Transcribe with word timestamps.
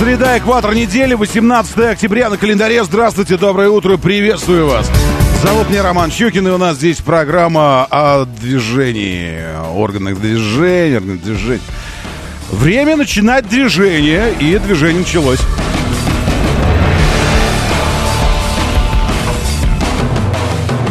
среда, 0.00 0.38
экватор 0.38 0.74
недели, 0.74 1.12
18 1.12 1.78
октября 1.80 2.30
на 2.30 2.38
календаре. 2.38 2.82
Здравствуйте, 2.84 3.36
доброе 3.36 3.68
утро, 3.68 3.98
приветствую 3.98 4.66
вас. 4.66 4.90
Зовут 5.42 5.68
меня 5.68 5.82
Роман 5.82 6.10
Щукин, 6.10 6.48
и 6.48 6.50
у 6.50 6.56
нас 6.56 6.78
здесь 6.78 6.96
программа 7.02 7.86
о 7.90 8.24
движении, 8.24 9.42
органах 9.76 10.18
движения, 10.18 10.96
органах 10.96 11.22
движения. 11.22 11.60
Время 12.50 12.96
начинать 12.96 13.46
движение, 13.46 14.32
и 14.40 14.56
движение 14.56 15.00
началось. 15.00 15.40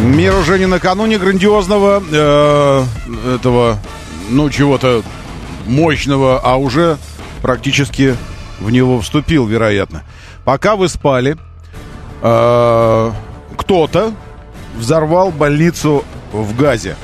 Мир 0.03 0.35
уже 0.35 0.59
не 0.59 0.67
накануне 0.67 1.17
грандиозного 1.17 2.03
э, 2.11 2.83
этого, 3.37 3.79
ну, 4.29 4.51
чего-то 4.51 5.01
мощного, 5.65 6.39
а 6.43 6.57
уже 6.57 6.99
практически 7.41 8.15
в 8.59 8.69
него 8.69 8.99
вступил, 9.01 9.45
вероятно. 9.45 10.03
Пока 10.45 10.75
вы 10.75 10.89
спали, 10.89 11.37
э, 12.21 13.11
кто-то 13.57 14.13
взорвал 14.75 15.31
больницу 15.31 16.03
в 16.31 16.55
Газе, 16.55 16.95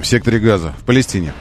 в 0.00 0.04
секторе 0.04 0.38
Газа, 0.38 0.74
в 0.80 0.84
Палестине. 0.84 1.32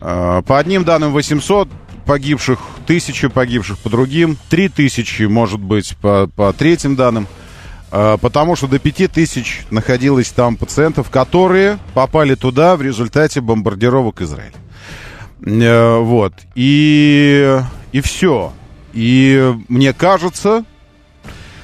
Э, 0.00 0.42
по 0.46 0.58
одним 0.58 0.84
данным 0.84 1.12
800 1.12 1.68
погибших, 2.06 2.58
1000 2.84 3.30
погибших 3.30 3.78
по 3.78 3.88
другим, 3.88 4.36
3000, 4.50 5.24
может 5.24 5.60
быть, 5.60 5.96
по, 6.00 6.28
по 6.34 6.52
третьим 6.52 6.96
данным. 6.96 7.26
Э, 7.90 8.18
потому 8.20 8.56
что 8.56 8.66
до 8.66 8.78
5000 8.78 9.66
находилось 9.70 10.30
там 10.30 10.56
пациентов, 10.56 11.10
которые 11.10 11.78
попали 11.94 12.34
туда 12.34 12.76
в 12.76 12.82
результате 12.82 13.40
бомбардировок 13.40 14.20
Израиля. 14.22 14.54
Вот. 15.40 16.32
И, 16.54 17.60
и 17.94 18.00
все. 18.00 18.52
И 18.92 19.54
мне 19.68 19.92
кажется, 19.92 20.64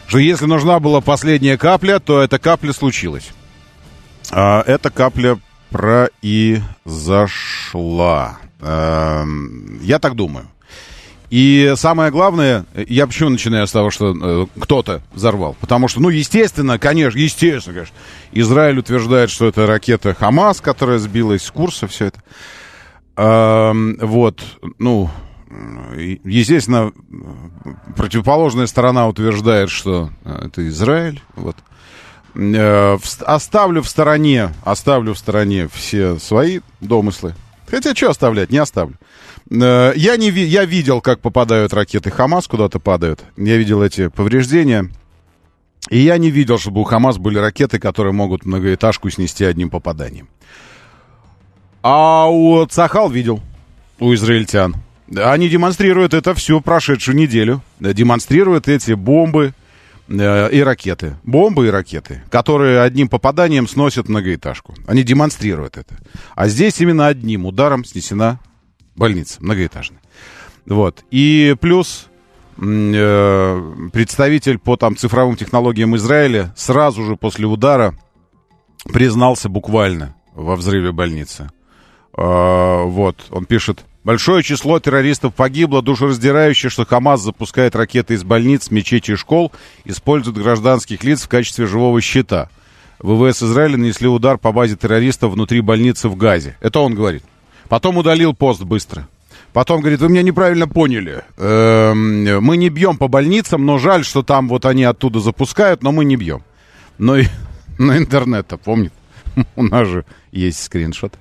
что 0.07 0.19
если 0.19 0.47
нужна 0.47 0.79
была 0.79 1.01
последняя 1.01 1.59
капля, 1.59 1.99
то 1.99 2.23
эта 2.23 2.39
капля 2.39 2.73
случилась. 2.73 3.31
А 4.31 4.63
эта 4.65 4.91
капля 4.91 5.41
произошла. 5.71 6.39
Эм, 8.61 9.81
я 9.83 9.99
так 9.99 10.15
думаю. 10.15 10.47
И 11.31 11.73
самое 11.75 12.13
главное, 12.13 12.65
я 12.77 13.09
почему 13.09 13.31
начинаю 13.31 13.67
с 13.67 13.73
того, 13.73 13.91
что 13.91 14.15
э, 14.15 14.47
кто-то 14.61 15.03
взорвал? 15.13 15.57
Потому 15.59 15.89
что, 15.89 16.01
ну, 16.01 16.11
естественно, 16.11 16.79
конечно, 16.79 17.19
естественно, 17.19 17.75
конечно, 17.75 17.97
Израиль 18.31 18.79
утверждает, 18.79 19.31
что 19.31 19.49
это 19.49 19.67
ракета 19.67 20.15
Хамас, 20.15 20.61
которая 20.61 20.99
сбилась 20.99 21.43
с 21.43 21.51
курса, 21.51 21.89
все 21.89 22.07
это. 22.07 22.23
Эм, 23.17 23.99
вот, 24.01 24.45
ну, 24.79 25.11
естественно, 26.25 26.93
противоположная 27.97 28.67
сторона 28.67 29.09
утверждает, 29.09 29.71
что 29.71 30.11
э, 30.25 30.47
это 30.47 30.67
Израиль, 30.69 31.21
вот. 31.35 31.57
Э, 32.35 32.99
оставлю 33.21 33.83
в 33.83 33.89
стороне, 33.89 34.51
оставлю 34.65 35.15
в 35.15 35.19
стороне 35.19 35.69
все 35.73 36.19
свои 36.19 36.61
домыслы. 36.81 37.35
Хотя 37.69 37.95
что 37.95 38.11
оставлять, 38.11 38.51
не 38.51 38.59
оставлю. 38.59 38.97
Э, 39.51 39.93
я, 39.97 40.17
не, 40.17 40.31
я 40.31 40.65
видел, 40.65 41.01
как 41.01 41.21
попадают 41.21 41.73
ракеты 41.73 42.11
Хамас, 42.11 42.47
куда-то 42.47 42.79
падают. 42.79 43.25
Я 43.37 43.57
видел 43.57 43.83
эти 43.83 44.09
повреждения. 44.09 44.89
И 45.89 45.99
я 45.99 46.19
не 46.19 46.31
видел, 46.31 46.59
чтобы 46.59 46.83
у 46.83 46.85
Хамас 46.85 47.19
были 47.19 47.39
ракеты, 47.39 47.79
которые 47.79 48.13
могут 48.13 48.45
многоэтажку 48.45 49.11
снести 49.11 49.45
одним 49.45 49.71
попаданием. 49.71 50.29
А 51.83 52.29
у 52.29 52.65
Цахал 52.67 53.11
видел, 53.11 53.41
у 53.99 54.15
израильтян. 54.15 54.77
Они 55.17 55.49
демонстрируют 55.49 56.15
это 56.15 56.35
всю 56.35 56.61
прошедшую 56.61 57.17
неделю. 57.17 57.63
Демонстрируют 57.81 58.69
эти 58.69 58.93
бомбы 58.93 59.55
э, 60.09 60.51
и 60.53 60.61
ракеты. 60.63 61.17
Бомбы 61.25 61.67
и 61.67 61.71
ракеты, 61.71 62.23
которые 62.31 62.81
одним 62.81 63.09
попаданием 63.09 63.67
сносят 63.67 64.09
многоэтажку. 64.09 64.75
Они 64.87 65.03
демонстрируют 65.03 65.77
это. 65.77 65.97
А 66.37 66.49
здесь 66.49 66.81
именно 66.81 67.09
одним 67.09 67.47
ударом 67.47 67.85
снесена 67.85 68.39
больница 68.95 69.39
многоэтажная. 69.41 70.01
Вот. 70.67 71.05
И 71.11 71.57
плюс 71.61 72.07
э, 72.57 73.89
представитель 73.93 74.59
по 74.59 74.77
там 74.77 74.97
цифровым 74.97 75.37
технологиям 75.37 75.97
Израиля 75.97 76.55
сразу 76.57 77.05
же 77.05 77.17
после 77.17 77.47
удара 77.47 77.95
признался 78.85 79.49
буквально 79.49 80.15
во 80.35 80.55
взрыве 80.55 80.93
больницы. 80.93 81.51
Э, 82.17 82.83
вот, 82.85 83.25
он 83.31 83.47
пишет, 83.47 83.85
большое 84.05 84.43
число 84.43 84.79
террористов 84.81 85.35
погибло, 85.35 85.83
душераздирающе, 85.83 86.69
что 86.69 86.85
Хамас 86.85 87.23
запускает 87.23 87.77
ракеты 87.77 88.15
из 88.15 88.25
больниц, 88.25 88.71
мечетей 88.71 89.15
и 89.15 89.17
школ, 89.17 89.53
использует 89.85 90.39
гражданских 90.39 91.05
лиц 91.05 91.23
в 91.23 91.29
качестве 91.29 91.67
живого 91.67 92.01
щита. 92.01 92.49
ВВС 93.01 93.43
Израиля 93.43 93.79
нанесли 93.79 94.09
удар 94.09 94.37
по 94.39 94.53
базе 94.53 94.77
террористов 94.77 95.33
внутри 95.33 95.61
больницы 95.61 96.09
в 96.09 96.17
Газе. 96.17 96.57
Это 96.61 96.81
он 96.81 96.95
говорит. 96.95 97.25
Потом 97.69 97.97
удалил 97.97 98.35
пост 98.35 98.63
быстро. 98.63 99.09
Потом 99.53 99.81
говорит, 99.81 100.01
вы 100.01 100.09
меня 100.09 100.23
неправильно 100.23 100.69
поняли. 100.69 101.25
Эм, 101.37 102.45
мы 102.45 102.57
не 102.57 102.69
бьем 102.69 102.97
по 102.99 103.09
больницам, 103.09 103.67
но 103.67 103.79
жаль, 103.79 104.05
что 104.05 104.23
там 104.23 104.49
вот 104.49 104.65
они 104.65 104.85
оттуда 104.85 105.19
запускают, 105.21 105.83
но 105.83 105.91
мы 105.91 106.05
не 106.05 106.17
бьем. 106.17 106.43
Но, 106.99 107.17
но 107.79 107.97
интернет-то 107.97 108.59
помнит. 108.59 108.93
У 109.57 109.63
нас 109.65 109.89
же 109.89 110.05
есть 110.31 110.63
скриншот. 110.63 111.15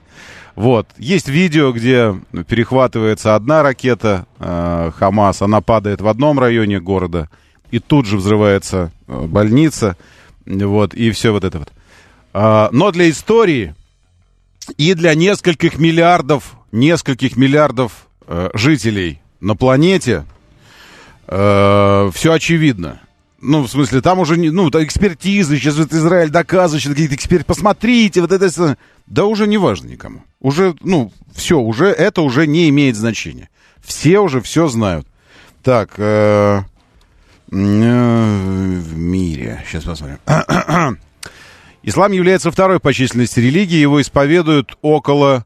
Вот. 0.60 0.90
Есть 0.98 1.30
видео, 1.30 1.72
где 1.72 2.20
перехватывается 2.50 3.36
одна 3.36 3.64
ракета 3.64 4.26
э, 4.40 4.92
Хамас, 4.94 5.42
она 5.42 5.62
падает 5.62 6.02
в 6.02 6.08
одном 6.10 6.38
районе 6.38 6.82
города, 6.82 7.30
и 7.72 7.80
тут 7.80 8.06
же 8.06 8.18
взрывается 8.18 8.92
э, 9.08 9.22
больница, 9.26 9.96
вот, 10.46 10.94
и 10.94 11.12
все 11.12 11.32
вот 11.32 11.46
это 11.46 11.60
вот. 11.60 11.70
А, 12.34 12.68
но 12.74 12.92
для 12.92 13.10
истории 13.10 13.74
и 14.76 14.96
для 14.96 15.16
нескольких 15.16 15.80
миллиардов, 15.80 16.58
нескольких 16.74 17.38
миллиардов 17.38 18.10
э, 18.28 18.50
жителей 18.54 19.22
на 19.40 19.56
планете 19.56 20.26
э, 21.28 22.12
все 22.14 22.34
очевидно. 22.34 23.00
Ну, 23.42 23.64
в 23.64 23.70
смысле, 23.70 24.02
там 24.02 24.20
уже, 24.20 24.38
не, 24.38 24.50
ну, 24.50 24.70
экспертизы, 24.70 25.58
сейчас 25.58 25.78
вот 25.78 25.94
Израиль 25.94 26.30
доказывает, 26.30 26.82
что 26.82 26.92
какие-то 26.92 27.16
эксперты, 27.16 27.46
посмотрите, 27.46 28.20
вот 28.22 28.32
это, 28.32 28.78
да 29.08 29.26
уже 29.26 29.48
не 29.48 29.58
важно 29.58 29.88
никому. 29.88 30.22
Уже, 30.42 30.76
ну, 30.82 31.12
все, 31.34 31.60
уже, 31.60 31.88
это 31.88 32.22
уже 32.22 32.46
не 32.48 32.68
имеет 32.70 32.98
значения. 32.98 33.50
Все 33.82 34.20
уже 34.20 34.42
все 34.42 34.68
знают. 34.68 35.08
Так, 35.64 35.94
э, 35.98 36.62
э, 37.52 37.52
в 37.52 38.98
мире, 38.98 39.64
сейчас 39.68 39.86
посмотрим. 39.86 40.20
Ислам 41.84 42.12
является 42.12 42.52
второй 42.52 42.82
по 42.82 42.94
численности 42.94 43.40
религией, 43.40 43.82
его 43.82 44.02
исповедуют 44.02 44.78
около 44.82 45.46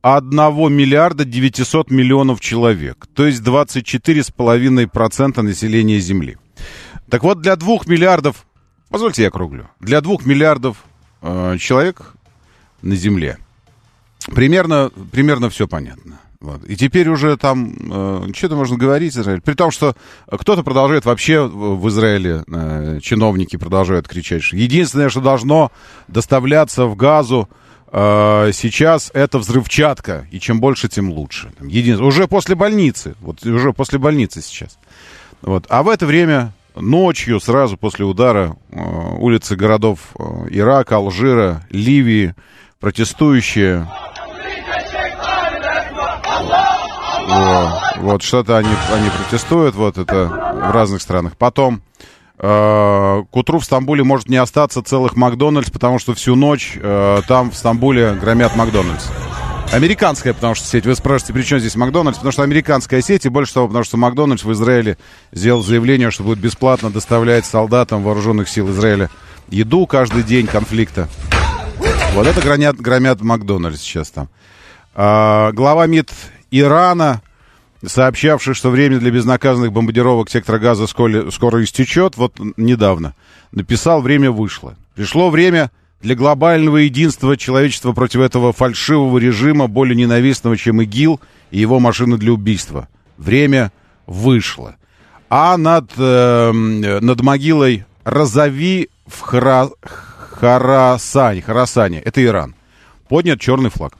1 0.00 0.30
миллиарда 0.72 1.26
900 1.26 1.90
миллионов 1.90 2.40
человек, 2.40 3.06
то 3.14 3.26
есть 3.26 3.42
24,5% 3.42 5.42
населения 5.42 5.98
Земли. 5.98 6.38
Так 7.08 7.22
вот, 7.22 7.40
для 7.40 7.56
2 7.56 7.78
миллиардов, 7.86 8.46
позвольте 8.90 9.22
я 9.22 9.28
округлю, 9.28 9.68
для 9.80 10.00
2 10.00 10.16
миллиардов 10.24 10.84
э, 11.22 11.56
человек 11.58 12.14
на 12.82 12.96
Земле 12.96 13.38
примерно, 14.34 14.90
примерно 15.12 15.50
все 15.50 15.66
понятно. 15.68 16.20
Вот. 16.40 16.64
И 16.64 16.76
теперь 16.76 17.08
уже 17.08 17.36
там 17.36 17.74
э, 17.90 18.28
что-то 18.34 18.56
можно 18.56 18.76
говорить, 18.76 19.16
Израиль. 19.16 19.40
При 19.40 19.54
том, 19.54 19.70
что 19.70 19.96
кто-то 20.30 20.62
продолжает 20.62 21.04
вообще 21.04 21.46
в 21.46 21.88
Израиле, 21.88 22.44
э, 22.46 23.00
чиновники 23.02 23.56
продолжают 23.56 24.06
кричать, 24.06 24.42
что 24.42 24.56
единственное, 24.56 25.08
что 25.08 25.20
должно 25.20 25.72
доставляться 26.08 26.84
в 26.84 26.94
газу 26.94 27.48
э, 27.90 28.50
сейчас, 28.52 29.10
это 29.14 29.38
взрывчатка. 29.38 30.28
И 30.30 30.38
чем 30.38 30.60
больше, 30.60 30.88
тем 30.88 31.10
лучше. 31.10 31.52
Единственное, 31.60 32.08
уже 32.08 32.28
после 32.28 32.54
больницы. 32.54 33.14
Вот 33.20 33.44
уже 33.44 33.72
после 33.72 33.98
больницы 33.98 34.42
сейчас. 34.42 34.78
Вот. 35.40 35.64
А 35.70 35.82
в 35.82 35.88
это 35.88 36.06
время 36.06 36.52
ночью, 36.76 37.40
сразу 37.40 37.76
после 37.76 38.04
удара, 38.04 38.56
э, 38.70 38.78
улицы 39.18 39.56
городов 39.56 39.98
э, 40.18 40.22
Ирака, 40.50 40.96
Алжира, 40.96 41.62
Ливии, 41.70 42.34
протестующие 42.80 43.88
Вот, 47.98 48.22
что-то 48.22 48.56
они, 48.56 48.68
они 48.92 49.10
протестуют, 49.10 49.74
вот 49.74 49.98
это 49.98 50.26
в 50.26 50.70
разных 50.70 51.02
странах. 51.02 51.36
Потом, 51.36 51.82
э, 52.38 53.22
к 53.30 53.36
утру 53.36 53.58
в 53.58 53.64
Стамбуле 53.64 54.04
может 54.04 54.28
не 54.28 54.36
остаться 54.36 54.82
целых 54.82 55.16
Макдональдс, 55.16 55.70
потому 55.70 55.98
что 55.98 56.14
всю 56.14 56.36
ночь 56.36 56.78
там 57.26 57.50
в 57.50 57.56
Стамбуле 57.56 58.12
громят 58.14 58.54
Макдональдс. 58.54 59.08
Американская, 59.72 60.32
потому 60.32 60.54
что 60.54 60.66
сеть. 60.66 60.86
Вы 60.86 60.94
спрашиваете, 60.94 61.34
при 61.34 61.42
чем 61.42 61.58
здесь 61.58 61.76
Макдональдс? 61.76 62.18
Потому 62.18 62.32
что 62.32 62.42
американская 62.42 63.02
сеть, 63.02 63.26
и 63.26 63.28
больше 63.28 63.52
того, 63.52 63.66
потому 63.66 63.84
что 63.84 63.96
Макдональдс 63.96 64.44
в 64.44 64.52
Израиле 64.52 64.96
сделал 65.32 65.62
заявление, 65.62 66.10
что 66.10 66.22
будет 66.22 66.38
бесплатно 66.38 66.90
доставлять 66.90 67.44
солдатам 67.44 68.02
вооруженных 68.02 68.48
сил 68.48 68.70
Израиля 68.70 69.10
еду 69.48 69.86
каждый 69.86 70.22
день 70.22 70.46
конфликта. 70.46 71.08
Вот 72.14 72.26
это 72.26 72.40
громят, 72.40 72.76
громят 72.76 73.20
Макдональдс 73.20 73.80
сейчас 73.80 74.10
там. 74.10 74.28
А, 74.94 75.52
глава 75.52 75.86
МИД 75.86 76.10
Ирана, 76.50 77.20
сообщавший, 77.84 78.54
что 78.54 78.70
время 78.70 78.98
для 78.98 79.10
безнаказанных 79.10 79.72
бомбардировок 79.72 80.30
сектора 80.30 80.58
газа 80.58 80.86
скоро, 80.86 81.30
скоро 81.30 81.62
истечет, 81.62 82.16
вот 82.16 82.40
недавно, 82.56 83.14
написал, 83.52 84.00
время 84.00 84.30
вышло. 84.30 84.76
Пришло 84.94 85.28
время 85.28 85.70
для 86.06 86.14
глобального 86.14 86.76
единства 86.76 87.36
человечества 87.36 87.92
против 87.92 88.20
этого 88.20 88.52
фальшивого 88.52 89.18
режима, 89.18 89.66
более 89.66 89.96
ненавистного, 89.96 90.56
чем 90.56 90.80
ИГИЛ 90.80 91.20
и 91.50 91.58
его 91.58 91.80
машины 91.80 92.16
для 92.16 92.32
убийства. 92.32 92.86
Время 93.18 93.72
вышло. 94.06 94.76
А 95.28 95.56
над, 95.56 95.90
э, 95.96 96.52
над 96.52 97.20
могилой 97.22 97.86
Розави 98.04 98.88
в 99.04 99.20
Хара, 99.20 99.68
Харасане, 99.82 101.42
Харасане, 101.42 101.98
это 101.98 102.22
Иран, 102.22 102.54
поднят 103.08 103.40
черный 103.40 103.70
флаг. 103.70 103.98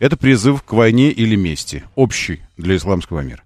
Это 0.00 0.16
призыв 0.16 0.64
к 0.64 0.72
войне 0.72 1.10
или 1.10 1.36
мести, 1.36 1.84
общий 1.94 2.40
для 2.56 2.74
исламского 2.74 3.20
мира. 3.20 3.42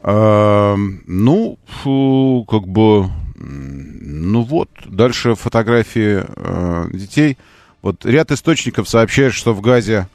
Э, 0.00 0.74
ну, 1.06 1.58
фу, 1.66 2.46
как 2.48 2.66
бы 2.66 3.10
ну 3.38 4.42
вот, 4.42 4.70
дальше 4.84 5.34
фотографии 5.34 6.24
э, 6.26 6.88
детей. 6.92 7.36
Вот 7.82 8.04
ряд 8.06 8.32
источников 8.32 8.88
сообщает, 8.88 9.34
что 9.34 9.52
в 9.52 9.60
Газе 9.60 10.08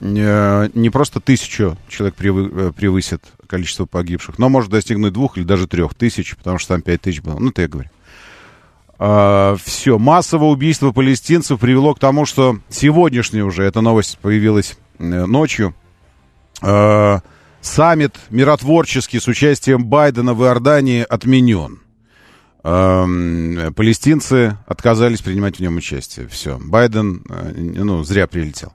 э, 0.00 0.68
не 0.74 0.90
просто 0.90 1.20
тысячу 1.20 1.76
человек 1.88 2.14
превы, 2.14 2.50
э, 2.50 2.72
превысит 2.72 3.22
количество 3.46 3.84
погибших, 3.84 4.38
но 4.38 4.48
может 4.48 4.70
достигнуть 4.70 5.12
двух 5.12 5.36
или 5.36 5.44
даже 5.44 5.66
трех 5.66 5.94
тысяч, 5.94 6.34
потому 6.36 6.58
что 6.58 6.74
там 6.74 6.82
пять 6.82 7.02
тысяч 7.02 7.20
было. 7.20 7.38
Ну, 7.38 7.50
это 7.50 7.62
я 7.62 7.68
говорю. 7.68 7.90
А, 8.98 9.56
все, 9.62 9.98
массовое 9.98 10.48
убийство 10.48 10.92
палестинцев 10.92 11.60
привело 11.60 11.94
к 11.94 11.98
тому, 11.98 12.24
что 12.24 12.58
сегодняшняя 12.68 13.42
уже, 13.42 13.64
эта 13.64 13.80
новость 13.80 14.18
появилась 14.18 14.78
э, 14.98 15.26
ночью, 15.26 15.74
э, 16.62 17.18
саммит 17.60 18.14
миротворческий 18.30 19.20
с 19.20 19.28
участием 19.28 19.84
Байдена 19.84 20.34
в 20.34 20.44
Иордании 20.44 21.02
отменен. 21.02 21.80
Эм, 22.64 23.74
палестинцы 23.74 24.56
отказались 24.66 25.20
принимать 25.20 25.56
в 25.56 25.60
нем 25.60 25.76
участие. 25.76 26.28
Все, 26.28 26.58
Байден, 26.58 27.24
э, 27.28 27.52
ну, 27.56 28.04
зря 28.04 28.26
прилетел. 28.26 28.72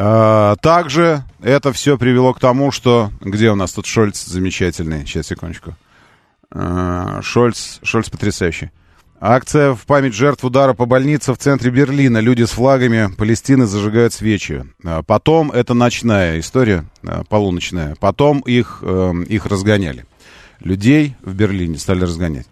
А, 0.00 0.56
также 0.56 1.24
это 1.40 1.72
все 1.72 1.98
привело 1.98 2.34
к 2.34 2.40
тому, 2.40 2.70
что... 2.70 3.10
Где 3.20 3.50
у 3.50 3.56
нас 3.56 3.72
тут 3.72 3.86
Шольц 3.86 4.24
замечательный? 4.24 5.06
Сейчас, 5.06 5.26
секундочку. 5.26 5.74
А, 6.50 7.20
Шольц, 7.22 7.80
Шольц 7.82 8.08
потрясающий. 8.10 8.70
Акция 9.20 9.74
в 9.74 9.86
память 9.86 10.14
жертв 10.14 10.44
удара 10.44 10.74
по 10.74 10.86
больнице 10.86 11.32
в 11.32 11.38
центре 11.38 11.72
Берлина. 11.72 12.18
Люди 12.18 12.44
с 12.44 12.50
флагами 12.50 13.12
Палестины 13.16 13.66
зажигают 13.66 14.12
свечи. 14.12 14.64
А 14.84 15.02
потом, 15.02 15.50
это 15.50 15.74
ночная 15.74 16.38
история, 16.38 16.84
полуночная. 17.28 17.96
Потом 17.98 18.38
их, 18.40 18.78
эм, 18.82 19.24
их 19.24 19.46
разгоняли. 19.46 20.06
Людей 20.60 21.16
в 21.22 21.34
Берлине 21.34 21.78
стали 21.78 22.02
разгонять. 22.02 22.46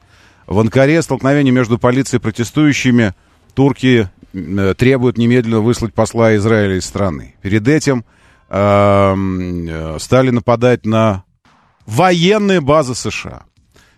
В 0.46 0.58
Анкаре 0.60 1.02
столкновение 1.02 1.52
между 1.52 1.78
полицией 1.78 2.18
и 2.18 2.22
протестующими. 2.22 3.14
Турки 3.54 4.08
э, 4.32 4.74
требуют 4.76 5.18
немедленно 5.18 5.60
выслать 5.60 5.94
посла 5.94 6.36
Израиля 6.36 6.76
из 6.76 6.84
страны. 6.84 7.34
Перед 7.42 7.66
этим 7.66 8.04
э, 8.48 9.96
стали 9.98 10.30
нападать 10.30 10.84
на 10.84 11.24
военные 11.86 12.60
базы 12.60 12.94
США. 12.94 13.44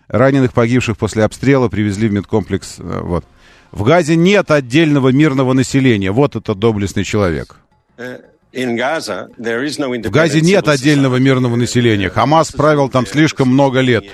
Раненых, 0.07 0.53
погибших 0.53 0.97
после 0.97 1.23
обстрела 1.23 1.67
привезли 1.67 2.07
в 2.07 2.13
медкомплекс. 2.13 2.77
Э, 2.79 3.01
вот. 3.03 3.25
В 3.71 3.83
Газе 3.83 4.15
нет 4.15 4.49
отдельного 4.49 5.09
мирного 5.09 5.53
населения. 5.53 6.11
Вот 6.11 6.35
это 6.35 6.55
доблестный 6.55 7.03
человек. 7.03 7.57
Э, 7.97 8.19
в 8.51 10.09
Газе 10.09 10.41
нет 10.41 10.67
отдельного 10.67 11.17
мирного 11.17 11.55
населения. 11.55 12.09
Хамас 12.09 12.51
правил 12.51 12.89
там 12.89 13.05
слишком 13.05 13.49
много 13.49 13.81
лет. 13.81 14.05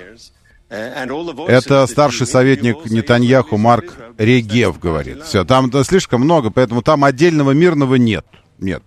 Это 0.69 1.85
старший 1.88 2.25
советник 2.25 2.85
Нетаньяху 2.85 3.57
Марк 3.57 3.94
Регев 4.17 4.79
говорит. 4.79 5.23
Все, 5.23 5.44
там 5.45 5.71
слишком 5.83 6.21
много, 6.21 6.50
поэтому 6.50 6.81
там 6.81 7.03
отдельного 7.03 7.51
мирного 7.51 7.95
нет. 7.95 8.25
Нет. 8.57 8.83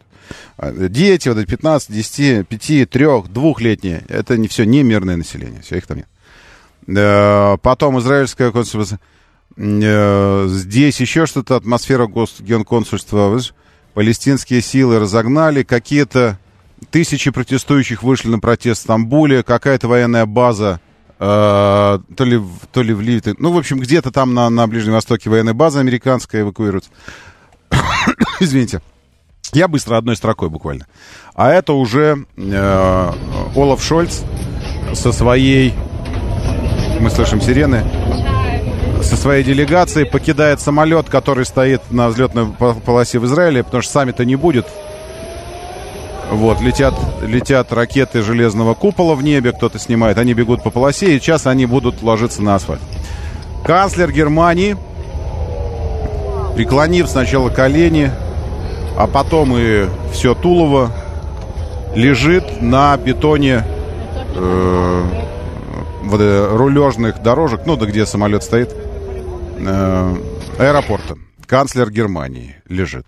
Дети, 0.61 1.29
вот 1.29 1.39
эти 1.39 1.47
15, 1.47 1.93
10, 1.93 2.49
5, 2.49 2.91
3, 2.91 3.07
двухлетние, 3.29 4.05
это 4.09 4.37
не 4.37 4.49
все 4.49 4.65
не 4.65 4.83
мирное 4.83 5.17
население. 5.17 5.63
Все, 5.63 5.77
их 5.77 5.87
там 5.87 5.99
нет. 5.99 7.61
Потом 7.63 7.99
израильское 8.01 8.51
консульство. 8.51 8.99
Э, 9.57 10.47
здесь 10.49 11.01
еще 11.01 11.27
что-то, 11.27 11.57
атмосфера 11.57 12.07
госгенконсульства. 12.07 13.41
Палестинские 13.95 14.63
силы 14.63 14.99
разогнали, 14.99 15.65
какие-то 15.65 16.39
тысячи 16.91 17.31
протестующих 17.31 18.03
вышли 18.03 18.29
на 18.29 18.39
протест 18.39 18.81
в 18.81 18.85
Стамбуле, 18.85 19.43
какая-то 19.43 19.89
военная 19.89 20.27
база 20.27 20.81
то 21.19 22.01
ли, 22.21 22.41
то 22.73 22.83
ли 22.83 22.95
в 22.95 23.01
Ливии, 23.01 23.35
ну, 23.39 23.53
в 23.53 23.59
общем, 23.59 23.81
где-то 23.81 24.13
там 24.13 24.35
на, 24.35 24.49
на 24.51 24.67
Ближнем 24.69 24.93
Востоке 24.93 25.29
военная 25.31 25.55
база 25.55 25.81
американская 25.81 26.43
эвакуируется. 26.43 26.91
Извините. 28.41 28.81
Я 29.53 29.67
быстро 29.67 29.97
одной 29.97 30.15
строкой 30.15 30.51
буквально. 30.51 30.87
А 31.35 31.51
это 31.51 31.73
уже 31.73 32.27
э, 32.37 33.13
Олаф 33.57 33.83
Шольц 33.83 34.21
со 34.93 35.11
своей, 35.11 35.75
мы 37.01 37.11
слышим 37.11 37.41
сирены, 37.41 37.85
со 39.03 39.17
своей 39.17 39.45
делегацией 39.45 40.07
покидает 40.07 40.61
самолет, 40.61 41.09
который 41.09 41.47
стоит 41.47 41.81
на 41.91 42.09
взлетной 42.09 42.47
полосе 42.47 43.19
в 43.19 43.25
Израиле, 43.25 43.65
потому 43.65 43.83
что 43.83 43.93
саммита 43.93 44.25
не 44.25 44.37
будет. 44.37 44.67
Вот, 46.31 46.61
летят, 46.61 46.95
летят 47.23 47.73
ракеты 47.73 48.23
железного 48.23 48.75
купола 48.75 49.15
в 49.15 49.23
небе, 49.23 49.53
кто-то 49.53 49.79
снимает, 49.79 50.19
они 50.19 50.35
бегут 50.35 50.63
по 50.63 50.71
полосе, 50.71 51.17
и 51.17 51.21
сейчас 51.21 51.47
они 51.47 51.65
будут 51.65 52.03
ложиться 52.03 52.43
на 52.43 52.55
асфальт. 52.55 52.83
Канцлер 53.65 54.13
Германии, 54.13 54.77
преклонив 56.55 57.09
сначала 57.09 57.49
колени, 57.49 58.11
а 58.97 59.07
потом 59.07 59.57
и 59.57 59.87
все 60.13 60.35
Тулово, 60.35 60.93
лежит 61.95 62.61
на 62.61 62.97
бетоне 62.97 63.65
э, 64.35 65.05
рулежных 66.53 67.23
дорожек, 67.23 67.63
ну 67.65 67.77
да 67.77 67.87
где 67.87 68.05
самолет 68.05 68.43
стоит, 68.43 68.75
э, 69.59 70.17
аэропорта. 70.59 71.17
Канцлер 71.47 71.91
Германии 71.91 72.57
лежит. 72.69 73.07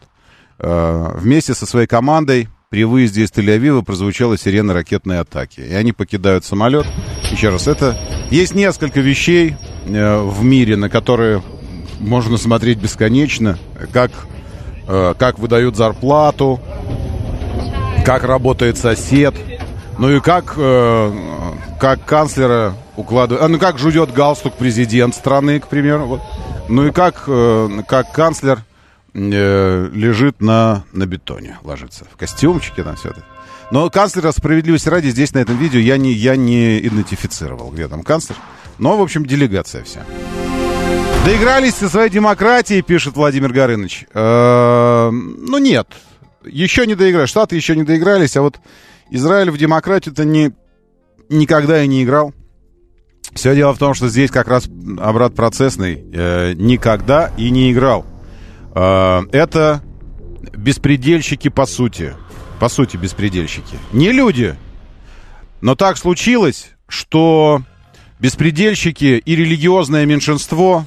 Э, 0.59 1.13
вместе 1.17 1.55
со 1.55 1.67
своей 1.67 1.87
командой 1.87 2.49
при 2.71 2.85
выезде 2.85 3.25
из 3.25 3.33
Тель-Авива 3.33 3.83
прозвучала 3.83 4.39
сирена 4.39 4.73
ракетной 4.73 5.19
атаки. 5.19 5.61
И 5.61 5.75
они 5.75 5.93
покидают 5.93 6.45
самолет. 6.45 6.87
Еще 7.33 7.49
раз, 7.49 7.67
это... 7.67 7.99
Есть 8.31 8.55
несколько 8.55 9.01
вещей 9.01 9.57
э, 9.87 10.21
в 10.23 10.45
мире, 10.45 10.77
на 10.77 10.89
которые 10.89 11.43
можно 11.99 12.37
смотреть 12.37 12.79
бесконечно. 12.79 13.59
Как, 13.93 14.13
э, 14.87 15.15
как 15.19 15.41
выдают 15.41 15.75
зарплату, 15.75 16.61
как 18.07 18.23
работает 18.23 18.79
сосед, 18.79 19.35
ну 19.99 20.09
и 20.13 20.21
как, 20.21 20.55
э, 20.57 21.13
как 21.81 22.05
канцлера 22.05 22.75
укладывает... 22.95 23.45
А, 23.45 23.49
ну 23.49 23.59
как 23.59 23.81
жует 23.81 24.13
галстук 24.13 24.55
президент 24.55 25.17
страны, 25.17 25.59
к 25.59 25.67
примеру. 25.67 26.07
Вот. 26.07 26.21
Ну 26.69 26.87
и 26.87 26.93
как, 26.93 27.25
э, 27.27 27.83
как 27.89 28.13
канцлер 28.13 28.61
лежит 29.13 30.41
на, 30.41 30.85
на 30.93 31.07
бетоне, 31.07 31.59
ложится. 31.63 32.05
В 32.05 32.17
костюмчике 32.17 32.83
там 32.83 32.97
все 32.97 33.11
это. 33.11 33.25
Но 33.71 33.89
канцлера 33.89 34.33
справедливости 34.33 34.89
ради 34.89 35.09
здесь 35.09 35.33
на 35.33 35.39
этом 35.39 35.57
видео 35.57 35.79
я 35.79 35.97
не, 35.97 36.13
я 36.13 36.37
не 36.37 36.79
идентифицировал, 36.81 37.71
где 37.71 37.87
там 37.89 38.03
канцлер. 38.03 38.37
Но, 38.79 38.97
в 38.97 39.03
общем, 39.03 39.25
делегация 39.27 39.85
вся. 39.85 40.05
Доигрались 41.25 41.75
со 41.75 41.89
своей 41.89 42.11
демократией, 42.11 42.83
пишет 42.83 43.15
Владимир 43.15 43.53
Горыныч. 43.53 44.07
Э, 44.15 45.11
ну, 45.11 45.59
нет. 45.59 45.89
Еще 46.45 46.87
не 46.87 46.95
доиграли. 46.95 47.27
Штаты 47.27 47.57
еще 47.57 47.77
не 47.77 47.85
доигрались, 47.85 48.37
а 48.37 48.43
вот 48.43 48.59
Израиль 49.11 49.51
в 49.51 49.59
демократию-то 49.59 50.25
не, 50.25 50.53
никогда 51.29 51.83
и 51.85 51.87
не 51.87 52.03
играл. 52.05 52.33
Все 53.35 53.55
дело 53.55 53.75
в 53.75 53.79
том, 53.79 53.95
что 53.95 54.09
здесь 54.09 54.31
как 54.31 54.49
раз 54.49 54.69
обрат 54.99 55.35
процессный 55.35 56.03
э, 56.13 56.55
никогда 56.55 57.31
и 57.37 57.51
не 57.51 57.71
играл. 57.71 58.07
А, 58.73 59.23
это 59.33 59.83
беспредельщики 60.57 61.49
по 61.49 61.67
сути. 61.67 62.15
По 62.59 62.69
сути, 62.69 62.97
беспредельщики. 62.97 63.79
Не 63.93 64.13
люди. 64.13 64.57
Но 65.61 65.75
так 65.75 65.97
случилось, 65.97 66.73
что 66.89 67.63
беспредельщики 68.19 69.23
и 69.25 69.37
религиозное 69.37 70.05
меньшинство, 70.07 70.85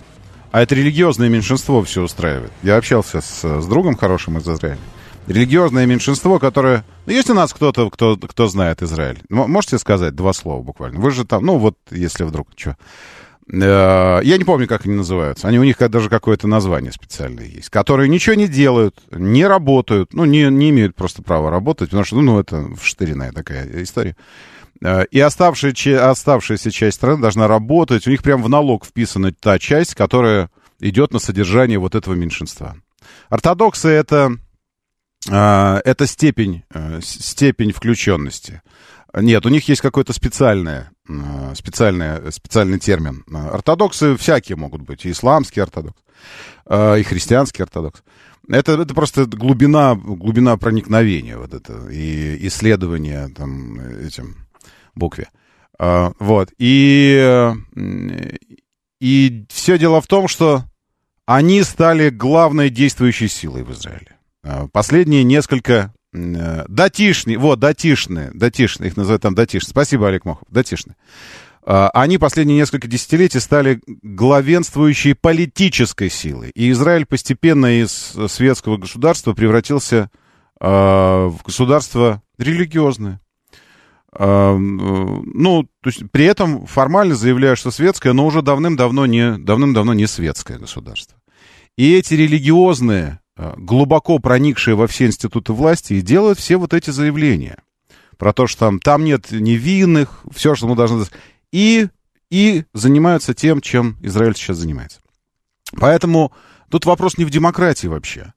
а 0.51 0.61
это 0.61 0.75
религиозное 0.75 1.29
меньшинство 1.29 1.83
все 1.83 2.03
устраивает. 2.03 2.51
Я 2.61 2.77
общался 2.77 3.21
с, 3.21 3.61
с 3.61 3.67
другом 3.67 3.95
хорошим 3.95 4.37
из 4.37 4.47
Израиля. 4.47 4.79
Религиозное 5.27 5.85
меньшинство, 5.85 6.37
которое... 6.37 6.83
Ну, 7.05 7.13
есть 7.13 7.29
у 7.29 7.33
нас 7.33 7.53
кто-то, 7.53 7.89
кто, 7.89 8.17
кто 8.17 8.47
знает 8.47 8.81
Израиль? 8.81 9.21
Можете 9.29 9.77
сказать 9.77 10.15
два 10.15 10.33
слова 10.33 10.61
буквально? 10.61 10.99
Вы 10.99 11.11
же 11.11 11.25
там, 11.25 11.45
ну 11.45 11.57
вот, 11.57 11.77
если 11.91 12.23
вдруг, 12.23 12.49
что... 12.55 12.77
Э, 13.51 14.19
я 14.23 14.37
не 14.37 14.43
помню, 14.43 14.67
как 14.67 14.85
они 14.85 14.95
называются. 14.95 15.47
Они, 15.47 15.59
у 15.59 15.63
них 15.63 15.77
даже 15.77 16.09
какое-то 16.09 16.47
название 16.47 16.91
специальное 16.91 17.45
есть. 17.45 17.69
Которые 17.69 18.09
ничего 18.09 18.35
не 18.35 18.47
делают, 18.47 19.01
не 19.11 19.45
работают, 19.45 20.13
ну, 20.13 20.25
не, 20.25 20.49
не 20.49 20.69
имеют 20.69 20.95
просто 20.95 21.21
права 21.21 21.49
работать, 21.49 21.89
потому 21.89 22.05
что, 22.05 22.21
ну, 22.21 22.39
это 22.39 22.67
вштыренная 22.75 23.31
такая 23.31 23.83
история. 23.83 24.15
Э, 24.81 25.05
и 25.11 25.19
оставшаяся, 25.19 26.09
оставшаяся 26.09 26.71
часть 26.71 26.97
страны 26.97 27.21
должна 27.21 27.47
работать. 27.47 28.07
У 28.07 28.11
них 28.11 28.23
прям 28.23 28.41
в 28.43 28.49
налог 28.49 28.85
вписана 28.85 29.33
та 29.33 29.59
часть, 29.59 29.95
которая 29.95 30.49
идет 30.79 31.13
на 31.13 31.19
содержание 31.19 31.79
вот 31.79 31.95
этого 31.95 32.13
меньшинства. 32.13 32.75
Ортодоксы 33.29 33.89
это, 33.89 34.37
э, 35.29 35.81
это 35.83 36.07
степень, 36.07 36.63
степень 37.01 37.73
включенности. 37.73 38.61
Нет, 39.15 39.45
у 39.45 39.49
них 39.49 39.67
есть 39.69 39.81
какое-то 39.81 40.11
специальное, 40.11 40.91
э, 41.07 41.53
специальное, 41.55 42.31
специальный 42.31 42.79
термин. 42.79 43.23
Ортодоксы 43.31 44.17
всякие 44.17 44.55
могут 44.55 44.81
быть, 44.81 45.05
и 45.05 45.11
исламский 45.11 45.59
ортодокс, 45.61 45.99
э, 46.65 46.99
и 46.99 47.03
христианский 47.03 47.61
ортодокс. 47.61 48.01
Это, 48.49 48.73
это 48.73 48.93
просто 48.95 49.25
глубина, 49.25 49.95
глубина 49.95 50.57
проникновения, 50.57 51.37
вот 51.37 51.53
это, 51.53 51.87
и 51.89 52.47
исследования 52.47 53.29
там 53.29 53.79
этим 53.79 54.47
букве. 54.95 55.29
Э, 55.77 56.11
вот, 56.17 56.49
и, 56.57 57.53
и 58.99 59.45
все 59.49 59.77
дело 59.77 60.01
в 60.01 60.07
том, 60.07 60.27
что 60.27 60.63
они 61.27 61.61
стали 61.61 62.09
главной 62.09 62.71
действующей 62.71 63.27
силой 63.27 63.63
в 63.63 63.71
Израиле. 63.71 64.17
Последние 64.73 65.23
несколько 65.23 65.93
Э, 65.93 66.02
датишные, 66.13 67.37
вот, 67.37 67.59
датишные, 67.59 68.31
датишные, 68.33 68.89
их 68.89 68.97
называют 68.97 69.21
там 69.21 69.35
датишные. 69.35 69.71
Спасибо, 69.71 70.07
Олег 70.07 70.25
Мохов, 70.25 70.47
датишные. 70.49 70.95
А, 71.65 71.89
они 71.93 72.17
последние 72.17 72.57
несколько 72.57 72.87
десятилетий 72.87 73.39
стали 73.39 73.81
главенствующей 73.87 75.15
политической 75.15 76.09
силой. 76.09 76.51
И 76.55 76.71
Израиль 76.71 77.05
постепенно 77.05 77.81
из 77.81 78.15
светского 78.27 78.77
государства 78.77 79.33
превратился 79.33 80.09
а, 80.59 81.27
в 81.27 81.43
государство 81.43 82.21
религиозное. 82.37 83.19
Ну, 84.15 85.63
то 85.81 85.89
есть 85.89 86.03
при 86.11 86.25
этом 86.25 86.67
формально 86.67 87.15
заявляю, 87.15 87.55
что 87.55 87.71
светское, 87.71 88.13
но 88.13 88.27
уже 88.27 88.43
давным-давно 88.43 89.07
не, 89.07 89.39
давным-давно 89.39 89.95
не 89.95 90.05
светское 90.05 90.59
государство. 90.59 91.17
И 91.77 91.95
эти 91.95 92.13
религиозные 92.13 93.22
Э, 93.22 93.22
глубоко 93.35 94.19
проникшие 94.19 94.75
во 94.75 94.87
все 94.87 95.07
институты 95.07 95.53
власти 95.53 95.93
и 95.93 96.01
делают 96.01 96.39
все 96.39 96.57
вот 96.57 96.73
эти 96.73 96.91
заявления 96.91 97.57
про 98.17 98.33
то, 98.33 98.47
что 98.47 98.59
там, 98.61 98.79
там 98.79 99.03
нет 99.03 99.31
невинных, 99.31 100.23
все, 100.31 100.55
что 100.55 100.67
мы 100.67 100.75
должны... 100.75 101.05
И, 101.51 101.87
и 102.29 102.63
занимаются 102.73 103.33
тем, 103.33 103.61
чем 103.61 103.97
Израиль 104.01 104.35
сейчас 104.35 104.57
занимается. 104.57 104.99
Поэтому 105.77 106.31
тут 106.69 106.85
вопрос 106.85 107.17
не 107.17 107.25
в 107.25 107.29
демократии 107.29 107.87
вообще. 107.87 108.33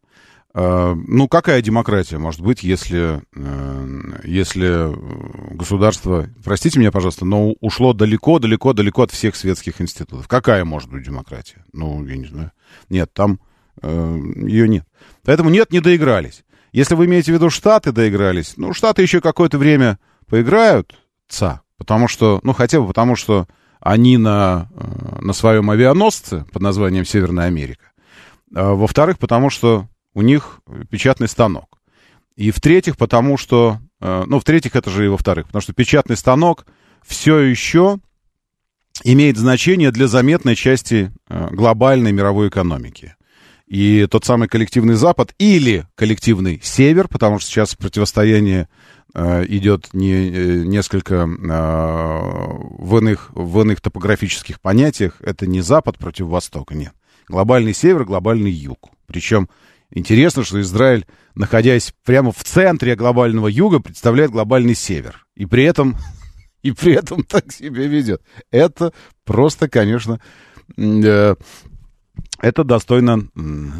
Э, 0.54 0.94
ну, 0.94 1.28
какая 1.28 1.62
демократия 1.62 2.18
может 2.18 2.40
быть, 2.40 2.62
если, 2.62 3.22
э, 3.34 4.20
если 4.24 4.92
государство, 5.54 6.28
простите 6.44 6.78
меня, 6.78 6.90
пожалуйста, 6.90 7.24
но 7.24 7.52
ушло 7.60 7.92
далеко-далеко-далеко 7.92 9.02
от 9.02 9.12
всех 9.12 9.36
светских 9.36 9.80
институтов? 9.80 10.28
Какая 10.28 10.64
может 10.64 10.90
быть 10.90 11.04
демократия? 11.04 11.64
Ну, 11.72 12.04
я 12.06 12.16
не 12.16 12.26
знаю. 12.26 12.52
Нет, 12.88 13.12
там 13.12 13.38
Э, 13.38 13.45
ее 13.82 14.68
нет. 14.68 14.86
Поэтому 15.24 15.50
нет, 15.50 15.72
не 15.72 15.80
доигрались. 15.80 16.44
Если 16.76 16.94
вы 16.94 17.06
имеете 17.06 17.32
в 17.32 17.34
виду 17.34 17.48
Штаты 17.48 17.90
доигрались, 17.90 18.54
ну, 18.58 18.74
Штаты 18.74 19.00
еще 19.00 19.22
какое-то 19.22 19.56
время 19.56 19.98
поиграют, 20.28 20.94
ца, 21.26 21.62
потому 21.78 22.06
что, 22.06 22.38
ну, 22.42 22.52
хотя 22.52 22.80
бы 22.80 22.86
потому, 22.86 23.16
что 23.16 23.48
они 23.80 24.18
на, 24.18 24.68
э, 24.74 25.22
на 25.22 25.32
своем 25.32 25.70
авианосце 25.70 26.44
под 26.52 26.60
названием 26.62 27.06
Северная 27.06 27.46
Америка. 27.46 27.92
А, 28.54 28.74
во-вторых, 28.74 29.18
потому 29.18 29.48
что 29.48 29.88
у 30.12 30.22
них 30.22 30.60
печатный 30.90 31.28
станок. 31.28 31.78
И 32.36 32.50
в-третьих, 32.50 32.96
потому 32.96 33.38
что, 33.38 33.78
э, 34.00 34.24
ну, 34.26 34.38
в-третьих, 34.38 34.76
это 34.76 34.90
же 34.90 35.06
и 35.06 35.08
во-вторых, 35.08 35.46
потому 35.46 35.62
что 35.62 35.72
печатный 35.72 36.18
станок 36.18 36.66
все 37.02 37.38
еще 37.38 37.98
имеет 39.02 39.38
значение 39.38 39.92
для 39.92 40.08
заметной 40.08 40.56
части 40.56 41.10
глобальной 41.28 42.12
мировой 42.12 42.48
экономики 42.48 43.15
и 43.66 44.06
тот 44.06 44.24
самый 44.24 44.48
коллективный 44.48 44.94
Запад 44.94 45.34
или 45.38 45.86
коллективный 45.96 46.60
Север, 46.62 47.08
потому 47.08 47.38
что 47.38 47.48
сейчас 47.48 47.74
противостояние 47.74 48.68
э, 49.14 49.44
идет 49.48 49.88
не, 49.92 50.12
э, 50.12 50.64
несколько 50.64 51.14
э, 51.14 51.26
в, 51.26 52.98
иных, 52.98 53.30
в 53.34 53.60
иных 53.60 53.80
топографических 53.80 54.60
понятиях. 54.60 55.16
Это 55.20 55.46
не 55.46 55.62
Запад 55.62 55.98
против 55.98 56.26
Востока, 56.26 56.74
нет. 56.74 56.92
Глобальный 57.28 57.74
Север, 57.74 58.04
глобальный 58.04 58.52
Юг. 58.52 58.90
Причем 59.06 59.48
интересно, 59.90 60.44
что 60.44 60.60
Израиль, 60.60 61.04
находясь 61.34 61.92
прямо 62.04 62.30
в 62.30 62.44
центре 62.44 62.94
глобального 62.94 63.48
Юга, 63.48 63.80
представляет 63.80 64.30
глобальный 64.30 64.76
Север. 64.76 65.26
И 65.34 65.44
при 65.44 65.64
этом, 65.64 65.96
и 66.62 66.70
при 66.70 66.94
этом 66.94 67.24
так 67.24 67.50
себя 67.50 67.84
ведет. 67.88 68.22
Это 68.52 68.92
просто, 69.24 69.68
конечно, 69.68 70.20
это 72.40 72.64
достойно 72.64 73.28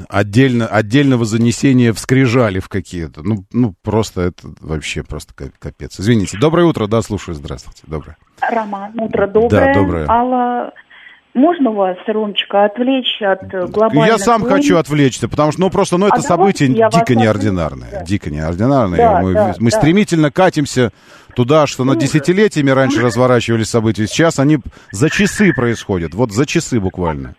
отдельно, 0.09 0.67
отдельного 0.67 1.25
занесения 1.25 1.93
в 1.93 1.99
скрижали 1.99 2.61
в 2.61 2.69
какие-то. 2.69 3.23
Ну, 3.23 3.45
ну, 3.53 3.75
просто 3.83 4.23
это 4.23 4.49
вообще 4.61 5.03
просто 5.03 5.35
капец. 5.59 5.99
Извините. 6.01 6.39
Доброе 6.39 6.67
утро, 6.67 6.87
да, 6.87 7.03
слушаю. 7.03 7.35
Здравствуйте. 7.35 7.83
Доброе. 7.87 8.17
Роман, 8.41 8.93
утро 8.99 9.27
доброе. 9.27 9.49
Да, 9.49 9.75
доброе. 9.75 10.07
Алла, 10.09 10.73
можно 11.37 11.71
вас, 11.71 11.99
Ромочка, 12.07 12.65
отвлечь 12.65 13.21
от 13.21 13.71
глобальных 13.71 14.07
Я 14.07 14.19
сам 14.19 14.41
войн? 14.41 14.55
хочу 14.55 14.79
отвлечься, 14.79 15.29
потому 15.29 15.53
что, 15.53 15.61
ну, 15.61 15.71
просто, 15.71 15.99
ну, 15.99 16.07
это 16.07 16.17
а 16.17 16.23
событие 16.23 16.69
дико 16.69 17.15
неординарное. 17.15 17.91
Да. 17.91 18.05
Дико 18.05 18.31
неординарное. 18.31 18.97
Да, 18.97 19.21
мы 19.21 19.35
да, 19.35 19.55
мы 19.59 19.71
да. 19.71 19.77
стремительно 19.77 20.31
катимся 20.31 20.93
туда, 21.35 21.67
что 21.67 21.85
на 21.85 21.95
десятилетиями 21.95 22.71
раньше 22.71 23.03
разворачивались 23.03 23.69
события. 23.69 24.07
Сейчас 24.07 24.39
они 24.39 24.61
за 24.93 25.11
часы 25.11 25.53
происходят. 25.53 26.15
Вот 26.15 26.33
за 26.33 26.47
часы 26.47 26.81
буквально. 26.81 27.35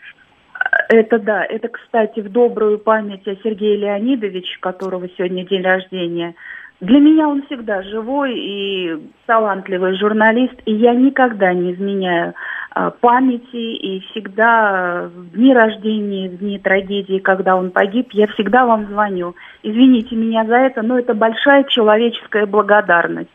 Это 0.90 1.20
да, 1.20 1.44
это, 1.44 1.68
кстати, 1.68 2.22
в 2.22 2.32
добрую 2.32 2.80
память 2.80 3.28
о 3.28 3.36
Сергее 3.44 3.76
Леонидовиче, 3.76 4.58
которого 4.60 5.08
сегодня 5.18 5.46
день 5.46 5.62
рождения. 5.62 6.36
Для 6.80 7.00
меня 7.00 7.28
он 7.28 7.44
всегда 7.48 7.82
живой 7.82 8.38
и 8.38 9.12
талантливый 9.26 9.98
журналист, 9.98 10.54
и 10.66 10.74
я 10.74 10.94
никогда 10.94 11.52
не 11.52 11.74
изменяю 11.74 12.36
а, 12.70 12.92
памяти, 12.92 13.56
и 13.56 14.00
всегда 14.12 15.10
в 15.14 15.32
дни 15.32 15.54
рождения, 15.54 16.30
в 16.30 16.38
дни 16.38 16.60
трагедии, 16.60 17.18
когда 17.18 17.56
он 17.56 17.72
погиб, 17.72 18.10
я 18.12 18.28
всегда 18.28 18.66
вам 18.66 18.86
звоню. 18.86 19.36
Извините 19.64 20.16
меня 20.16 20.46
за 20.46 20.56
это, 20.56 20.84
но 20.84 21.00
это 21.00 21.16
большая 21.16 21.64
человеческая 21.64 22.46
благодарность. 22.46 23.30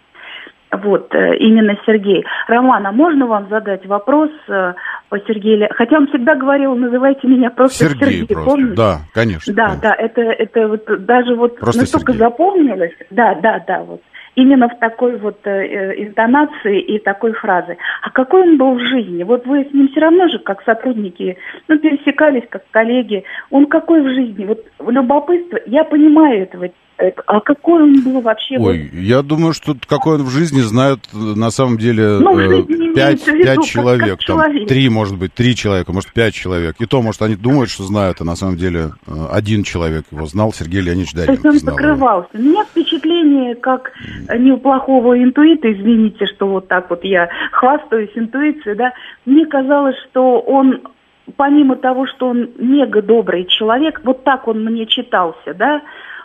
Вот, 0.72 1.14
э, 1.14 1.36
именно 1.36 1.76
Сергей. 1.84 2.24
Роман, 2.48 2.86
а 2.86 2.92
можно 2.92 3.26
вам 3.26 3.48
задать 3.50 3.84
вопрос 3.86 4.30
э, 4.48 4.72
по 5.10 5.18
Сергею? 5.20 5.68
Хотя 5.72 5.98
он 5.98 6.06
всегда 6.06 6.34
говорил, 6.34 6.74
называйте 6.74 7.28
меня 7.28 7.50
просто 7.50 7.88
Сергей. 7.88 8.20
Сергей 8.20 8.26
просто. 8.34 8.50
Помните? 8.50 8.74
Да, 8.74 9.00
конечно. 9.12 9.54
Да, 9.54 9.66
конечно. 9.66 9.82
да, 9.82 9.94
это, 9.94 10.20
это 10.22 10.68
вот 10.68 11.04
даже 11.04 11.34
вот 11.34 11.58
просто 11.58 11.82
настолько 11.82 12.12
Сергей. 12.12 12.26
запомнилось. 12.26 12.92
Да, 13.10 13.34
да, 13.34 13.62
да, 13.66 13.82
вот. 13.82 14.00
Именно 14.34 14.70
в 14.70 14.78
такой 14.78 15.18
вот 15.18 15.40
э, 15.44 15.50
э, 15.50 16.04
интонации 16.04 16.80
и 16.80 16.98
такой 16.98 17.32
фразы. 17.34 17.76
А 18.00 18.10
какой 18.10 18.42
он 18.42 18.56
был 18.56 18.74
в 18.76 18.80
жизни? 18.80 19.24
Вот 19.24 19.46
вы 19.46 19.68
с 19.70 19.74
ним 19.74 19.88
все 19.88 20.00
равно 20.00 20.28
же, 20.28 20.38
как 20.38 20.62
сотрудники, 20.62 21.36
ну, 21.68 21.78
пересекались, 21.78 22.44
как 22.48 22.62
коллеги. 22.70 23.24
Он 23.50 23.66
какой 23.66 24.00
в 24.00 24.08
жизни? 24.08 24.46
Вот 24.46 24.64
любопытство, 24.88 25.58
я 25.66 25.84
понимаю 25.84 26.44
этого 26.44 26.70
а 27.26 27.40
какой 27.40 27.82
он 27.82 28.02
был 28.02 28.20
вообще? 28.20 28.56
Ой, 28.58 28.90
вот... 28.92 29.00
я 29.00 29.22
думаю, 29.22 29.52
что 29.52 29.74
какой 29.86 30.16
он 30.16 30.22
в 30.22 30.30
жизни 30.30 30.60
знают 30.60 31.00
на 31.12 31.50
самом 31.50 31.78
деле 31.78 32.18
ну, 32.18 32.38
э, 32.38 32.62
пять, 32.94 33.24
человек, 33.64 34.20
как, 34.20 34.38
как 34.38 34.52
там, 34.52 34.66
три, 34.66 34.88
может 34.88 35.18
быть, 35.18 35.34
три 35.34 35.54
человека, 35.56 35.92
может, 35.92 36.12
пять 36.12 36.34
человек. 36.34 36.76
И 36.78 36.86
то, 36.86 37.02
может, 37.02 37.22
они 37.22 37.36
думают, 37.36 37.70
что 37.70 37.84
знают, 37.84 38.20
а 38.20 38.24
на 38.24 38.36
самом 38.36 38.56
деле 38.56 38.90
э, 39.06 39.12
один 39.30 39.64
человек 39.64 40.04
его 40.10 40.26
знал, 40.26 40.52
Сергей 40.52 40.80
Леонидович 40.80 41.14
Даренко. 41.14 41.42
То 41.42 41.48
есть 41.48 41.66
он 41.66 41.74
покрывался. 41.74 42.28
Его. 42.32 42.44
У 42.44 42.48
меня 42.50 42.64
впечатление, 42.64 43.54
как 43.56 43.92
не 44.36 44.52
у 44.52 44.58
плохого 44.58 45.20
интуита, 45.22 45.72
извините, 45.72 46.26
что 46.26 46.46
вот 46.46 46.68
так 46.68 46.90
вот 46.90 47.04
я 47.04 47.28
хвастаюсь 47.50 48.10
интуицией, 48.14 48.76
да, 48.76 48.92
мне 49.24 49.46
казалось, 49.46 49.96
что 50.10 50.40
он 50.40 50.80
помимо 51.36 51.76
того, 51.76 52.06
что 52.06 52.28
он 52.28 52.50
мега 52.58 53.02
добрый 53.02 53.46
человек, 53.46 54.00
вот 54.04 54.24
так 54.24 54.48
он 54.48 54.64
мне 54.64 54.86
читался, 54.86 55.54
да, 55.54 55.82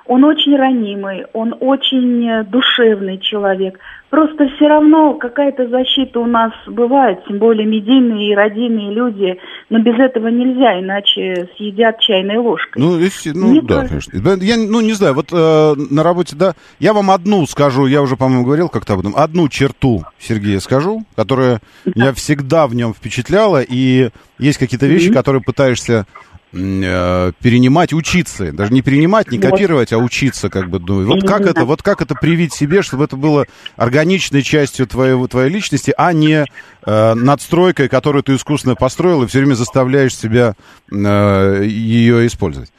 Он 0.08 0.24
очень 0.24 0.56
ранимый, 0.56 1.26
он 1.34 1.54
очень 1.60 2.26
э, 2.28 2.44
душевный 2.46 3.18
человек. 3.20 3.78
Просто 4.10 4.48
все 4.56 4.68
равно 4.70 5.16
какая-то 5.16 5.68
защита 5.68 6.22
у 6.22 6.26
нас 6.26 6.54
бывает, 6.66 7.20
тем 7.28 7.40
более 7.40 7.66
медийные 7.68 8.32
и 8.32 8.36
родийные 8.36 8.94
люди, 8.94 9.38
но 9.70 9.80
без 9.80 10.00
этого 10.00 10.28
нельзя, 10.30 10.80
иначе 10.80 11.50
съедят 11.58 12.00
чайной 12.00 12.38
ложкой. 12.38 12.82
Ну, 12.82 12.98
если, 12.98 13.32
ну 13.32 13.48
Мне 13.50 13.62
да, 13.62 13.82
кажется- 13.86 14.12
конечно. 14.12 14.38
Да, 14.38 14.46
Я, 14.46 14.56
ну, 14.56 14.80
не 14.80 14.94
знаю, 14.94 15.14
вот 15.14 15.28
э, 15.34 15.74
на 15.92 16.04
работе, 16.04 16.38
да, 16.38 16.54
я 16.80 16.94
вам 16.94 17.12
одну 17.12 17.46
скажу, 17.48 17.86
я 17.86 18.02
уже, 18.02 18.16
по-моему, 18.16 18.46
говорил 18.46 18.70
как-то 18.70 18.94
об 18.94 19.02
этом, 19.02 19.14
одну 19.14 19.50
черту 19.50 20.04
Сергея 20.20 20.60
скажу, 20.60 21.04
которая 21.18 21.60
меня 21.84 22.14
всегда 22.14 22.68
в 22.68 22.76
нем 22.76 22.94
впечатляла, 22.94 23.62
и 23.62 24.12
есть 24.40 24.58
какие-то 24.58 24.86
вещи, 24.86 25.12
которые 25.12 25.42
пытаешься 25.42 26.06
перенимать, 26.52 27.94
учиться, 27.94 28.52
даже 28.52 28.74
не 28.74 28.82
перенимать, 28.82 29.32
не 29.32 29.38
Вот. 29.38 29.52
копировать, 29.52 29.92
а 29.94 29.98
учиться, 29.98 30.50
как 30.50 30.70
бы, 30.70 30.80
ну, 30.80 31.06
вот 31.06 31.28
как 31.28 31.42
это, 31.42 31.66
вот 31.66 31.82
как 31.84 32.02
это 32.02 32.16
привить 32.16 32.54
себе, 32.54 32.82
чтобы 32.82 33.04
это 33.04 33.16
было 33.18 33.46
органичной 33.76 34.42
частью 34.44 34.88
твоего, 34.88 35.28
твоей 35.28 35.50
личности, 35.50 35.94
а 35.98 36.14
не 36.14 36.46
э, 36.86 37.14
надстройкой, 37.14 37.90
которую 37.90 38.24
ты 38.24 38.36
искусственно 38.36 38.76
построил, 38.76 39.24
и 39.24 39.28
все 39.28 39.40
время 39.40 39.56
заставляешь 39.56 40.16
себя 40.16 40.54
э, 40.92 41.64
ее 41.66 42.26
использовать. 42.28 42.72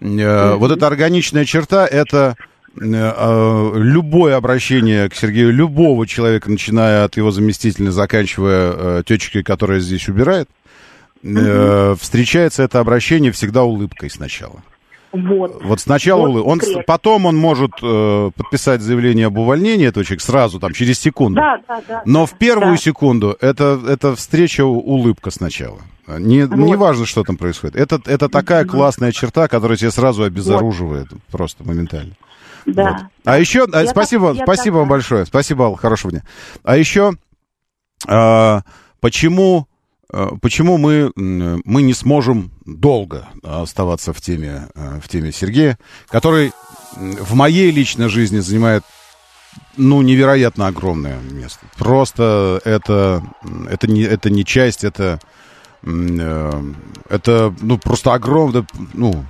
Э, 0.00 0.54
Вот 0.54 0.70
эта 0.70 0.86
органичная 0.86 1.44
черта, 1.44 1.86
это 1.86 2.36
э, 2.78 2.80
э, 2.84 3.72
любое 3.76 4.36
обращение 4.36 5.08
к 5.08 5.14
Сергею, 5.16 5.52
любого 5.52 6.06
человека, 6.06 6.50
начиная 6.50 7.04
от 7.04 7.16
его 7.16 7.30
заместителя, 7.32 7.90
заканчивая 7.90 8.72
э, 8.72 9.02
тетечкой, 9.04 9.42
которая 9.42 9.80
здесь 9.80 10.08
убирает, 10.08 10.48
э, 11.22 11.94
встречается 12.00 12.62
это 12.62 12.80
обращение 12.80 13.32
всегда 13.32 13.64
улыбкой 13.64 14.10
сначала. 14.10 14.62
Вот. 15.12 15.62
Вот 15.62 15.80
сначала 15.80 16.28
Вот 16.28 16.46
он, 16.46 16.60
потом 16.86 17.26
он 17.26 17.36
может 17.36 17.70
э, 17.82 18.30
подписать 18.36 18.82
заявление 18.82 19.26
об 19.26 19.38
увольнении 19.38 19.86
этого 19.86 20.04
человека 20.04 20.24
сразу, 20.24 20.60
там, 20.60 20.72
через 20.74 20.98
секунду. 20.98 21.40
Да, 21.40 21.58
да, 21.66 21.82
да. 21.88 22.02
Но 22.04 22.26
в 22.26 22.36
первую 22.36 22.72
да. 22.72 22.76
секунду 22.76 23.36
это, 23.40 23.80
это 23.88 24.14
встреча 24.14 24.64
улыбка 24.64 25.30
сначала. 25.30 25.78
Не, 26.06 26.44
Вот. 26.44 26.56
не 26.56 26.76
важно, 26.76 27.06
что 27.06 27.22
там 27.24 27.36
происходит. 27.36 27.76
Это, 27.76 28.00
это 28.04 28.28
такая 28.28 28.64
классная 28.64 29.12
черта, 29.12 29.48
которая 29.48 29.78
тебя 29.78 29.90
сразу 29.90 30.22
обезоруживает 30.22 31.08
просто 31.30 31.64
моментально. 31.64 32.14
Да. 32.66 32.90
Вот. 32.92 33.02
А 33.24 33.38
еще, 33.38 33.66
а, 33.72 33.82
Я 33.82 33.88
спасибо, 33.88 34.34
так- 34.34 34.44
спасибо 34.44 34.74
вам 34.74 34.84
такая. 34.84 34.96
большое. 34.98 35.26
Спасибо, 35.26 35.66
Алла, 35.66 35.76
хорошего 35.76 36.10
дня. 36.10 36.22
А 36.62 36.76
еще, 36.76 37.12
а, 38.06 38.62
почему, 39.00 39.66
почему 40.40 40.78
мы, 40.78 41.12
мы 41.16 41.82
не 41.82 41.94
сможем 41.94 42.50
долго 42.64 43.28
оставаться 43.42 44.12
в 44.12 44.20
теме, 44.20 44.68
а, 44.74 45.00
в 45.00 45.08
теме 45.08 45.32
Сергея, 45.32 45.78
который 46.08 46.52
в 46.96 47.34
моей 47.34 47.70
личной 47.70 48.08
жизни 48.08 48.38
занимает 48.38 48.84
ну, 49.76 50.02
невероятно 50.02 50.66
огромное 50.66 51.18
место. 51.18 51.66
Просто 51.76 52.60
это, 52.64 53.22
это, 53.68 53.86
не, 53.86 54.02
это 54.02 54.30
не 54.30 54.44
часть, 54.44 54.84
это, 54.84 55.18
э, 55.82 56.62
это 57.08 57.54
ну, 57.60 57.78
просто 57.78 58.14
огромное, 58.14 58.66
ну, 58.94 59.24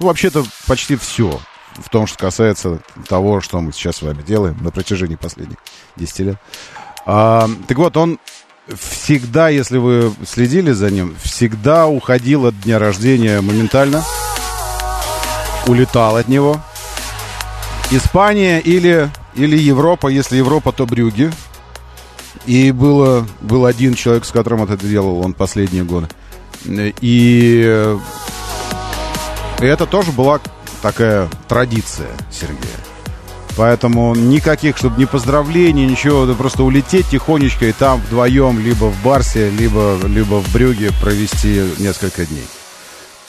ну, 0.00 0.06
вообще-то 0.06 0.44
почти 0.66 0.96
все 0.96 1.40
в 1.74 1.88
том, 1.90 2.06
что 2.06 2.18
касается 2.18 2.80
того, 3.08 3.40
что 3.40 3.60
мы 3.60 3.72
сейчас 3.72 3.96
с 3.96 4.02
вами 4.02 4.22
делаем 4.22 4.56
на 4.62 4.70
протяжении 4.70 5.16
последних 5.16 5.58
10 5.96 6.18
лет. 6.20 6.36
А, 7.06 7.48
так 7.66 7.78
вот, 7.78 7.96
он 7.96 8.18
всегда, 8.76 9.48
если 9.48 9.78
вы 9.78 10.12
следили 10.26 10.72
за 10.72 10.90
ним, 10.90 11.16
всегда 11.22 11.86
уходил 11.86 12.46
от 12.46 12.60
дня 12.60 12.78
рождения 12.78 13.40
моментально, 13.40 14.04
улетал 15.66 16.16
от 16.16 16.28
него. 16.28 16.60
Испания 17.90 18.60
или, 18.60 19.10
или 19.34 19.56
Европа, 19.56 20.08
если 20.08 20.36
Европа, 20.36 20.72
то 20.72 20.86
Брюги. 20.86 21.30
И 22.46 22.70
было, 22.70 23.26
был 23.40 23.66
один 23.66 23.94
человек, 23.94 24.24
с 24.24 24.30
которым 24.30 24.62
это 24.62 24.76
делал 24.76 25.20
он 25.20 25.34
последние 25.34 25.84
годы. 25.84 26.08
И 26.66 27.98
это 29.58 29.86
тоже 29.86 30.12
была 30.12 30.40
такая 30.82 31.28
традиция 31.48 32.10
Сергея. 32.30 32.78
Поэтому 33.58 34.14
никаких, 34.14 34.76
чтобы 34.76 35.00
ни 35.00 35.04
поздравлений, 35.04 35.84
ничего, 35.84 36.26
да 36.26 36.34
просто 36.34 36.62
улететь 36.62 37.08
тихонечко 37.08 37.66
и 37.66 37.72
там 37.72 38.00
вдвоем, 38.00 38.60
либо 38.60 38.84
в 38.84 39.02
Барсе, 39.02 39.50
либо, 39.50 39.98
либо 40.04 40.36
в 40.40 40.52
Брюге 40.52 40.92
провести 41.02 41.64
несколько 41.78 42.24
дней. 42.24 42.46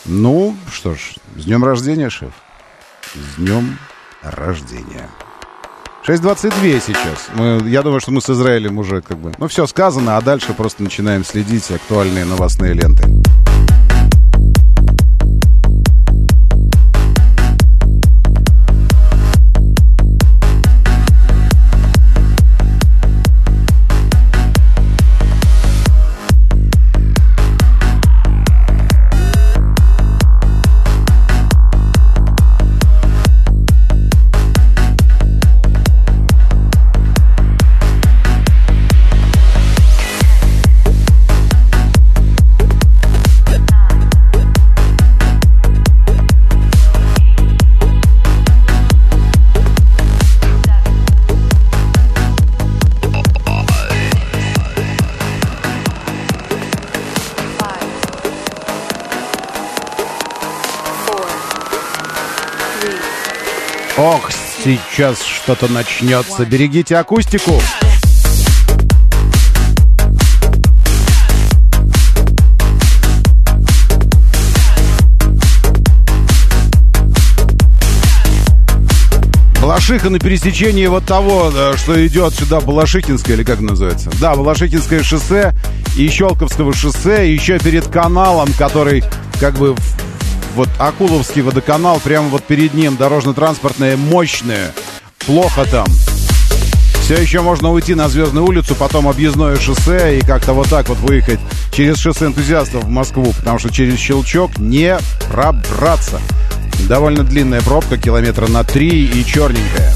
Ну, 0.06 0.56
что 0.72 0.94
ж, 0.94 1.16
с 1.36 1.46
днем 1.46 1.64
рождения, 1.66 2.12
шеф. 2.12 2.32
С 3.16 3.38
днем 3.38 3.80
рождения. 4.22 5.10
6.22 6.08 6.80
сейчас. 6.86 7.30
Мы, 7.34 7.68
я 7.68 7.82
думаю, 7.82 8.00
что 8.00 8.12
мы 8.12 8.22
с 8.22 8.30
Израилем 8.30 8.78
уже 8.78 9.02
как 9.02 9.18
бы... 9.18 9.34
Ну, 9.36 9.48
все 9.48 9.66
сказано, 9.66 10.16
а 10.18 10.22
дальше 10.22 10.54
просто 10.54 10.84
начинаем 10.84 11.26
следить 11.26 11.72
актуальные 11.72 12.26
новостные 12.26 12.74
ленты. 12.74 13.04
Сейчас 64.64 65.22
что-то 65.24 65.68
начнется. 65.68 66.46
Берегите 66.46 66.98
акустику. 66.98 67.62
Балашиха 79.62 80.10
на 80.10 80.20
пересечении 80.20 80.88
вот 80.88 81.06
того, 81.06 81.52
э, 81.54 81.74
что 81.78 82.06
идет 82.08 82.34
сюда, 82.34 82.60
Балашихинское, 82.60 83.36
или 83.36 83.44
как 83.44 83.60
называется? 83.60 84.10
Да, 84.20 84.36
Балашихинское 84.36 85.04
шоссе 85.04 85.54
и 85.96 86.08
Щелковского 86.10 86.74
шоссе, 86.74 87.32
еще 87.32 87.60
перед 87.60 87.88
каналом, 87.88 88.52
который 88.58 89.04
как 89.40 89.56
бы 89.56 89.76
вот 90.56 90.70
Акуловский 90.78 91.42
водоканал, 91.42 92.00
прямо 92.00 92.30
вот 92.30 92.44
перед 92.44 92.74
ним 92.74 92.96
дорожно-транспортное 92.98 93.98
мощное. 93.98 94.74
Плохо 95.26 95.66
там. 95.66 95.88
Все 97.02 97.16
еще 97.16 97.42
можно 97.42 97.72
уйти 97.72 97.96
на 97.96 98.08
Звездную 98.08 98.46
улицу, 98.46 98.76
потом 98.76 99.08
объездное 99.08 99.58
шоссе 99.58 100.20
и 100.20 100.22
как-то 100.22 100.54
вот 100.54 100.70
так 100.70 100.90
вот 100.90 101.00
выехать 101.00 101.40
через 101.72 101.98
шоссе 101.98 102.28
энтузиастов 102.28 102.84
в 102.84 102.90
Москву, 102.90 103.34
потому 103.38 103.58
что 103.58 103.72
через 103.72 103.98
Щелчок 103.98 104.58
не 104.60 104.98
пробраться. 105.32 106.22
Довольно 106.88 107.24
длинная 107.24 107.62
пробка, 107.62 107.98
километра 107.98 108.48
на 108.48 108.64
три 108.64 109.06
и 109.06 109.26
черненькая. 109.26 109.92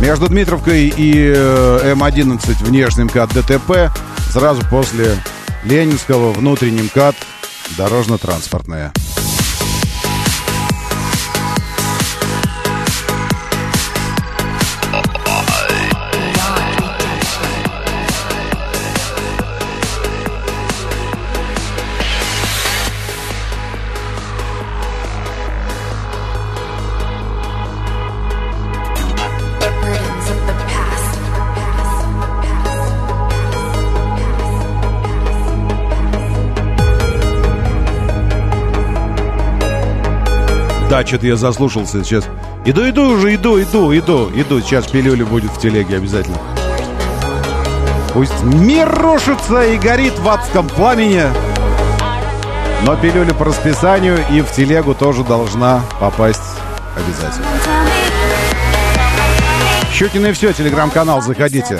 Между 0.00 0.28
Дмитровкой 0.28 0.92
и 0.94 1.32
э, 1.34 1.94
М11 1.94 2.64
внешний 2.64 3.04
МКАД 3.04 3.32
ДТП, 3.32 3.90
сразу 4.30 4.62
после 4.68 5.16
Ленинского 5.66 6.30
внутренний 6.32 6.82
МКАД 6.82 7.16
дорожно-транспортная. 7.76 8.92
Да, 40.96 41.06
что-то 41.06 41.26
я 41.26 41.36
заслушался 41.36 42.02
сейчас. 42.02 42.24
Иду, 42.64 42.88
иду 42.88 43.10
уже, 43.10 43.34
иду, 43.34 43.60
иду, 43.60 43.94
иду, 43.94 44.30
иду. 44.34 44.62
Сейчас 44.62 44.86
пилюля 44.86 45.26
будет 45.26 45.50
в 45.50 45.60
телеге 45.60 45.98
обязательно. 45.98 46.38
Пусть 48.14 48.42
мир 48.42 48.88
рушится 48.88 49.62
и 49.66 49.76
горит 49.76 50.18
в 50.18 50.26
адском 50.26 50.66
пламени. 50.66 51.24
Но 52.86 52.96
пилюля 52.96 53.34
по 53.34 53.44
расписанию 53.44 54.24
и 54.30 54.40
в 54.40 54.50
телегу 54.52 54.94
тоже 54.94 55.22
должна 55.22 55.82
попасть 56.00 56.40
обязательно. 56.96 57.44
Щукин 59.92 60.24
и 60.24 60.32
все, 60.32 60.54
телеграм-канал, 60.54 61.20
заходите. 61.20 61.76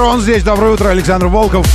Валера 0.00 0.14
Мирон 0.14 0.20
здесь. 0.22 0.42
Доброе 0.42 0.72
утро, 0.72 0.88
Александр 0.88 1.26
Волков. 1.26 1.66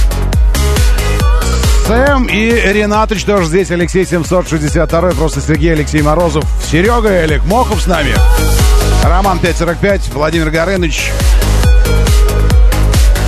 Сэм 1.88 2.25
и 2.25 2.49
Ренатыч 2.49 3.23
тоже 3.23 3.45
здесь. 3.45 3.69
Алексей 3.69 4.03
762, 4.03 5.11
просто 5.11 5.41
Сергей 5.41 5.73
Алексей 5.73 6.01
Морозов. 6.01 6.43
Серега 6.71 7.11
и 7.11 7.17
Олег 7.17 7.45
Мохов 7.45 7.81
с 7.81 7.88
нами. 7.88 8.15
Роман 9.03 9.38
545, 9.38 10.09
Владимир 10.13 10.49
Горыныч. 10.49 11.11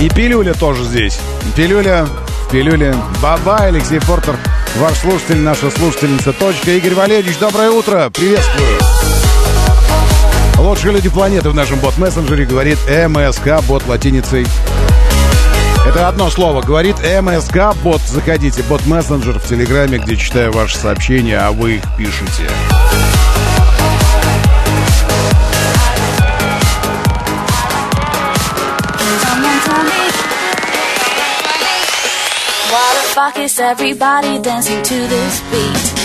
И 0.00 0.08
Пилюля 0.08 0.54
тоже 0.54 0.82
здесь. 0.84 1.18
Пилюля, 1.54 2.06
в 2.46 2.50
Пилюле. 2.50 2.94
Баба, 3.22 3.58
Алексей 3.58 4.00
Портер. 4.00 4.36
Ваш 4.78 4.98
слушатель, 4.98 5.38
наша 5.38 5.70
слушательница. 5.70 6.32
Точка. 6.32 6.72
Игорь 6.72 6.94
Валерьевич, 6.94 7.38
доброе 7.38 7.70
утро. 7.70 8.10
Приветствую. 8.12 8.78
Лучшие 10.58 10.92
люди 10.92 11.08
планеты 11.08 11.50
в 11.50 11.54
нашем 11.54 11.78
бот-мессенджере 11.78 12.44
говорит 12.44 12.78
МСК, 12.88 13.64
бот 13.68 13.86
латиницей. 13.86 14.44
Это 15.88 16.06
одно 16.06 16.28
слово. 16.28 16.60
Говорит 16.60 16.96
МСК, 16.98 17.74
бот. 17.82 18.02
Заходите, 18.02 18.62
бот-мессенджер 18.64 19.38
в 19.38 19.48
Телеграме, 19.48 19.96
где 19.96 20.16
читаю 20.16 20.52
ваши 20.52 20.76
сообщения, 20.76 21.38
а 21.38 21.50
вы 21.50 21.76
их 21.76 21.84
пишете. 21.96 22.46
Why 32.70 32.92
the 32.92 33.02
fuck 33.14 33.38
is 33.38 33.58
everybody 33.58 34.38
dancing 34.42 34.82
to 34.82 35.08
this 35.08 35.40
beat? 35.50 35.97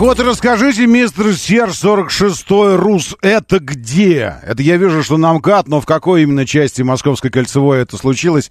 Вот, 0.00 0.18
расскажите, 0.18 0.86
мистер 0.86 1.36
Серж 1.36 1.72
46-й 1.84 2.76
Рус, 2.76 3.16
это 3.20 3.58
где? 3.58 4.38
Это 4.42 4.62
я 4.62 4.78
вижу, 4.78 5.02
что 5.02 5.18
на 5.18 5.34
МКАД, 5.34 5.68
но 5.68 5.82
в 5.82 5.84
какой 5.84 6.22
именно 6.22 6.46
части 6.46 6.80
Московской 6.80 7.30
кольцевой 7.30 7.82
это 7.82 7.98
случилось? 7.98 8.50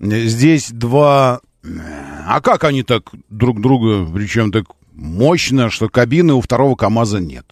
Здесь 0.00 0.70
два... 0.72 1.38
А 2.26 2.40
как 2.40 2.64
они 2.64 2.82
так 2.82 3.12
друг 3.30 3.60
друга, 3.60 4.10
причем 4.12 4.50
так 4.50 4.64
мощно, 4.92 5.70
что 5.70 5.88
кабины 5.88 6.34
у 6.34 6.40
второго 6.40 6.74
КАМАЗа 6.74 7.20
нет? 7.20 7.46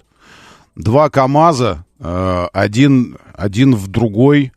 Два 0.75 1.09
КАМАЗа, 1.09 1.85
э, 2.01 2.47
один, 2.53 3.17
один 3.33 3.77
в 3.77 3.87
другой. 3.87 4.51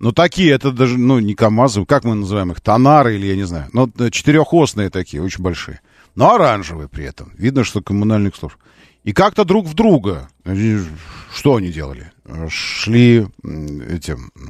Ну, 0.00 0.12
такие, 0.12 0.52
это 0.52 0.70
даже, 0.70 0.98
ну, 0.98 1.18
не 1.18 1.34
КАМАЗы, 1.34 1.86
как 1.86 2.04
мы 2.04 2.14
называем 2.14 2.52
их, 2.52 2.60
Тонары 2.60 3.14
или 3.14 3.24
я 3.24 3.36
не 3.36 3.44
знаю. 3.44 3.70
Ну, 3.72 3.90
э, 3.98 4.10
четырехосные 4.10 4.90
такие, 4.90 5.22
очень 5.22 5.42
большие. 5.42 5.80
Но 6.16 6.34
оранжевые 6.34 6.88
при 6.88 7.04
этом. 7.04 7.32
Видно, 7.36 7.64
что 7.64 7.80
коммунальных 7.82 8.36
служб. 8.36 8.56
И 9.02 9.12
как-то 9.12 9.44
друг 9.44 9.66
в 9.66 9.74
друга. 9.74 10.28
Что 11.32 11.56
они 11.56 11.68
делали? 11.70 12.10
Шли 12.48 13.26
этим... 13.90 14.30
э, 14.34 14.40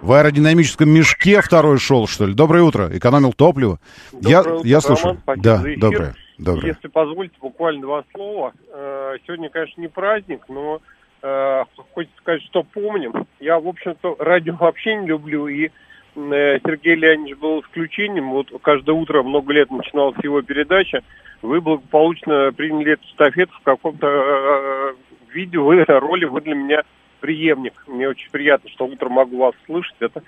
В 0.00 0.12
аэродинамическом 0.12 0.88
мешке 0.88 1.40
второй 1.42 1.78
шел, 1.78 2.06
что 2.06 2.26
ли? 2.26 2.34
Доброе 2.34 2.62
утро. 2.62 2.88
Экономил 2.96 3.32
топливо. 3.32 3.80
я, 4.22 4.38
Доброе 4.42 4.58
утро, 4.58 4.68
я 4.68 4.80
слушаю. 4.80 5.06
Роман, 5.08 5.22
спасибо 5.22 5.42
да, 5.44 5.56
за 5.58 5.68
эфир. 5.68 5.80
доброе. 5.80 6.14
Доброе. 6.38 6.66
Если 6.74 6.88
позволите, 6.88 7.34
буквально 7.40 7.82
два 7.82 8.04
слова. 8.14 8.52
Э, 8.72 9.14
Сегодня, 9.26 9.48
конечно, 9.50 9.80
не 9.80 9.88
праздник, 9.88 10.42
но 10.48 10.80
э, 11.22 11.62
хочется 11.94 12.16
сказать, 12.20 12.42
что 12.44 12.62
помним. 12.62 13.26
Я, 13.40 13.58
в 13.58 13.66
общем-то, 13.66 14.16
радио 14.20 14.54
вообще 14.56 14.96
не 14.96 15.06
люблю, 15.08 15.48
и 15.48 15.70
Сергей 16.16 16.94
Леонидович 16.94 17.36
был 17.36 17.60
исключением. 17.60 18.30
Вот 18.30 18.48
каждое 18.62 18.92
утро 18.92 19.22
много 19.22 19.52
лет 19.52 19.70
начиналась 19.70 20.16
его 20.22 20.40
передача. 20.42 21.02
Вы 21.42 21.60
благополучно 21.60 22.52
приняли 22.56 22.94
эту 22.94 23.04
эстафету 23.06 23.52
в 23.60 23.62
каком-то 23.62 24.06
э, 24.06 24.94
виде, 25.32 25.58
вы, 25.58 25.84
роли, 25.88 26.24
вы 26.24 26.40
для 26.40 26.54
меня 26.54 26.82
преемник. 27.20 27.74
Мне 27.86 28.08
очень 28.08 28.30
приятно, 28.30 28.70
что 28.70 28.86
утром 28.86 29.12
могу 29.12 29.38
вас 29.38 29.54
слышать. 29.66 29.96
Это, 30.00 30.22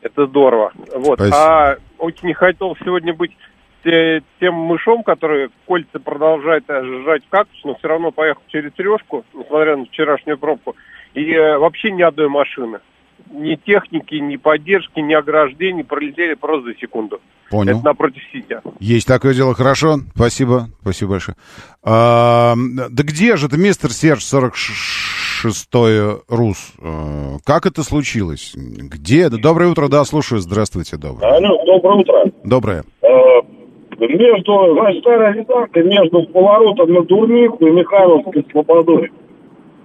это 0.00 0.26
здорово. 0.26 0.72
Вот. 0.94 1.18
Спасибо. 1.18 1.36
А 1.36 1.76
очень 1.98 2.28
не 2.28 2.34
хотел 2.34 2.74
сегодня 2.82 3.12
быть 3.12 3.36
те- 3.84 4.22
тем 4.40 4.54
мышом, 4.54 5.02
который 5.02 5.50
кольца 5.66 5.98
продолжает 5.98 6.64
жрать 6.66 7.24
в 7.24 7.28
кактус, 7.28 7.60
но 7.64 7.74
все 7.74 7.88
равно 7.88 8.12
поехал 8.12 8.42
через 8.48 8.72
трешку, 8.72 9.24
несмотря 9.34 9.76
на 9.76 9.84
вчерашнюю 9.84 10.38
пробку, 10.38 10.74
и 11.12 11.32
э, 11.32 11.58
вообще 11.58 11.90
ни 11.90 12.02
одной 12.02 12.28
машины. 12.28 12.80
Ни 13.32 13.56
техники, 13.56 14.14
ни 14.16 14.36
поддержки, 14.36 15.00
ни 15.00 15.14
ограждений 15.14 15.84
пролетели 15.84 16.34
просто 16.34 16.72
за 16.72 16.78
секунду. 16.78 17.20
Понял. 17.50 17.76
Это 17.76 17.84
напротив 17.84 18.22
Сити. 18.32 18.58
Есть 18.78 19.06
такое 19.06 19.34
дело, 19.34 19.54
хорошо. 19.54 19.96
Спасибо, 20.14 20.68
спасибо 20.82 21.12
большое. 21.12 21.36
А, 21.82 22.54
да 22.56 23.02
где 23.02 23.36
же 23.36 23.48
ты, 23.48 23.56
мистер 23.58 23.90
Серж 23.90 24.22
46-й 24.22 26.22
Рус? 26.28 26.72
А, 26.82 27.36
как 27.44 27.66
это 27.66 27.82
случилось? 27.82 28.52
Где? 28.54 29.28
Да, 29.28 29.36
Доброе 29.38 29.70
утро, 29.70 29.88
да, 29.88 30.04
слушаю. 30.04 30.40
Здравствуйте, 30.40 30.96
доброе. 30.96 31.36
Алло, 31.36 31.64
доброе 31.64 31.96
утро. 31.98 32.24
Доброе. 32.44 32.84
Э, 33.02 33.08
между, 33.98 34.74
значит, 34.74 35.02
старая 35.02 35.34
редакция 35.34 35.84
между 35.84 36.22
поворотом 36.28 36.92
на 36.92 37.02
Дурнику 37.02 37.66
и 37.66 37.70
Михайловской 37.70 38.46
Слободой. 38.50 39.10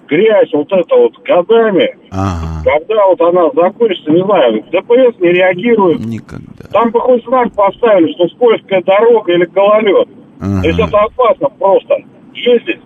Грязь 0.08 0.50
вот 0.54 0.72
это 0.72 0.96
вот 0.96 1.18
годами, 1.24 1.98
Ага. 2.12 2.57
Когда 2.68 3.08
вот 3.08 3.22
она 3.22 3.50
закончится, 3.56 4.12
не 4.12 4.24
знаю, 4.24 4.64
ДПС 4.72 5.20
не 5.20 5.30
реагирует. 5.30 6.00
Никогда. 6.06 6.64
Там 6.72 6.92
бы 6.92 7.00
хоть 7.00 7.24
знак 7.24 7.54
поставили, 7.54 8.12
что 8.14 8.28
скользкая 8.36 8.84
дорога 8.84 9.32
или 9.32 9.46
гололед. 9.46 10.10
Ага. 10.40 10.62
То 10.62 10.68
есть 10.68 10.80
это 10.80 11.00
опасно 11.00 11.50
просто 11.58 11.96
ездить. 12.34 12.82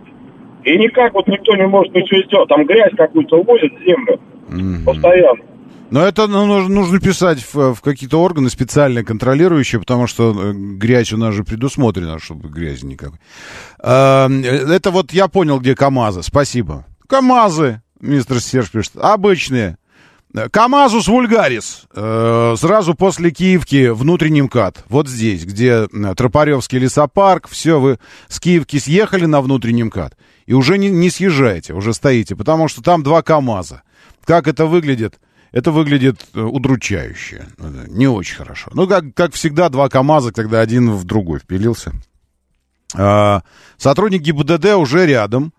И 0.63 0.77
никак 0.77 1.13
вот 1.13 1.27
никто 1.27 1.55
не 1.55 1.65
может 1.65 1.93
ничего 1.95 2.21
сделать. 2.23 2.49
Там 2.49 2.65
грязь 2.65 2.93
какую-то 2.95 3.37
увозит 3.37 3.73
в 3.73 3.83
землю 3.83 4.19
Мгм. 4.49 4.85
постоянно. 4.85 5.41
Но 5.89 6.05
это 6.05 6.27
ну, 6.27 6.45
нужно, 6.45 6.73
нужно 6.73 6.99
писать 6.99 7.39
в, 7.39 7.73
в 7.73 7.81
какие-то 7.81 8.21
органы 8.21 8.49
специально 8.49 9.03
контролирующие, 9.03 9.81
потому 9.81 10.07
что 10.07 10.31
э, 10.31 10.53
грязь 10.53 11.11
у 11.11 11.17
нас 11.17 11.33
же 11.33 11.43
предусмотрена, 11.43 12.19
чтобы 12.19 12.47
грязи 12.47 12.85
никакой. 12.85 13.17
А, 13.81 14.29
э, 14.29 14.73
это 14.73 14.91
вот 14.91 15.11
я 15.11 15.27
понял, 15.27 15.59
где 15.59 15.75
КАМАЗы. 15.75 16.23
Спасибо. 16.23 16.85
КАМАЗы, 17.07 17.81
мистер 18.01 18.41
Серж 18.41 18.71
пишет, 18.71 18.93
обычные. 18.97 19.77
КАМАЗус 20.33 21.07
вульгарис. 21.07 21.83
Э, 21.93 22.55
сразу 22.57 22.95
после 22.95 23.31
Киевки 23.31 23.89
внутренний 23.89 24.41
МКАД. 24.41 24.85
Вот 24.87 25.09
здесь, 25.09 25.43
где 25.45 25.87
э, 25.91 26.15
Тропаревский 26.15 26.79
лесопарк. 26.79 27.49
Все, 27.49 27.79
вы 27.79 27.99
с 28.29 28.39
Киевки 28.39 28.79
съехали 28.79 29.25
на 29.25 29.41
внутренний 29.41 29.83
МКАД. 29.83 30.17
И 30.45 30.53
уже 30.53 30.77
не, 30.77 30.89
не 30.89 31.09
съезжаете, 31.09 31.73
уже 31.73 31.93
стоите, 31.93 32.35
потому 32.35 32.69
что 32.69 32.81
там 32.81 33.03
два 33.03 33.21
КАМАЗа. 33.21 33.83
Как 34.23 34.47
это 34.47 34.65
выглядит? 34.65 35.19
Это 35.51 35.71
выглядит 35.71 36.25
э, 36.33 36.39
удручающе. 36.39 37.47
Не 37.89 38.07
очень 38.07 38.37
хорошо. 38.37 38.71
Ну, 38.73 38.87
как, 38.87 39.13
как 39.13 39.33
всегда, 39.33 39.67
два 39.67 39.89
КАМАЗа, 39.89 40.31
когда 40.31 40.61
один 40.61 40.91
в 40.91 41.03
другой 41.03 41.39
впилился. 41.39 41.91
А, 42.95 43.43
сотрудник 43.77 44.21
ГИБДД 44.21 44.75
уже 44.75 45.05
рядом. 45.05 45.53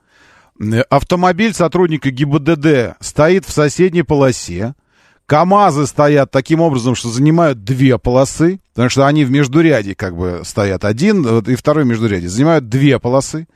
Э, 0.62 0.82
Автомобиль 0.90 1.54
сотрудника 1.54 2.10
ГИБДД 2.10 2.96
стоит 3.00 3.44
в 3.44 3.52
соседней 3.52 4.02
полосе. 4.02 4.74
КАМАЗы 5.26 5.86
стоят 5.86 6.30
таким 6.30 6.60
образом, 6.60 6.94
что 6.94 7.08
занимают 7.08 7.64
две 7.64 7.98
полосы, 7.98 8.60
потому 8.74 8.90
что 8.90 9.06
они 9.06 9.24
в 9.24 9.30
междуряде 9.30 9.94
как 9.94 10.16
бы 10.16 10.42
стоят 10.44 10.84
один 10.84 11.26
и 11.38 11.54
второй 11.54 11.84
междуряде, 11.84 12.28
занимают 12.28 12.68
две 12.68 12.98
полосы. 12.98 13.46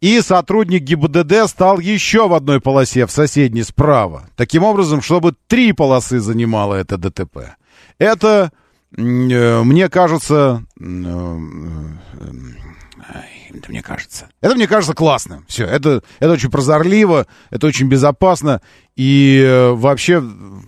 И 0.00 0.20
сотрудник 0.20 0.82
ГИБДД 0.82 1.48
стал 1.48 1.80
еще 1.80 2.28
в 2.28 2.34
одной 2.34 2.60
полосе, 2.60 3.04
в 3.04 3.10
соседней 3.10 3.64
справа. 3.64 4.28
Таким 4.36 4.62
образом, 4.62 5.02
чтобы 5.02 5.34
три 5.48 5.72
полосы 5.72 6.20
занимало 6.20 6.76
это 6.76 6.98
ДТП. 6.98 7.56
Это, 7.98 8.52
э, 8.96 9.62
мне 9.62 9.88
кажется... 9.88 10.64
Это 13.50 13.70
мне 13.70 13.82
кажется. 13.82 14.28
Это 14.40 14.54
мне 14.54 14.66
кажется 14.66 14.94
классно. 14.94 15.44
Все, 15.48 15.64
это, 15.64 16.02
это 16.18 16.32
очень 16.32 16.50
прозорливо, 16.50 17.26
это 17.50 17.66
очень 17.66 17.88
безопасно 17.88 18.60
и 18.96 19.42
э, 19.44 19.72
вообще 19.72 20.22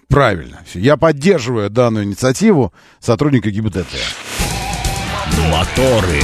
правильно. 0.09 0.61
Всё. 0.67 0.79
Я 0.79 0.97
поддерживаю 0.97 1.71
данную 1.71 2.05
инициативу 2.05 2.73
сотрудника 3.01 3.51
ГИБДД. 3.51 3.87
Моторы. 5.51 6.21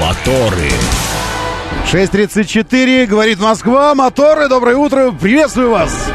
Моторы. 0.00 0.70
6.34, 1.86 3.06
говорит 3.06 3.40
Москва, 3.40 3.94
моторы, 3.94 4.48
доброе 4.48 4.76
утро, 4.76 5.10
приветствую 5.10 5.70
вас! 5.70 6.10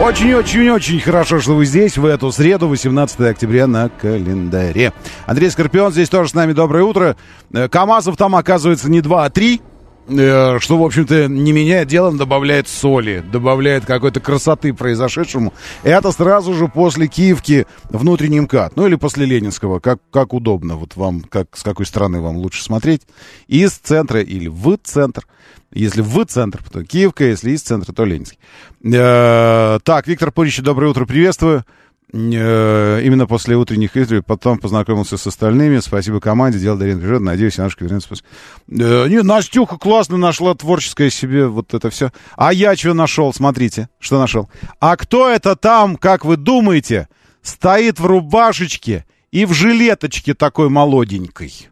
Очень-очень-очень 0.00 1.00
хорошо, 1.00 1.40
что 1.40 1.56
вы 1.56 1.64
здесь 1.64 1.96
в 1.96 2.04
эту 2.04 2.30
среду, 2.30 2.68
18 2.68 3.18
октября 3.20 3.66
на 3.66 3.88
календаре. 3.88 4.92
Андрей 5.24 5.50
Скорпион 5.50 5.90
здесь 5.90 6.10
тоже 6.10 6.28
с 6.30 6.34
нами, 6.34 6.52
доброе 6.52 6.84
утро. 6.84 7.16
Э, 7.50 7.66
КамАЗов 7.70 8.18
там 8.18 8.36
оказывается 8.36 8.90
не 8.90 9.00
два, 9.00 9.24
а 9.24 9.30
три. 9.30 9.62
Э, 10.08 10.58
Что, 10.60 10.78
в 10.78 10.84
общем-то, 10.84 11.28
не 11.28 11.52
меняет 11.52 11.88
дело, 11.88 12.12
добавляет 12.12 12.68
соли, 12.68 13.24
добавляет 13.32 13.84
какой-то 13.84 14.20
красоты 14.20 14.72
произошедшему. 14.72 15.52
Это 15.82 16.12
сразу 16.12 16.54
же 16.54 16.68
после 16.68 17.08
Киевки 17.08 17.66
внутренний 17.90 18.40
МКАД, 18.40 18.76
ну 18.76 18.86
или 18.86 18.94
после 18.94 19.26
Ленинского, 19.26 19.80
как, 19.80 19.98
как 20.12 20.32
удобно, 20.32 20.76
вот 20.76 20.96
вам, 20.96 21.22
как, 21.22 21.56
с 21.56 21.62
какой 21.62 21.86
стороны 21.86 22.20
вам 22.20 22.36
лучше 22.36 22.62
смотреть. 22.62 23.02
Из 23.48 23.72
центра 23.72 24.20
или 24.20 24.48
в 24.48 24.76
центр. 24.82 25.26
Если 25.72 26.00
в 26.00 26.24
центр, 26.26 26.62
то 26.72 26.84
Киевка, 26.84 27.24
если 27.24 27.50
из 27.50 27.62
центра, 27.62 27.92
то 27.92 28.04
Ленинский. 28.04 28.38
Э, 28.84 29.78
так, 29.82 30.06
Виктор 30.06 30.30
Пурич, 30.30 30.60
доброе 30.60 30.90
утро, 30.90 31.04
приветствую. 31.04 31.64
Э, 32.12 33.00
Именно 33.02 33.26
после 33.26 33.56
утренних 33.56 33.96
интервью 33.96 34.22
потом 34.22 34.58
познакомился 34.58 35.16
с 35.16 35.26
остальными. 35.26 35.80
Спасибо 35.80 36.20
команде, 36.20 36.58
дело 36.58 36.78
Дарина 36.78 37.00
Пежет. 37.00 37.20
Надеюсь, 37.20 37.58
Анушка 37.58 37.84
вернется. 37.84 38.14
Э, 38.14 39.08
Не, 39.08 39.22
Настюха 39.22 39.76
классно 39.76 40.16
нашла 40.16 40.54
творческое 40.54 41.10
себе 41.10 41.46
вот 41.46 41.74
это 41.74 41.90
все. 41.90 42.12
А 42.36 42.52
я 42.52 42.76
что 42.76 42.94
нашел? 42.94 43.32
Смотрите, 43.32 43.88
что 43.98 44.20
нашел. 44.20 44.48
А 44.80 44.96
кто 44.96 45.28
это 45.28 45.56
там, 45.56 45.96
как 45.96 46.24
вы 46.24 46.36
думаете, 46.36 47.08
стоит 47.42 47.98
в 47.98 48.06
рубашечке 48.06 49.04
и 49.32 49.44
в 49.44 49.52
жилеточке 49.52 50.34
такой 50.34 50.68
молоденькой? 50.68 51.68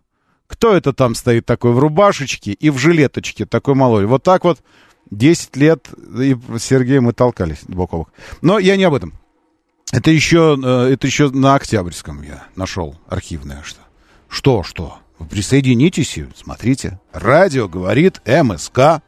Кто 0.46 0.76
это 0.76 0.92
там 0.92 1.14
стоит 1.14 1.46
такой 1.46 1.72
в 1.72 1.78
рубашечке 1.78 2.52
и 2.52 2.70
в 2.70 2.78
жилеточке 2.78 3.46
такой 3.46 3.74
молодой? 3.74 4.06
Вот 4.06 4.22
так 4.24 4.44
вот 4.44 4.58
10 5.10 5.56
лет 5.56 5.88
и 6.18 6.36
с 6.58 6.62
Сергеем 6.62 7.04
мы 7.04 7.12
толкались 7.12 7.60
бок 7.68 7.94
о 7.94 7.96
бок. 7.98 8.12
Но 8.42 8.58
я 8.58 8.76
не 8.76 8.84
об 8.84 8.94
этом. 8.94 9.14
Это 9.94 10.10
еще, 10.10 10.58
э, 10.60 10.92
это 10.92 11.06
еще 11.06 11.30
на 11.30 11.54
Октябрьском 11.54 12.20
я 12.22 12.42
нашел 12.56 12.96
архивное 13.08 13.62
что. 13.62 13.78
Что, 14.28 14.64
что? 14.64 14.98
Вы 15.20 15.26
присоединитесь 15.26 16.18
и 16.18 16.26
смотрите. 16.34 16.98
Радио 17.12 17.68
говорит 17.68 18.20
МСК. 18.26 19.02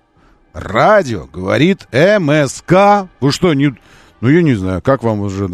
Радио 0.52 1.26
говорит 1.26 1.88
МСК. 1.90 3.08
Вы 3.18 3.32
что, 3.32 3.52
не... 3.52 3.76
Ну, 4.20 4.28
я 4.28 4.42
не 4.42 4.54
знаю, 4.54 4.80
как 4.80 5.02
вам 5.02 5.22
уже, 5.22 5.46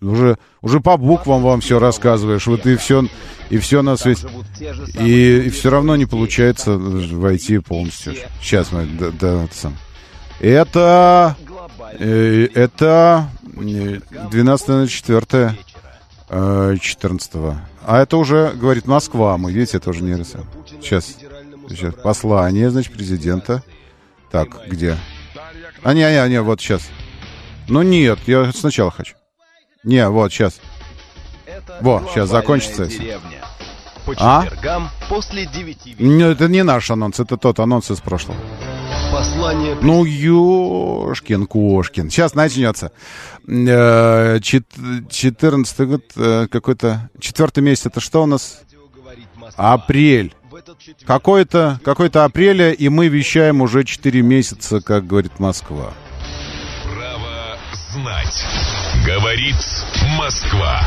уже, 0.00 0.38
уже 0.60 0.80
по 0.80 0.96
буквам 0.96 1.42
вам 1.42 1.60
все 1.60 1.78
рассказываешь, 1.78 2.48
вот 2.48 2.66
и 2.66 2.74
все, 2.74 3.06
и 3.48 3.58
все 3.58 3.82
на 3.82 3.96
свете. 3.96 4.28
И, 4.98 5.50
все 5.50 5.70
равно 5.70 5.94
не 5.94 6.06
получается 6.06 6.76
войти 6.76 7.58
полностью. 7.58 8.14
Сейчас 8.42 8.72
мы, 8.72 8.86
да, 8.86 9.10
да, 9.12 9.46
это 10.40 11.36
это 11.98 13.28
э, 13.38 13.39
12 13.60 14.68
на 14.68 14.88
4 14.88 15.56
14 16.28 17.32
А 17.84 18.02
это 18.02 18.16
уже, 18.16 18.52
говорит, 18.54 18.86
Москва. 18.86 19.36
Мы, 19.36 19.52
видите, 19.52 19.78
это 19.78 19.90
уже 19.90 20.02
не 20.02 20.14
РСМ. 20.14 20.42
Сейчас, 20.80 21.16
сейчас. 21.68 21.94
Послание, 21.94 22.70
значит, 22.70 22.92
президента. 22.92 23.62
Так, 24.30 24.66
где? 24.68 24.96
А, 25.82 25.92
не, 25.92 26.02
не, 26.02 26.28
не, 26.28 26.40
вот 26.42 26.60
сейчас. 26.60 26.88
Ну 27.68 27.82
нет, 27.82 28.18
я 28.26 28.52
сначала 28.52 28.90
хочу. 28.90 29.14
Не, 29.84 30.08
вот, 30.08 30.32
сейчас. 30.32 30.60
Во, 31.80 32.02
сейчас 32.10 32.28
закончится. 32.28 32.86
всё. 32.86 33.20
По 34.06 34.14
А? 34.18 34.46
после 35.08 35.46
девяти 35.46 35.90
вечера. 35.94 36.04
Не, 36.06 36.32
это 36.32 36.48
не 36.48 36.62
наш 36.62 36.90
анонс, 36.90 37.20
это 37.20 37.36
тот 37.36 37.58
анонс 37.60 37.90
из 37.90 38.00
прошлого. 38.00 38.38
Послание 39.12 39.76
Ну, 39.80 40.04
ёшкин, 40.04 41.46
кошкин. 41.46 42.10
Сейчас 42.10 42.34
начнется. 42.34 42.92
Э, 43.48 44.38
чет- 44.40 44.64
14 45.10 45.80
год, 45.88 46.04
э, 46.16 46.46
какой-то... 46.50 47.10
Четвертый 47.18 47.62
месяц, 47.62 47.86
это 47.86 48.00
что 48.00 48.22
у 48.22 48.26
нас? 48.26 48.60
Апрель. 49.56 50.34
Какой-то 51.06 51.80
какой-то 51.82 52.24
апреля, 52.24 52.70
и 52.72 52.88
мы 52.88 53.08
вещаем 53.08 53.60
уже 53.62 53.82
4 53.84 54.22
месяца, 54.22 54.80
как 54.80 55.06
говорит 55.06 55.40
Москва. 55.40 55.92
Право 56.84 57.58
знать. 57.92 58.44
Говорит 59.04 59.56
Москва. 60.18 60.82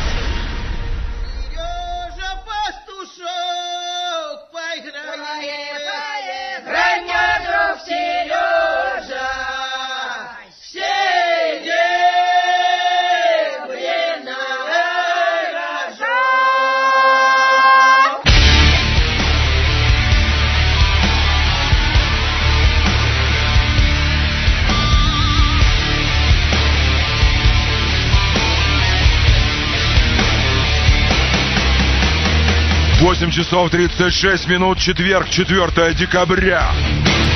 8 33.14 33.30
часов 33.30 33.70
36 33.70 34.48
минут, 34.48 34.80
четверг, 34.80 35.30
4 35.30 35.94
декабря. 35.94 36.72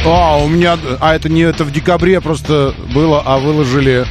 А, 0.03 0.35
у 0.37 0.47
меня... 0.47 0.75
А 0.99 1.13
это 1.13 1.29
не 1.29 1.41
это 1.41 1.65
в 1.65 1.71
декабре 1.71 2.19
просто 2.19 2.73
было, 2.95 3.21
а 3.23 3.37
выложили 3.37 4.03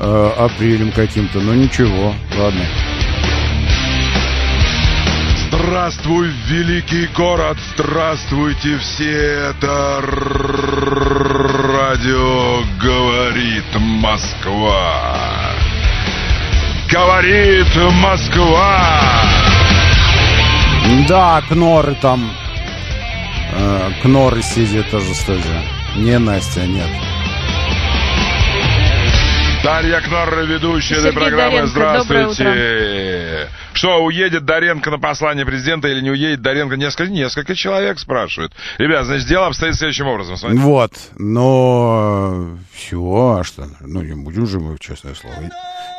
э, 0.00 0.30
апрелем 0.36 0.90
каким-то. 0.90 1.38
Ну 1.38 1.54
ничего, 1.54 2.12
ладно. 2.36 2.60
Здравствуй, 5.48 6.32
великий 6.48 7.06
город! 7.16 7.56
Здравствуйте 7.76 8.76
все! 8.78 9.50
Это 9.50 10.02
радио 11.70 12.62
говорит 12.80 13.76
Москва! 13.78 15.52
Говорит 16.90 17.76
Москва! 18.02 19.35
Да, 21.08 21.42
Кноры 21.48 21.96
там. 22.00 22.30
Э, 23.52 23.90
Кноры 24.02 24.42
сидит 24.42 24.90
тоже 24.90 25.14
студия. 25.14 25.62
Не 25.96 26.18
Настя, 26.18 26.66
нет. 26.66 26.88
Дарья 29.64 30.00
Кнорра, 30.00 30.42
ведущая 30.42 30.94
этой 30.94 31.12
Сергей 31.12 31.20
программы. 31.20 31.66
Доренко, 31.66 31.98
доброе 31.98 32.28
Здравствуйте. 32.28 33.48
Что, 33.72 34.04
уедет 34.04 34.44
Доренко 34.44 34.90
на 34.90 34.98
послание 34.98 35.44
президента 35.44 35.88
или 35.88 36.00
не 36.00 36.10
уедет 36.10 36.40
Доренко? 36.40 36.76
Несколько, 36.76 37.10
несколько 37.10 37.54
человек 37.54 37.98
спрашивают. 37.98 38.52
Ребят, 38.78 39.06
значит, 39.06 39.26
дело 39.26 39.48
обстоит 39.48 39.74
следующим 39.74 40.06
образом. 40.06 40.36
Смотрите. 40.36 40.62
Вот, 40.62 40.92
но 41.18 42.56
все, 42.72 43.38
а 43.40 43.44
что? 43.44 43.66
Ну, 43.80 44.02
не 44.02 44.14
будем 44.14 44.46
же 44.46 44.60
мы, 44.60 44.78
честное 44.78 45.14
слово. 45.14 45.36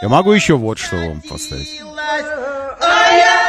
Я 0.02 0.10
могу 0.10 0.32
еще 0.32 0.56
вот 0.56 0.80
что 0.80 0.96
вам 0.96 1.22
поставить. 1.22 1.82
А 2.80 3.12
я 3.12 3.47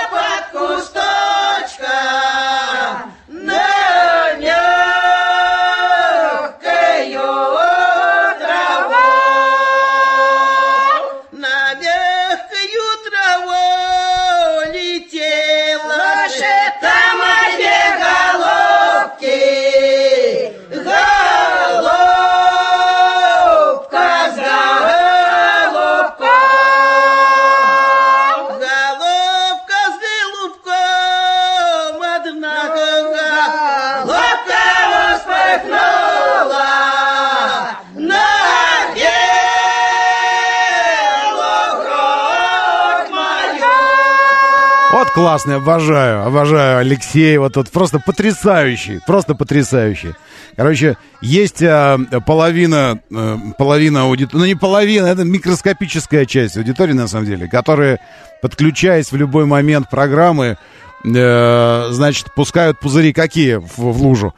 Вот 44.98 45.10
классный, 45.10 45.58
обожаю, 45.58 46.26
обожаю 46.26 46.78
Алексей, 46.78 47.38
вот 47.38 47.52
тут 47.52 47.70
просто 47.70 48.00
потрясающий, 48.00 48.98
просто 49.06 49.36
потрясающий. 49.36 50.14
Короче, 50.56 50.96
есть 51.20 51.62
а, 51.62 51.98
половина, 52.26 52.98
э, 53.08 53.36
половина 53.56 54.02
аудитории, 54.02 54.40
ну 54.40 54.46
не 54.46 54.56
половина, 54.56 55.06
это 55.06 55.22
микроскопическая 55.22 56.24
часть 56.24 56.56
аудитории 56.56 56.94
на 56.94 57.06
самом 57.06 57.26
деле, 57.26 57.46
которая, 57.46 58.00
подключаясь 58.42 59.12
в 59.12 59.16
любой 59.16 59.46
момент 59.46 59.88
программы, 59.88 60.58
э, 61.04 61.86
значит, 61.90 62.34
пускают 62.34 62.80
пузыри 62.80 63.12
какие 63.12 63.54
в, 63.54 63.76
в 63.76 64.02
лужу. 64.02 64.34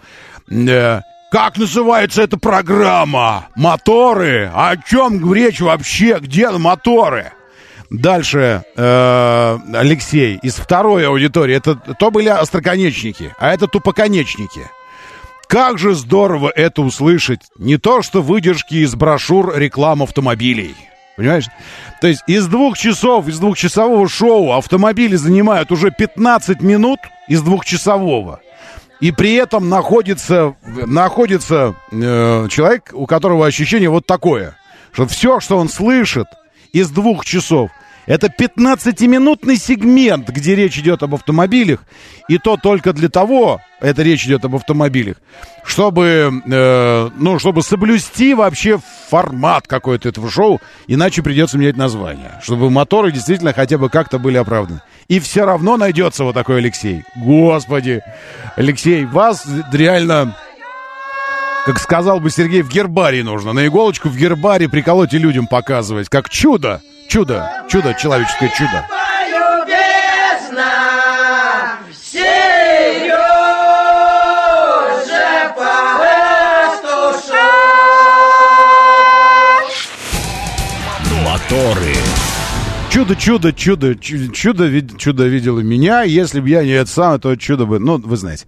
Э, 0.51 1.01
как 1.33 1.57
называется 1.57 2.21
эта 2.21 2.37
программа? 2.37 3.47
Моторы? 3.57 4.51
О 4.55 4.77
чем 4.77 5.33
речь 5.33 5.63
вообще? 5.63 6.19
Где 6.21 6.51
моторы? 6.51 7.33
Дальше 7.91 8.63
э, 8.77 9.59
Алексей 9.75 10.39
из 10.43 10.55
второй 10.55 11.07
аудитории. 11.07 11.57
Это 11.57 11.75
то 11.75 12.13
были 12.13 12.29
остроконечники, 12.29 13.35
а 13.39 13.53
это 13.53 13.67
тупоконечники. 13.67 14.69
Как 15.49 15.79
же 15.79 15.95
здорово 15.95 16.53
это 16.55 16.83
услышать. 16.83 17.41
Не 17.59 17.77
то, 17.77 18.03
что 18.03 18.23
выдержки 18.23 18.77
из 18.77 18.95
брошюр 18.95 19.57
реклам 19.57 20.05
автомобилей. 20.05 20.77
Понимаешь? 21.17 21.47
То 22.01 22.07
есть 22.07 22.23
из 22.29 22.47
двух 22.47 22.79
часов, 22.79 23.27
из 23.27 23.41
двухчасового 23.41 24.09
шоу 24.09 24.53
автомобили 24.53 25.17
занимают 25.17 25.73
уже 25.73 25.91
15 25.91 26.63
минут 26.63 27.01
из 27.27 27.43
двухчасового. 27.43 28.41
И 29.01 29.11
при 29.11 29.35
этом 29.35 29.69
находится, 29.69 30.55
находится 30.65 31.75
э, 31.91 32.47
человек, 32.49 32.91
у 32.93 33.07
которого 33.07 33.47
ощущение 33.47 33.91
вот 33.91 34.07
такое, 34.07 34.57
что 34.93 35.09
все, 35.09 35.41
что 35.41 35.59
он 35.59 35.69
слышит 35.69 36.27
из 36.73 36.91
двух 36.91 37.25
часов, 37.25 37.71
это 38.07 38.27
15-минутный 38.27 39.57
сегмент, 39.57 40.29
где 40.31 40.57
речь 40.57 40.77
идет 40.79 41.03
об 41.03 41.15
автомобилях, 41.15 41.85
и 42.29 42.39
то 42.39 42.57
только 42.57 42.93
для 42.93 43.09
того, 43.09 43.61
это 43.81 44.03
речь 44.03 44.25
идет 44.27 44.45
об 44.45 44.57
автомобилях, 44.57 45.17
чтобы, 45.65 46.43
э, 46.45 47.11
ну, 47.17 47.39
чтобы 47.39 47.63
соблюсти 47.63 48.35
вообще 48.35 48.81
формат 49.11 49.69
какой-то 49.69 50.09
этого 50.09 50.31
шоу, 50.31 50.61
иначе 50.89 51.23
придется 51.23 51.57
менять 51.57 51.77
название, 51.77 52.33
чтобы 52.43 52.71
моторы 52.71 53.13
действительно 53.13 53.53
хотя 53.53 53.79
бы 53.79 53.89
как-то 53.89 54.19
были 54.19 54.39
оправданы. 54.39 54.81
И 55.07 55.21
все 55.21 55.45
равно 55.45 55.77
найдется 55.77 56.25
вот 56.25 56.35
такой 56.35 56.59
Алексей. 56.59 57.05
Господи, 57.17 58.01
Алексей, 58.57 59.05
вас 59.05 59.47
реально 59.73 60.37
как 61.67 61.79
сказал 61.79 62.21
бы 62.21 62.31
Сергей, 62.31 62.63
в 62.63 62.69
гербарии 62.69 63.23
нужно. 63.23 63.53
На 63.53 63.67
иголочку 63.67 64.09
в 64.09 64.17
гербарии 64.17 64.67
приколоть 64.67 65.15
и 65.15 65.19
людям 65.19 65.47
показывать. 65.47 66.09
Как 66.09 66.29
чудо. 66.31 66.81
Чудо. 67.09 67.51
Чудо. 67.69 67.95
Человеческое 67.95 68.51
чудо. 68.57 68.87
Чудо, 83.11 83.17
чудо, 83.17 83.53
чудо, 83.53 83.95
чудо, 83.97 84.33
чудо, 84.33 84.67
вид- 84.67 84.97
чудо 84.97 85.27
видело 85.27 85.59
меня. 85.59 86.03
Если 86.03 86.39
бы 86.39 86.49
я 86.49 86.63
не 86.63 86.71
это 86.71 86.89
самое, 86.89 87.19
то 87.19 87.35
чудо 87.35 87.67
бы, 87.67 87.81
ну, 87.81 87.99
вы 87.99 88.17
знаете. 88.17 88.47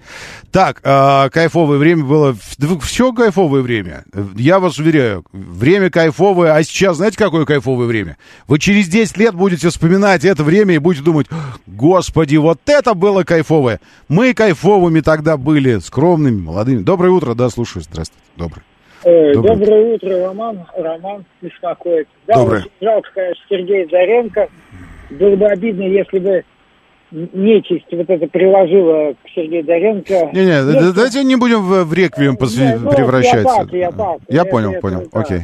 Так, 0.52 0.80
а, 0.84 1.30
кайфовое 1.30 1.78
время 1.78 2.04
было, 2.04 2.36
все 2.80 3.12
кайфовое 3.12 3.62
время. 3.62 4.04
Я 4.36 4.60
вас 4.60 4.78
уверяю, 4.78 5.24
время 5.32 5.90
кайфовое, 5.90 6.54
а 6.54 6.62
сейчас 6.62 6.98
знаете, 6.98 7.18
какое 7.18 7.44
кайфовое 7.44 7.88
время? 7.88 8.18
Вы 8.46 8.60
через 8.60 8.86
10 8.86 9.16
лет 9.16 9.34
будете 9.34 9.68
вспоминать 9.68 10.24
это 10.24 10.44
время 10.44 10.76
и 10.76 10.78
будете 10.78 11.04
думать, 11.04 11.26
господи, 11.66 12.36
вот 12.36 12.60
это 12.66 12.94
было 12.94 13.24
кайфовое. 13.24 13.80
Мы 14.08 14.32
кайфовыми 14.32 15.00
тогда 15.00 15.36
были, 15.36 15.80
скромными, 15.80 16.40
молодыми. 16.40 16.82
Доброе 16.82 17.10
утро, 17.10 17.34
да, 17.34 17.50
слушаю, 17.50 17.82
здравствуйте, 17.82 18.22
доброе. 18.36 18.62
Э, 19.04 19.32
Доброе 19.34 19.56
Доброе 19.56 19.94
утро, 19.94 20.26
Роман. 20.26 20.58
Роман 20.76 21.24
беспокоит. 21.40 22.08
Да, 22.26 22.34
Доброе. 22.36 22.60
очень 22.60 22.70
жалко, 22.80 23.10
конечно, 23.14 23.44
Сергей 23.48 23.88
Заренко. 23.90 24.48
Было 25.10 25.36
бы 25.36 25.46
обидно, 25.46 25.82
если 25.82 26.18
бы 26.18 26.44
нечисть 27.10 27.86
вот 27.92 28.08
это 28.08 28.26
приложила 28.28 29.12
к 29.12 29.28
Сергею 29.34 29.64
Заренко. 29.64 30.30
Не-не, 30.32 30.46
Нет, 30.46 30.66
да- 30.66 30.92
давайте 30.92 31.24
не 31.24 31.36
будем 31.36 31.62
в, 31.62 31.84
в 31.84 31.92
реквием 31.92 32.36
посвя- 32.36 32.78
ну, 32.78 32.90
превращаться. 32.90 33.42
Я, 33.58 33.64
так, 33.64 33.72
я, 33.72 33.90
так. 33.90 34.18
Я 34.28 34.42
Это- 34.42 34.50
понял, 34.50 34.70
это 34.72 34.80
понял, 34.80 35.08
да. 35.12 35.20
окей. 35.20 35.40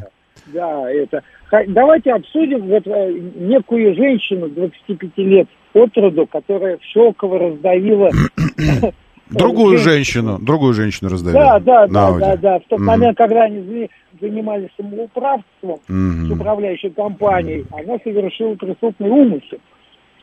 Да, 0.46 0.90
это. 0.90 1.22
Давайте 1.66 2.12
обсудим 2.12 2.60
вот 2.68 2.86
э, 2.86 3.12
некую 3.36 3.94
женщину 3.94 4.48
25 4.48 5.10
лет 5.18 5.46
от 5.74 5.96
роду, 5.98 6.26
которая 6.26 6.78
в 6.78 6.82
Щелково 6.84 7.38
раздавила... 7.38 8.10
Другую 9.30 9.76
Э, 9.76 9.78
женщину, 9.78 10.38
другую 10.38 10.74
женщину 10.74 11.10
раздавили. 11.10 11.38
Да, 11.38 11.58
да, 11.60 11.86
да, 11.86 12.12
да, 12.18 12.36
да. 12.36 12.58
В 12.58 12.62
тот 12.68 12.78
Мгм. 12.78 12.86
момент, 12.86 13.16
когда 13.18 13.44
они 13.44 13.58
зани- 13.58 13.90
занимались 14.20 14.70
самоуправством 14.76 15.78
Мгм. 15.88 16.28
с 16.28 16.30
управляющей 16.32 16.90
компанией, 16.90 17.64
она 17.72 17.98
совершила 18.02 18.54
преступный 18.54 19.10
умысел 19.10 19.58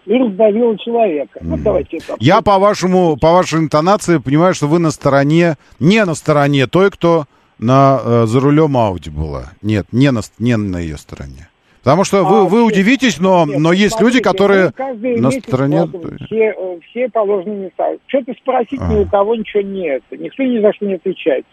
и 0.05 0.13
раздавила 0.13 0.77
человека. 0.77 1.39
Вот 1.41 1.61
давайте 1.63 1.97
это 1.97 2.15
Я 2.19 2.41
по 2.41 2.57
вашему, 2.59 3.17
по 3.17 3.31
вашей 3.31 3.59
интонации 3.59 4.17
понимаю, 4.17 4.53
что 4.53 4.67
вы 4.67 4.79
на 4.79 4.91
стороне, 4.91 5.55
не 5.79 6.03
на 6.05 6.15
стороне 6.15 6.67
той, 6.67 6.89
кто 6.91 7.25
на, 7.59 7.99
э, 8.03 8.25
за 8.27 8.39
рулем 8.39 8.75
Ауди 8.77 9.09
была. 9.09 9.51
Нет, 9.61 9.87
не 9.91 10.11
на, 10.11 10.21
не 10.39 10.57
на 10.57 10.77
ее 10.79 10.97
стороне. 10.97 11.47
Потому 11.85 12.03
что 12.03 12.23
вы, 12.25 12.37
А, 12.39 12.43
вы 12.45 12.63
удивитесь, 12.63 13.19
но, 13.19 13.45
Нет, 13.45 13.59
но 13.59 13.71
есть 13.71 13.93
смотрите, 13.93 14.17
люди, 14.17 14.23
которые 14.23 14.73
на 15.19 15.29
стороне... 15.29 15.87
Все, 16.25 16.51
все 16.89 17.07
положенные 17.09 17.65
места. 17.65 17.83
Что-то 18.07 18.33
спросить 18.41 18.81
ни 18.81 18.95
у 18.95 19.05
кого 19.05 19.35
ничего 19.35 19.61
нет. 19.61 20.01
Никто 20.09 20.41
ни 20.41 20.59
за 20.61 20.73
что 20.73 20.87
не 20.87 20.95
отвечает. 20.95 21.45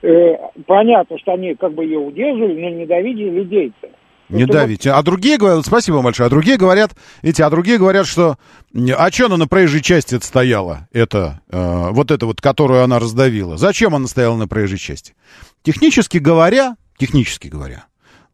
Э, 0.00 0.36
понятно, 0.66 1.18
что 1.18 1.34
они 1.34 1.54
как 1.56 1.74
бы 1.74 1.84
ее 1.84 1.98
удерживали, 1.98 2.58
но 2.58 2.70
не 2.70 2.86
давили 2.86 3.28
людей-то. 3.28 3.88
Не 4.30 4.44
Это 4.44 4.54
давите. 4.54 4.92
А 4.92 5.02
другие 5.02 5.36
говорят, 5.36 5.66
спасибо 5.66 5.96
вам 5.96 6.04
большое, 6.04 6.28
а 6.28 6.30
другие 6.30 6.56
говорят, 6.56 6.92
эти, 7.20 7.42
а 7.42 7.50
другие 7.50 7.76
говорят, 7.76 8.06
что, 8.06 8.38
а 8.96 9.10
что 9.12 9.26
она 9.26 9.36
на 9.36 9.46
проезжей 9.46 9.82
части 9.82 10.14
это 10.14 10.24
стояла, 10.24 10.88
это, 10.94 11.42
э, 11.50 11.90
вот 11.90 12.10
это 12.10 12.24
вот, 12.24 12.40
которую 12.40 12.82
она 12.82 12.98
раздавила? 12.98 13.58
Зачем 13.58 13.94
она 13.94 14.06
стояла 14.06 14.36
на 14.36 14.48
проезжей 14.48 14.78
части? 14.78 15.14
Технически 15.62 16.16
говоря, 16.16 16.76
технически 16.96 17.48
говоря, 17.48 17.84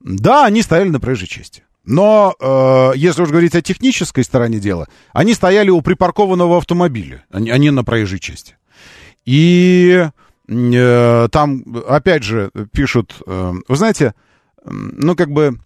да, 0.02 0.46
они 0.46 0.62
стояли 0.62 0.88
на 0.88 1.00
проезжей 1.00 1.28
части. 1.28 1.62
Но 1.84 2.34
э, 2.38 2.92
если 2.96 3.22
уж 3.22 3.30
говорить 3.30 3.54
о 3.56 3.62
технической 3.62 4.22
стороне 4.22 4.60
дела, 4.60 4.86
они 5.12 5.34
стояли 5.34 5.70
у 5.70 5.80
припаркованного 5.82 6.58
автомобиля, 6.58 7.24
а 7.30 7.40
не, 7.40 7.50
а 7.50 7.72
на 7.72 7.82
проезжей 7.82 8.20
части. 8.20 8.56
И 9.24 10.06
э, 10.48 11.28
там, 11.30 11.64
опять 11.88 12.22
же, 12.22 12.50
пишут, 12.72 13.16
э, 13.26 13.52
вы 13.66 13.76
знаете, 13.76 14.14
э, 14.64 14.68
ну, 14.70 15.16
как 15.16 15.30
бы, 15.30 15.58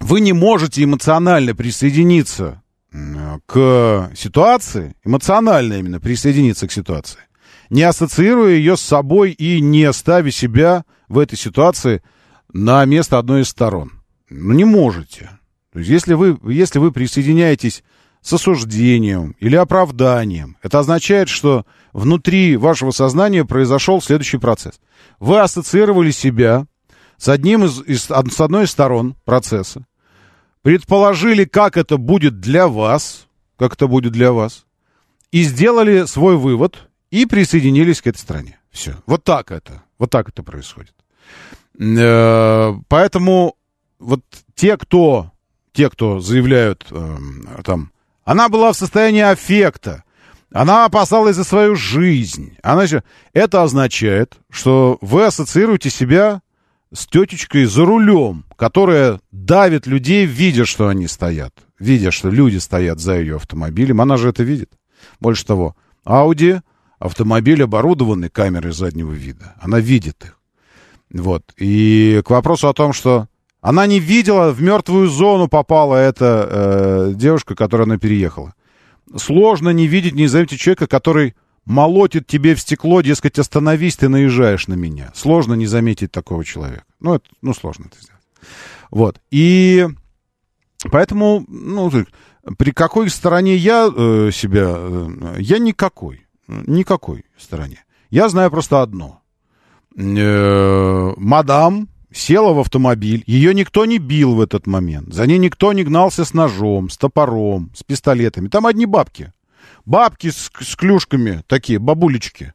вы 0.00 0.20
не 0.20 0.32
можете 0.32 0.84
эмоционально 0.84 1.54
присоединиться 1.54 2.62
к 3.44 4.10
ситуации, 4.16 4.94
эмоционально 5.04 5.74
именно 5.74 6.00
присоединиться 6.00 6.66
к 6.66 6.72
ситуации, 6.72 7.18
не 7.68 7.82
ассоциируя 7.82 8.52
ее 8.52 8.78
с 8.78 8.80
собой 8.80 9.32
и 9.32 9.60
не 9.60 9.92
ставя 9.92 10.30
себя 10.30 10.84
в 11.08 11.18
этой 11.18 11.36
ситуации 11.36 12.02
на 12.52 12.84
место 12.84 13.18
одной 13.18 13.42
из 13.42 13.48
сторон. 13.48 13.92
Ну, 14.30 14.54
не 14.54 14.64
можете. 14.64 15.30
То 15.72 15.78
есть, 15.78 15.90
если 15.90 16.14
вы, 16.14 16.38
если 16.52 16.78
вы 16.78 16.92
присоединяетесь 16.92 17.82
с 18.20 18.32
осуждением 18.32 19.36
или 19.38 19.56
оправданием, 19.56 20.56
это 20.62 20.80
означает, 20.80 21.28
что 21.28 21.66
внутри 21.92 22.56
вашего 22.56 22.90
сознания 22.90 23.44
произошел 23.44 24.02
следующий 24.02 24.38
процесс. 24.38 24.80
Вы 25.20 25.40
ассоциировали 25.40 26.10
себя 26.10 26.66
с 27.16 27.28
одним 27.28 27.64
из, 27.64 27.82
из 27.82 28.04
с 28.04 28.40
одной 28.40 28.64
из 28.64 28.70
сторон 28.70 29.14
процесса, 29.24 29.86
предположили, 30.62 31.44
как 31.44 31.76
это 31.76 31.96
будет 31.96 32.40
для 32.40 32.68
вас, 32.68 33.26
как 33.56 33.74
это 33.74 33.86
будет 33.86 34.12
для 34.12 34.32
вас, 34.32 34.66
и 35.30 35.42
сделали 35.42 36.04
свой 36.06 36.36
вывод 36.36 36.88
и 37.10 37.26
присоединились 37.26 38.00
к 38.00 38.06
этой 38.06 38.18
стране. 38.18 38.58
Все. 38.70 38.96
Вот 39.06 39.24
так 39.24 39.50
это. 39.50 39.82
Вот 39.98 40.10
так 40.10 40.28
это 40.28 40.42
происходит. 40.42 40.94
Э, 41.78 42.74
поэтому 42.88 43.56
вот 43.98 44.20
те, 44.54 44.76
кто, 44.76 45.32
те, 45.72 45.88
кто 45.90 46.20
заявляют 46.20 46.86
э, 46.90 47.16
там, 47.64 47.92
она 48.24 48.48
была 48.48 48.72
в 48.72 48.76
состоянии 48.76 49.22
аффекта, 49.22 50.04
она 50.52 50.86
опасалась 50.86 51.36
за 51.36 51.44
свою 51.44 51.76
жизнь. 51.76 52.56
Она 52.62 52.84
еще... 52.84 53.02
Это 53.32 53.62
означает, 53.62 54.38
что 54.50 54.98
вы 55.00 55.24
ассоциируете 55.24 55.90
себя 55.90 56.40
с 56.92 57.06
тетечкой 57.06 57.66
за 57.66 57.84
рулем, 57.84 58.44
которая 58.56 59.20
давит 59.30 59.86
людей, 59.86 60.24
видя, 60.24 60.64
что 60.64 60.88
они 60.88 61.06
стоят. 61.06 61.54
Видя, 61.78 62.10
что 62.10 62.30
люди 62.30 62.56
стоят 62.56 62.98
за 62.98 63.18
ее 63.18 63.36
автомобилем. 63.36 64.00
Она 64.00 64.16
же 64.16 64.30
это 64.30 64.42
видит. 64.42 64.72
Больше 65.20 65.44
того, 65.44 65.76
Ауди, 66.04 66.60
автомобиль 66.98 67.62
оборудованный 67.62 68.30
камерой 68.30 68.72
заднего 68.72 69.12
вида. 69.12 69.54
Она 69.60 69.80
видит 69.80 70.24
их. 70.24 70.37
Вот. 71.12 71.42
И 71.56 72.22
к 72.24 72.30
вопросу 72.30 72.68
о 72.68 72.74
том, 72.74 72.92
что 72.92 73.28
она 73.60 73.86
не 73.86 73.98
видела, 73.98 74.52
в 74.52 74.62
мертвую 74.62 75.08
зону 75.08 75.48
попала 75.48 75.96
эта 75.96 76.48
э, 76.48 77.12
девушка, 77.14 77.54
которая 77.54 77.86
она 77.86 77.98
переехала. 77.98 78.54
Сложно 79.16 79.70
не 79.70 79.86
видеть, 79.86 80.14
не 80.14 80.26
заметить 80.26 80.60
человека, 80.60 80.86
который 80.86 81.34
молотит 81.64 82.26
тебе 82.26 82.54
в 82.54 82.60
стекло, 82.60 83.00
дескать, 83.00 83.38
остановись, 83.38 83.96
ты 83.96 84.08
наезжаешь 84.08 84.68
на 84.68 84.74
меня. 84.74 85.12
Сложно 85.14 85.54
не 85.54 85.66
заметить 85.66 86.12
такого 86.12 86.44
человека. 86.44 86.84
Ну, 87.00 87.14
это, 87.14 87.24
ну 87.42 87.52
сложно 87.52 87.86
это 87.86 88.00
сделать. 88.00 88.22
Вот. 88.90 89.20
И 89.30 89.86
поэтому, 90.90 91.44
ну, 91.48 91.90
при 92.56 92.70
какой 92.70 93.10
стороне 93.10 93.56
я 93.56 93.90
э, 93.94 94.30
себя... 94.32 94.74
Э, 94.76 95.36
я 95.38 95.58
никакой. 95.58 96.26
Никакой 96.46 97.26
стороне. 97.36 97.84
Я 98.10 98.28
знаю 98.28 98.50
просто 98.50 98.80
одно. 98.80 99.20
Э, 100.00 101.12
мадам 101.16 101.88
села 102.12 102.52
в 102.52 102.60
автомобиль, 102.60 103.24
ее 103.26 103.52
никто 103.52 103.84
не 103.84 103.98
бил 103.98 104.36
в 104.36 104.40
этот 104.40 104.68
момент, 104.68 105.12
за 105.12 105.26
ней 105.26 105.38
никто 105.38 105.72
не 105.72 105.82
гнался 105.82 106.24
с 106.24 106.32
ножом, 106.32 106.88
с 106.88 106.96
топором, 106.96 107.72
с 107.74 107.82
пистолетами. 107.82 108.46
Там 108.46 108.66
одни 108.66 108.86
бабки. 108.86 109.32
Бабки 109.84 110.30
с, 110.30 110.52
с 110.60 110.76
клюшками, 110.76 111.42
такие, 111.48 111.80
бабулечки. 111.80 112.52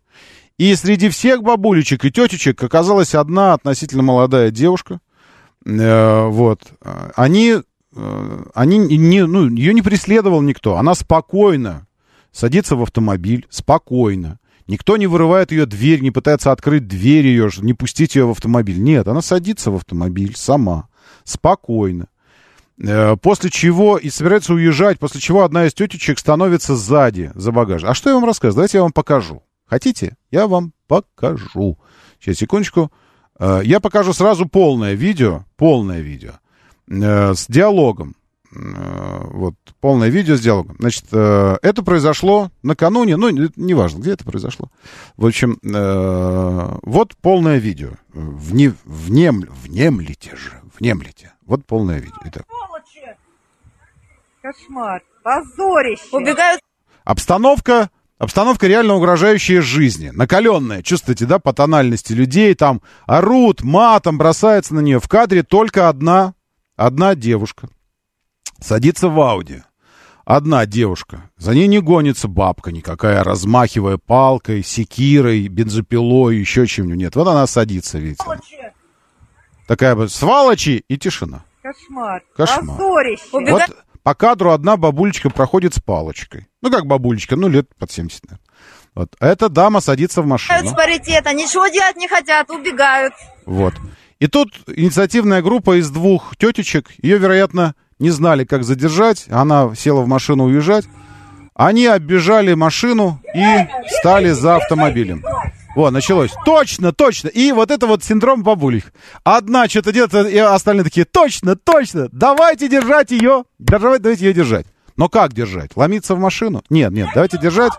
И 0.57 0.73
среди 0.75 1.09
всех 1.09 1.43
бабулечек 1.43 2.05
и 2.05 2.11
тетечек 2.11 2.63
оказалась 2.63 3.13
одна 3.13 3.53
относительно 3.53 4.03
молодая 4.03 4.49
девушка. 4.49 5.01
Э, 5.65 6.27
вот. 6.27 6.61
Они, 7.15 7.57
э, 7.93 8.43
они 8.53 8.77
не, 8.77 9.25
ну, 9.25 9.49
ее 9.49 9.73
не 9.73 9.81
преследовал 9.81 10.41
никто. 10.41 10.77
Она 10.77 10.95
спокойно 10.95 11.87
садится 12.31 12.77
в 12.77 12.83
автомобиль, 12.83 13.45
спокойно. 13.49 14.39
Никто 14.67 14.97
не 14.97 15.07
вырывает 15.07 15.51
ее 15.51 15.65
дверь, 15.65 16.01
не 16.01 16.11
пытается 16.11 16.51
открыть 16.51 16.87
дверь 16.87 17.27
ее, 17.27 17.49
не 17.59 17.73
пустить 17.73 18.15
ее 18.15 18.25
в 18.25 18.31
автомобиль. 18.31 18.79
Нет, 18.79 19.07
она 19.07 19.21
садится 19.21 19.71
в 19.71 19.75
автомобиль 19.75 20.35
сама, 20.35 20.87
спокойно. 21.23 22.07
Э, 22.81 23.15
после 23.17 23.49
чего 23.49 23.97
и 23.97 24.09
собирается 24.09 24.53
уезжать, 24.53 24.99
после 24.99 25.21
чего 25.21 25.43
одна 25.43 25.65
из 25.65 25.73
тетечек 25.73 26.17
становится 26.17 26.75
сзади, 26.75 27.31
за 27.35 27.51
багаж. 27.51 27.83
А 27.83 27.93
что 27.93 28.09
я 28.09 28.15
вам 28.15 28.25
рассказываю? 28.25 28.55
Давайте 28.55 28.77
я 28.77 28.83
вам 28.83 28.93
покажу. 28.93 29.43
Хотите? 29.65 30.15
Я 30.31 30.47
вам 30.47 30.73
покажу. 30.87 31.77
Сейчас, 32.19 32.37
секундочку. 32.37 32.91
Э, 33.39 33.61
я 33.63 33.79
покажу 33.79 34.13
сразу 34.13 34.47
полное 34.47 34.93
видео, 34.93 35.45
полное 35.55 36.01
видео 36.01 36.33
э, 36.89 37.33
с 37.33 37.47
диалогом. 37.47 38.15
Вот, 38.55 39.55
полное 39.81 40.09
видео 40.09 40.35
с 40.35 40.41
диалогом. 40.41 40.75
Значит, 40.79 41.05
это 41.11 41.83
произошло 41.83 42.51
накануне, 42.61 43.17
ну, 43.17 43.29
неважно, 43.55 43.99
где 43.99 44.11
это 44.11 44.23
произошло. 44.23 44.69
В 45.17 45.25
общем, 45.25 45.57
вот 46.83 47.15
полное 47.17 47.57
видео. 47.57 47.91
Вне, 48.13 48.73
внем, 48.85 49.43
внемлите 49.63 50.35
же, 50.35 50.61
внемлите. 50.79 51.33
Вот 51.45 51.65
полное 51.65 51.99
видео. 51.99 52.17
Итак. 52.25 52.43
Кошмар. 54.41 55.01
Позорище. 55.23 56.03
Убегают. 56.11 56.61
Обстановка 57.03 57.89
Обстановка 58.19 58.67
реально 58.67 58.95
угрожающая 58.95 59.61
жизни, 59.61 60.09
накаленная. 60.09 60.81
Чувствуете, 60.81 61.25
да, 61.25 61.39
по 61.39 61.51
тональности 61.51 62.13
людей, 62.13 62.55
там 62.55 62.81
орут, 63.05 63.63
матом 63.63 64.17
бросается 64.17 64.73
на 64.73 64.79
нее. 64.79 65.01
В 65.01 65.09
кадре 65.09 65.43
только 65.43 65.89
одна, 65.89 66.33
одна 66.77 67.15
девушка. 67.15 67.67
Садится 68.63 69.09
в 69.09 69.19
Ауди. 69.19 69.61
Одна 70.23 70.65
девушка. 70.65 71.29
За 71.37 71.53
ней 71.53 71.67
не 71.67 71.81
гонится 71.81 72.29
бабка 72.29 72.71
никакая, 72.71 73.21
размахивая 73.21 73.97
палкой, 73.97 74.63
секирой, 74.63 75.49
бензопилой, 75.49 76.37
еще 76.37 76.65
чем-нибудь. 76.65 76.97
Нет, 76.97 77.15
вот 77.17 77.27
она 77.27 77.45
садится, 77.45 77.97
видите. 77.97 78.23
Такая 79.67 79.95
вот 79.95 80.13
сволочи 80.13 80.85
и 80.87 80.97
тишина. 80.97 81.43
Кошмар. 81.61 82.23
Кошмар. 82.37 82.77
Позорище. 82.77 83.23
Вот 83.31 83.63
по 84.01 84.15
кадру 84.15 84.51
одна 84.51 84.77
бабулечка 84.77 85.29
проходит 85.29 85.73
с 85.73 85.81
палочкой. 85.81 86.47
Ну, 86.61 86.71
как 86.71 86.85
бабулечка, 86.85 87.35
ну, 87.35 87.49
лет 87.49 87.67
под 87.77 87.91
70, 87.91 88.23
наверное. 88.23 88.45
Вот. 88.95 89.15
А 89.19 89.27
эта 89.27 89.49
дама 89.49 89.81
садится 89.81 90.21
в 90.21 90.25
машину. 90.25 90.69
С 90.69 90.73
паритета. 90.73 91.33
Ничего 91.33 91.67
делать 91.67 91.97
не 91.97 92.07
хотят, 92.07 92.49
убегают. 92.49 93.13
Вот. 93.45 93.73
И 94.19 94.27
тут 94.27 94.53
инициативная 94.67 95.41
группа 95.41 95.77
из 95.79 95.89
двух 95.89 96.37
тетечек, 96.37 96.91
ее, 97.01 97.17
вероятно, 97.17 97.75
не 98.03 98.09
знали, 98.09 98.43
как 98.43 98.65
задержать. 98.65 99.25
Она 99.29 99.73
села 99.75 100.01
в 100.01 100.07
машину 100.07 100.43
уезжать. 100.43 100.85
Они 101.55 101.85
оббежали 101.85 102.53
машину 102.53 103.21
и 103.33 103.45
стали 103.99 104.31
за 104.31 104.57
автомобилем. 104.57 105.23
Вот, 105.75 105.91
началось. 105.91 106.31
Точно, 106.45 106.91
точно. 106.91 107.29
И 107.29 107.53
вот 107.53 107.71
это 107.71 107.87
вот 107.87 108.03
синдром 108.03 108.43
бабулек. 108.43 108.93
Одна 109.23 109.69
что-то 109.69 109.93
делает, 109.93 110.13
и 110.13 110.37
остальные 110.37 110.83
такие, 110.83 111.05
точно, 111.05 111.55
точно, 111.55 112.09
давайте 112.11 112.67
держать 112.67 113.11
ее. 113.11 113.45
Давайте, 113.57 114.03
давайте 114.03 114.25
ее 114.25 114.33
держать. 114.33 114.65
Но 114.97 115.07
как 115.07 115.33
держать? 115.33 115.71
Ломиться 115.75 116.13
в 116.13 116.19
машину? 116.19 116.61
Нет, 116.69 116.91
нет, 116.91 117.07
давайте 117.13 117.39
держать. 117.39 117.71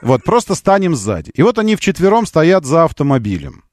Вот, 0.00 0.22
просто 0.22 0.54
станем 0.54 0.94
сзади. 0.94 1.32
И 1.34 1.42
вот 1.42 1.58
они 1.58 1.74
вчетвером 1.74 2.24
стоят 2.24 2.64
за 2.64 2.84
автомобилем. 2.84 3.64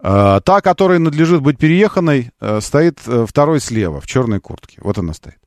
Э, 0.00 0.40
та, 0.44 0.60
которой 0.60 0.98
надлежит 0.98 1.42
быть 1.42 1.58
перееханной, 1.58 2.30
э, 2.40 2.60
стоит 2.60 3.00
э, 3.06 3.26
второй 3.28 3.60
слева, 3.60 4.00
в 4.00 4.06
черной 4.06 4.40
куртке. 4.40 4.78
Вот 4.80 4.98
она 4.98 5.12
стоит. 5.12 5.38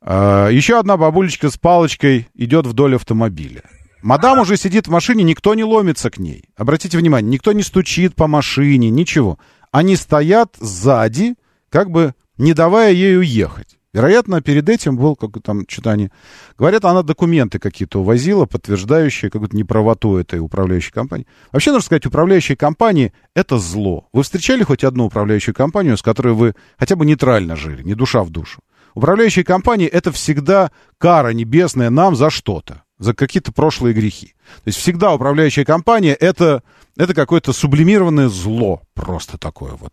Еще 0.00 0.78
одна 0.78 0.96
бабулечка 0.96 1.50
с 1.50 1.56
палочкой 1.56 2.28
идет 2.34 2.66
вдоль 2.66 2.94
автомобиля. 2.94 3.62
Мадам 4.00 4.38
уже 4.38 4.56
сидит 4.56 4.86
в 4.86 4.92
машине, 4.92 5.24
никто 5.24 5.54
не 5.54 5.64
ломится 5.64 6.08
к 6.08 6.18
ней. 6.18 6.44
Обратите 6.56 6.96
внимание, 6.96 7.28
никто 7.28 7.50
не 7.52 7.64
стучит 7.64 8.14
по 8.14 8.28
машине, 8.28 8.90
ничего. 8.90 9.40
Они 9.72 9.96
стоят 9.96 10.54
сзади, 10.60 11.34
как 11.68 11.90
бы 11.90 12.14
не 12.36 12.54
давая 12.54 12.92
ей 12.92 13.18
уехать. 13.18 13.77
Вероятно, 13.98 14.40
перед 14.40 14.68
этим 14.68 14.96
был 14.96 15.16
как 15.16 15.42
там 15.42 15.64
что-то 15.66 15.90
они... 15.90 16.10
Говорят, 16.56 16.84
она 16.84 17.02
документы 17.02 17.58
какие-то 17.58 17.98
увозила, 17.98 18.46
подтверждающие 18.46 19.28
какую-то 19.28 19.56
неправоту 19.56 20.16
этой 20.18 20.38
управляющей 20.38 20.92
компании. 20.92 21.26
Вообще, 21.50 21.72
нужно 21.72 21.84
сказать, 21.84 22.06
управляющие 22.06 22.56
компании— 22.56 23.12
это 23.34 23.58
зло. 23.58 24.06
Вы 24.12 24.22
встречали 24.22 24.62
хоть 24.62 24.84
одну 24.84 25.06
управляющую 25.06 25.52
компанию, 25.52 25.96
с 25.96 26.02
которой 26.02 26.34
вы 26.34 26.54
хотя 26.78 26.94
бы 26.94 27.04
нейтрально 27.06 27.56
жили, 27.56 27.82
не 27.82 27.94
душа 27.94 28.22
в 28.22 28.30
душу? 28.30 28.60
Управляющие 28.94 29.44
компании— 29.44 29.88
это 29.88 30.12
всегда 30.12 30.70
кара 30.98 31.30
небесная 31.30 31.90
нам 31.90 32.14
за 32.14 32.30
что-то 32.30 32.84
за 33.00 33.14
какие-то 33.14 33.50
прошлые 33.50 33.94
грехи. 33.94 34.34
То 34.62 34.68
есть 34.68 34.78
всегда 34.78 35.12
управляющая 35.12 35.64
компания 35.64 36.14
это, 36.14 36.62
это 36.96 37.14
какое-то 37.14 37.52
сублимированное 37.52 38.28
зло, 38.28 38.82
просто 38.94 39.38
такое 39.38 39.72
вот. 39.72 39.92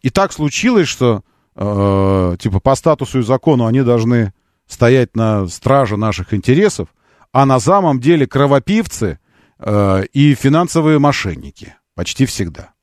И 0.00 0.08
так 0.08 0.32
случилось, 0.32 0.88
что 0.88 1.24
э, 1.56 2.36
типа 2.38 2.60
по 2.60 2.74
статусу 2.74 3.20
и 3.20 3.22
закону 3.22 3.66
они 3.66 3.82
должны 3.82 4.32
стоять 4.66 5.16
на 5.16 5.46
страже 5.48 5.96
наших 5.96 6.34
интересов, 6.34 6.88
а 7.32 7.46
на 7.46 7.58
самом 7.60 8.00
деле 8.00 8.26
кровопивцы 8.26 9.18
э, 9.58 10.04
и 10.12 10.34
финансовые 10.34 10.98
мошенники. 10.98 11.74
Почти 11.94 12.26
всегда. 12.26 12.74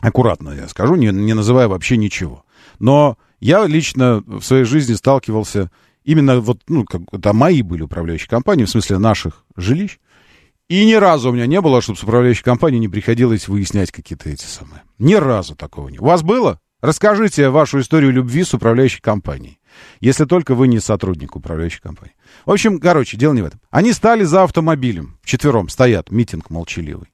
Аккуратно 0.00 0.50
я 0.50 0.66
скажу, 0.68 0.94
не, 0.94 1.08
не 1.08 1.34
называя 1.34 1.68
вообще 1.68 1.96
ничего. 1.96 2.44
Но 2.78 3.18
я 3.38 3.66
лично 3.66 4.22
в 4.26 4.40
своей 4.42 4.64
жизни 4.64 4.94
сталкивался 4.94 5.70
именно 6.04 6.40
вот, 6.40 6.62
ну, 6.68 6.84
как 6.84 7.02
это 7.12 7.32
мои 7.32 7.62
были 7.62 7.82
управляющие 7.82 8.28
компании, 8.28 8.64
в 8.64 8.70
смысле 8.70 8.98
наших 8.98 9.44
жилищ. 9.56 9.98
И 10.68 10.84
ни 10.86 10.94
разу 10.94 11.30
у 11.30 11.32
меня 11.32 11.46
не 11.46 11.60
было, 11.60 11.82
чтобы 11.82 11.98
с 11.98 12.02
управляющей 12.02 12.44
компанией 12.44 12.80
не 12.80 12.88
приходилось 12.88 13.48
выяснять 13.48 13.90
какие-то 13.90 14.30
эти 14.30 14.44
самые. 14.44 14.82
Ни 14.98 15.14
разу 15.14 15.56
такого 15.56 15.88
не. 15.88 15.98
У 15.98 16.04
вас 16.04 16.22
было? 16.22 16.60
Расскажите 16.80 17.50
вашу 17.50 17.80
историю 17.80 18.12
любви 18.12 18.42
с 18.42 18.54
управляющей 18.54 19.00
компанией. 19.00 19.60
Если 20.00 20.24
только 20.24 20.54
вы 20.54 20.66
не 20.68 20.80
сотрудник 20.80 21.36
управляющей 21.36 21.80
компании. 21.80 22.14
В 22.46 22.50
общем, 22.50 22.80
короче, 22.80 23.16
дело 23.16 23.34
не 23.34 23.42
в 23.42 23.46
этом. 23.46 23.60
Они 23.70 23.92
стали 23.92 24.24
за 24.24 24.44
автомобилем. 24.44 25.18
Вчетвером 25.22 25.68
стоят, 25.68 26.10
митинг 26.10 26.50
молчаливый. 26.50 27.08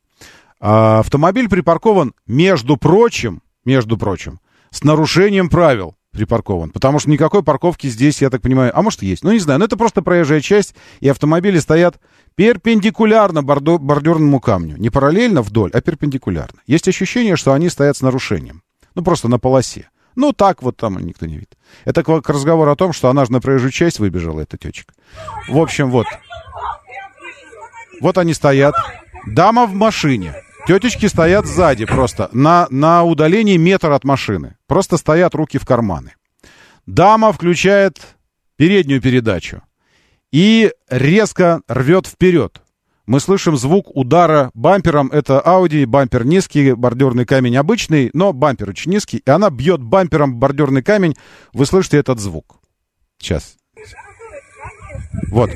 А 0.61 1.01
автомобиль 1.01 1.49
припаркован, 1.49 2.15
между 2.27 2.77
прочим, 2.77 3.43
между 3.65 3.99
прочим, 3.99 4.41
с 4.71 4.85
нарушением 4.85 5.49
правил 5.49 5.97
припаркован. 6.13 6.71
Потому 6.71 6.99
что 6.99 7.11
никакой 7.11 7.43
парковки 7.43 7.89
здесь, 7.89 8.23
я 8.23 8.31
так 8.31 8.41
понимаю, 8.43 8.73
а 8.77 8.83
может 8.83 9.03
есть, 9.03 9.23
ну 9.23 9.33
не 9.33 9.39
знаю, 9.39 9.59
но 9.59 9.67
это 9.67 9.77
просто 9.77 10.01
проезжая 10.01 10.41
часть, 10.41 10.75
и 11.01 11.09
автомобили 11.09 11.59
стоят 11.59 12.01
перпендикулярно 12.37 13.43
бордо, 13.43 13.79
бордюрному 13.79 14.41
камню. 14.41 14.77
Не 14.79 14.91
параллельно 14.91 15.43
вдоль, 15.43 15.71
а 15.73 15.81
перпендикулярно. 15.81 16.61
Есть 16.67 16.89
ощущение, 16.89 17.37
что 17.37 17.53
они 17.53 17.69
стоят 17.69 17.97
с 17.97 18.03
нарушением. 18.03 18.63
Ну, 18.97 19.03
просто 19.03 19.29
на 19.29 19.39
полосе. 19.39 19.91
Ну, 20.17 20.33
так 20.33 20.63
вот 20.63 20.79
там 20.79 20.99
никто 20.99 21.27
не 21.27 21.35
видит. 21.35 21.57
Это 21.85 22.03
к, 22.03 22.21
к 22.23 22.29
разговору 22.31 22.73
о 22.73 22.77
том, 22.77 22.95
что 22.95 23.11
она 23.11 23.27
же 23.27 23.33
на 23.33 23.41
проезжую 23.41 23.71
часть 23.71 23.99
выбежала, 23.99 24.41
эта 24.41 24.57
тетечка. 24.57 24.95
В 25.49 25.59
общем, 25.59 25.91
вот. 25.91 26.07
Вот 28.01 28.17
они 28.17 28.33
стоят. 28.33 28.75
Дама 29.27 29.67
в 29.67 29.75
машине. 29.75 30.35
Тетечки 30.67 31.07
стоят 31.07 31.47
сзади 31.47 31.85
просто, 31.85 32.29
на, 32.33 32.67
на 32.71 33.05
удалении 33.05 33.57
метр 33.57 33.93
от 33.93 34.05
машины. 34.05 34.57
Просто 34.67 34.97
стоят 34.97 35.35
руки 35.35 35.59
в 35.59 35.67
карманы. 35.67 36.15
Дама 36.87 37.33
включает 37.33 38.01
переднюю 38.57 39.03
передачу 39.03 39.63
и 40.33 40.73
резко 40.89 41.61
рвет 41.69 42.07
вперед. 42.07 42.63
Мы 43.07 43.21
слышим 43.21 43.57
звук 43.57 43.95
удара 43.95 44.51
бампером. 44.55 45.09
Это 45.13 45.41
Audi, 45.45 45.87
бампер 45.87 46.25
низкий, 46.25 46.73
бордюрный 46.73 47.25
камень 47.25 47.57
обычный, 47.57 48.11
но 48.13 48.33
бампер 48.33 48.71
очень 48.71 48.91
низкий. 48.91 49.19
И 49.19 49.31
она 49.31 49.49
бьет 49.51 49.81
бампером 49.81 50.37
бордюрный 50.37 50.83
камень. 50.83 51.15
Вы 51.53 51.67
слышите 51.67 51.99
этот 51.99 52.19
звук. 52.19 52.57
Сейчас. 53.19 53.57
Вот. 55.31 55.51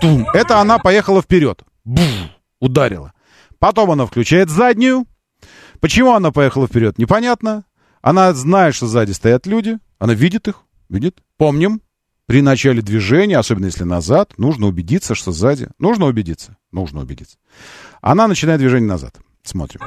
Тум. 0.00 0.26
Это 0.34 0.60
она 0.60 0.78
поехала 0.78 1.22
вперед. 1.22 1.62
Бух. 1.84 2.02
Ударила. 2.60 3.12
Потом 3.60 3.92
она 3.92 4.06
включает 4.06 4.50
заднюю. 4.50 5.06
Почему 5.80 6.12
она 6.14 6.32
поехала 6.32 6.66
вперед, 6.66 6.98
непонятно. 6.98 7.64
Она 8.02 8.32
знает, 8.32 8.74
что 8.74 8.88
сзади 8.88 9.12
стоят 9.12 9.46
люди. 9.46 9.78
Она 10.00 10.14
видит 10.14 10.48
их. 10.48 10.62
Видит. 10.88 11.22
Помним. 11.36 11.82
При 12.28 12.42
начале 12.42 12.82
движения, 12.82 13.38
особенно 13.38 13.64
если 13.64 13.84
назад, 13.84 14.34
нужно 14.36 14.66
убедиться, 14.66 15.14
что 15.14 15.32
сзади. 15.32 15.68
Нужно 15.78 16.04
убедиться. 16.04 16.58
Нужно 16.72 17.00
убедиться. 17.00 17.38
Она 18.02 18.28
начинает 18.28 18.60
движение 18.60 18.86
назад. 18.86 19.14
Смотрим. 19.42 19.80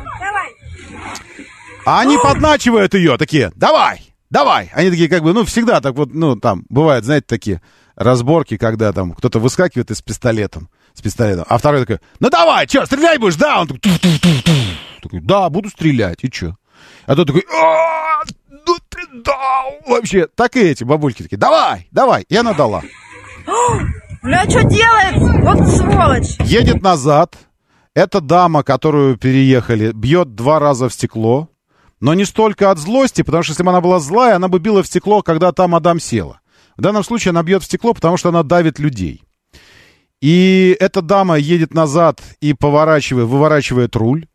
А 1.86 2.00
они 2.00 2.18
подначивают 2.18 2.96
ее, 2.96 3.20
такие, 3.20 3.52
давай, 3.56 4.16
давай. 4.32 4.72
Они 4.74 4.90
такие, 4.90 5.08
как 5.08 5.22
бы, 5.22 5.34
ну, 5.34 5.46
всегда 5.46 5.82
так 5.82 5.94
вот, 5.94 6.16
ну, 6.16 6.36
там, 6.36 6.66
бывают, 6.68 7.06
знаете, 7.06 7.26
такие 7.28 7.62
разборки, 7.96 8.58
когда 8.58 8.92
там 8.92 9.14
кто-то 9.14 9.38
выскакивает 9.38 9.92
из 9.92 10.02
пистолетом, 10.02 10.68
с 10.96 11.02
пистолетом, 11.02 11.46
а 11.48 11.60
второй 11.60 11.82
такой, 11.82 12.00
ну, 12.20 12.32
давай, 12.32 12.68
что, 12.68 12.88
стрелять 12.88 13.20
будешь, 13.20 13.36
да? 13.36 13.62
Он 13.62 13.68
такой, 13.68 15.22
да, 15.22 15.48
буду 15.50 15.70
стрелять, 15.70 16.24
и 16.24 16.32
что? 16.32 16.58
А 17.06 17.16
тот 17.16 17.28
такой, 17.28 17.46
«А, 19.12 19.14
ну 19.14 19.22
дал! 19.24 19.96
Вообще, 19.96 20.28
так 20.36 20.56
и 20.56 20.62
эти 20.62 20.84
бабульки 20.84 21.24
такие, 21.24 21.38
давай, 21.38 21.88
давай, 21.92 22.26
и 22.30 22.36
она 22.36 22.54
дала. 22.54 22.82
Бля, 24.24 24.44
что 24.50 24.64
делает? 24.64 25.44
Вот 25.44 25.68
сволочь. 25.68 26.40
Едет 26.40 26.82
назад. 26.82 27.36
Эта 27.94 28.22
дама, 28.22 28.64
которую 28.64 29.18
переехали, 29.18 29.92
бьет 29.92 30.36
два 30.36 30.60
раза 30.60 30.88
в 30.88 30.94
стекло. 30.94 31.50
Но 32.00 32.14
не 32.14 32.26
столько 32.26 32.72
от 32.72 32.80
злости, 32.80 33.22
потому 33.22 33.44
что 33.44 33.52
если 33.52 33.64
бы 33.64 33.70
она 33.70 33.82
была 33.82 34.00
злая, 34.00 34.36
она 34.38 34.48
бы 34.48 34.60
била 34.60 34.82
в 34.82 34.88
стекло, 34.88 35.22
когда 35.22 35.52
та 35.52 35.68
мадам 35.68 36.00
села. 36.00 36.40
В 36.78 36.82
данном 36.82 37.04
случае 37.04 37.32
она 37.32 37.44
бьет 37.44 37.64
в 37.64 37.66
стекло, 37.66 37.94
потому 37.94 38.18
что 38.18 38.30
она 38.30 38.44
давит 38.44 38.80
людей. 38.80 39.24
И 40.22 40.76
эта 40.80 41.02
дама 41.02 41.38
едет 41.38 41.74
назад 41.74 42.22
и 42.40 42.54
поворачивает, 42.54 43.28
выворачивает 43.28 43.96
руль. 43.96 44.28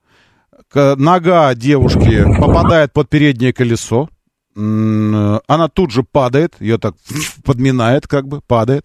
Нога 0.75 1.55
девушки 1.55 2.25
попадает 2.39 2.93
под 2.93 3.09
переднее 3.09 3.53
колесо. 3.53 4.11
М, 4.57 5.41
Она 5.47 5.69
тут 5.69 5.91
же 5.91 6.03
падает, 6.03 6.55
ее 6.61 6.79
так 6.79 6.95
подминает, 7.45 8.07
как 8.09 8.27
бы, 8.27 8.41
падает. 8.41 8.85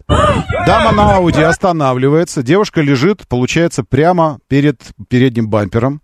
Дама 0.66 0.92
на 0.92 1.16
Ауди 1.16 1.40
останавливается, 1.42 2.42
девушка 2.42 2.82
лежит, 2.82 3.26
получается, 3.26 3.82
прямо 3.82 4.38
перед 4.48 4.80
передним 5.08 5.48
бампером. 5.48 6.02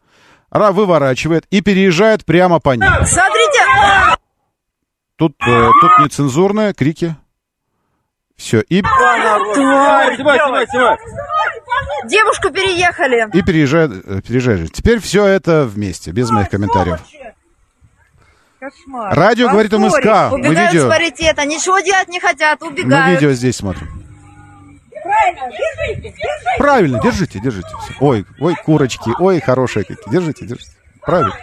Она 0.50 0.72
выворачивает 0.72 1.44
и 1.50 1.60
переезжает 1.60 2.24
прямо 2.24 2.58
по 2.60 2.70
ней. 2.74 2.88
Смотрите. 3.04 3.60
Тут, 5.16 5.34
э, 5.46 5.68
тут 5.80 5.98
нецензурные 6.04 6.72
крики. 6.72 7.14
Все, 8.36 8.60
и, 8.60 8.80
Тварь. 8.82 10.16
Девушку 12.08 12.50
переехали. 12.50 13.28
и 13.36 13.42
переезжает, 13.42 13.90
э, 14.06 14.20
переезжает. 14.22 14.72
Теперь 14.72 15.00
все 15.00 15.26
это 15.26 15.64
вместе, 15.66 16.12
без 16.12 16.30
моих 16.30 16.48
комментариев. 16.48 17.00
Кошмар. 18.60 19.14
Радио 19.14 19.48
говорит 19.48 19.70
Позорище. 19.70 19.96
МСК. 19.98 20.30
Мы 20.32 20.38
Убегают 20.38 20.72
видео, 20.72 20.90
с 20.90 20.92
паритета, 20.92 21.44
ничего 21.44 21.78
делать 21.80 22.08
не 22.08 22.20
хотят, 22.20 22.60
мы 22.60 22.68
убегают. 22.68 23.20
видео 23.20 23.32
здесь 23.32 23.56
смотрим. 23.56 23.88
Правильно, 26.58 27.00
держите, 27.00 27.38
держите. 27.40 27.68
Всё. 27.68 27.94
Ой, 28.00 28.24
ой, 28.40 28.54
курочки, 28.64 29.10
ой, 29.18 29.40
хорошие 29.40 29.84
какие. 29.84 30.10
Держите, 30.12 30.46
держите. 30.46 30.72
Правильно. 31.00 31.34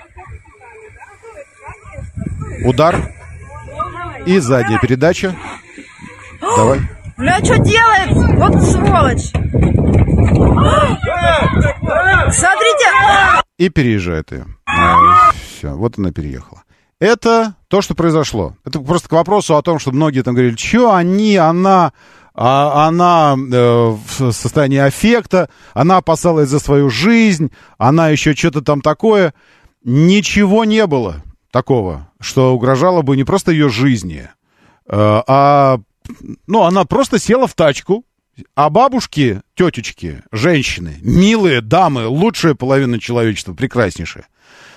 Удар. 2.65 3.11
И 4.25 4.39
задняя 4.39 4.79
передача. 4.79 5.35
Давай. 6.41 6.79
Бля, 7.17 7.37
что 7.43 7.57
делает? 7.59 8.11
Вот 8.37 8.63
сволочь. 8.63 9.31
Смотрите. 12.33 12.85
И 13.57 13.69
переезжает 13.69 14.31
ее. 14.31 14.45
все, 15.57 15.69
вот 15.71 15.97
она 15.97 16.11
переехала. 16.11 16.63
Это 16.99 17.55
то, 17.67 17.81
что 17.81 17.93
произошло. 17.93 18.55
Это 18.63 18.79
просто 18.79 19.09
к 19.09 19.13
вопросу 19.13 19.55
о 19.55 19.61
том, 19.61 19.79
что 19.79 19.91
многие 19.91 20.21
там 20.21 20.33
говорили, 20.33 20.55
что 20.55 20.93
они, 20.93 21.35
она, 21.35 21.91
а, 22.33 22.87
она 22.87 23.35
э, 23.35 23.95
в 24.07 24.31
состоянии 24.31 24.77
аффекта, 24.77 25.49
она 25.73 25.97
опасалась 25.97 26.49
за 26.49 26.59
свою 26.59 26.89
жизнь, 26.89 27.51
она 27.77 28.09
еще 28.09 28.33
что-то 28.33 28.61
там 28.61 28.81
такое. 28.81 29.33
Ничего 29.83 30.63
не 30.63 30.87
было 30.87 31.21
такого, 31.51 32.09
что 32.19 32.53
угрожало 32.53 33.01
бы 33.01 33.17
не 33.17 33.25
просто 33.25 33.51
ее 33.51 33.67
жизни, 33.69 34.29
э, 34.87 35.21
а 35.27 35.79
ну, 36.47 36.63
она 36.63 36.85
просто 36.85 37.19
села 37.19 37.47
в 37.47 37.55
тачку, 37.55 38.05
а 38.55 38.69
бабушки, 38.69 39.41
тетечки, 39.55 40.23
женщины, 40.31 40.97
милые 41.01 41.61
дамы, 41.61 42.07
лучшая 42.07 42.55
половина 42.55 42.99
человечества, 42.99 43.53
прекраснейшая, 43.53 44.27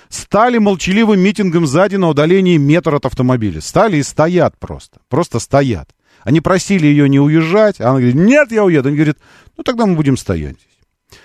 стали 0.09 0.57
молчаливым 0.57 1.19
митингом 1.19 1.65
сзади 1.65 1.95
на 1.95 2.09
удалении 2.09 2.57
метр 2.57 2.95
от 2.95 3.05
автомобиля. 3.05 3.61
Стали 3.61 3.97
и 3.97 4.03
стоят 4.03 4.57
просто. 4.57 4.99
Просто 5.07 5.39
стоят. 5.39 5.89
Они 6.23 6.41
просили 6.41 6.87
ее 6.87 7.07
не 7.07 7.19
уезжать, 7.19 7.79
а 7.79 7.89
она 7.89 7.99
говорит, 7.99 8.15
нет, 8.15 8.51
я 8.51 8.65
уеду. 8.65 8.89
Они 8.89 8.97
говорят, 8.97 9.17
ну 9.55 9.63
тогда 9.63 9.85
мы 9.85 9.95
будем 9.95 10.17
стоять 10.17 10.55
здесь. 10.55 11.19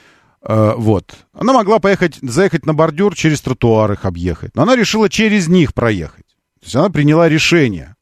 Э, 0.47 0.75
вот. 0.77 1.15
Она 1.33 1.53
могла 1.53 1.79
поехать, 1.79 2.19
заехать 2.23 2.67
на 2.67 2.75
бордюр, 2.75 3.15
через 3.17 3.41
тротуар 3.41 3.93
их 3.93 4.05
объехать. 4.05 4.55
Но 4.55 4.63
она 4.63 4.77
решила 4.77 5.09
через 5.09 5.49
них 5.49 5.75
проехать. 5.75 6.27
То 6.61 6.67
есть 6.67 6.77
она 6.77 6.91
приняла 6.91 7.29
решение, 7.29 7.97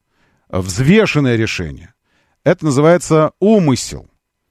взвешенное 0.49 1.35
решение. 1.35 1.93
Это 2.43 2.65
называется 2.65 3.31
умысел. 3.39 4.03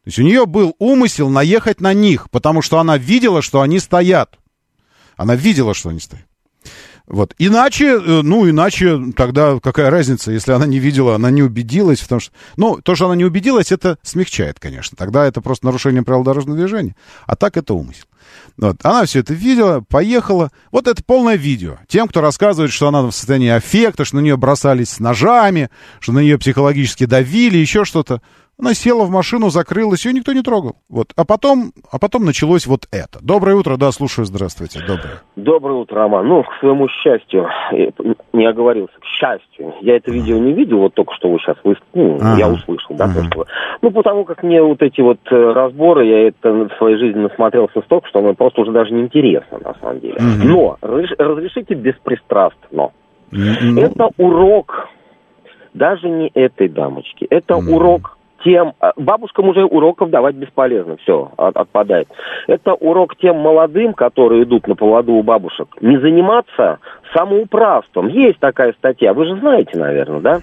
То 0.05 0.09
есть 0.09 0.19
у 0.19 0.23
нее 0.23 0.47
был 0.47 0.75
умысел 0.79 1.29
наехать 1.29 1.81
на 1.81 1.95
них, 1.95 2.29
потому 2.31 2.61
что 2.61 2.81
она 2.81 2.99
видела, 2.99 3.41
что 3.41 3.61
они 3.61 3.79
стоят. 3.79 4.39
Она 5.17 5.37
видела, 5.37 5.75
что 5.75 5.91
они 5.91 6.01
стоят. 6.01 6.27
Вот. 7.07 7.35
Иначе, 7.39 7.99
э, 7.99 8.21
ну, 8.23 8.49
иначе 8.49 9.13
тогда 9.17 9.59
какая 9.61 9.91
разница, 9.91 10.31
если 10.31 10.53
она 10.53 10.67
не 10.67 10.79
видела, 10.79 11.17
она 11.17 11.31
не 11.31 11.43
убедилась, 11.43 12.01
потому 12.01 12.21
что... 12.21 12.33
Ну, 12.57 12.81
то, 12.83 12.95
что 12.95 13.07
она 13.07 13.17
не 13.17 13.25
убедилась, 13.25 13.73
это 13.73 13.99
смягчает, 14.03 14.61
конечно. 14.61 14.97
Тогда 14.97 15.27
это 15.27 15.41
просто 15.41 15.67
нарушение 15.67 16.03
правил 16.03 16.23
дорожного 16.23 16.59
движения. 16.59 16.97
А 17.27 17.37
так 17.37 17.57
это 17.57 17.75
умысел. 17.75 18.05
Вот. 18.57 18.77
Она 18.83 19.05
все 19.05 19.21
это 19.21 19.35
видела, 19.35 19.85
поехала. 19.87 20.51
Вот 20.71 20.87
это 20.87 21.03
полное 21.03 21.37
видео. 21.37 21.79
Тем, 21.89 22.07
кто 22.09 22.21
рассказывает, 22.21 22.73
что 22.73 22.89
она 22.89 23.03
в 23.03 23.13
состоянии 23.13 23.51
аффекта, 23.51 24.05
что 24.05 24.17
на 24.17 24.21
нее 24.21 24.37
бросались 24.37 25.01
ножами, 25.01 25.71
что 26.01 26.13
на 26.13 26.21
нее 26.21 26.39
психологически 26.39 27.07
давили, 27.07 27.59
еще 27.59 27.85
что-то. 27.85 28.23
Она 28.63 28.75
села 28.75 29.05
в 29.07 29.11
машину, 29.11 29.51
закрылась, 29.51 30.07
ее 30.07 30.13
никто 30.13 30.33
не 30.33 30.41
трогал. 30.43 30.77
Вот. 30.89 31.09
А 31.17 31.25
потом, 31.25 31.73
а 31.91 31.99
потом 31.99 32.25
началось 32.25 32.65
вот 32.65 32.83
это. 32.93 33.19
Доброе 33.21 33.57
утро, 33.57 33.77
да, 33.77 33.91
слушаю, 33.91 34.25
здравствуйте. 34.25 34.79
Доброе. 34.87 35.21
Доброе 35.35 35.79
утро, 35.81 35.97
Роман. 35.97 36.29
Ну, 36.29 36.45
к 36.45 36.61
своему 36.61 36.87
счастью, 36.89 37.49
э, 37.73 37.91
не 38.33 38.47
оговорился, 38.47 38.95
к 39.01 39.05
счастью. 39.05 39.75
Я 39.81 39.97
это 39.97 40.13
видео 40.13 40.39
не 40.39 40.53
видел, 40.53 40.79
вот 40.79 40.95
только 40.95 41.13
что 41.17 41.29
вы 41.33 41.41
сейчас 41.41 41.57
вы, 41.65 41.75
ну, 41.93 42.19
Ага. 42.21 42.39
я 42.39 42.49
услышал, 42.49 42.95
да, 42.95 43.13
то, 43.13 43.25
что... 43.25 43.47
Ну, 43.81 43.91
потому 43.91 44.25
как 44.25 44.45
мне 44.45 44.63
вот 44.63 44.81
эти 44.81 45.01
вот 45.01 45.19
э, 45.33 45.53
разборы, 45.53 46.07
я 46.07 46.29
это 46.29 46.53
в 46.53 46.71
своей 46.79 46.99
жизни 46.99 47.19
насмотрелся 47.19 47.81
столько, 47.83 48.07
что 48.11 48.21
мне 48.21 48.35
просто 48.35 48.61
уже 48.61 48.71
даже 48.71 48.95
не 48.95 49.03
интересно, 49.03 49.59
на 49.59 49.75
самом 49.81 49.99
деле. 49.99 50.19
Мгм. 50.21 50.49
Но, 50.49 50.77
разреш- 50.81 51.17
разрешите 51.19 51.75
беспристрастно. 51.75 52.69
Ну, 52.71 52.93
Это 53.33 54.09
урок 54.19 54.89
даже 55.75 56.09
не 56.09 56.31
этой 56.35 56.69
дамочки. 56.69 57.27
Это 57.29 57.57
урок 57.57 58.19
тем... 58.45 58.75
а, 58.81 58.93
Бабушкам 58.97 59.49
уже 59.49 59.65
уроков 59.65 60.11
давать 60.11 60.35
бесполезно, 60.35 60.97
все, 60.99 61.31
отпадает. 61.37 62.09
Это 62.47 62.75
урок 62.75 63.17
тем 63.17 63.37
молодым, 63.37 63.95
которые 63.95 64.45
идут 64.45 64.67
на 64.67 64.75
поводу 64.77 65.13
у 65.13 65.23
бабушек, 65.23 65.69
не 65.81 65.99
заниматься 65.99 66.79
самоуправством. 67.15 68.09
Есть 68.09 68.39
такая 68.39 68.73
статья, 68.73 69.13
вы 69.13 69.27
же 69.27 69.37
знаете, 69.39 69.79
наверное, 69.79 70.21
да? 70.21 70.41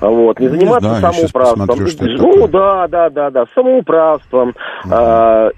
Вот, 0.00 0.38
не 0.40 0.46
Не 0.46 0.58
заниматься 0.58 0.88
знаю, 0.88 1.02
щас 1.02 1.16
самоуправством. 1.16 1.66
посмотрю, 1.66 1.86
что 1.88 2.04
это 2.04 2.22
ну, 2.22 2.48
да, 2.48 2.88
да, 2.88 3.10
да, 3.10 3.30
да, 3.30 3.46
самоуправством. 3.54 4.54
А, 4.90 5.50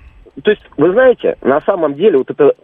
то 0.42 0.50
есть, 0.50 0.62
вы 0.76 0.92
знаете, 0.92 1.36
на 1.42 1.60
самом 1.60 1.94
деле 1.94 2.18
вот 2.18 2.30
это 2.30 2.54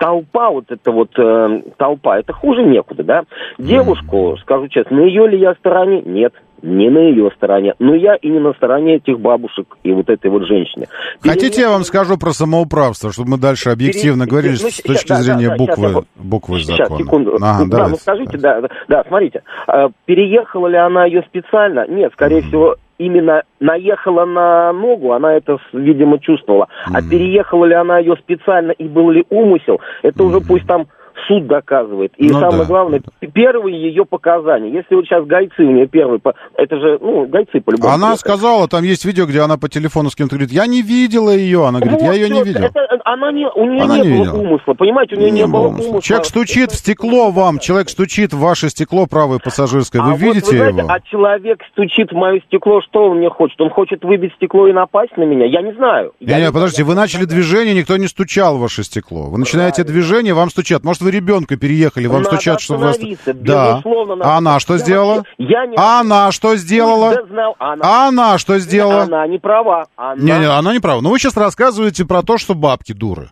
толпа, 0.00 0.50
вот 0.50 0.64
эта 0.70 0.90
вот 0.90 1.10
э, 1.18 1.62
толпа, 1.76 2.18
это 2.18 2.32
хуже 2.32 2.62
некуда, 2.62 3.04
да? 3.04 3.22
Девушку, 3.58 4.36
скажу 4.40 4.66
честно, 4.68 4.96
на 4.96 5.00
ее 5.02 5.28
ли 5.28 5.38
я 5.38 5.54
стороне? 5.54 6.00
Нет, 6.06 6.32
не 6.62 6.88
на 6.88 6.98
ее 6.98 7.30
стороне. 7.36 7.74
Но 7.78 7.94
я 7.94 8.14
и 8.16 8.28
не 8.28 8.38
на 8.38 8.54
стороне 8.54 8.96
этих 8.96 9.20
бабушек 9.20 9.76
и 9.82 9.92
вот 9.92 10.08
этой 10.08 10.30
вот 10.30 10.46
женщины. 10.46 10.86
Хотите, 11.20 11.60
я 11.60 11.70
вам 11.70 11.84
скажу 11.84 12.16
про 12.16 12.30
самоуправство, 12.30 13.12
чтобы 13.12 13.32
мы 13.32 13.38
дальше 13.38 13.68
объективно 13.68 14.24
Пере- 14.24 14.30
говорили 14.30 14.56
ну, 14.62 14.70
с 14.70 14.82
точки 14.82 15.08
да, 15.08 15.16
да, 15.16 15.22
зрения 15.22 15.48
да, 15.48 15.52
я 15.52 15.58
буквы, 15.58 15.88
вот- 15.92 16.06
буквы 16.16 16.60
Сейчас, 16.60 16.88
закона? 16.88 17.04
секунду. 17.04 17.36
Ага, 17.40 17.64
да, 17.64 17.70
давайте. 17.70 17.90
ну 17.90 17.96
скажите, 17.96 18.38
да, 18.38 18.60
да, 18.62 18.68
да, 18.88 19.04
смотрите, 19.06 19.42
э, 19.68 19.88
переехала 20.06 20.66
ли 20.66 20.76
она 20.78 21.04
ее 21.04 21.22
специально? 21.28 21.86
Нет, 21.86 22.12
скорее 22.14 22.40
всего, 22.40 22.76
именно 23.00 23.42
наехала 23.60 24.26
на 24.26 24.72
ногу, 24.72 25.12
она 25.12 25.34
это, 25.34 25.58
видимо, 25.72 26.18
чувствовала. 26.18 26.68
А 26.92 27.00
переехала 27.00 27.64
ли 27.64 27.74
она 27.74 27.98
ее 27.98 28.14
специально 28.16 28.72
и 28.72 28.86
был 28.86 29.10
ли 29.10 29.24
умысел, 29.30 29.80
это 30.02 30.22
уже 30.22 30.40
пусть 30.40 30.66
там 30.66 30.86
суд 31.26 31.46
доказывает. 31.46 32.12
И 32.16 32.28
Ну 32.28 32.38
самое 32.40 32.58
да. 32.62 32.64
главное, 32.64 33.02
первые 33.32 33.80
ее 33.80 34.04
показания. 34.04 34.72
Если 34.72 34.94
вот 34.94 35.04
сейчас 35.04 35.24
гайцы 35.26 35.54
у 35.62 35.70
нее 35.70 35.86
первые, 35.86 36.20
это 36.56 36.76
же, 36.80 36.98
ну, 37.00 37.26
гайцы 37.26 37.60
по-любому. 37.60 37.92
Она 37.92 38.16
сказала, 38.16 38.68
там 38.68 38.84
есть 38.84 39.04
видео, 39.04 39.26
где 39.26 39.40
она 39.40 39.56
по 39.58 39.68
телефону 39.68 40.10
с 40.10 40.14
кем-то 40.16 40.36
говорит, 40.36 40.52
я 40.52 40.66
не 40.66 40.82
видела 40.82 41.30
ее. 41.30 41.66
Она 41.66 41.80
говорит, 41.80 42.00
я 42.00 42.08
Вот 42.08 42.14
ее 42.16 42.28
не 42.28 42.34
всё, 42.42 42.44
видел. 42.44 42.64
это- 42.64 42.80
она 43.04 43.32
не, 43.32 43.46
у 43.48 43.64
нее 43.64 43.82
Она 43.82 43.96
не, 43.98 44.02
не 44.02 44.08
было 44.16 44.24
видела. 44.24 44.40
умысла, 44.40 44.74
понимаете, 44.74 45.16
у 45.16 45.18
нее 45.18 45.30
не, 45.30 45.40
Не 45.40 45.46
было 45.46 45.68
умысла. 45.68 45.84
умысла. 45.90 46.02
Человек 46.02 46.26
стучит 46.26 46.70
в 46.72 46.76
стекло 46.76 47.30
вам, 47.30 47.58
человек 47.58 47.88
стучит 47.88 48.32
в 48.32 48.38
ваше 48.38 48.68
стекло 48.68 49.06
правое 49.06 49.38
пассажирское. 49.38 50.02
Вы 50.02 50.12
а 50.12 50.16
видите 50.16 50.40
вот, 50.46 50.50
вы 50.52 50.56
знаете, 50.58 50.78
его? 50.78 50.88
а 50.90 51.00
человек 51.00 51.58
стучит 51.72 52.12
в 52.12 52.14
мое 52.14 52.40
стекло, 52.46 52.80
что 52.82 53.06
он 53.10 53.18
мне 53.18 53.28
хочет? 53.30 53.60
Он 53.60 53.70
хочет 53.70 54.04
выбить 54.04 54.32
стекло 54.34 54.66
и 54.68 54.72
напасть 54.72 55.16
на 55.16 55.22
меня? 55.24 55.46
Я 55.46 55.62
не 55.62 55.72
знаю. 55.72 56.12
Я 56.20 56.36
Не, 56.36 56.40
не, 56.42 56.46
не 56.48 56.52
подождите, 56.52 56.84
вы 56.84 56.94
начали 56.94 57.24
движение, 57.24 57.74
никто 57.74 57.96
не 57.96 58.06
стучал 58.06 58.56
в 58.58 58.60
ваше 58.60 58.82
стекло. 58.84 59.24
Вы 59.30 59.38
начинаете 59.38 59.84
движение, 59.84 60.34
вам 60.34 60.50
стучат. 60.50 60.84
Может, 60.84 61.02
вы 61.10 61.16
ребенка 61.16 61.56
переехали, 61.56 62.06
вам 62.06 62.22
Надо 62.22 62.36
стучат, 62.36 62.60
что 62.60 62.74
остановиться, 62.74 63.34
Да. 63.34 63.82
А 64.22 64.36
она 64.38 64.60
что 64.60 64.74
Я 64.74 64.78
сделала? 64.78 65.24
я 65.38 65.66
не- 65.66 65.76
А 65.76 66.00
она 66.00 66.30
что 66.32 66.56
сделала? 66.56 67.14
Да 67.14 67.26
знал, 67.26 67.56
она, 67.58 67.80
А 67.84 68.08
она 68.08 68.38
что 68.38 68.58
сделала? 68.58 69.02
она 69.02 69.26
не 69.26 69.38
права. 69.38 69.86
Она... 69.96 70.14
Не, 70.22 70.38
не, 70.40 70.48
она 70.48 70.72
не 70.72 70.80
права. 70.80 71.00
Но 71.00 71.10
вы 71.10 71.18
сейчас 71.18 71.36
рассказываете 71.36 72.04
про 72.04 72.22
то, 72.22 72.38
что 72.38 72.54
бабки 72.54 72.92
дуры. 72.92 73.30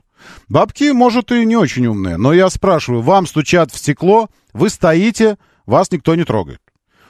Бабки, 0.49 0.91
может, 0.93 1.31
и 1.33 1.45
не 1.47 1.57
очень 1.57 1.87
умные. 1.87 2.16
Но 2.16 2.33
я 2.33 2.51
спрашиваю, 2.51 3.03
вам 3.03 3.26
стучат 3.26 3.70
в 3.70 3.79
стекло, 3.79 4.29
вы 4.53 4.68
стоите, 4.68 5.37
вас 5.66 5.91
никто 5.93 6.14
не 6.14 6.24
трогает. 6.24 6.61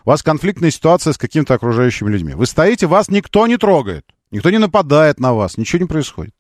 У 0.05 0.11
вас 0.11 0.23
конфликтная 0.23 0.71
ситуация 0.71 1.13
с 1.13 1.19
какими-то 1.19 1.55
окружающими 1.55 2.11
людьми. 2.11 2.35
Вы 2.35 2.47
стоите, 2.47 2.87
вас 2.87 3.09
никто 3.09 3.47
не 3.47 3.57
трогает. 3.57 4.05
Никто 4.31 4.51
не 4.51 4.59
нападает 4.59 5.21
на 5.21 5.33
вас, 5.35 5.57
ничего 5.57 5.81
не 5.83 5.89
происходит. 5.89 6.35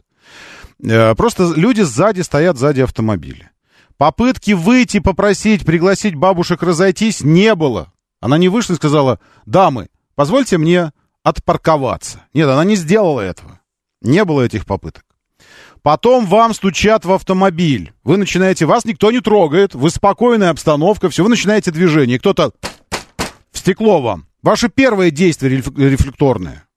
Э, 0.84 1.14
Просто 1.14 1.52
люди 1.56 1.80
сзади 1.80 2.20
стоят 2.20 2.56
сзади 2.58 2.82
автомобиля. 2.82 3.50
Попытки 3.98 4.52
выйти, 4.52 5.00
попросить, 5.00 5.66
пригласить 5.66 6.14
бабушек 6.14 6.62
разойтись 6.62 7.20
не 7.20 7.54
было. 7.56 7.92
Она 8.20 8.38
не 8.38 8.48
вышла 8.48 8.74
и 8.74 8.76
сказала, 8.76 9.18
дамы, 9.44 9.88
позвольте 10.14 10.56
мне 10.56 10.92
отпарковаться. 11.24 12.22
Нет, 12.32 12.48
она 12.48 12.64
не 12.64 12.76
сделала 12.76 13.20
этого. 13.20 13.60
Не 14.00 14.24
было 14.24 14.42
этих 14.42 14.66
попыток. 14.66 15.04
Потом 15.82 16.26
вам 16.26 16.54
стучат 16.54 17.04
в 17.04 17.12
автомобиль. 17.12 17.92
Вы 18.04 18.16
начинаете, 18.16 18.66
вас 18.66 18.84
никто 18.84 19.10
не 19.10 19.20
трогает, 19.20 19.74
вы 19.74 19.90
спокойная 19.90 20.50
обстановка, 20.50 21.08
все, 21.08 21.24
вы 21.24 21.30
начинаете 21.30 21.72
движение. 21.72 22.18
Кто-то 22.20 22.52
в 23.50 23.58
стекло 23.58 24.00
вам. 24.00 24.26
Ваше 24.42 24.68
первое 24.68 25.10
действие 25.10 25.56
реф- 25.56 25.76
рефлекторное. 25.76 26.68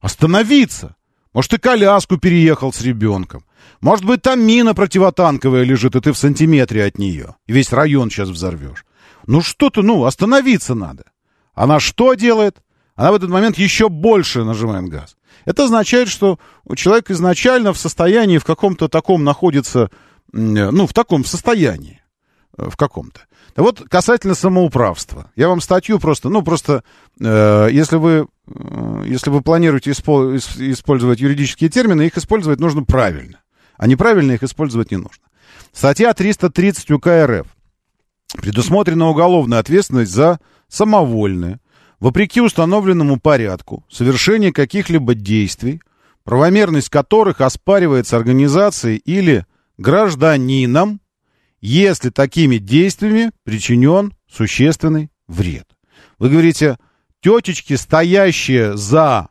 Остановиться. 0.00 0.96
Может, 1.32 1.52
ты 1.52 1.58
коляску 1.58 2.18
переехал 2.18 2.72
с 2.72 2.82
ребенком. 2.82 3.44
Может 3.80 4.04
быть, 4.04 4.22
там 4.22 4.40
мина 4.40 4.74
противотанковая 4.74 5.62
лежит, 5.64 5.96
и 5.96 6.00
ты 6.00 6.12
в 6.12 6.18
сантиметре 6.18 6.84
от 6.84 6.98
нее. 6.98 7.36
И 7.46 7.52
весь 7.52 7.72
район 7.72 8.10
сейчас 8.10 8.28
взорвешь. 8.28 8.84
Ну 9.26 9.42
что 9.42 9.70
ты, 9.70 9.82
ну, 9.82 10.04
остановиться 10.04 10.74
надо. 10.74 11.04
Она 11.54 11.80
что 11.80 12.14
делает? 12.14 12.58
Она 12.94 13.12
в 13.12 13.16
этот 13.16 13.30
момент 13.30 13.58
еще 13.58 13.88
больше 13.88 14.44
нажимает 14.44 14.88
газ. 14.88 15.16
Это 15.44 15.64
означает, 15.64 16.08
что 16.08 16.38
человек 16.74 17.10
изначально 17.10 17.72
в 17.72 17.78
состоянии, 17.78 18.38
в 18.38 18.44
каком-то 18.44 18.88
таком 18.88 19.24
находится, 19.24 19.90
м, 20.32 20.54
ну, 20.54 20.86
в 20.86 20.92
таком 20.92 21.24
состоянии, 21.24 22.00
э, 22.56 22.68
в 22.68 22.76
каком-то. 22.76 23.20
Вот 23.56 23.82
касательно 23.88 24.34
самоуправства. 24.34 25.30
Я 25.34 25.48
вам 25.48 25.60
статью 25.60 25.98
просто, 25.98 26.28
ну, 26.28 26.42
просто, 26.42 26.84
э, 27.20 27.68
если 27.72 27.96
вы, 27.96 28.26
э, 28.48 29.02
если 29.06 29.30
вы 29.30 29.40
планируете 29.40 29.90
испо- 29.92 30.34
ис- 30.36 30.72
использовать 30.72 31.20
юридические 31.20 31.70
термины, 31.70 32.02
их 32.02 32.18
использовать 32.18 32.60
нужно 32.60 32.82
правильно. 32.82 33.40
А 33.76 33.86
неправильно 33.86 34.32
их 34.32 34.42
использовать 34.42 34.90
не 34.90 34.96
нужно. 34.96 35.24
Статья 35.72 36.12
330 36.14 36.90
УК 36.90 37.06
РФ. 37.26 37.46
Предусмотрена 38.34 39.08
уголовная 39.08 39.58
ответственность 39.58 40.12
за 40.12 40.40
самовольное, 40.68 41.60
вопреки 42.00 42.40
установленному 42.40 43.20
порядку, 43.20 43.84
совершение 43.90 44.52
каких-либо 44.52 45.14
действий, 45.14 45.80
правомерность 46.24 46.88
которых 46.88 47.40
оспаривается 47.40 48.16
организацией 48.16 48.96
или 48.96 49.46
гражданином, 49.78 51.00
если 51.60 52.10
такими 52.10 52.58
действиями 52.58 53.30
причинен 53.44 54.12
существенный 54.30 55.10
вред. 55.28 55.66
Вы 56.18 56.30
говорите, 56.30 56.78
тетечки, 57.20 57.74
стоящие 57.74 58.76
за 58.76 59.28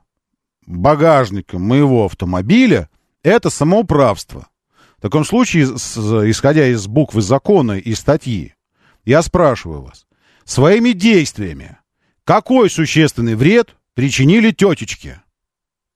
багажником 0.66 1.62
моего 1.64 2.06
автомобиля, 2.06 2.90
это 3.26 3.50
самоуправство. 3.50 4.48
В 4.98 5.02
таком 5.02 5.26
случае, 5.26 5.66
исходя 5.66 6.68
из 6.68 6.88
буквы 6.88 7.22
закона 7.22 7.74
и 7.74 7.94
статьи, 7.96 8.54
я 9.04 9.22
спрашиваю 9.22 9.82
вас, 9.82 10.06
своими 10.46 10.92
действиями 10.92 11.78
какой 12.24 12.70
существенный 12.70 13.36
вред 13.36 13.76
причинили 13.94 14.52
тетечке 14.52 15.22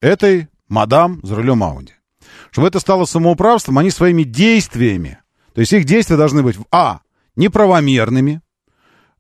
этой 0.02 0.48
мадам 0.68 1.20
за 1.24 1.36
рулем 1.36 1.64
Ауди? 1.64 1.94
Чтобы 2.52 2.68
это 2.68 2.80
стало 2.80 3.06
самоуправством, 3.06 3.78
они 3.78 3.90
своими 3.90 4.24
действиями, 4.24 5.20
то 5.54 5.62
есть 5.62 5.74
их 5.74 5.86
действия 5.86 6.18
должны 6.18 6.44
быть, 6.44 6.58
а, 6.72 7.02
неправомерными, 7.36 8.42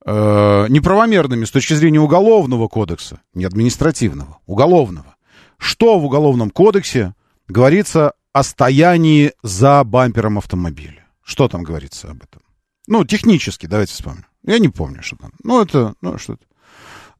э, 0.06 0.66
неправомерными 0.70 1.46
с 1.46 1.52
точки 1.52 1.74
зрения 1.74 2.00
уголовного 2.00 2.68
кодекса, 2.68 3.22
не 3.34 3.46
административного, 3.46 4.40
уголовного. 4.46 5.16
Что 5.58 6.00
в 6.00 6.06
уголовном 6.06 6.50
кодексе 6.52 7.14
говорится 7.50 8.14
о 8.32 8.44
стоянии 8.44 9.34
за 9.44 9.84
бампером 9.84 10.38
автомобиля? 10.38 11.06
Что 11.24 11.48
там 11.48 11.64
говорится 11.64 12.10
об 12.12 12.24
этом? 12.24 12.42
Ну, 12.88 13.06
технически, 13.06 13.66
давайте 13.66 13.94
вспомним. 13.94 14.26
Я 14.44 14.60
не 14.60 14.70
помню, 14.70 15.04
что 15.04 15.18
там. 15.18 15.32
Ну, 15.44 15.62
это, 15.62 15.94
ну, 16.02 16.18
что 16.18 16.34
это. 16.34 16.44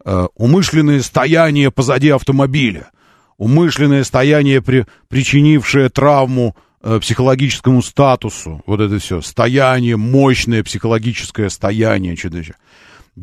Э, 0.06 0.28
умышленное 0.36 1.02
стояние 1.02 1.72
позади 1.72 2.10
автомобиля. 2.10 2.90
Умышленное 3.38 4.04
стояние, 4.04 4.62
при, 4.62 4.86
причинившее 5.10 5.90
травму 5.90 6.56
э, 6.82 7.00
психологическому 7.00 7.82
статусу, 7.82 8.62
вот 8.66 8.82
это 8.82 9.00
все, 9.00 9.22
стояние, 9.22 9.96
мощное 9.98 10.64
психологическое 10.64 11.50
стояние, 11.50 12.16
что-то 12.16 12.38
еще. 12.38 12.56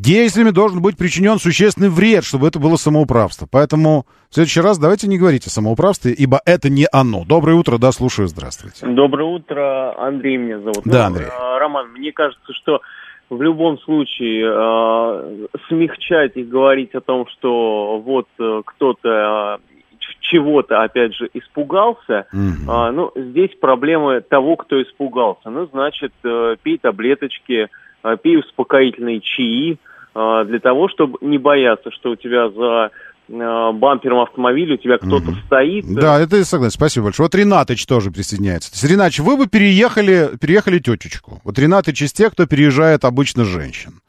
Действиями 0.01 0.51
должен 0.51 0.81
быть 0.81 0.95
причинен 0.95 1.39
существенный 1.39 1.89
вред, 1.89 2.23
чтобы 2.23 2.47
это 2.47 2.59
было 2.59 2.75
самоуправство. 2.75 3.47
Поэтому 3.51 4.05
в 4.29 4.35
следующий 4.35 4.61
раз 4.61 4.77
давайте 4.77 5.07
не 5.07 5.17
говорить 5.17 5.47
о 5.47 5.49
самоуправстве, 5.49 6.13
ибо 6.13 6.39
это 6.45 6.69
не 6.69 6.85
оно. 6.91 7.25
Доброе 7.25 7.55
утро, 7.55 7.77
да, 7.79 7.91
слушаю, 7.91 8.27
здравствуйте. 8.27 8.85
Доброе 8.85 9.23
утро, 9.27 9.95
Андрей 9.99 10.37
меня 10.37 10.59
зовут. 10.59 10.81
Да, 10.85 11.09
Ну, 11.09 11.15
Андрей. 11.15 11.27
э, 11.27 11.57
Роман, 11.57 11.89
мне 11.93 12.11
кажется, 12.11 12.53
что 12.53 12.81
в 13.31 13.41
любом 13.41 13.79
случае 13.79 14.45
э, 14.45 15.47
смягчать 15.67 16.33
и 16.37 16.43
говорить 16.43 16.93
о 16.93 17.01
том, 17.01 17.25
что 17.29 17.99
вот 17.99 18.27
э, 18.39 18.61
кто-то 18.65 19.09
э, 19.09 19.57
чего-то, 20.21 20.83
опять 20.83 21.15
же, 21.15 21.27
испугался, 21.33 22.27
Мгм. 22.31 22.69
а, 22.69 22.91
ну, 22.91 23.11
здесь 23.15 23.51
проблемы 23.59 24.21
того, 24.21 24.57
кто 24.57 24.79
испугался. 24.81 25.49
Ну, 25.49 25.67
значит, 25.71 26.13
э, 26.23 26.55
пей 26.61 26.77
таблеточки, 26.77 27.69
пей 28.15 28.39
успокоительные 28.39 29.19
чаи 29.19 29.77
э, 30.15 30.45
для 30.45 30.59
того, 30.59 30.87
чтобы 30.89 31.17
не 31.21 31.37
бояться, 31.37 31.91
что 31.91 32.11
у 32.11 32.15
тебя 32.15 32.49
за 32.49 32.91
э, 33.29 33.71
бампером 33.73 34.21
автомобиля 34.21 34.75
у 34.75 34.77
тебя 34.77 34.97
кто-то 34.97 35.33
стоит. 35.45 35.85
Да, 35.93 36.19
это 36.19 36.37
я 36.37 36.45
согласен. 36.45 36.71
Спасибо 36.73 37.05
большое. 37.05 37.25
Вот 37.25 37.35
Ренатыч 37.35 37.85
тоже 37.85 38.11
присоединяется. 38.11 38.71
То 38.71 38.75
есть, 38.75 38.91
Ренатыч, 38.91 39.19
вы 39.19 39.35
бы 39.35 39.47
переехали, 39.47 40.37
переехали 40.39 40.79
тетечку. 40.79 41.41
Вот 41.43 41.59
Ренатыч 41.59 42.01
из 42.01 42.13
тех, 42.13 42.31
кто 42.31 42.45
переезжает 42.45 43.03
обычно 43.03 43.43
женщин. 43.43 43.99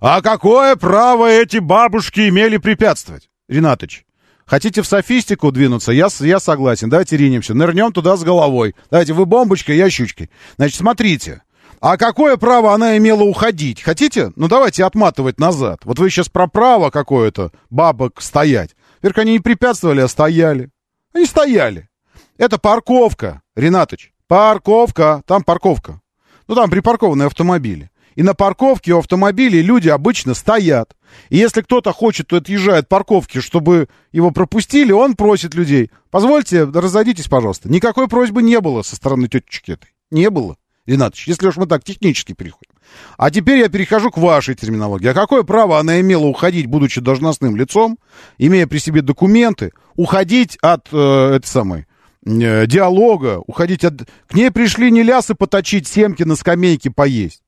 А 0.00 0.20
какое 0.20 0.76
право 0.76 1.26
эти 1.28 1.58
бабушки 1.58 2.28
имели 2.28 2.58
препятствовать? 2.58 3.30
Ренатыч, 3.48 4.04
хотите 4.44 4.82
в 4.82 4.86
софистику 4.86 5.52
двинуться? 5.52 5.92
Я, 5.92 6.08
я 6.20 6.40
согласен. 6.40 6.90
Давайте 6.90 7.16
ринемся. 7.16 7.54
Нырнем 7.54 7.92
туда 7.92 8.16
с 8.16 8.24
головой. 8.24 8.74
Давайте 8.90 9.12
вы 9.12 9.24
бомбочкой, 9.24 9.76
я 9.76 9.88
щучкой. 9.88 10.30
Значит, 10.56 10.76
смотрите. 10.76 11.43
А 11.84 11.98
какое 11.98 12.38
право 12.38 12.72
она 12.72 12.96
имела 12.96 13.24
уходить? 13.24 13.82
Хотите? 13.82 14.32
Ну, 14.36 14.48
давайте 14.48 14.86
отматывать 14.86 15.38
назад. 15.38 15.80
Вот 15.84 15.98
вы 15.98 16.08
сейчас 16.08 16.30
про 16.30 16.46
право 16.46 16.88
какое-то 16.88 17.52
бабок 17.68 18.22
стоять. 18.22 18.74
Во-первых, 19.02 19.18
они 19.18 19.32
не 19.32 19.38
препятствовали, 19.40 20.00
а 20.00 20.08
стояли. 20.08 20.70
Они 21.12 21.26
стояли. 21.26 21.90
Это 22.38 22.56
парковка, 22.56 23.42
Ренатыч. 23.54 24.14
Парковка. 24.28 25.22
Там 25.26 25.44
парковка. 25.44 26.00
Ну, 26.48 26.54
там 26.54 26.70
припаркованные 26.70 27.26
автомобили. 27.26 27.90
И 28.14 28.22
на 28.22 28.32
парковке 28.32 28.94
у 28.94 29.00
автомобилей 29.00 29.60
люди 29.60 29.90
обычно 29.90 30.32
стоят. 30.32 30.96
И 31.28 31.36
если 31.36 31.60
кто-то 31.60 31.92
хочет, 31.92 32.28
то 32.28 32.38
отъезжает 32.38 32.84
от 32.84 32.88
парковки, 32.88 33.42
чтобы 33.42 33.90
его 34.10 34.30
пропустили, 34.30 34.92
он 34.92 35.16
просит 35.16 35.54
людей. 35.54 35.90
Позвольте, 36.10 36.64
разойдитесь, 36.64 37.28
пожалуйста. 37.28 37.68
Никакой 37.68 38.08
просьбы 38.08 38.42
не 38.42 38.58
было 38.62 38.80
со 38.80 38.96
стороны 38.96 39.28
тетечки 39.28 39.72
этой. 39.72 39.90
Не 40.10 40.30
было. 40.30 40.56
Ренатович, 40.86 41.28
если 41.28 41.46
уж 41.46 41.56
мы 41.56 41.66
так 41.66 41.82
технически 41.82 42.32
переходим. 42.32 42.70
А 43.16 43.30
теперь 43.30 43.58
я 43.58 43.68
перехожу 43.68 44.10
к 44.10 44.18
вашей 44.18 44.54
терминологии. 44.54 45.08
А 45.08 45.14
какое 45.14 45.42
право 45.42 45.78
она 45.78 46.00
имела 46.00 46.26
уходить, 46.26 46.66
будучи 46.66 47.00
должностным 47.00 47.56
лицом, 47.56 47.98
имея 48.38 48.66
при 48.66 48.78
себе 48.78 49.00
документы, 49.00 49.72
уходить 49.96 50.58
от 50.60 50.88
э, 50.92 51.36
этой 51.36 51.46
самой 51.46 51.86
э, 52.26 52.66
диалога, 52.66 53.42
уходить 53.46 53.84
от... 53.84 54.08
К 54.26 54.34
ней 54.34 54.50
пришли 54.50 54.90
не 54.90 55.02
лясы 55.02 55.34
поточить, 55.34 55.88
семки 55.88 56.22
на 56.22 56.36
скамейке 56.36 56.90
поесть. 56.90 57.42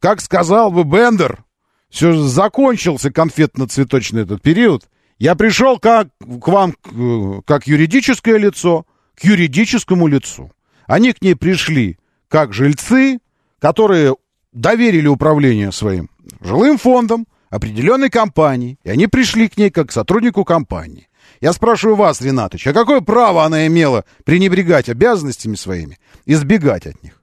Как 0.00 0.20
сказал 0.20 0.70
бы 0.70 0.84
Бендер, 0.84 1.44
все 1.90 2.14
закончился 2.14 3.10
конфетно-цветочный 3.10 4.22
этот 4.22 4.40
период. 4.40 4.84
Я 5.18 5.34
пришел 5.34 5.78
как, 5.78 6.08
к 6.18 6.48
вам 6.48 6.74
э, 6.90 7.42
как 7.44 7.66
юридическое 7.66 8.38
лицо, 8.38 8.86
к 9.14 9.24
юридическому 9.24 10.06
лицу. 10.06 10.50
Они 10.86 11.12
к 11.12 11.20
ней 11.20 11.36
пришли 11.36 11.98
как 12.32 12.54
жильцы, 12.54 13.18
которые 13.58 14.16
доверили 14.52 15.06
управление 15.06 15.70
своим 15.70 16.08
жилым 16.40 16.78
фондом 16.78 17.26
определенной 17.50 18.08
компании, 18.08 18.78
и 18.84 18.88
они 18.88 19.06
пришли 19.06 19.50
к 19.50 19.58
ней 19.58 19.70
как 19.70 19.90
к 19.90 19.92
сотруднику 19.92 20.42
компании. 20.42 21.10
Я 21.42 21.52
спрашиваю 21.52 21.96
вас, 21.96 22.22
Ренатыч, 22.22 22.66
а 22.66 22.72
какое 22.72 23.02
право 23.02 23.44
она 23.44 23.66
имела 23.66 24.06
пренебрегать 24.24 24.88
обязанностями 24.88 25.56
своими, 25.56 25.98
избегать 26.24 26.86
от 26.86 27.02
них? 27.02 27.22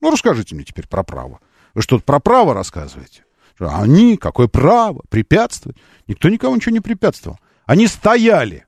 Ну, 0.00 0.10
расскажите 0.10 0.54
мне 0.54 0.64
теперь 0.64 0.88
про 0.88 1.02
право. 1.02 1.40
Вы 1.74 1.82
что-то 1.82 2.02
про 2.04 2.18
право 2.18 2.54
рассказываете? 2.54 3.24
Что 3.56 3.76
Они, 3.76 4.16
какое 4.16 4.48
право, 4.48 5.02
препятствовать? 5.10 5.76
Никто 6.06 6.30
никому 6.30 6.56
ничего 6.56 6.72
не 6.72 6.80
препятствовал. 6.80 7.38
Они 7.66 7.86
стояли. 7.86 8.64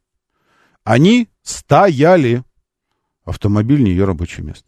Они 0.84 1.28
стояли. 1.42 2.42
Автомобиль 3.24 3.82
не 3.82 3.92
ее 3.92 4.04
рабочее 4.04 4.44
место. 4.44 4.66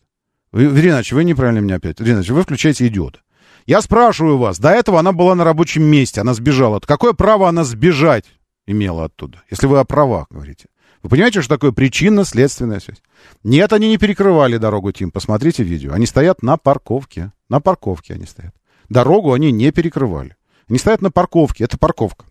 Вы, 0.54 0.66
Иринач, 0.66 1.10
вы 1.10 1.24
неправильно 1.24 1.58
меня 1.58 1.76
опять. 1.76 2.00
Иринач, 2.00 2.30
вы 2.30 2.44
включаете 2.44 2.86
идиота. 2.86 3.18
Я 3.66 3.82
спрашиваю 3.82 4.38
вас, 4.38 4.60
до 4.60 4.70
этого 4.70 5.00
она 5.00 5.12
была 5.12 5.34
на 5.34 5.42
рабочем 5.42 5.82
месте, 5.82 6.20
она 6.20 6.32
сбежала. 6.32 6.78
Какое 6.78 7.12
право 7.12 7.48
она 7.48 7.64
сбежать 7.64 8.26
имела 8.64 9.06
оттуда, 9.06 9.42
если 9.50 9.66
вы 9.66 9.80
о 9.80 9.84
правах 9.84 10.28
говорите? 10.30 10.66
Вы 11.02 11.10
понимаете, 11.10 11.40
что 11.42 11.56
такое 11.56 11.72
причинно-следственная 11.72 12.78
связь? 12.78 13.02
Нет, 13.42 13.72
они 13.72 13.88
не 13.88 13.98
перекрывали 13.98 14.56
дорогу, 14.56 14.92
Тим, 14.92 15.10
посмотрите 15.10 15.64
видео. 15.64 15.92
Они 15.92 16.06
стоят 16.06 16.42
на 16.42 16.56
парковке. 16.56 17.32
На 17.48 17.58
парковке 17.60 18.14
они 18.14 18.24
стоят. 18.24 18.54
Дорогу 18.88 19.32
они 19.32 19.50
не 19.50 19.72
перекрывали. 19.72 20.36
Они 20.68 20.78
стоят 20.78 21.02
на 21.02 21.10
парковке, 21.10 21.64
это 21.64 21.78
парковка. 21.78 22.26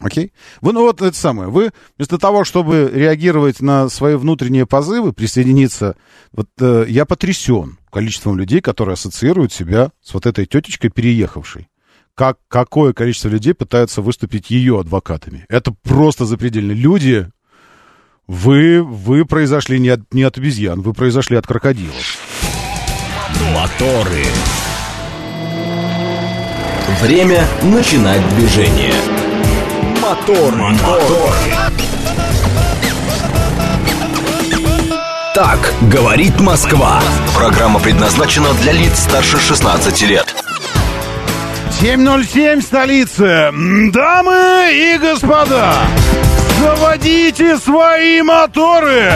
Окей? 0.00 0.32
Вы, 0.62 0.72
ну 0.72 0.80
вот 0.80 1.02
это 1.02 1.16
самое, 1.16 1.50
вы 1.50 1.70
вместо 1.96 2.18
того, 2.18 2.44
чтобы 2.44 2.90
реагировать 2.92 3.60
на 3.60 3.88
свои 3.90 4.14
внутренние 4.14 4.66
позывы, 4.66 5.12
присоединиться, 5.12 5.94
вот 6.32 6.48
э, 6.58 6.86
я 6.88 7.04
потрясен 7.04 7.78
количеством 7.90 8.38
людей, 8.38 8.62
которые 8.62 8.94
ассоциируют 8.94 9.52
себя 9.52 9.92
с 10.02 10.14
вот 10.14 10.24
этой 10.24 10.46
тетечкой, 10.46 10.90
переехавшей. 10.90 11.68
Как, 12.14 12.38
какое 12.48 12.92
количество 12.92 13.28
людей 13.28 13.54
пытаются 13.54 14.02
выступить 14.02 14.50
ее 14.50 14.80
адвокатами. 14.80 15.44
Это 15.48 15.72
просто 15.82 16.24
запредельно. 16.24 16.72
Люди, 16.72 17.28
вы, 18.26 18.82
вы 18.82 19.24
произошли 19.24 19.78
не 19.78 19.90
от, 19.90 20.00
не 20.12 20.22
от 20.22 20.38
обезьян, 20.38 20.80
вы 20.80 20.94
произошли 20.94 21.36
от 21.36 21.46
крокодилов. 21.46 22.18
Моторы. 23.54 24.24
Время 27.02 27.46
начинать 27.62 28.22
движение. 28.36 29.19
Мотор, 30.10 30.52
мотор. 30.56 31.32
Так 35.36 35.72
говорит 35.82 36.40
Москва. 36.40 37.00
Программа 37.36 37.78
предназначена 37.78 38.52
для 38.54 38.72
лиц 38.72 38.98
старше 38.98 39.38
16 39.38 40.02
лет. 40.02 40.34
7.07, 41.80 42.60
столица. 42.60 43.52
Дамы 43.92 44.70
и 44.72 44.98
господа, 44.98 45.74
заводите 46.58 47.56
свои 47.58 48.20
моторы! 48.22 49.12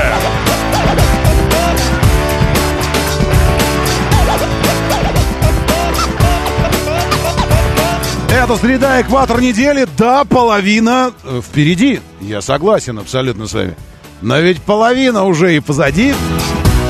Это 8.34 8.56
среда, 8.56 9.00
экватор 9.00 9.40
недели, 9.40 9.86
да, 9.96 10.24
половина 10.24 11.12
э, 11.22 11.40
впереди. 11.40 12.00
Я 12.20 12.42
согласен 12.42 12.98
абсолютно 12.98 13.46
с 13.46 13.54
вами. 13.54 13.76
Но 14.22 14.38
ведь 14.40 14.60
половина 14.60 15.22
уже 15.22 15.54
и 15.54 15.60
позади. 15.60 16.12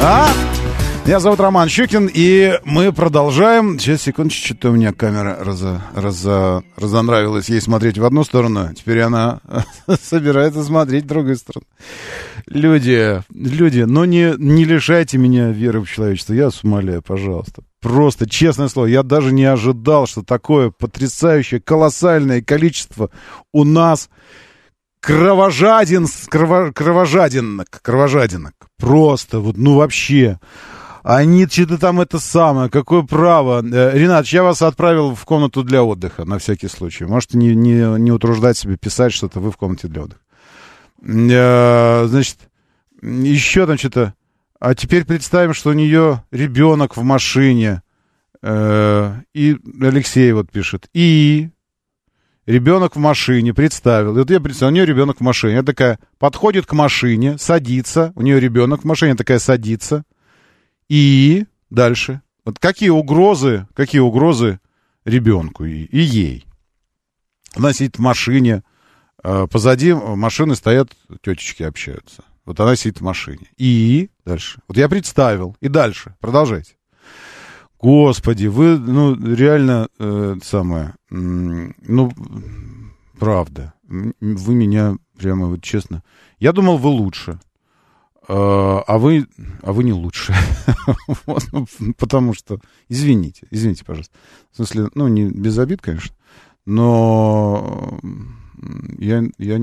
А? 0.03 0.26
Меня 1.07 1.21
зовут 1.21 1.39
Роман 1.39 1.69
Щукин, 1.69 2.11
и 2.13 2.59
мы 2.65 2.91
продолжаем. 2.91 3.79
Сейчас, 3.79 4.01
секундочку, 4.01 4.47
что-то 4.47 4.71
у 4.71 4.73
меня 4.73 4.95
камера 4.95 5.37
разо, 5.39 5.83
разо, 5.95 6.65
разонравилась 6.77 7.51
ей 7.51 7.61
смотреть 7.61 7.99
в 7.99 8.07
одну 8.07 8.25
сторону. 8.25 8.73
Теперь 8.75 9.01
она 9.01 9.41
собирается 10.03 10.65
смотреть 10.65 11.05
в 11.05 11.09
другую 11.09 11.37
сторону. 11.37 11.67
Люди, 12.47 13.23
люди, 13.35 13.83
ну 13.83 14.07
не, 14.07 14.33
не 14.39 14.65
лишайте 14.65 15.19
меня 15.19 15.51
веры 15.51 15.83
в 15.83 15.91
человечество. 15.91 16.33
Я 16.33 16.47
вас 16.47 16.65
умоляю, 16.65 17.03
пожалуйста. 17.03 17.63
Просто, 17.83 18.27
честное 18.27 18.69
слово, 18.69 18.87
я 18.87 19.03
даже 19.03 19.31
не 19.31 19.45
ожидал, 19.45 20.07
что 20.07 20.23
такое 20.23 20.71
потрясающее, 20.71 21.61
колоссальное 21.61 22.41
количество 22.41 23.11
у 23.53 23.65
нас 23.65 24.09
кровожадин, 25.01 26.07
крово, 26.31 26.73
кровожадинок, 26.73 27.69
кровожадинок. 27.83 28.55
Просто, 28.79 29.41
вот, 29.41 29.59
ну 29.59 29.77
вообще. 29.77 30.39
Они 31.05 31.47
что-то 31.47 31.77
там 31.77 32.01
это 32.01 32.19
самое, 32.19 32.71
какое 32.71 33.03
право. 33.03 33.63
Э, 33.63 33.93
Ренат, 33.93 34.27
я 34.29 34.43
вас 34.43 34.63
отправил 34.63 35.15
в 35.15 35.23
комнату 35.27 35.63
для 35.63 35.85
отдыха, 35.85 36.25
на 36.25 36.39
всякий 36.39 36.69
случай. 36.69 37.05
Можете 37.05 37.37
не, 37.37 37.55
не, 37.55 38.01
не 38.01 38.11
утруждать 38.11 38.57
себе 38.57 38.79
писать 38.79 39.13
что-то, 39.13 39.39
вы 39.39 39.51
в 39.51 39.59
комнате 39.59 39.87
для 39.87 40.05
отдыха. 40.05 40.21
Э, 41.03 42.07
Значит, 42.07 42.39
еще 43.03 43.67
там 43.67 43.77
что-то. 43.77 44.15
А 44.59 44.75
теперь 44.75 45.05
представим, 45.05 45.53
что 45.53 45.71
у 45.71 45.75
нее 45.75 46.25
ребенок 46.31 46.97
в 46.97 47.03
машине. 47.03 47.83
Э, 48.41 49.15
И 49.35 49.59
Алексей 49.83 50.33
вот 50.33 50.51
пишет. 50.51 50.89
И 50.95 51.51
ребенок 52.47 52.97
в 52.97 52.99
машине, 52.99 53.53
представил. 53.53 54.17
И 54.17 54.21
вот 54.21 54.31
я 54.31 54.41
представил, 54.41 54.73
у 54.73 54.75
нее 54.75 54.87
ребенок 54.87 55.19
в 55.19 55.21
машине. 55.21 55.53
Я 55.57 55.63
такая, 55.63 55.99
подходит 56.19 56.65
к 56.65 56.73
машине, 56.73 57.37
садится, 57.37 58.15
у 58.17 58.23
нее 58.23 58.41
ребенок 58.41 58.81
в 58.81 58.85
машине, 58.85 59.17
такая 59.17 59.39
садится. 59.39 60.05
И 60.89 61.47
дальше. 61.70 62.22
Вот 62.45 62.59
какие 62.59 62.91
угрозы, 62.91 63.66
какие 63.74 64.01
угрозы 64.01 64.61
ребенку 65.05 65.64
и, 65.64 65.85
и 65.85 65.99
ей? 65.99 66.47
Она 67.55 67.72
сидит 67.72 67.97
в 67.97 68.01
машине, 68.01 68.62
э, 69.22 69.47
позади 69.51 69.93
машины 69.93 70.57
стоят 70.57 70.91
тетечки 71.22 71.62
общаются. 71.62 72.24
Вот 72.45 72.61
она 72.61 72.76
сидит 72.76 73.01
в 73.01 73.05
машине. 73.05 73.47
И 73.57 74.11
дальше. 74.24 74.61
Вот 74.68 74.76
я 74.76 74.89
представил. 74.89 75.57
И 75.61 75.68
дальше. 75.68 76.14
Продолжайте. 76.20 76.74
Господи, 77.78 78.47
вы, 78.47 78.78
ну, 78.78 79.14
реально, 79.14 79.89
э, 79.99 80.37
самое, 80.43 80.95
ну, 81.11 82.12
правда. 83.18 83.74
Вы 83.82 84.55
меня, 84.55 84.97
прямо 85.18 85.47
вот 85.49 85.62
честно. 85.62 86.03
Я 86.39 86.53
думал, 86.53 86.78
вы 86.78 86.89
лучше. 86.89 87.39
Э, 88.29 88.81
А 88.87 88.99
вы, 88.99 89.27
а 89.62 89.72
вы 89.72 89.85
не 89.85 89.93
лучше. 89.93 90.35
Вот, 91.27 91.45
ну, 91.53 91.66
Потому 91.97 92.35
что, 92.35 92.59
извините, 92.89 93.47
извините, 93.51 93.85
пожалуйста. 93.85 94.14
В 94.53 94.57
смысле, 94.57 94.89
ну, 94.95 95.09
не 95.09 95.31
без 95.31 95.59
обид, 95.59 95.81
конечно, 95.81 96.14
но 96.66 97.99
я, 98.99 99.22
я 99.39 99.61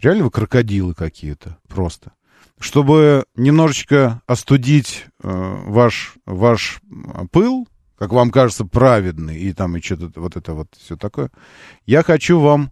реально 0.00 0.24
вы 0.24 0.30
крокодилы 0.30 0.94
какие-то, 0.94 1.58
просто. 1.68 2.12
Чтобы 2.58 3.24
немножечко 3.34 4.22
остудить 4.26 5.06
э, 5.22 5.62
ваш, 5.66 6.14
ваш 6.24 6.80
м, 6.90 7.28
пыл, 7.28 7.66
как 7.98 8.12
вам 8.12 8.30
кажется, 8.30 8.64
праведный, 8.64 9.38
и 9.38 9.52
там 9.52 9.76
и 9.76 9.80
что-то 9.82 10.20
вот 10.20 10.36
это 10.36 10.54
вот 10.54 10.68
все 10.78 10.96
такое, 10.96 11.30
я 11.86 12.02
хочу 12.02 12.38
вам 12.40 12.70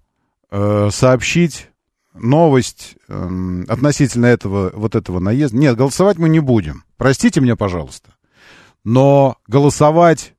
э, 0.51 0.89
сообщить 0.93 1.69
новость 2.15 2.97
эм, 3.09 3.65
относительно 3.69 4.27
этого, 4.27 4.71
вот 4.75 4.95
этого 4.95 5.19
наезда. 5.19 5.57
Нет, 5.57 5.77
голосовать 5.77 6.19
мы 6.19 6.29
не 6.29 6.41
будем. 6.41 6.85
Простите 6.97 7.41
меня, 7.41 7.57
пожалуйста. 7.57 8.11
Но 8.85 9.37
голосовать, 9.47 10.35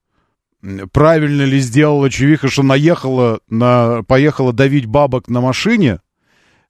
правильно 0.91 1.43
ли 1.43 1.59
сделала 1.59 2.09
Чевиха, 2.09 2.47
что 2.47 2.63
наехала, 2.63 3.39
на, 3.49 4.03
поехала 4.03 4.53
давить 4.53 4.85
бабок 4.85 5.27
на 5.27 5.41
машине, 5.41 5.99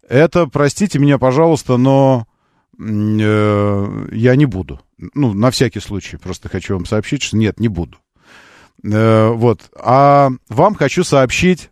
это, 0.08 0.48
простите 0.48 1.00
меня, 1.00 1.18
пожалуйста, 1.18 1.78
но 1.78 2.28
э, 2.80 4.08
я 4.12 4.36
не 4.36 4.46
буду. 4.46 4.82
Ну, 4.98 5.34
на 5.34 5.52
всякий 5.52 5.80
случай, 5.80 6.18
просто 6.18 6.50
хочу 6.50 6.76
вам 6.76 6.86
сообщить, 6.86 7.24
что 7.24 7.38
нет, 7.38 7.60
не 7.60 7.68
буду. 7.68 7.98
Э, 8.84 9.30
вот. 9.30 9.72
А 9.80 10.30
вам 10.50 10.76
хочу 10.76 11.04
сообщить 11.04 11.72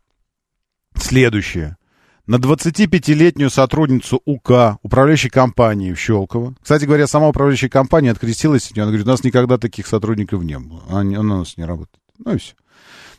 следующее. 0.95 1.77
На 2.32 2.38
25-летнюю 2.38 3.49
сотрудницу 3.49 4.21
УК, 4.23 4.77
управляющей 4.84 5.29
компании 5.29 5.91
в 5.91 5.99
Щелково. 5.99 6.55
Кстати 6.61 6.86
говоря, 6.86 7.05
сама 7.05 7.27
управляющая 7.27 7.67
компания 7.67 8.09
открестилась 8.09 8.67
от 8.67 8.77
нее. 8.77 8.84
Она 8.84 8.91
говорит, 8.91 9.05
у 9.05 9.09
нас 9.09 9.25
никогда 9.25 9.57
таких 9.57 9.86
сотрудников 9.86 10.41
не 10.41 10.57
было. 10.57 10.82
Она, 10.88 11.19
она 11.19 11.36
у 11.36 11.39
нас 11.39 11.57
не 11.57 11.65
работает. 11.65 11.99
Ну 12.19 12.36
и 12.36 12.38
все. 12.38 12.53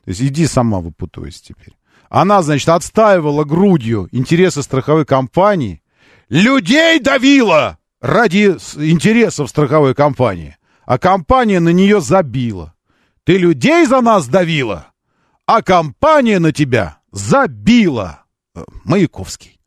То 0.07 0.09
есть 0.13 0.23
иди 0.23 0.47
сама 0.47 0.81
выпутывайся 0.81 1.45
теперь. 1.45 1.77
Она, 2.09 2.41
значит, 2.41 2.71
отстаивала 2.71 3.45
грудью 3.45 4.09
интересы 4.13 4.63
страховой 4.63 5.05
компании. 5.05 5.83
Людей 6.31 6.99
давила 6.99 7.77
ради 8.01 8.57
интересов 8.77 9.51
страховой 9.51 9.95
компании. 9.95 10.57
А 10.87 10.97
компания 10.97 11.61
на 11.61 11.69
нее 11.69 12.01
забила. 12.01 12.73
Ты 13.25 13.37
людей 13.37 13.85
за 13.85 14.01
нас 14.01 14.27
давила, 14.27 14.87
а 15.45 15.61
компания 15.61 16.39
на 16.39 16.51
тебя 16.51 16.97
забила. 17.11 18.22
Э, 18.55 18.65
Маяковский. 18.85 19.59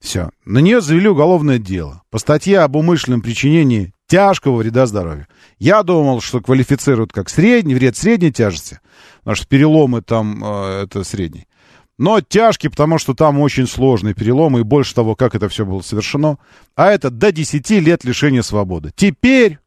Все. 0.00 0.30
На 0.44 0.58
нее 0.58 0.80
завели 0.80 1.08
уголовное 1.08 1.58
дело 1.58 2.02
по 2.10 2.18
статье 2.18 2.60
об 2.60 2.74
умышленном 2.74 3.22
причинении 3.22 3.92
тяжкого 4.08 4.56
вреда 4.56 4.86
здоровью. 4.86 5.28
Я 5.58 5.84
думал, 5.84 6.20
что 6.20 6.40
квалифицируют 6.40 7.12
как 7.12 7.28
средний, 7.28 7.74
вред 7.74 7.96
средней 7.96 8.32
тяжести, 8.32 8.80
потому 9.20 9.36
что 9.36 9.46
переломы 9.46 10.02
там 10.02 10.42
э, 10.44 10.84
это 10.84 11.04
средний. 11.04 11.46
Но 11.98 12.20
тяжкий, 12.20 12.68
потому 12.68 12.98
что 12.98 13.14
там 13.14 13.38
очень 13.38 13.68
сложные 13.68 14.14
переломы, 14.14 14.60
и 14.60 14.64
больше 14.64 14.92
того, 14.92 15.14
как 15.14 15.36
это 15.36 15.48
все 15.48 15.64
было 15.64 15.82
совершено. 15.82 16.38
А 16.74 16.90
это 16.90 17.10
до 17.10 17.30
10 17.30 17.70
лет 17.70 18.02
лишения 18.02 18.42
свободы. 18.42 18.90
Теперь, 18.96 19.60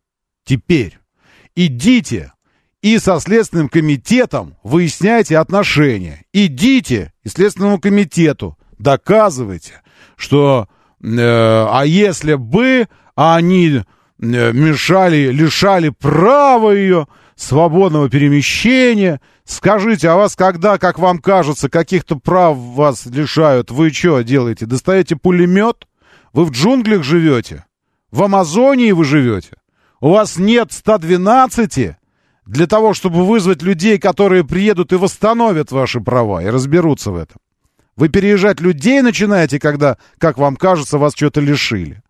теперь, 0.43 0.99
идите 1.55 2.33
и 2.81 2.99
со 2.99 3.19
Следственным 3.21 3.69
комитетом 3.69 4.57
выясняйте 4.63 5.37
отношения. 5.37 6.25
Идите 6.33 7.13
и 7.23 7.29
Следственному 7.29 7.79
комитету 7.79 8.57
доказывайте, 8.77 9.81
что 10.15 10.67
э, 11.01 11.07
а 11.17 11.83
если 11.85 12.35
бы 12.35 12.87
они 13.15 13.69
э, 13.77 13.83
мешали, 14.19 15.29
лишали 15.31 15.89
права 15.89 16.71
ее 16.71 17.07
свободного 17.35 18.09
перемещения, 18.09 19.19
скажите, 19.43 20.09
а 20.09 20.15
вас 20.15 20.35
когда, 20.35 20.77
как 20.77 20.99
вам 20.99 21.19
кажется, 21.19 21.69
каких-то 21.69 22.17
прав 22.17 22.57
вас 22.57 23.05
лишают, 23.05 23.71
вы 23.71 23.91
что 23.91 24.21
делаете? 24.21 24.65
Достаете 24.65 25.15
пулемет? 25.15 25.87
Вы 26.33 26.45
в 26.45 26.51
джунглях 26.51 27.03
живете? 27.03 27.65
В 28.11 28.23
Амазонии 28.23 28.91
вы 28.91 29.03
живете? 29.03 29.57
У 30.01 30.09
вас 30.09 30.37
нет 30.37 30.71
112 30.71 31.95
для 32.45 32.67
того, 32.67 32.93
чтобы 32.93 33.25
вызвать 33.25 33.61
людей, 33.61 33.97
которые 33.97 34.45
приедут 34.45 34.93
и 34.93 34.97
восстановят 34.97 35.71
ваши 35.71 35.99
права 35.99 36.43
и 36.43 36.47
разберутся 36.47 37.11
в 37.11 37.15
этом. 37.15 37.37
Вы 37.95 38.09
переезжать 38.09 38.59
людей 38.59 39.01
начинаете, 39.01 39.59
когда, 39.59 39.97
как 40.17 40.37
вам 40.37 40.57
кажется, 40.57 40.97
вас 40.97 41.13
что-то 41.15 41.39
лишили. 41.39 42.01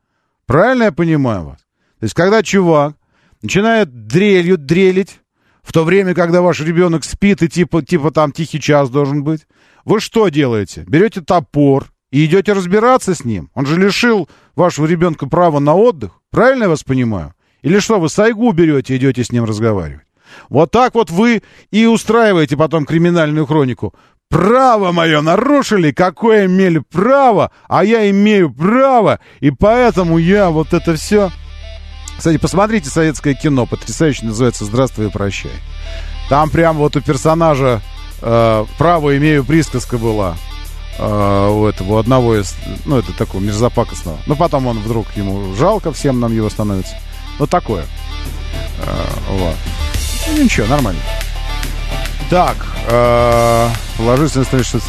Правильно 0.48 0.84
я 0.84 0.92
понимаю 0.92 1.46
вас? 1.46 1.60
То 2.00 2.04
есть, 2.04 2.16
когда 2.16 2.42
чувак 2.42 2.96
начинает 3.42 4.08
дрелью 4.08 4.58
дрелить, 4.58 5.20
в 5.62 5.74
то 5.74 5.84
время, 5.84 6.14
когда 6.14 6.42
ваш 6.42 6.60
ребенок 6.60 7.04
спит 7.04 7.42
и 7.42 7.48
типа, 7.48 7.82
типа 7.82 8.12
там 8.12 8.32
тихий 8.32 8.60
час 8.60 8.90
должен 8.90 9.24
быть, 9.24 9.48
вы 9.84 10.00
что 10.00 10.30
делаете? 10.30 10.84
Берете 10.88 11.22
топор 11.22 11.92
и 12.12 12.26
идете 12.26 12.54
разбираться 12.54 13.16
с 13.16 13.26
ним. 13.26 13.50
Он 13.54 13.66
же 13.66 13.80
лишил 13.80 14.30
вашего 14.56 14.86
ребенка 14.86 15.28
права 15.28 15.60
на 15.60 15.76
отдых. 15.76 16.22
Правильно 16.30 16.64
я 16.64 16.70
вас 16.70 16.84
понимаю? 16.84 17.34
Или 17.62 17.80
что, 17.80 18.00
вы 18.00 18.10
сайгу 18.10 18.52
берете 18.52 18.94
и 18.94 18.98
идете 18.98 19.24
с 19.24 19.32
ним 19.32 19.44
разговаривать? 19.46 20.06
Вот 20.50 20.72
так 20.72 20.94
вот 20.96 21.10
вы 21.10 21.42
и 21.72 21.86
устраиваете 21.86 22.58
потом 22.58 22.86
криминальную 22.86 23.46
хронику. 23.46 23.94
Право 24.30 24.91
мое 24.91 25.21
нарушили, 25.21 25.91
какое 25.91 26.45
имели 26.45 26.80
право, 26.80 27.51
а 27.67 27.84
я 27.84 28.09
имею 28.09 28.51
право, 28.51 29.19
и 29.39 29.51
поэтому 29.51 30.17
я 30.17 30.49
вот 30.49 30.73
это 30.73 30.95
все... 30.95 31.32
Кстати, 32.17 32.38
посмотрите 32.38 32.89
советское 32.89 33.34
кино, 33.34 33.65
потрясающе 33.65 34.26
называется 34.26 34.65
«Здравствуй 34.65 35.07
и 35.07 35.11
прощай». 35.11 35.51
Там 36.30 36.49
прям 36.49 36.78
вот 36.78 36.95
у 36.95 37.01
персонажа 37.01 37.82
э, 38.21 38.65
«Право 38.78 39.17
имею» 39.17 39.43
присказка 39.43 39.97
была 39.97 40.38
э, 40.97 41.49
у 41.49 41.65
этого, 41.65 41.99
одного 41.99 42.36
из, 42.36 42.55
ну, 42.86 42.97
это 42.97 43.11
такого 43.13 43.41
мерзопакостного. 43.41 44.17
Но 44.26 44.36
потом 44.36 44.65
он 44.67 44.80
вдруг, 44.80 45.07
ему 45.15 45.53
жалко 45.55 45.91
всем 45.91 46.19
нам 46.19 46.34
его 46.34 46.49
становится. 46.49 46.95
Ну, 47.38 47.47
такое. 47.47 47.84
Э, 48.80 49.05
вот. 49.32 49.55
Ну, 50.28 50.43
ничего, 50.43 50.67
нормально. 50.67 51.01
Так, 52.30 52.57
э, 52.89 53.69
положительно 53.97 54.43
стоит, 54.45 54.65
что... 54.65 54.80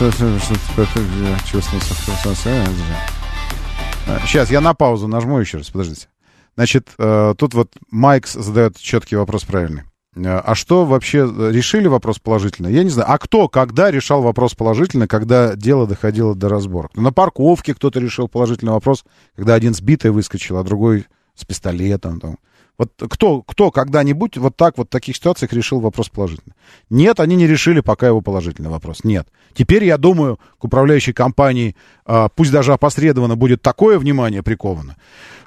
Сейчас, 4.26 4.50
я 4.50 4.62
на 4.62 4.72
паузу 4.72 5.06
нажму 5.06 5.38
еще 5.38 5.58
раз, 5.58 5.68
подождите. 5.68 6.08
Значит, 6.56 6.88
э, 6.98 7.34
тут 7.36 7.52
вот 7.52 7.72
Майкс 7.90 8.32
задает 8.32 8.78
четкий 8.78 9.16
вопрос 9.16 9.44
правильный. 9.44 9.82
Э, 10.16 10.38
А 10.38 10.54
что 10.54 10.86
вообще 10.86 11.30
решили 11.50 11.88
вопрос 11.88 12.18
положительно? 12.18 12.68
Я 12.68 12.82
не 12.82 12.90
знаю. 12.90 13.10
А 13.12 13.18
кто, 13.18 13.48
когда 13.48 13.90
решал 13.90 14.22
вопрос 14.22 14.54
положительно, 14.54 15.06
когда 15.06 15.56
дело 15.56 15.86
доходило 15.86 16.34
до 16.34 16.48
разборок? 16.48 16.92
Ну, 16.94 17.02
на 17.02 17.12
парковке 17.12 17.74
кто-то 17.74 18.00
решил 18.00 18.28
положительный 18.28 18.72
вопрос, 18.72 19.04
когда 19.34 19.52
один 19.52 19.74
сбитый 19.74 20.10
выскочил, 20.10 20.56
а 20.56 20.64
другой 20.64 21.04
с 21.34 21.44
пистолетом. 21.44 22.18
Там. 22.18 22.38
Вот 22.78 22.92
кто, 23.10 23.42
кто 23.42 23.70
когда-нибудь 23.70 24.36
вот 24.36 24.56
так 24.56 24.76
вот 24.76 24.88
в 24.88 24.90
таких 24.90 25.16
ситуациях 25.16 25.52
решил 25.52 25.80
вопрос 25.80 26.10
положительно? 26.10 26.54
Нет, 26.90 27.20
они 27.20 27.34
не 27.34 27.46
решили 27.46 27.80
пока 27.80 28.06
его 28.06 28.20
положительный 28.20 28.68
вопрос. 28.68 29.02
Нет. 29.02 29.28
Теперь, 29.54 29.84
я 29.84 29.96
думаю, 29.96 30.38
к 30.58 30.64
управляющей 30.64 31.14
компании, 31.14 31.74
а, 32.04 32.28
пусть 32.28 32.52
даже 32.52 32.74
опосредованно, 32.74 33.36
будет 33.36 33.62
такое 33.62 33.98
внимание 33.98 34.42
приковано, 34.42 34.96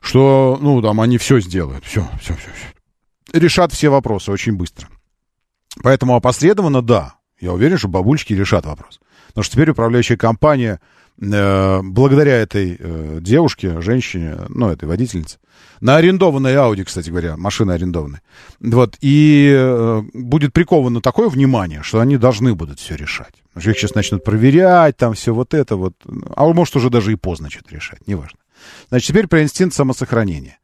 что, 0.02 0.58
ну, 0.60 0.82
там, 0.82 1.00
они 1.02 1.20
все 1.20 1.40
сделают. 1.40 1.86
Все, 1.86 2.08
все, 2.20 2.34
все, 2.36 2.50
все. 2.52 3.40
Решат 3.40 3.72
все 3.74 3.90
вопросы 3.90 4.32
очень 4.32 4.54
быстро. 4.54 4.88
Поэтому 5.84 6.16
опосредованно, 6.16 6.82
да. 6.82 7.16
Я 7.40 7.54
уверен, 7.54 7.78
что 7.78 7.88
бабульчики 7.88 8.34
решат 8.34 8.66
вопрос. 8.66 9.00
Потому 9.28 9.44
что 9.44 9.54
теперь 9.54 9.70
управляющая 9.70 10.18
компания, 10.18 10.80
благодаря 11.20 12.38
этой 12.38 12.78
э, 12.80 13.20
девушке, 13.22 13.82
женщине, 13.82 14.38
ну, 14.48 14.70
этой 14.70 14.88
водительнице, 14.88 15.38
на 15.82 15.98
арендованной 15.98 16.56
Ауди, 16.56 16.84
кстати 16.84 17.10
говоря, 17.10 17.36
машина 17.36 17.74
арендованная. 17.74 18.22
Вот, 18.60 18.96
и 19.02 19.54
э, 19.54 20.02
будет 20.14 20.54
приковано 20.54 21.02
такое 21.02 21.30
внимание, 21.30 21.84
что 21.84 22.00
они 22.00 22.18
должны 22.18 22.56
будут 22.56 22.80
все 22.80 22.96
решать. 22.96 23.34
Потому 23.54 23.72
их 23.72 23.80
сейчас 23.80 23.96
начнут 23.96 24.24
проверять, 24.24 24.96
там 24.98 25.14
все 25.14 25.34
вот 25.34 25.54
это 25.54 25.76
вот. 25.76 25.94
А 26.36 26.46
может 26.54 26.76
уже 26.76 26.90
даже 26.90 27.12
и 27.12 27.16
поздно 27.16 27.50
что-то 27.50 27.76
решать, 27.76 28.08
неважно. 28.08 28.40
Значит, 28.90 29.08
теперь 29.10 29.28
про 29.28 29.42
инстинкт 29.44 29.76
самосохранения. 29.76 30.60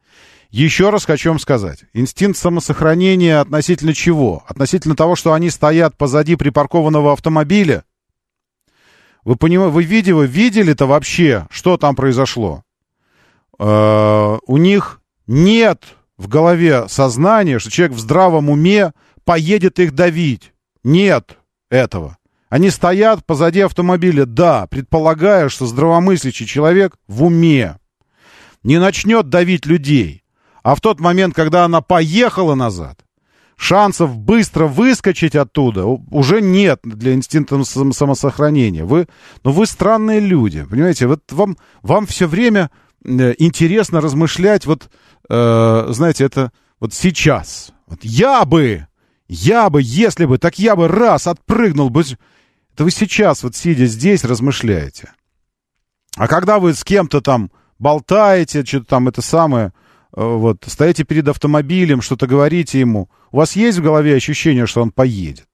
Еще 0.50 0.90
раз 0.90 1.04
хочу 1.04 1.30
вам 1.30 1.38
сказать. 1.38 1.84
Инстинкт 1.92 2.38
самосохранения 2.38 3.40
относительно 3.40 3.92
чего? 3.92 4.44
Относительно 4.46 4.96
того, 4.96 5.16
что 5.16 5.32
они 5.32 5.50
стоят 5.50 5.96
позади 5.96 6.36
припаркованного 6.36 7.12
автомобиля? 7.12 7.84
Вы 9.26 9.34
понимаете, 9.34 9.72
вы 9.72 9.82
видели, 9.82 10.12
вы 10.12 10.26
видели-то 10.28 10.86
вообще, 10.86 11.48
что 11.50 11.76
там 11.76 11.96
произошло? 11.96 12.62
Э, 13.58 14.38
у 14.46 14.56
них 14.56 15.00
нет 15.26 15.82
в 16.16 16.28
голове 16.28 16.88
сознания, 16.88 17.58
что 17.58 17.72
человек 17.72 17.96
в 17.96 17.98
здравом 17.98 18.50
уме 18.50 18.92
поедет 19.24 19.80
их 19.80 19.96
давить. 19.96 20.52
Нет 20.84 21.38
этого. 21.70 22.18
Они 22.50 22.70
стоят 22.70 23.26
позади 23.26 23.62
автомобиля, 23.62 24.26
да, 24.26 24.68
предполагая, 24.68 25.48
что 25.48 25.66
здравомыслящий 25.66 26.46
человек 26.46 26.94
в 27.08 27.24
уме 27.24 27.80
не 28.62 28.78
начнет 28.78 29.28
давить 29.28 29.66
людей. 29.66 30.22
А 30.62 30.76
в 30.76 30.80
тот 30.80 31.00
момент, 31.00 31.34
когда 31.34 31.64
она 31.64 31.80
поехала 31.80 32.54
назад, 32.54 33.00
шансов 33.56 34.16
быстро 34.16 34.66
выскочить 34.66 35.34
оттуда 35.34 35.86
уже 35.86 36.40
нет 36.40 36.80
для 36.84 37.14
инстинкта 37.14 37.62
самосохранения. 37.64 38.84
Вы, 38.84 39.08
ну 39.42 39.50
вы 39.50 39.66
странные 39.66 40.20
люди, 40.20 40.62
понимаете? 40.62 41.06
Вот 41.06 41.32
вам, 41.32 41.56
вам 41.82 42.06
все 42.06 42.26
время 42.26 42.70
э, 43.04 43.34
интересно 43.38 44.00
размышлять, 44.00 44.66
вот, 44.66 44.90
э, 45.28 45.86
знаете, 45.90 46.24
это 46.24 46.52
вот 46.80 46.92
сейчас. 46.92 47.72
Вот 47.86 48.00
я 48.02 48.44
бы, 48.44 48.86
я 49.28 49.70
бы, 49.70 49.80
если 49.82 50.26
бы, 50.26 50.38
так 50.38 50.58
я 50.58 50.76
бы 50.76 50.88
раз 50.88 51.26
отпрыгнул 51.26 51.90
бы. 51.90 52.02
Это 52.74 52.84
вы 52.84 52.90
сейчас, 52.90 53.42
вот 53.42 53.56
сидя 53.56 53.86
здесь, 53.86 54.22
размышляете. 54.22 55.12
А 56.16 56.28
когда 56.28 56.58
вы 56.58 56.74
с 56.74 56.84
кем-то 56.84 57.22
там 57.22 57.50
болтаете, 57.78 58.64
что-то 58.64 58.86
там 58.86 59.08
это 59.08 59.22
самое, 59.22 59.72
вот, 60.16 60.64
стоите 60.66 61.04
перед 61.04 61.28
автомобилем, 61.28 62.00
что-то 62.00 62.26
говорите 62.26 62.80
ему, 62.80 63.08
у 63.30 63.36
вас 63.36 63.54
есть 63.54 63.78
в 63.78 63.82
голове 63.82 64.16
ощущение, 64.16 64.66
что 64.66 64.82
он 64.82 64.90
поедет? 64.90 65.48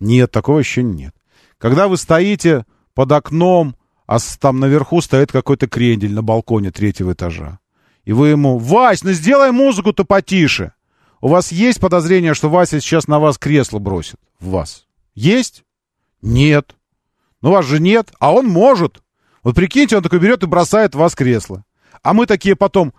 Нет, 0.00 0.30
такого 0.30 0.58
еще 0.58 0.82
нет. 0.82 1.14
Когда 1.56 1.88
вы 1.88 1.96
стоите 1.96 2.66
под 2.94 3.12
окном, 3.12 3.76
а 4.06 4.18
там 4.40 4.60
наверху 4.60 5.00
стоит 5.00 5.32
какой-то 5.32 5.68
крендель 5.68 6.12
на 6.12 6.22
балконе 6.22 6.72
третьего 6.72 7.12
этажа, 7.12 7.60
и 8.04 8.12
вы 8.12 8.28
ему, 8.28 8.58
Вась, 8.58 9.02
ну 9.02 9.12
сделай 9.12 9.52
музыку-то 9.52 10.04
потише. 10.04 10.72
У 11.20 11.28
вас 11.28 11.50
есть 11.50 11.80
подозрение, 11.80 12.34
что 12.34 12.50
Вася 12.50 12.80
сейчас 12.80 13.08
на 13.08 13.18
вас 13.18 13.38
кресло 13.38 13.78
бросит? 13.78 14.16
В 14.38 14.50
вас. 14.50 14.86
Есть? 15.14 15.64
Нет. 16.22 16.76
Ну, 17.40 17.50
вас 17.50 17.64
же 17.64 17.80
нет, 17.80 18.12
а 18.18 18.32
он 18.32 18.46
может. 18.46 19.02
Вот 19.42 19.54
прикиньте, 19.54 19.96
он 19.96 20.02
такой 20.02 20.18
берет 20.18 20.42
и 20.42 20.46
бросает 20.46 20.94
в 20.94 20.98
вас 20.98 21.14
кресло. 21.14 21.64
А 22.02 22.12
мы 22.12 22.26
такие 22.26 22.56
потом, 22.56 22.92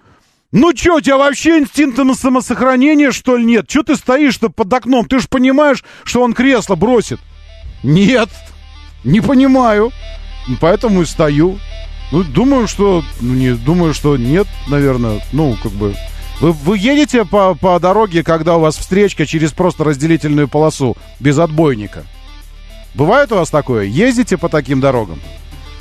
ну 0.52 0.76
что, 0.76 0.96
у 0.96 1.02
тебя 1.02 1.18
вообще 1.18 1.60
инстинкта 1.60 2.04
на 2.06 2.16
самосохранение, 2.16 3.12
что 3.12 3.36
ли, 3.36 3.46
нет? 3.46 3.70
Что 3.70 3.84
ты 3.84 3.96
стоишь-то 3.96 4.50
под 4.50 4.74
окном? 4.74 5.06
Ты 5.06 5.20
же 5.20 5.28
понимаешь, 5.28 5.84
что 6.04 6.22
он 6.22 6.34
кресло 6.34 6.76
бросит. 6.76 7.20
Нет, 7.84 8.30
не 9.04 9.20
понимаю. 9.20 9.92
Поэтому 10.62 11.02
и 11.02 11.06
стою. 11.06 11.60
Ну, 12.12 12.24
думаю, 12.24 12.68
что... 12.68 13.04
Ну, 13.20 13.34
не, 13.34 13.52
думаю, 13.52 13.94
что 13.94 14.16
нет, 14.16 14.48
наверное. 14.68 15.22
Ну, 15.34 15.58
как 15.62 15.74
бы... 15.74 15.96
Вы, 16.40 16.54
вы 16.54 16.78
едете 16.78 17.26
по, 17.26 17.56
по 17.56 17.78
дороге, 17.80 18.24
когда 18.24 18.56
у 18.56 18.62
вас 18.62 18.78
встречка 18.78 19.26
через 19.26 19.52
просто 19.52 19.84
разделительную 19.84 20.48
полосу, 20.48 20.96
без 21.20 21.40
отбойника? 21.40 22.06
Бывает 22.94 23.32
у 23.32 23.36
вас 23.36 23.50
такое? 23.50 23.84
Ездите 23.84 24.38
по 24.38 24.48
таким 24.48 24.80
дорогам? 24.80 25.20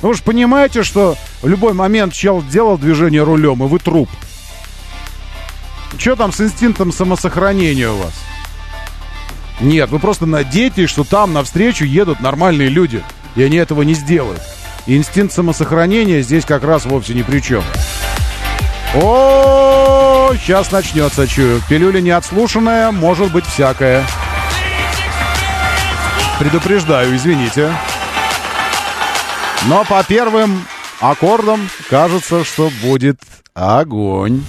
Ну, 0.01 0.09
вы 0.09 0.13
же 0.13 0.23
понимаете, 0.23 0.83
что 0.83 1.15
в 1.41 1.47
любой 1.47 1.73
момент 1.73 2.13
чел 2.13 2.41
сделал 2.41 2.77
движение 2.77 3.23
рулем, 3.23 3.63
и 3.63 3.67
вы 3.67 3.79
труп. 3.79 4.09
Что 5.97 6.15
там 6.15 6.31
с 6.31 6.41
инстинктом 6.41 6.91
самосохранения 6.91 7.89
у 7.89 7.97
вас? 7.97 8.13
Нет, 9.59 9.89
вы 9.89 9.99
просто 9.99 10.25
надеетесь, 10.25 10.89
что 10.89 11.03
там 11.03 11.33
навстречу 11.33 11.83
едут 11.83 12.19
нормальные 12.19 12.69
люди, 12.69 13.03
и 13.35 13.43
они 13.43 13.57
этого 13.57 13.81
не 13.81 13.93
сделают. 13.93 14.41
Инстинкт 14.85 15.33
самосохранения 15.33 16.21
здесь 16.21 16.45
как 16.45 16.63
раз 16.63 16.85
вовсе 16.85 17.13
ни 17.13 17.23
при 17.23 17.39
чем. 17.39 17.63
О, 18.95 20.31
сейчас 20.41 20.71
начнется, 20.71 21.27
чую. 21.27 21.61
Пилюля 21.67 21.99
неотслушанная, 21.99 22.91
может 22.91 23.31
быть 23.31 23.45
всякое. 23.45 24.05
Предупреждаю, 26.39 27.15
извините. 27.15 27.73
Но 29.65 29.83
по 29.83 30.03
первым 30.03 30.65
аккордам 31.01 31.67
кажется, 31.89 32.45
что 32.45 32.71
будет 32.81 33.19
огонь. 33.53 34.43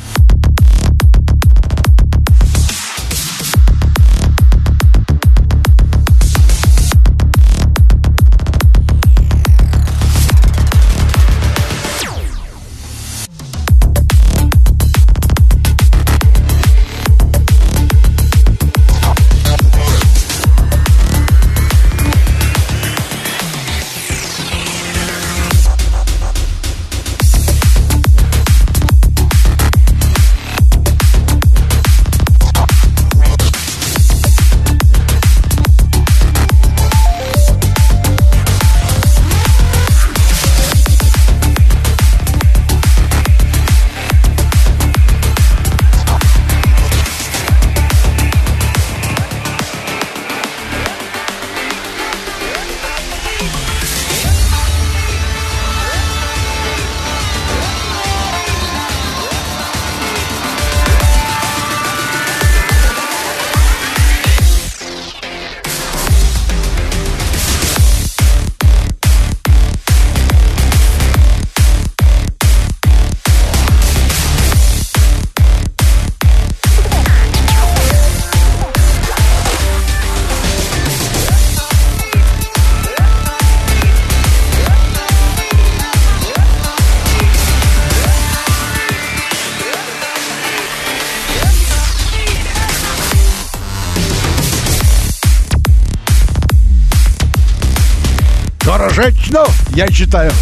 Я 99.78 99.86
читаю. 99.86 100.32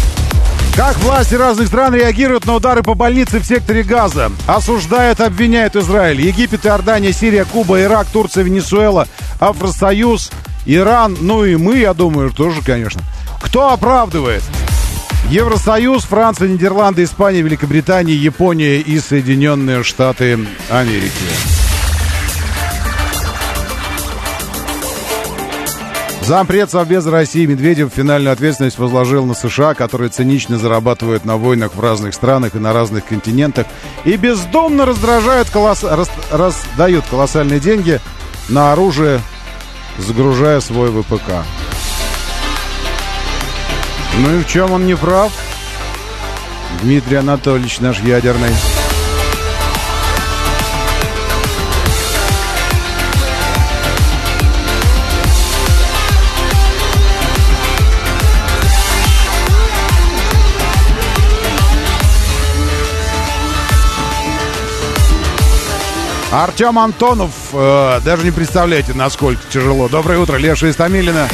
Как 0.75 0.97
власти 0.97 1.35
разных 1.35 1.67
стран 1.67 1.93
реагируют 1.93 2.47
на 2.47 2.55
удары 2.55 2.81
по 2.81 2.95
больнице 2.95 3.39
в 3.39 3.45
секторе 3.45 3.83
Газа? 3.83 4.31
Осуждают, 4.47 5.21
обвиняют 5.21 5.75
Израиль. 5.75 6.21
Египет, 6.21 6.65
Иордания, 6.65 7.11
Сирия, 7.11 7.45
Куба, 7.45 7.79
Ирак, 7.83 8.07
Турция, 8.07 8.43
Венесуэла, 8.43 9.07
Афросоюз, 9.39 10.31
Иран, 10.65 11.17
ну 11.21 11.45
и 11.45 11.55
мы, 11.55 11.77
я 11.77 11.93
думаю, 11.93 12.31
тоже, 12.31 12.63
конечно. 12.63 13.01
Кто 13.39 13.71
оправдывает? 13.71 14.41
Евросоюз, 15.29 16.05
Франция, 16.05 16.47
Нидерланды, 16.47 17.03
Испания, 17.03 17.43
Великобритания, 17.43 18.15
Япония 18.15 18.77
и 18.77 18.99
Соединенные 18.99 19.83
Штаты 19.83 20.39
Америки. 20.71 21.56
Зампред 26.27 26.69
Совбеза 26.69 27.09
России 27.09 27.45
Медведев 27.45 27.93
финальную 27.95 28.33
ответственность 28.33 28.77
возложил 28.77 29.25
на 29.25 29.33
США, 29.33 29.73
которые 29.73 30.09
цинично 30.09 30.57
зарабатывают 30.57 31.23
на 31.23 31.37
войнах 31.37 31.73
в 31.73 31.79
разных 31.79 32.13
странах 32.13 32.53
и 32.53 32.59
на 32.59 32.73
разных 32.73 33.05
континентах 33.05 33.65
и 34.03 34.17
бездумно 34.17 34.85
раздражают 34.85 35.49
колосс... 35.49 35.85
рас... 35.85 36.11
раздают 36.29 37.05
колоссальные 37.09 37.61
деньги 37.61 38.01
на 38.49 38.73
оружие, 38.73 39.21
загружая 39.99 40.59
свой 40.59 40.91
ВПК. 40.91 41.45
Ну 44.17 44.37
и 44.37 44.43
в 44.43 44.47
чем 44.49 44.73
он 44.73 44.85
не 44.85 44.97
прав? 44.97 45.31
Дмитрий 46.81 47.15
Анатольевич 47.15 47.79
наш 47.79 48.01
ядерный. 48.01 48.51
Артем 66.31 66.77
Антонов, 66.77 67.31
э, 67.53 68.01
даже 68.03 68.25
не 68.25 68.31
представляете, 68.31 68.93
насколько 68.93 69.41
тяжело. 69.49 69.87
Доброе 69.87 70.19
утро, 70.19 70.35
Леша 70.35 70.69
Истамилина. 70.69 71.29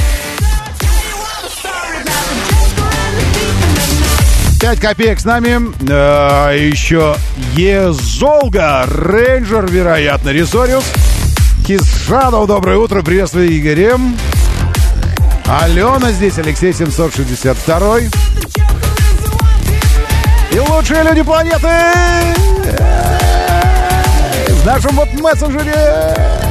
Пять 4.62 4.80
копеек 4.80 5.20
с 5.20 5.26
нами. 5.26 5.60
Э, 5.90 6.56
еще 6.56 7.16
Езолга, 7.56 8.86
Рейнджер, 8.88 9.66
вероятно, 9.66 10.30
Ресориус. 10.30 10.86
Кисшадов, 11.66 12.48
доброе 12.48 12.78
утро, 12.78 13.02
приветствую 13.02 13.58
Игорем. 13.58 14.16
Алена 15.46 16.12
здесь, 16.12 16.38
Алексей 16.38 16.72
762. 16.72 18.00
И 20.52 20.60
лучшие 20.60 21.04
люди 21.04 21.24
планеты 21.24 21.68
в 24.64 24.66
нашем 24.66 24.96
вот 24.96 25.12
мессенджере. 25.20 26.43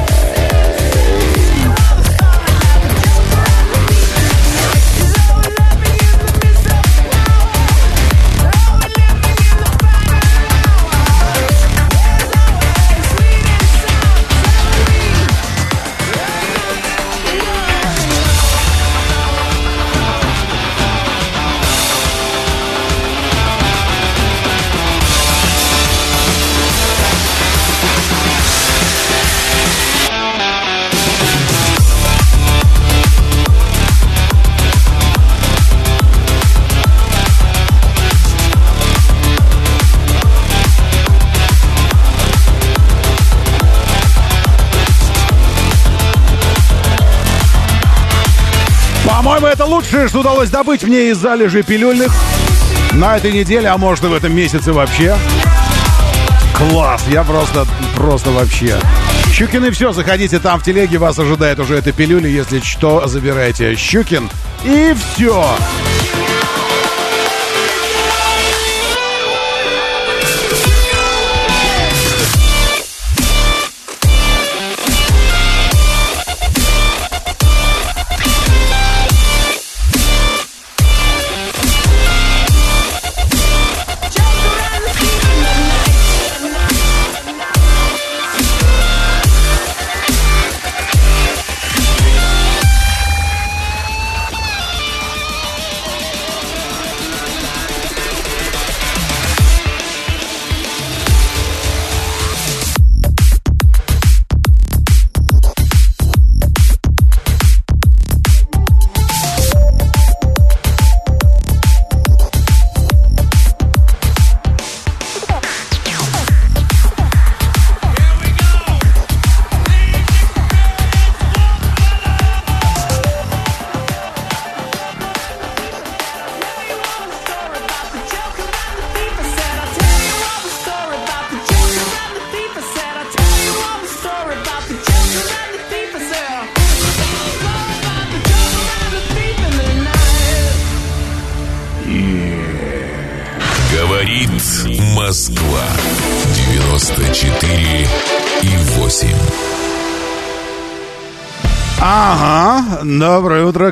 Это 49.53 49.65
лучшее, 49.65 50.07
что 50.07 50.21
удалось 50.21 50.49
добыть 50.49 50.83
мне 50.83 51.11
из 51.11 51.17
залежи 51.17 51.61
пилюльных 51.61 52.11
на 52.93 53.17
этой 53.17 53.31
неделе, 53.31 53.67
а 53.67 53.77
может 53.77 54.03
и 54.03 54.07
в 54.07 54.13
этом 54.13 54.35
месяце 54.35 54.73
вообще. 54.73 55.15
Класс, 56.55 57.03
я 57.11 57.23
просто, 57.23 57.67
просто 57.95 58.31
вообще. 58.31 58.79
Щукины, 59.31 59.69
все, 59.69 59.91
заходите 59.91 60.39
там 60.39 60.59
в 60.59 60.63
телеге, 60.63 60.97
вас 60.97 61.19
ожидает 61.19 61.59
уже 61.59 61.75
эта 61.75 61.91
пилюля, 61.91 62.27
если 62.27 62.61
что, 62.61 63.05
забирайте 63.05 63.75
Щукин. 63.75 64.27
И 64.63 64.95
все. 65.15 65.45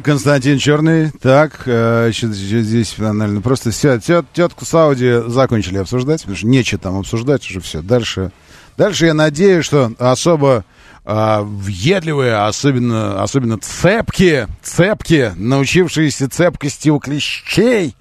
Константин 0.01 0.57
Черный. 0.57 1.11
Так, 1.21 1.61
э, 1.65 2.11
здесь 2.13 2.95
наверное, 2.97 3.41
просто 3.41 3.71
все, 3.71 3.99
тет, 3.99 4.25
тетку 4.33 4.65
Сауди 4.65 5.23
закончили 5.27 5.77
обсуждать, 5.77 6.21
потому 6.21 6.37
что 6.37 6.47
нечего 6.47 6.79
там 6.79 6.97
обсуждать 6.97 7.49
уже 7.49 7.59
все. 7.61 7.81
Дальше, 7.81 8.31
дальше 8.77 9.05
я 9.05 9.13
надеюсь, 9.13 9.65
что 9.65 9.91
особо 9.97 10.65
а, 11.03 11.41
въедливые, 11.41 12.45
особенно, 12.45 13.23
особенно 13.23 13.57
цепкие, 13.57 14.47
цепкие, 14.61 15.33
научившиеся 15.35 16.29
цепкости 16.29 16.89
у 16.89 16.99
клещей, 16.99 17.95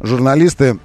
журналисты 0.00 0.78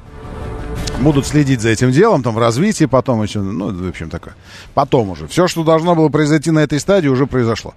будут 0.99 1.27
следить 1.27 1.61
за 1.61 1.69
этим 1.69 1.91
делом, 1.91 2.23
там, 2.23 2.33
в 2.33 2.39
развитии 2.39 2.85
потом 2.85 3.21
еще, 3.21 3.41
ну, 3.41 3.71
в 3.71 3.87
общем, 3.87 4.09
такое. 4.09 4.35
Потом 4.73 5.09
уже. 5.09 5.27
Все, 5.27 5.47
что 5.47 5.63
должно 5.63 5.95
было 5.95 6.09
произойти 6.09 6.51
на 6.51 6.59
этой 6.59 6.79
стадии, 6.79 7.07
уже 7.07 7.27
произошло. 7.27 7.75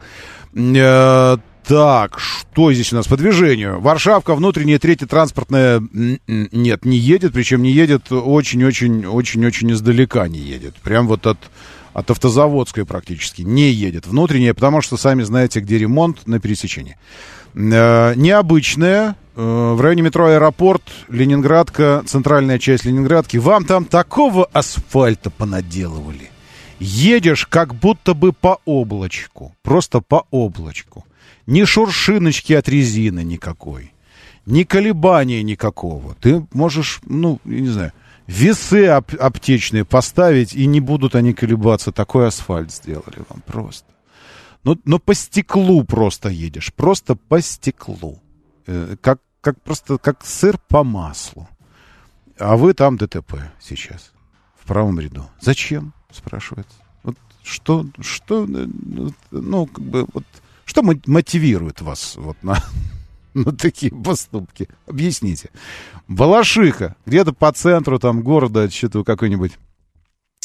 Так, 1.66 2.18
что 2.18 2.72
здесь 2.72 2.92
у 2.92 2.96
нас 2.96 3.06
по 3.06 3.16
движению? 3.16 3.80
Варшавка, 3.80 4.34
внутренняя, 4.34 4.78
третья 4.78 5.06
транспортная, 5.06 5.76
м, 5.76 6.18
м, 6.26 6.48
нет, 6.50 6.84
не 6.84 6.96
едет, 6.96 7.32
причем 7.32 7.62
не 7.62 7.70
едет 7.70 8.10
очень-очень-очень-очень 8.10 9.70
издалека 9.70 10.26
не 10.26 10.40
едет. 10.40 10.74
Прям 10.82 11.06
вот 11.06 11.26
от, 11.26 11.38
от 11.92 12.10
автозаводской 12.10 12.84
практически 12.84 13.42
не 13.42 13.70
едет. 13.70 14.06
Внутренняя, 14.08 14.54
потому 14.54 14.80
что 14.82 14.96
сами 14.96 15.22
знаете, 15.22 15.60
где 15.60 15.78
ремонт 15.78 16.26
на 16.26 16.40
пересечении. 16.40 16.96
Э, 17.54 18.14
необычная, 18.16 19.14
э, 19.36 19.72
в 19.76 19.80
районе 19.80 20.02
метро 20.02 20.26
Аэропорт, 20.26 20.82
Ленинградка, 21.08 22.02
центральная 22.06 22.58
часть 22.58 22.84
Ленинградки. 22.84 23.36
Вам 23.36 23.64
там 23.64 23.84
такого 23.84 24.46
асфальта 24.52 25.30
понаделывали. 25.30 26.30
Едешь 26.80 27.46
как 27.46 27.76
будто 27.76 28.14
бы 28.14 28.32
по 28.32 28.58
облачку. 28.64 29.54
Просто 29.62 30.00
по 30.00 30.26
облачку. 30.32 31.04
Ни 31.46 31.64
шуршиночки 31.64 32.52
от 32.52 32.68
резины 32.68 33.24
никакой. 33.24 33.92
Ни 34.46 34.64
колебания 34.64 35.42
никакого. 35.42 36.14
Ты 36.16 36.46
можешь, 36.52 37.00
ну, 37.04 37.40
не 37.44 37.68
знаю, 37.68 37.92
весы 38.26 38.86
ап- 38.86 39.16
аптечные 39.16 39.84
поставить, 39.84 40.54
и 40.54 40.66
не 40.66 40.80
будут 40.80 41.14
они 41.14 41.32
колебаться. 41.32 41.92
Такой 41.92 42.28
асфальт 42.28 42.72
сделали 42.72 43.24
вам 43.28 43.42
просто. 43.46 43.86
Но, 44.64 44.78
но 44.84 44.98
по 44.98 45.14
стеклу 45.14 45.84
просто 45.84 46.28
едешь. 46.28 46.72
Просто 46.72 47.16
по 47.16 47.40
стеклу. 47.40 48.20
Э, 48.66 48.96
как, 49.00 49.20
как 49.40 49.60
просто 49.62 49.98
как 49.98 50.24
сыр 50.24 50.58
по 50.68 50.84
маслу. 50.84 51.48
А 52.38 52.56
вы 52.56 52.74
там 52.74 52.96
ДТП 52.96 53.34
сейчас. 53.60 54.12
В 54.58 54.66
правом 54.66 55.00
ряду. 55.00 55.28
Зачем? 55.40 55.92
Спрашивается. 56.10 56.74
Вот 57.02 57.16
что, 57.42 57.86
что, 58.00 58.44
э, 58.44 58.66
ну, 59.30 59.66
как 59.66 59.84
бы, 59.84 60.06
вот, 60.12 60.24
что 60.72 60.82
мо- 60.82 60.94
мотивирует 61.06 61.82
вас 61.82 62.14
вот 62.16 62.42
на, 62.42 62.56
на 63.34 63.52
такие 63.52 63.92
поступки? 63.92 64.68
Объясните. 64.86 65.50
Балашиха, 66.08 66.96
где-то 67.04 67.34
по 67.34 67.52
центру 67.52 67.98
там 67.98 68.22
города, 68.22 68.70
что-то 68.70 69.04
какой-нибудь 69.04 69.58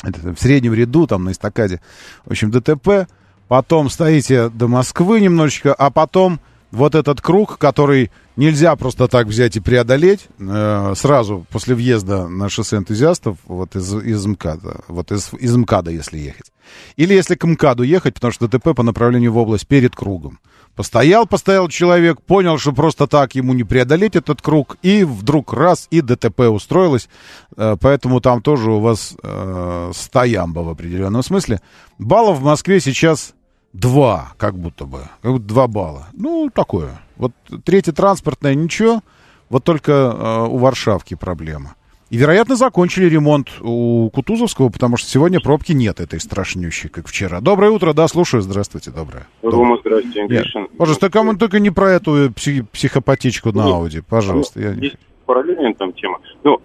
в 0.04 0.36
среднем 0.36 0.74
ряду, 0.74 1.08
там 1.08 1.24
на 1.24 1.32
эстакаде. 1.32 1.80
В 2.26 2.32
общем, 2.32 2.52
ДТП. 2.52 3.10
Потом 3.48 3.90
стоите 3.90 4.49
до 4.49 4.68
Москвы 4.68 5.22
немножечко, 5.22 5.74
а 5.74 5.90
потом 5.91 6.41
вот 6.72 6.95
этот 6.95 7.22
круг, 7.22 7.57
который 7.57 8.11
нельзя 8.35 8.76
просто 8.76 9.07
так 9.07 9.27
взять 9.27 9.56
и 9.56 9.60
преодолеть 9.60 10.27
э, 10.39 10.94
сразу 10.95 11.45
после 11.49 11.76
въезда 11.76 12.27
на 12.27 12.49
шоссе 12.49 12.77
энтузиастов 12.77 13.38
вот 13.45 13.76
из, 13.76 13.94
из 13.94 14.26
МКАДа, 14.26 14.81
вот 14.88 15.11
из, 15.11 15.34
из 15.34 15.56
МКАДа, 15.56 15.91
если 15.91 16.18
ехать. 16.18 16.52
Или 16.98 17.14
если 17.14 17.35
к 17.35 17.45
МКАДу 17.45 17.84
ехать, 17.84 18.15
потому 18.15 18.31
что 18.31 18.48
ДТП 18.48 18.76
по 18.76 18.84
направлению 18.84 19.31
в 19.31 19.38
область 19.38 19.68
перед 19.68 19.95
кругом. 19.95 20.39
Постоял, 20.76 21.26
постоял 21.26 21.69
человек, 21.69 22.22
понял, 22.22 22.60
что 22.60 22.72
просто 22.72 23.07
так 23.07 23.34
ему 23.34 23.53
не 23.53 23.64
преодолеть 23.64 24.15
этот 24.15 24.41
круг, 24.41 24.77
и 24.84 25.03
вдруг 25.03 25.53
раз, 25.53 25.88
и 25.89 26.02
ДТП 26.02 26.41
устроилось. 26.41 27.10
Э, 27.56 27.77
поэтому 27.80 28.22
там 28.22 28.41
тоже 28.41 28.72
у 28.72 28.80
вас 28.80 29.15
э, 29.23 29.91
стоямба 29.95 30.60
в 30.60 30.69
определенном 30.69 31.23
смысле. 31.23 31.61
Баллов 31.98 32.39
в 32.39 32.44
Москве 32.44 32.80
сейчас 32.80 33.34
два, 33.73 34.34
как 34.38 34.56
будто 34.57 34.85
бы. 34.85 34.99
Как 35.22 35.31
будто 35.31 35.45
два 35.45 35.68
балла. 35.68 36.07
Ну, 36.14 36.49
такое. 36.53 36.99
Вот 37.15 37.31
третье 37.64 37.91
транспортное 37.91 38.56
ничего, 38.56 39.02
вот 39.49 39.64
только 39.64 39.91
э, 39.91 40.48
у 40.48 40.57
Варшавки 40.57 41.15
проблема. 41.15 41.76
И, 42.10 42.15
вероятно, 42.15 42.56
закончили 42.56 43.10
ремонт 43.10 43.49
у 43.61 44.10
Кутузовского, 44.11 44.69
потому 44.69 44.95
что 44.95 45.10
сегодня 45.10 45.41
пробки 45.41 45.73
нет 45.73 45.99
этой 45.99 46.22
страшнющей, 46.22 46.88
как 46.88 47.07
вчера. 47.07 47.41
Доброе 47.41 47.72
утро, 47.72 47.91
да, 47.91 48.07
слушаю. 48.07 48.41
Здравствуйте, 48.41 48.91
доброе. 48.91 49.27
Рома, 49.41 49.77
здравствуйте. 49.81 50.26
Гришин. 50.26 50.68
Пожалуйста, 50.77 51.10
только, 51.10 51.38
только 51.38 51.60
не 51.60 51.69
про 51.69 51.91
эту 51.91 52.30
пси- 52.30 52.65
психопатичку 52.72 53.52
на. 53.52 53.65
Ауди, 53.65 53.99
пожалуйста. 53.99 54.61
Я... 54.61 54.72
Есть 54.72 54.95
параллельная 55.26 55.73
там 55.73 55.91
тема. 55.91 56.19
Ну, 56.45 56.61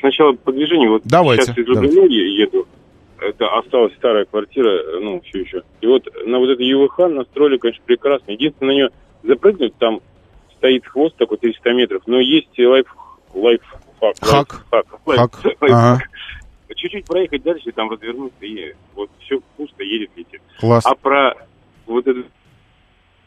сначала 0.00 0.34
по 0.34 0.52
движению. 0.52 0.92
Вот 0.92 1.02
Давайте, 1.04 1.44
сейчас 1.46 1.58
из. 1.58 1.66
Рублевки 1.66 2.12
еду. 2.12 2.66
Это 3.28 3.48
осталась 3.58 3.94
старая 3.94 4.24
квартира, 4.26 5.00
ну, 5.00 5.20
все 5.22 5.40
еще. 5.40 5.62
И 5.80 5.86
вот 5.86 6.06
на 6.26 6.38
вот 6.38 6.48
эту 6.50 6.62
ЮВХ 6.62 6.98
настроили, 7.08 7.56
конечно, 7.58 7.82
прекрасно. 7.86 8.32
Единственное, 8.32 8.68
на 8.68 8.74
нее 8.76 8.88
запрыгнуть, 9.22 9.74
там 9.78 10.00
стоит 10.58 10.86
хвост 10.86 11.16
такой 11.16 11.38
300 11.38 11.72
метров, 11.72 12.02
но 12.06 12.18
есть 12.20 12.58
лайф, 12.58 12.86
лайфхак. 13.34 14.16
Хак. 14.20 14.64
лайф- 15.06 15.16
Хак. 15.16 15.44
лайфхак. 15.44 15.70
Ага. 15.70 15.98
Чуть-чуть 16.76 17.06
проехать 17.06 17.42
дальше, 17.42 17.72
там 17.72 17.90
развернуться, 17.90 18.44
и 18.44 18.74
вот 18.94 19.08
все 19.20 19.40
пусто, 19.56 19.82
едет, 19.82 20.10
летит. 20.16 20.42
Класс. 20.58 20.84
А 20.86 20.94
про 20.94 21.34
вот 21.86 22.06
эту 22.06 22.24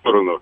сторону, 0.02 0.40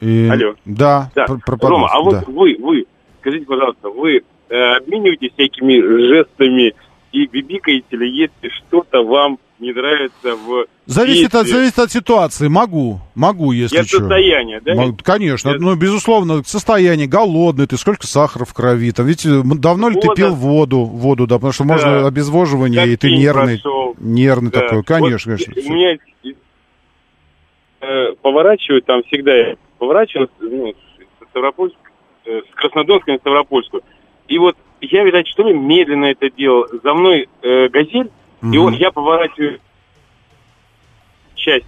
И- 0.00 0.28
Алло. 0.28 0.54
Да, 0.64 1.10
да. 1.14 1.26
пр- 1.26 1.56
про 1.58 1.68
Рома, 1.68 1.88
а 1.90 2.00
вот 2.00 2.12
да. 2.12 2.24
вы, 2.26 2.56
вы, 2.58 2.86
скажите, 3.20 3.46
пожалуйста, 3.46 3.88
вы 3.88 4.22
э, 4.48 4.54
обмениваетесь 4.76 5.32
всякими 5.32 5.80
жестами 5.80 6.74
и 7.12 7.26
бибикаете 7.26 7.96
ли, 7.96 8.10
если 8.10 8.48
что-то 8.48 9.02
вам 9.04 9.38
не 9.60 9.72
нравится 9.72 10.34
в 10.34 10.66
Зависит 10.86 11.34
от, 11.36 11.46
зависит 11.46 11.78
от 11.78 11.92
ситуации. 11.92 12.48
Могу, 12.48 12.98
могу, 13.14 13.52
если 13.52 13.78
от 13.78 13.86
что. 13.86 13.98
состояния, 13.98 14.60
да? 14.60 14.74
Могу- 14.74 14.96
Конечно, 15.04 15.50
Я- 15.50 15.58
ну, 15.58 15.76
безусловно, 15.76 16.42
состояние, 16.44 17.06
голодный 17.06 17.66
ты, 17.68 17.76
сколько 17.76 18.06
сахара 18.06 18.44
в 18.44 18.52
крови, 18.54 18.90
там, 18.90 19.06
ведь 19.06 19.24
э, 19.24 19.40
давно 19.44 19.88
ли 19.90 20.00
ты 20.00 20.08
Вода. 20.08 20.14
пил 20.16 20.34
воду, 20.34 20.80
воду, 20.80 21.26
да, 21.28 21.36
потому 21.36 21.52
что 21.52 21.64
можно 21.64 22.00
Да. 22.00 22.06
обезвоживание, 22.08 22.88
и 22.88 22.96
ты 22.96 23.08
Как 23.08 23.18
нервный, 23.18 23.60
прошел. 23.60 23.94
нервный 24.00 24.50
Да. 24.50 24.60
такой, 24.60 24.78
Вот 24.78 24.86
конечно, 24.86 25.36
конечно. 25.36 25.70
У 25.70 25.72
меня 25.74 25.96
э, 27.80 28.12
поворачиваю 28.22 28.82
там 28.82 29.02
всегда, 29.04 29.34
я 29.34 29.54
поворачиваю 29.78 30.28
ну, 30.40 30.72
с 30.72 31.28
Ставропольск, 31.30 31.76
э, 32.26 32.40
с 32.50 32.54
Краснодонска 32.54 33.12
на 33.12 33.18
Ставропольскую. 33.18 33.82
И 34.28 34.38
вот 34.38 34.56
я, 34.82 35.04
видать, 35.04 35.26
что 35.28 35.42
ли, 35.44 35.54
медленно 35.54 36.06
это 36.06 36.30
делал. 36.30 36.66
За 36.82 36.94
мной 36.94 37.28
э, 37.42 37.68
газель, 37.68 38.10
и 38.42 38.46
Мгм. 38.46 38.60
вот 38.62 38.74
я 38.74 38.90
поворачиваю 38.90 39.60
часть 41.34 41.66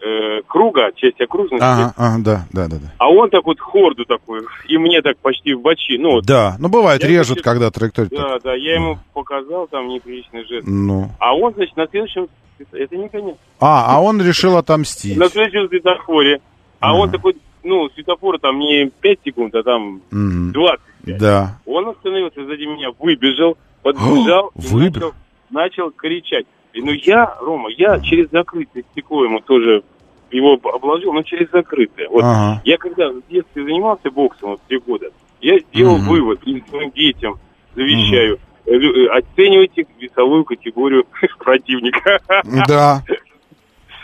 э, 0.00 0.42
круга, 0.46 0.90
часть 0.96 1.20
окружности, 1.20 1.64
Ага, 1.64 1.94
ага, 1.96 2.16
да, 2.24 2.46
да, 2.52 2.68
да, 2.68 2.76
да. 2.76 2.92
а 2.98 3.08
он 3.10 3.30
так 3.30 3.44
вот 3.44 3.58
хорду 3.60 4.04
такой, 4.04 4.42
и 4.68 4.76
мне 4.78 5.00
так 5.02 5.16
почти 5.18 5.54
в 5.54 5.60
бочи. 5.62 5.96
Ну, 5.98 6.12
вот, 6.12 6.24
Да, 6.26 6.56
ну 6.58 6.68
бывает, 6.68 7.02
Я, 7.02 7.08
режет, 7.08 7.26
значит, 7.28 7.44
когда 7.44 7.70
траектория. 7.70 8.08
так. 8.10 8.18
да, 8.18 8.38
да, 8.50 8.54
я 8.54 8.74
ему 8.74 8.98
показал 9.12 9.66
там 9.68 9.88
неприличный 9.88 10.44
жест. 10.46 10.66
Ну. 10.66 11.10
А 11.18 11.34
он, 11.34 11.54
значит, 11.54 11.76
на 11.76 11.86
следующем, 11.86 12.28
это 12.72 12.96
не 12.96 13.08
конец, 13.08 13.36
А, 13.60 13.96
а 13.96 14.00
он 14.00 14.20
решил 14.22 14.56
отомстить. 14.56 15.16
на 15.16 15.28
следующем 15.28 15.68
светофоре, 15.68 16.40
а 16.80 16.94
он 16.94 17.10
такой, 17.10 17.36
ну, 17.64 17.88
светофор 17.94 18.38
там 18.38 18.58
не 18.58 18.90
5 19.00 19.18
секунд, 19.24 19.54
а 19.54 19.62
там 19.62 20.00
Мгм. 20.10 20.52
20. 20.52 20.80
Да. 21.18 21.58
Он 21.66 21.88
остановился 21.88 22.44
сзади 22.44 22.64
меня, 22.64 22.90
выбежал, 22.98 23.56
подбежал 23.82 24.50
Выбежал? 24.54 25.12
начал, 25.50 25.86
начал 25.86 25.90
кричать. 25.90 26.46
Ну 26.74 26.92
я, 26.92 27.36
Рома, 27.40 27.70
я 27.70 28.00
через 28.00 28.30
закрытое 28.30 28.84
стекло 28.92 29.24
ему 29.24 29.40
тоже 29.40 29.82
его 30.30 30.58
обложил, 30.64 31.12
но 31.12 31.22
через 31.22 31.48
закрытое. 31.50 32.08
Вот 32.08 32.22
Ага. 32.24 32.60
я 32.64 32.76
когда 32.76 33.10
в 33.10 33.22
детстве 33.28 33.64
занимался 33.64 34.10
боксом 34.10 34.50
вот 34.50 34.60
три 34.66 34.78
года, 34.78 35.10
я 35.40 35.58
сделал 35.60 35.98
Мгм. 35.98 36.08
вывод 36.08 36.40
и 36.44 36.62
своим 36.68 36.90
детям 36.90 37.36
завещаю. 37.76 38.38
э, 38.66 38.72
лю- 38.76 38.94
э, 38.94 39.18
Оценивайте 39.18 39.86
весовую 40.00 40.44
категорию 40.44 41.04
противника. 41.38 42.18
Да. 42.66 43.02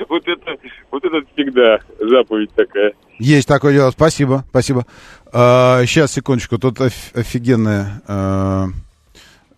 Вот 0.08 0.26
это, 0.26 0.56
вот 0.90 1.04
это 1.04 1.22
всегда 1.34 1.78
заповедь 2.00 2.52
такая. 2.54 2.92
Есть 3.18 3.46
такое 3.48 3.72
дело. 3.74 3.90
Спасибо, 3.90 4.44
спасибо. 4.48 4.86
сейчас, 5.30 6.12
секундочку. 6.12 6.58
Тут 6.58 6.80
оф- 6.80 7.12
офигенное... 7.14 8.02
э, 8.08 8.66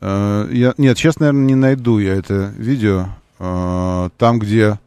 э, 0.01 0.49
я, 0.51 0.75
нет, 0.79 0.99
сейчас, 0.99 1.19
наверное, 1.21 1.45
не 1.45 1.55
найду 1.55 1.99
я 1.99 2.15
это 2.15 2.53
видео. 2.57 3.07
Э, 3.39 4.11
там, 4.19 4.39
где... 4.41 4.79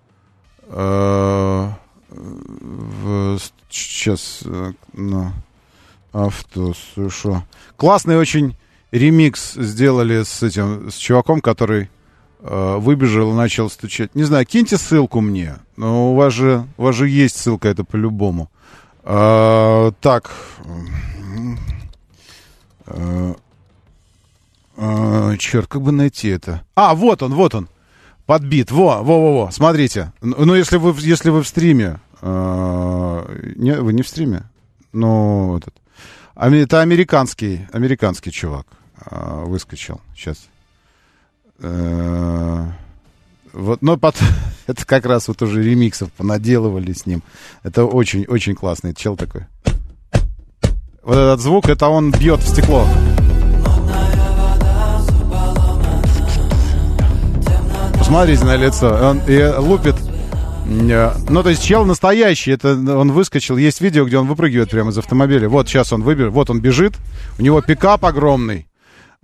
э, 0.68 1.69
в- 2.10 3.40
сейчас... 3.69 4.44
ну, 4.94 5.32
авто, 6.11 6.73
что? 7.10 7.44
Классный 7.77 8.18
очень 8.18 8.56
ремикс 8.91 9.53
сделали 9.53 10.23
с 10.23 10.44
этим, 10.44 10.90
с 10.91 10.95
чуваком, 10.95 11.41
который 11.41 11.90
выбежал 12.39 13.31
и 13.31 13.35
начал 13.35 13.69
стучать. 13.69 14.13
Не 14.15 14.23
знаю, 14.23 14.45
киньте 14.45 14.77
ссылку 14.77 15.21
мне. 15.21 15.55
Но 15.77 16.11
у 16.11 16.15
вас 16.15 16.33
же, 16.33 16.67
у 16.77 16.83
вас 16.83 16.95
же 16.95 17.09
есть 17.09 17.37
ссылка, 17.37 17.67
это 17.69 17.83
по-любому. 17.83 18.49
А, 19.03 19.91
так. 20.01 20.31
черт, 25.37 25.67
как 25.67 25.81
бы 25.81 25.91
найти 25.91 26.29
это? 26.29 26.63
А, 26.75 26.95
вот 26.95 27.23
он, 27.23 27.33
вот 27.33 27.55
он. 27.55 27.69
Подбит. 28.25 28.71
Во, 28.71 29.03
во, 29.03 29.21
во, 29.21 29.45
во. 29.45 29.51
Смотрите. 29.51 30.11
Ну, 30.21 30.55
если 30.55 30.77
вы, 30.77 30.95
если 30.99 31.29
вы 31.29 31.43
в 31.43 31.47
стриме. 31.47 31.99
а, 32.21 33.27
не, 33.55 33.75
вы 33.75 33.93
не 33.93 34.01
в 34.01 34.07
стриме? 34.07 34.43
Ну, 34.93 35.57
этот. 35.57 35.75
Это 36.35 36.81
американский, 36.81 37.67
американский 37.71 38.31
чувак 38.31 38.65
а, 38.97 39.45
выскочил. 39.45 40.01
Сейчас. 40.15 40.47
Э, 41.60 42.65
Вот, 43.53 43.82
но 43.82 43.98
под, 43.98 44.15
это 44.68 44.86
как 44.86 45.06
раз 45.06 45.27
вот 45.27 45.41
уже 45.41 45.64
ремиксов 45.64 46.11
понаделывали 46.11 46.91
с 46.94 47.06
ним. 47.06 47.23
Это 47.64 47.86
очень-очень 47.86 48.56
классный 48.56 48.94
чел 48.94 49.15
такой. 49.15 49.45
Вот 51.03 51.18
этот 51.18 51.40
звук, 51.40 51.69
это 51.69 51.88
он 51.88 52.11
бьет 52.11 52.40
в 52.41 52.48
стекло. 52.48 52.86
Посмотрите 57.98 58.44
на 58.45 58.56
лицо. 58.56 58.88
Он 59.10 59.19
и 59.27 59.44
лупит. 59.57 59.95
Э, 60.68 61.11
Ну, 61.30 61.44
то 61.44 61.49
есть 61.49 61.64
чел 61.64 61.86
настоящий. 61.86 62.52
Это 62.52 62.73
он 62.73 63.11
выскочил. 63.11 63.57
Есть 63.57 63.82
видео, 63.82 64.06
где 64.06 64.18
он 64.18 64.27
выпрыгивает 64.27 64.69
прямо 64.69 64.91
из 64.91 64.98
автомобиля. 64.98 65.48
Вот 65.48 65.68
сейчас 65.68 65.94
он 65.94 66.02
выбежит. 66.03 66.32
Вот 66.34 66.49
он 66.49 66.60
бежит. 66.60 66.94
У 67.40 67.41
него 67.41 67.61
пикап 67.61 68.03
огромный. 68.06 68.68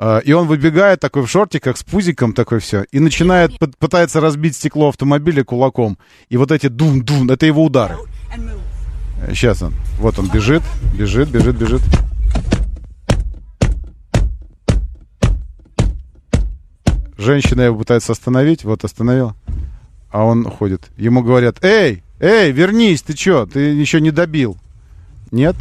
Э, 0.03 0.19
И 0.25 0.33
он 0.33 0.47
выбегает 0.47 0.99
такой 0.99 1.21
в 1.21 1.29
шортиках 1.29 1.77
с 1.77 1.83
пузиком 1.83 2.33
такой 2.33 2.59
все. 2.59 2.85
И 2.91 2.99
начинает, 2.99 3.51
пы- 3.51 3.71
пытается 3.77 4.19
разбить 4.19 4.55
стекло 4.55 4.89
автомобиля 4.89 5.43
кулаком. 5.43 5.97
И 6.29 6.37
вот 6.37 6.51
эти 6.51 6.67
дум-дум, 6.67 7.29
это 7.29 7.45
его 7.45 7.63
удары. 7.63 7.95
Сейчас 9.29 9.61
он. 9.61 9.73
Вот 9.99 10.17
он 10.17 10.27
бежит, 10.29 10.63
бежит, 10.97 11.29
бежит, 11.29 11.55
бежит. 11.55 11.81
Женщина 17.17 17.61
его 17.61 17.77
пытается 17.77 18.13
остановить, 18.13 18.63
вот 18.63 18.83
остановила. 18.83 19.35
А 20.09 20.23
он 20.23 20.43
ходит. 20.49 20.89
Ему 20.97 21.21
говорят, 21.21 21.63
эй, 21.63 22.03
эй, 22.19 22.51
вернись, 22.51 23.01
ты 23.03 23.13
чё, 23.13 23.45
ты 23.45 23.59
еще 23.59 24.01
не 24.01 24.11
добил. 24.11 24.57
Нет? 25.31 25.55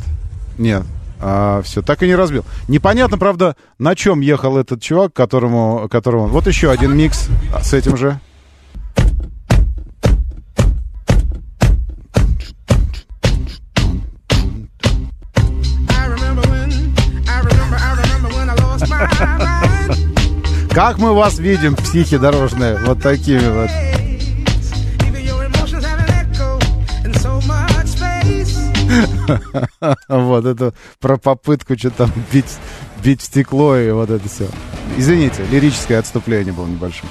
Нет. 0.58 0.84
А, 1.22 1.60
все, 1.62 1.82
так 1.82 2.02
и 2.02 2.06
не 2.06 2.14
разбил. 2.14 2.44
Непонятно, 2.68 3.18
правда, 3.18 3.56
на 3.78 3.94
чем 3.94 4.20
ехал 4.20 4.56
этот 4.56 4.82
чувак, 4.82 5.12
которому, 5.12 5.88
которому... 5.90 6.28
Вот 6.28 6.46
еще 6.46 6.70
один 6.70 6.96
микс 6.96 7.28
с 7.62 7.74
этим 7.74 7.96
же. 7.96 8.18
Как 20.72 20.98
мы 20.98 21.12
вас 21.14 21.38
видим, 21.38 21.74
психи 21.74 22.16
дорожные, 22.16 22.78
вот 22.86 23.02
такими 23.02 23.46
вот. 23.48 23.99
Вот 30.08 30.44
это 30.46 30.74
про 31.00 31.16
попытку 31.16 31.76
что-то 31.78 32.08
бить, 32.32 32.58
бить 33.02 33.22
стекло 33.22 33.76
и 33.76 33.90
вот 33.90 34.10
это 34.10 34.28
все. 34.28 34.48
Извините, 34.96 35.44
лирическое 35.50 35.98
отступление 35.98 36.52
было 36.52 36.66
небольшое. 36.66 37.10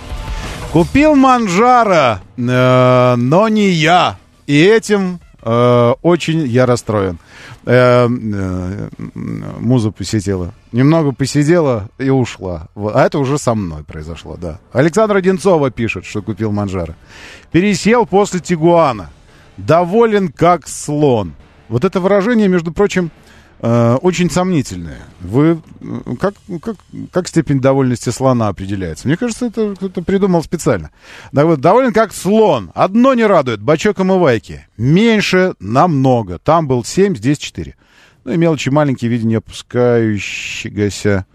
Купил 0.72 1.16
манжара, 1.16 2.22
э, 2.38 3.16
но 3.18 3.48
не 3.48 3.70
я. 3.70 4.18
И 4.46 4.62
этим 4.62 5.20
э, 5.42 5.94
очень 6.02 6.46
я 6.46 6.66
расстроен. 6.66 7.18
Э, 7.66 8.08
э, 8.08 8.90
муза 9.16 9.92
посидела. 9.92 10.54
Немного 10.72 11.12
посидела 11.12 11.90
и 11.98 12.10
ушла. 12.10 12.68
А 12.76 13.06
это 13.06 13.20
уже 13.20 13.38
со 13.38 13.56
мной 13.56 13.84
произошло, 13.84 14.38
да. 14.38 14.60
Александр 14.72 15.18
Одинцова 15.18 15.72
пишет, 15.72 16.06
что 16.06 16.22
купил 16.22 16.52
манжара. 16.52 16.96
Пересел 17.52 18.06
после 18.06 18.40
Тигуана. 18.40 19.10
Доволен 19.58 20.30
как 20.30 20.68
слон. 20.68 21.34
Вот 21.70 21.86
это 21.86 22.02
выражение, 22.02 22.48
между 22.48 22.72
прочим, 22.72 23.12
э, 23.62 23.98
очень 24.02 24.30
сомнительное. 24.30 25.02
Вы 25.22 25.62
э, 25.82 26.16
как, 26.20 26.34
как, 26.62 26.76
как 27.12 27.28
степень 27.28 27.62
довольности 27.62 28.10
слона 28.10 28.48
определяется? 28.48 29.08
Мне 29.08 29.18
кажется, 29.18 29.46
это 29.46 29.76
кто-то 29.76 30.02
придумал 30.02 30.44
специально. 30.44 30.90
Так 31.32 31.46
вот, 31.46 31.62
доволен 31.62 31.94
как 31.94 32.14
слон. 32.14 32.72
Одно 32.74 33.14
не 33.14 33.24
радует. 33.24 33.62
Бачок 33.62 34.00
омывайки. 34.00 34.68
Меньше 34.78 35.54
намного. 35.60 36.40
Там 36.40 36.68
был 36.68 36.84
7, 36.84 37.16
здесь 37.16 37.38
4. 37.38 37.76
Ну 38.26 38.34
и 38.34 38.38
мелочи 38.38 38.70
маленькие 38.70 39.16
в 39.16 39.38
опускающегося 39.38 41.26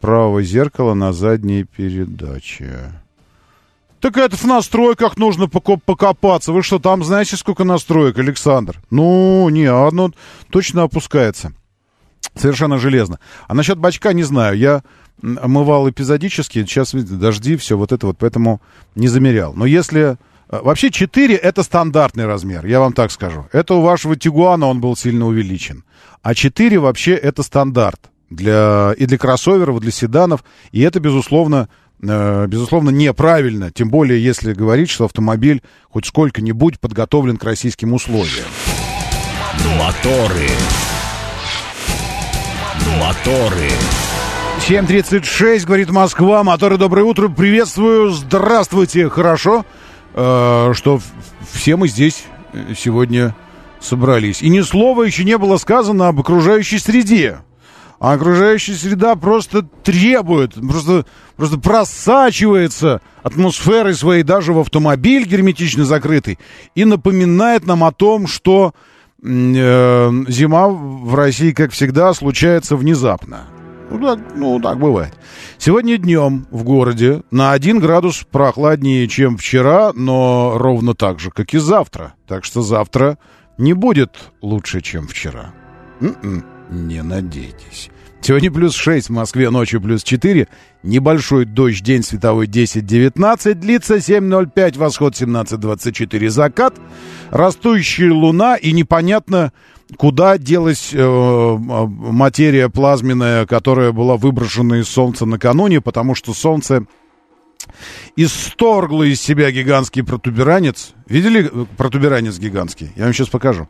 правого 0.00 0.42
зеркала 0.42 0.94
на 0.94 1.12
задней 1.12 1.64
передаче. 1.64 2.99
Так 4.00 4.16
это 4.16 4.36
в 4.36 4.44
настройках 4.44 5.16
нужно 5.18 5.44
поко- 5.44 5.80
покопаться. 5.84 6.52
Вы 6.52 6.62
что, 6.62 6.78
там 6.78 7.04
знаете, 7.04 7.36
сколько 7.36 7.64
настроек, 7.64 8.18
Александр? 8.18 8.80
Ну, 8.90 9.48
не, 9.50 9.64
одно 9.66 10.10
точно 10.50 10.84
опускается. 10.84 11.52
Совершенно 12.34 12.78
железно. 12.78 13.18
А 13.48 13.54
насчет 13.54 13.78
бачка 13.78 14.12
не 14.12 14.22
знаю. 14.22 14.56
Я 14.56 14.82
омывал 15.22 15.88
эпизодически. 15.90 16.60
Сейчас, 16.64 16.94
видите, 16.94 17.14
дожди, 17.14 17.56
все 17.56 17.76
вот 17.76 17.92
это 17.92 18.06
вот, 18.06 18.16
поэтому 18.18 18.60
не 18.94 19.08
замерял. 19.08 19.52
Но 19.54 19.66
если... 19.66 20.16
э, 20.48 20.60
Вообще 20.62 20.90
4 20.90 21.34
это 21.34 21.62
стандартный 21.62 22.26
размер, 22.26 22.64
я 22.66 22.80
вам 22.80 22.92
так 22.94 23.10
скажу. 23.10 23.46
Это 23.52 23.74
у 23.74 23.82
вашего 23.82 24.16
Тигуана 24.16 24.66
он 24.66 24.80
был 24.80 24.96
сильно 24.96 25.26
увеличен. 25.26 25.84
А 26.22 26.34
4 26.34 26.78
вообще 26.78 27.12
это 27.14 27.42
стандарт 27.42 28.10
для, 28.30 28.94
и 28.96 29.04
для 29.06 29.18
кроссоверов, 29.18 29.76
и 29.76 29.80
для 29.80 29.90
седанов. 29.90 30.42
И 30.72 30.80
это, 30.80 31.00
безусловно, 31.00 31.68
безусловно, 32.02 32.90
неправильно. 32.90 33.70
Тем 33.70 33.90
более, 33.90 34.22
если 34.22 34.52
говорить, 34.52 34.90
что 34.90 35.04
автомобиль 35.04 35.62
хоть 35.90 36.06
сколько-нибудь 36.06 36.80
подготовлен 36.80 37.36
к 37.36 37.44
российским 37.44 37.92
условиям. 37.92 38.46
Моторы. 39.78 40.48
Моторы. 42.98 43.70
7.36, 44.68 45.66
говорит 45.66 45.90
Москва. 45.90 46.44
Моторы, 46.44 46.76
доброе 46.76 47.02
утро. 47.02 47.28
Приветствую. 47.28 48.10
Здравствуйте. 48.10 49.08
Хорошо, 49.08 49.64
э, 50.14 50.72
что 50.74 51.00
все 51.50 51.76
мы 51.76 51.88
здесь 51.88 52.24
э, 52.52 52.74
сегодня 52.76 53.34
собрались. 53.80 54.42
И 54.42 54.48
ни 54.48 54.60
слова 54.60 55.02
еще 55.02 55.24
не 55.24 55.38
было 55.38 55.56
сказано 55.56 56.08
об 56.08 56.20
окружающей 56.20 56.78
среде. 56.78 57.40
А 58.00 58.14
окружающая 58.14 58.72
среда 58.72 59.14
просто 59.14 59.62
требует, 59.84 60.54
просто, 60.54 61.04
просто 61.36 61.58
просачивается 61.58 63.02
атмосферой 63.22 63.92
своей 63.92 64.22
даже 64.22 64.54
в 64.54 64.58
автомобиль 64.58 65.26
герметично 65.26 65.84
закрытый 65.84 66.38
и 66.74 66.86
напоминает 66.86 67.66
нам 67.66 67.84
о 67.84 67.92
том, 67.92 68.26
что 68.26 68.72
э, 69.22 70.10
зима 70.28 70.68
в 70.68 71.14
России, 71.14 71.52
как 71.52 71.72
всегда, 71.72 72.14
случается 72.14 72.74
внезапно. 72.74 73.48
Ну 73.90 74.00
так, 74.00 74.18
ну, 74.34 74.60
так 74.60 74.78
бывает. 74.78 75.12
Сегодня 75.58 75.98
днем 75.98 76.46
в 76.50 76.64
городе 76.64 77.22
на 77.30 77.52
1 77.52 77.80
градус 77.80 78.24
прохладнее, 78.30 79.08
чем 79.08 79.36
вчера, 79.36 79.92
но 79.94 80.54
ровно 80.56 80.94
так 80.94 81.20
же, 81.20 81.30
как 81.30 81.52
и 81.52 81.58
завтра. 81.58 82.14
Так 82.26 82.44
что 82.44 82.62
завтра 82.62 83.18
не 83.58 83.74
будет 83.74 84.12
лучше, 84.40 84.80
чем 84.80 85.06
вчера. 85.06 85.52
М-м, 86.00 86.44
не 86.70 87.02
надейтесь. 87.02 87.90
Сегодня 88.22 88.50
плюс 88.50 88.74
6 88.74 89.08
в 89.08 89.12
Москве, 89.12 89.48
ночью 89.48 89.80
плюс 89.80 90.02
4. 90.02 90.46
Небольшой 90.82 91.46
дождь, 91.46 91.82
день 91.82 92.02
световой 92.02 92.46
10-19, 92.46 93.54
длится 93.54 93.96
7.05, 93.96 94.78
восход 94.78 95.14
17.24, 95.14 96.28
закат. 96.28 96.74
Растущая 97.30 98.10
луна 98.10 98.56
и 98.56 98.72
непонятно, 98.72 99.52
куда 99.96 100.36
делась 100.36 100.90
э, 100.92 100.98
э, 100.98 101.56
материя 101.58 102.68
плазменная, 102.68 103.46
которая 103.46 103.92
была 103.92 104.16
выброшена 104.18 104.80
из 104.80 104.88
Солнца 104.88 105.24
накануне, 105.24 105.80
потому 105.80 106.14
что 106.14 106.34
Солнце 106.34 106.84
исторгло 108.16 109.04
из 109.04 109.20
себя 109.20 109.50
гигантский 109.50 110.02
протуберанец. 110.02 110.92
Видели 111.06 111.50
э, 111.50 111.66
протуберанец 111.76 112.38
гигантский? 112.38 112.92
Я 112.96 113.04
вам 113.04 113.14
сейчас 113.14 113.28
покажу. 113.28 113.68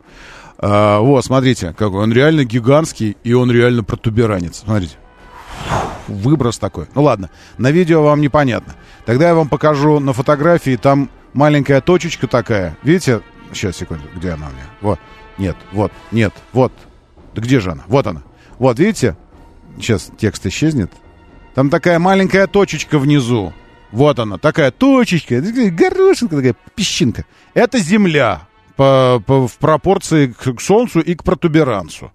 А, 0.63 1.01
вот, 1.01 1.25
смотрите, 1.25 1.75
какой 1.77 2.03
он 2.03 2.13
реально 2.13 2.45
гигантский, 2.45 3.17
и 3.25 3.33
он 3.33 3.51
реально 3.51 3.83
протуберанец. 3.83 4.59
Смотрите. 4.59 4.97
Выброс 6.07 6.59
такой. 6.59 6.87
Ну 6.95 7.03
ладно, 7.03 7.31
на 7.57 7.71
видео 7.71 8.03
вам 8.03 8.21
непонятно. 8.21 8.75
Тогда 9.07 9.29
я 9.29 9.35
вам 9.35 9.49
покажу 9.49 10.01
на 10.01 10.13
фотографии, 10.13 10.77
там 10.77 11.09
маленькая 11.33 11.81
точечка 11.81 12.27
такая. 12.27 12.77
Видите? 12.83 13.23
Сейчас, 13.53 13.77
секунду, 13.77 14.05
где 14.15 14.33
она 14.33 14.49
у 14.49 14.51
меня? 14.51 14.67
Вот. 14.83 15.01
Нет, 15.39 15.57
вот, 15.73 15.93
нет, 16.13 16.35
вот. 16.53 16.73
Да 17.35 17.41
где 17.41 17.59
же 17.61 17.73
она? 17.73 17.85
Вот 17.87 18.07
она. 18.07 18.23
Вот, 18.59 18.79
видите? 18.79 19.17
Сейчас 19.79 20.11
текст 20.19 20.45
исчезнет. 20.45 20.93
Там 21.55 21.71
такая 21.71 21.99
маленькая 21.99 22.47
точечка 22.47 22.99
внизу. 22.99 23.55
Вот 23.93 24.19
она, 24.19 24.37
такая 24.37 24.71
точечка, 24.71 25.41
горошинка, 25.41 26.37
такая 26.37 26.55
песчинка. 26.77 27.25
Это 27.55 27.79
Земля 27.79 28.43
по, 28.81 29.23
по- 29.27 29.47
в 29.47 29.59
пропорции 29.59 30.29
к, 30.29 30.55
к 30.55 30.61
Солнцу 30.63 31.01
и 31.01 31.15
к 31.15 31.23
протуберанцу. 31.23 32.13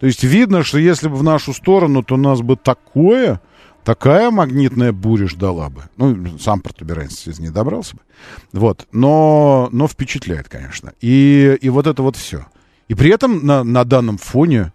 То 0.00 0.06
есть 0.06 0.24
видно, 0.24 0.62
что 0.62 0.78
если 0.78 1.06
бы 1.06 1.16
в 1.16 1.22
нашу 1.22 1.52
сторону, 1.52 2.02
то 2.02 2.16
нас 2.16 2.40
бы 2.40 2.56
такое, 2.56 3.42
такая 3.84 4.30
магнитная 4.30 4.92
буря 4.92 5.28
ждала 5.28 5.68
бы. 5.68 5.82
Ну, 5.98 6.38
сам 6.38 6.62
протуберанец 6.62 7.26
не 7.38 7.50
добрался 7.50 7.96
бы. 7.96 8.02
Вот. 8.54 8.86
Но, 8.90 9.68
но 9.70 9.86
впечатляет, 9.86 10.48
конечно. 10.48 10.94
И, 11.02 11.58
и 11.60 11.68
вот 11.68 11.86
это 11.86 12.02
вот 12.02 12.16
все. 12.16 12.46
И 12.88 12.94
при 12.94 13.10
этом 13.10 13.44
на, 13.44 13.62
на 13.62 13.84
данном 13.84 14.16
фоне 14.16 14.72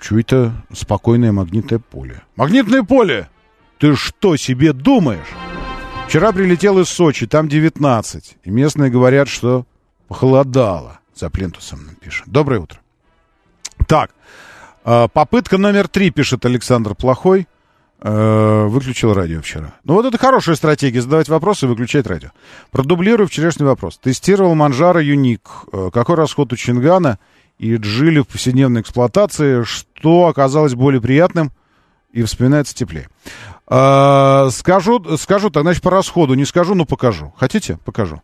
чуть-то 0.00 0.54
спокойное 0.72 1.30
магнитное 1.32 1.78
поле. 1.78 2.22
Магнитное 2.36 2.84
поле! 2.84 3.28
Ты 3.78 3.94
что 3.96 4.36
себе 4.36 4.72
думаешь? 4.72 5.28
Вчера 6.06 6.32
прилетел 6.32 6.78
из 6.78 6.88
Сочи, 6.88 7.26
там 7.26 7.48
19. 7.48 8.38
И 8.44 8.50
местные 8.50 8.90
говорят, 8.90 9.28
что 9.28 9.66
похолодало. 10.08 10.98
За 11.14 11.30
плинтусом 11.30 11.80
нам. 11.86 11.96
Доброе 12.26 12.60
утро. 12.60 12.78
Так, 13.86 14.10
э, 14.84 15.08
попытка 15.12 15.58
номер 15.58 15.88
три, 15.88 16.10
пишет 16.10 16.44
Александр 16.46 16.94
Плохой. 16.94 17.46
Э, 18.00 18.66
Выключил 18.68 19.12
радио 19.12 19.40
вчера. 19.40 19.74
Ну 19.82 19.94
вот 19.94 20.06
это 20.06 20.16
хорошая 20.18 20.54
стратегия, 20.54 21.02
задавать 21.02 21.28
вопросы 21.28 21.66
и 21.66 21.68
выключать 21.68 22.06
радио. 22.06 22.30
Продублирую 22.70 23.26
вчерашний 23.26 23.64
вопрос. 23.66 23.98
Тестировал 23.98 24.54
Манжара 24.54 25.02
Юник. 25.02 25.48
Э, 25.72 25.90
Какой 25.92 26.14
расход 26.14 26.52
у 26.52 26.56
Чингана 26.56 27.18
и 27.58 27.74
Джили 27.76 28.20
в 28.20 28.28
повседневной 28.28 28.82
эксплуатации? 28.82 29.64
Что 29.64 30.28
оказалось 30.28 30.74
более 30.74 31.00
приятным 31.00 31.50
и 32.12 32.22
вспоминается 32.22 32.74
теплее? 32.74 33.08
Э, 33.68 34.48
Скажу, 34.52 35.04
скажу 35.16 35.50
так, 35.50 35.64
значит, 35.64 35.82
по 35.82 35.90
расходу 35.90 36.34
не 36.34 36.44
скажу, 36.44 36.76
но 36.76 36.84
покажу. 36.84 37.34
Хотите? 37.36 37.78
Покажу. 37.84 38.22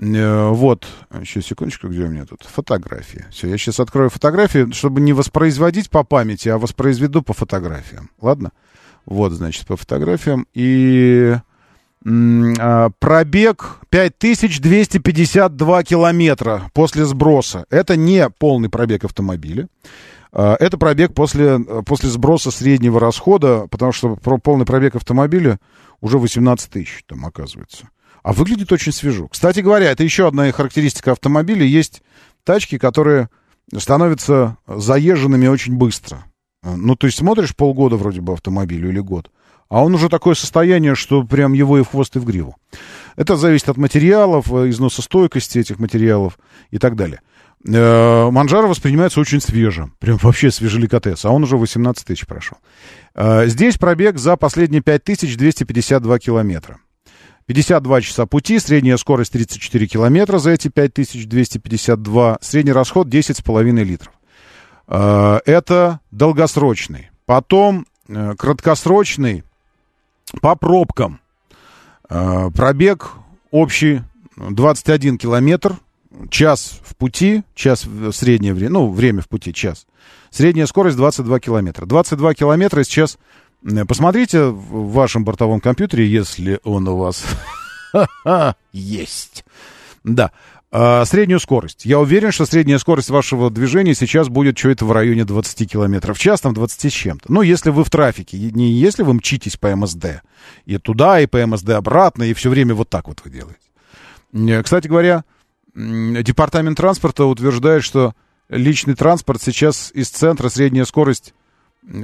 Э, 0.00 0.48
Вот, 0.50 0.86
еще 1.20 1.42
секундочку, 1.42 1.88
где 1.88 2.04
у 2.04 2.08
меня 2.08 2.24
тут 2.24 2.42
фотографии. 2.42 3.26
Все, 3.30 3.48
я 3.48 3.58
сейчас 3.58 3.80
открою 3.80 4.10
фотографии, 4.10 4.70
чтобы 4.72 5.00
не 5.00 5.12
воспроизводить 5.12 5.90
по 5.90 6.04
памяти, 6.04 6.48
а 6.48 6.58
воспроизведу 6.58 7.22
по 7.22 7.32
фотографиям. 7.32 8.10
Ладно? 8.20 8.52
Вот, 9.06 9.32
значит, 9.32 9.66
по 9.66 9.76
фотографиям. 9.76 10.46
И 10.54 11.36
а, 12.06 12.90
пробег 12.98 13.78
5252 13.90 15.82
километра 15.84 16.70
после 16.72 17.04
сброса. 17.04 17.64
Это 17.70 17.96
не 17.96 18.28
полный 18.30 18.68
пробег 18.68 19.04
автомобиля. 19.04 19.68
А, 20.32 20.56
Это 20.58 20.76
пробег 20.76 21.14
после, 21.14 21.58
после 21.86 22.10
сброса 22.10 22.50
среднего 22.50 22.98
расхода, 22.98 23.66
потому 23.70 23.92
что 23.92 24.16
полный 24.16 24.66
пробег 24.66 24.96
автомобиля 24.96 25.58
уже 26.00 26.18
18 26.18 26.70
тысяч 26.70 27.04
там 27.06 27.24
оказывается. 27.24 27.88
А 28.24 28.32
выглядит 28.32 28.72
очень 28.72 28.90
свежо. 28.90 29.28
Кстати 29.28 29.60
говоря, 29.60 29.90
это 29.90 30.02
еще 30.02 30.26
одна 30.26 30.50
характеристика 30.50 31.12
автомобиля. 31.12 31.64
Есть 31.64 32.02
тачки, 32.42 32.78
которые 32.78 33.28
становятся 33.76 34.56
заезженными 34.66 35.46
очень 35.46 35.76
быстро. 35.76 36.24
Ну, 36.62 36.96
то 36.96 37.06
есть 37.06 37.18
смотришь 37.18 37.54
полгода 37.54 37.96
вроде 37.96 38.22
бы 38.22 38.32
автомобилю 38.32 38.88
или 38.88 38.98
год, 38.98 39.30
а 39.68 39.84
он 39.84 39.94
уже 39.94 40.08
такое 40.08 40.34
состояние, 40.34 40.94
что 40.94 41.22
прям 41.22 41.52
его 41.52 41.78
и 41.78 41.82
в 41.82 41.88
хвост, 41.88 42.16
и 42.16 42.18
в 42.18 42.24
гриву. 42.24 42.56
Это 43.16 43.36
зависит 43.36 43.68
от 43.68 43.76
материалов, 43.76 44.50
э, 44.50 44.70
износостойкости 44.70 45.58
этих 45.58 45.78
материалов 45.78 46.38
и 46.70 46.78
так 46.78 46.96
далее. 46.96 47.20
Э, 47.66 48.30
Манжаро 48.30 48.66
воспринимается 48.66 49.20
очень 49.20 49.40
свежим. 49.42 49.94
Прям 49.98 50.16
вообще 50.16 50.50
свежеликотес. 50.50 51.24
А 51.26 51.30
он 51.30 51.44
уже 51.44 51.56
18 51.58 52.06
тысяч 52.06 52.26
прошел. 52.26 52.56
Э, 53.14 53.46
Здесь 53.46 53.76
пробег 53.76 54.18
за 54.18 54.36
последние 54.36 54.80
5252 54.80 56.18
километра. 56.18 56.78
52 57.46 58.00
часа 58.00 58.26
пути, 58.26 58.58
средняя 58.58 58.96
скорость 58.96 59.32
34 59.32 59.86
километра 59.86 60.38
за 60.38 60.50
эти 60.50 60.68
5252, 60.68 62.38
средний 62.40 62.72
расход 62.72 63.08
10,5 63.08 63.84
литров. 63.84 64.12
Э, 64.88 65.40
Это 65.44 66.00
долгосрочный. 66.10 67.10
Потом 67.26 67.86
э, 68.08 68.34
краткосрочный 68.36 69.44
по 70.40 70.56
пробкам. 70.56 71.20
Э, 72.08 72.50
Пробег 72.54 73.12
общий 73.50 74.02
21 74.36 75.18
километр, 75.18 75.76
час 76.30 76.80
в 76.82 76.96
пути, 76.96 77.42
час 77.54 77.86
среднее 78.12 78.54
время, 78.54 78.72
ну, 78.72 78.90
время 78.90 79.20
в 79.20 79.28
пути, 79.28 79.52
час. 79.52 79.86
Средняя 80.30 80.66
скорость 80.66 80.96
22 80.96 81.40
километра. 81.40 81.86
22 81.86 82.34
километра 82.34 82.82
сейчас... 82.84 83.18
э, 83.64 83.84
Посмотрите 83.84 84.44
в 84.44 84.92
вашем 84.92 85.24
бортовом 85.24 85.60
компьютере, 85.60 86.06
если 86.06 86.60
он 86.64 86.88
у 86.88 86.96
вас 86.96 87.24
есть. 88.72 89.44
Да. 90.02 90.32
А, 90.76 91.04
среднюю 91.04 91.38
скорость. 91.38 91.84
Я 91.84 92.00
уверен, 92.00 92.32
что 92.32 92.46
средняя 92.46 92.78
скорость 92.78 93.08
вашего 93.08 93.48
движения 93.48 93.94
сейчас 93.94 94.28
будет 94.28 94.58
что-то 94.58 94.84
в 94.84 94.90
районе 94.90 95.24
20 95.24 95.70
километров 95.70 96.18
в 96.18 96.20
час, 96.20 96.40
там 96.40 96.52
20 96.52 96.92
с 96.92 96.92
чем-то. 96.92 97.32
Ну, 97.32 97.42
если 97.42 97.70
вы 97.70 97.84
в 97.84 97.90
трафике, 97.90 98.36
не 98.36 98.72
если 98.72 99.04
вы 99.04 99.14
мчитесь 99.14 99.56
по 99.56 99.74
МСД, 99.76 100.22
и 100.64 100.78
туда, 100.78 101.20
и 101.20 101.26
по 101.26 101.46
МСД 101.46 101.70
обратно, 101.70 102.24
и 102.24 102.34
все 102.34 102.50
время 102.50 102.74
вот 102.74 102.88
так 102.88 103.06
вот 103.06 103.20
вы 103.24 103.30
делаете. 103.30 103.60
Э, 104.32 104.64
Кстати 104.64 104.88
говоря, 104.88 105.22
департамент 105.76 106.76
транспорта 106.76 107.24
утверждает, 107.26 107.84
что 107.84 108.14
личный 108.48 108.96
транспорт 108.96 109.40
сейчас 109.40 109.92
из 109.94 110.10
центра 110.10 110.48
средняя 110.48 110.86
скорость 110.86 111.34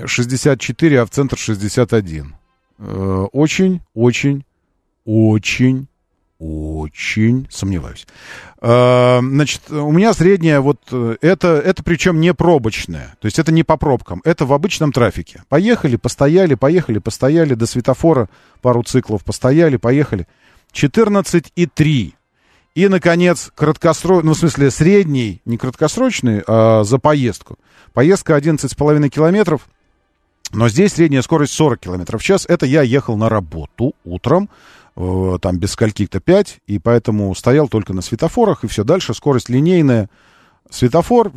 64, 0.07 1.01
а 1.01 1.07
в 1.07 1.11
центр 1.11 1.39
61. 1.39 2.35
Э, 2.79 3.27
Очень, 3.33 3.83
очень, 3.95 4.45
очень, 5.05 5.87
очень 6.39 7.47
сомневаюсь. 7.51 8.07
Э, 8.61 9.21
Значит, 9.21 9.71
у 9.71 9.91
меня 9.93 10.13
средняя 10.15 10.61
вот 10.61 10.81
э, 10.91 11.17
это, 11.21 11.49
это 11.49 11.83
причем 11.83 12.21
не 12.21 12.33
пробочная, 12.35 13.17
то 13.21 13.27
есть 13.27 13.39
это 13.39 13.53
не 13.53 13.63
по 13.63 13.77
пробкам, 13.77 14.21
это 14.25 14.47
в 14.47 14.53
обычном 14.53 14.93
трафике. 14.93 15.43
Поехали, 15.49 15.97
постояли, 15.97 16.55
поехали, 16.55 16.99
постояли, 16.99 17.55
до 17.55 17.67
светофора 17.67 18.29
пару 18.63 18.83
циклов 18.83 19.25
постояли, 19.25 19.77
поехали. 19.77 20.27
14,3. 20.73 22.13
И, 22.75 22.87
наконец, 22.89 23.51
краткосрочный, 23.55 24.25
ну, 24.29 24.35
в 24.35 24.39
смысле, 24.39 24.71
средний, 24.71 25.43
не 25.45 25.59
краткосрочный, 25.59 26.43
а 26.47 26.85
за 26.85 26.99
поездку. 26.99 27.59
Поездка 27.93 28.37
11,5 28.37 29.09
километров, 29.09 29.69
но 30.53 30.69
здесь 30.69 30.95
средняя 30.95 31.23
скорость 31.23 31.53
40 31.55 31.81
километров 31.81 32.21
в 32.21 32.25
час. 32.25 32.47
Это 32.49 32.67
я 32.67 32.83
ехал 32.83 33.17
на 33.17 33.29
работу 33.29 33.95
утром, 34.05 34.49
э, 34.97 35.39
там 35.41 35.59
без 35.59 35.73
скольки-то 35.73 36.21
5, 36.21 36.61
и 36.67 36.79
поэтому 36.79 37.35
стоял 37.35 37.69
только 37.69 37.93
на 37.93 38.03
светофорах, 38.03 38.63
и 38.63 38.69
все. 38.69 38.85
Дальше 38.85 39.15
скорость 39.15 39.49
линейная. 39.49 40.09
Светофор, 40.71 41.33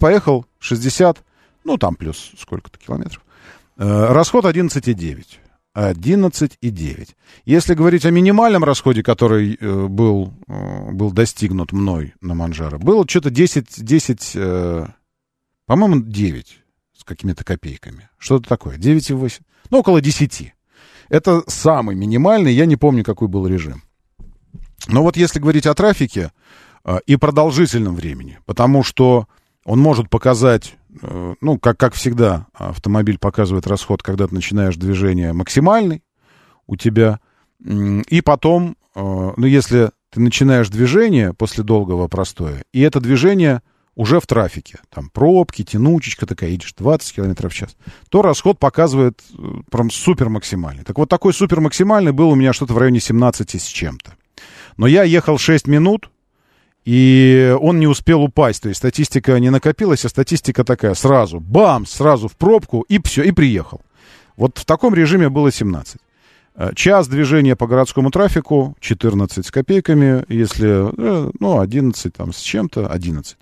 поехал 0.00 0.46
60, 0.58 1.22
ну, 1.62 1.78
там 1.78 1.94
плюс 1.94 2.32
сколько-то 2.38 2.78
километров. 2.78 3.22
Э, 3.76 4.12
Расход 4.12 4.44
11,9. 4.44 5.24
11,9. 5.76 7.08
Если 7.44 7.74
говорить 7.74 8.06
о 8.06 8.10
минимальном 8.10 8.64
расходе, 8.64 9.02
который 9.02 9.58
э, 9.60 9.86
был, 9.86 10.32
э, 10.48 10.90
был 10.92 11.10
достигнут 11.10 11.72
мной 11.72 12.14
на 12.22 12.34
Манжаро, 12.34 12.78
было 12.78 13.06
что-то 13.06 13.28
10, 13.30 13.84
10 13.84 14.32
э, 14.36 14.86
по-моему, 15.66 16.02
9 16.02 16.62
с 16.96 17.04
какими-то 17.04 17.44
копейками. 17.44 18.08
Что-то 18.16 18.48
такое, 18.48 18.78
9,8. 18.78 19.40
Ну, 19.70 19.80
около 19.80 20.00
10. 20.00 20.54
Это 21.10 21.42
самый 21.46 21.94
минимальный, 21.94 22.54
я 22.54 22.64
не 22.64 22.76
помню, 22.76 23.04
какой 23.04 23.28
был 23.28 23.46
режим. 23.46 23.82
Но 24.88 25.02
вот 25.02 25.18
если 25.18 25.40
говорить 25.40 25.66
о 25.66 25.74
трафике 25.74 26.32
и 27.06 27.16
продолжительном 27.16 27.96
времени, 27.96 28.38
потому 28.46 28.82
что 28.82 29.26
он 29.64 29.80
может 29.80 30.08
показать, 30.08 30.76
ну, 31.02 31.58
как, 31.58 31.78
как 31.78 31.94
всегда, 31.94 32.46
автомобиль 32.54 33.18
показывает 33.18 33.66
расход, 33.66 34.02
когда 34.02 34.26
ты 34.26 34.34
начинаешь 34.34 34.76
движение 34.76 35.32
максимальный 35.32 36.02
у 36.66 36.76
тебя, 36.76 37.20
и 37.64 38.20
потом, 38.24 38.76
э, 38.94 39.32
ну, 39.36 39.46
если 39.46 39.90
ты 40.10 40.20
начинаешь 40.20 40.68
движение 40.68 41.32
после 41.32 41.64
долгого 41.64 42.08
простоя, 42.08 42.64
и 42.72 42.80
это 42.80 43.00
движение 43.00 43.62
уже 43.94 44.20
в 44.20 44.26
трафике, 44.26 44.78
там 44.90 45.08
пробки, 45.08 45.64
тянучечка 45.64 46.26
такая, 46.26 46.50
едешь 46.50 46.74
20 46.76 47.14
км 47.14 47.48
в 47.48 47.54
час, 47.54 47.76
то 48.10 48.22
расход 48.22 48.58
показывает 48.58 49.22
э, 49.32 49.42
прям 49.70 49.90
супер 49.90 50.28
максимальный. 50.28 50.84
Так 50.84 50.98
вот 50.98 51.08
такой 51.08 51.32
супер 51.32 51.60
максимальный 51.60 52.12
был 52.12 52.30
у 52.30 52.34
меня 52.34 52.52
что-то 52.52 52.74
в 52.74 52.78
районе 52.78 53.00
17 53.00 53.60
с 53.60 53.64
чем-то. 53.64 54.14
Но 54.76 54.86
я 54.86 55.02
ехал 55.02 55.38
6 55.38 55.66
минут, 55.66 56.10
и 56.86 57.54
он 57.60 57.80
не 57.80 57.88
успел 57.88 58.22
упасть. 58.22 58.62
То 58.62 58.68
есть 58.68 58.78
статистика 58.78 59.38
не 59.40 59.50
накопилась, 59.50 60.04
а 60.04 60.08
статистика 60.08 60.64
такая 60.64 60.94
сразу, 60.94 61.40
бам, 61.40 61.84
сразу 61.84 62.28
в 62.28 62.36
пробку, 62.36 62.82
и 62.88 63.02
все, 63.02 63.24
и 63.24 63.32
приехал. 63.32 63.82
Вот 64.36 64.58
в 64.58 64.64
таком 64.64 64.94
режиме 64.94 65.28
было 65.28 65.50
17. 65.50 65.96
Э, 66.54 66.70
Час 66.76 67.08
движения 67.08 67.56
по 67.56 67.66
городскому 67.66 68.12
трафику 68.12 68.76
14 68.80 69.44
с 69.44 69.50
копейками, 69.50 70.24
если, 70.28 70.88
э, 70.96 71.30
ну, 71.40 71.58
11 71.58 72.14
там 72.14 72.32
с 72.32 72.38
чем-то, 72.38 72.86
11. 72.86 73.36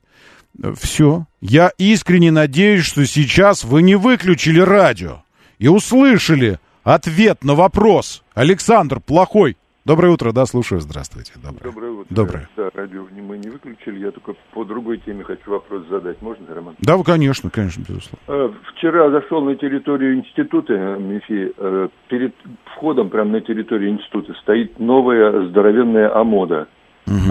Все. 0.81 1.27
Я 1.43 1.71
искренне 1.77 2.31
надеюсь, 2.31 2.85
что 2.85 3.05
сейчас 3.05 3.63
вы 3.63 3.83
не 3.83 3.97
выключили 3.97 4.61
радио 4.61 5.23
и 5.59 5.69
услышали 5.69 6.61
ответ 6.83 7.45
на 7.45 7.55
вопрос. 7.55 8.23
Александр 8.35 9.01
Плохой. 9.01 9.59
Доброе 9.87 10.15
утро, 10.15 10.33
да, 10.33 10.47
слушаю, 10.47 10.81
здравствуйте. 10.81 11.35
Доброе. 11.37 11.71
Доброе 11.71 11.91
утро. 11.91 12.15
Доброе. 12.15 12.49
Да, 12.57 12.71
радио 12.73 13.07
мы 13.21 13.37
не 13.37 13.51
выключили, 13.51 13.99
я 13.99 14.13
только 14.13 14.33
по 14.55 14.65
другой 14.65 14.97
теме 14.97 15.25
хочу 15.25 15.51
вопрос 15.51 15.83
задать. 15.91 16.23
Можно, 16.23 16.55
Роман? 16.55 16.75
Да, 16.81 16.97
конечно, 17.05 17.51
конечно, 17.51 17.83
безусловно. 17.87 18.19
Э, 18.29 18.51
Вчера 18.73 19.11
зашел 19.11 19.45
на 19.45 19.55
территорию 19.57 20.15
института 20.15 20.73
э, 20.73 20.99
МИФИ. 20.99 21.53
Э, 21.59 21.89
Перед 22.09 22.35
входом 22.65 23.11
прямо 23.11 23.33
на 23.33 23.41
территорию 23.43 23.91
института 23.91 24.33
стоит 24.41 24.79
новая 24.79 25.49
здоровенная 25.49 26.17
АМОДа. 26.19 26.67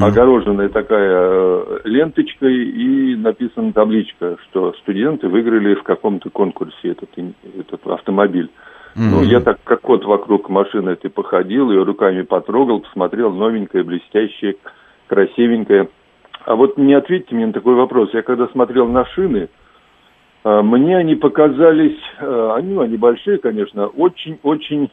Огороженная 0.03 0.69
такая 0.69 1.81
ленточкой 1.85 2.53
и 2.53 3.15
написана 3.15 3.73
табличка, 3.73 4.37
что 4.43 4.73
студенты 4.83 5.27
выиграли 5.27 5.73
в 5.73 5.81
каком-то 5.81 6.29
конкурсе 6.29 6.89
этот, 6.89 7.09
этот 7.17 7.87
автомобиль. 7.87 8.51
Ну, 8.95 9.23
я 9.23 9.39
так 9.39 9.59
как 9.63 9.81
кот 9.81 10.05
вокруг 10.05 10.49
машины 10.49 10.91
этой 10.91 11.09
походил, 11.09 11.71
ее 11.71 11.83
руками 11.83 12.21
потрогал, 12.21 12.81
посмотрел, 12.81 13.31
новенькая, 13.31 13.83
блестящая, 13.83 14.55
красивенькая. 15.07 15.89
А 16.45 16.55
вот 16.55 16.77
не 16.77 16.93
ответьте 16.93 17.35
мне 17.35 17.47
на 17.47 17.53
такой 17.53 17.75
вопрос. 17.75 18.09
Я 18.13 18.21
когда 18.21 18.47
смотрел 18.47 18.87
на 18.87 19.05
шины, 19.05 19.49
а, 20.43 20.61
мне 20.61 20.97
они 20.97 21.15
показались, 21.15 21.97
а, 22.19 22.55
они, 22.55 22.77
они 22.77 22.97
большие, 22.97 23.37
конечно, 23.37 23.87
очень-очень, 23.87 24.91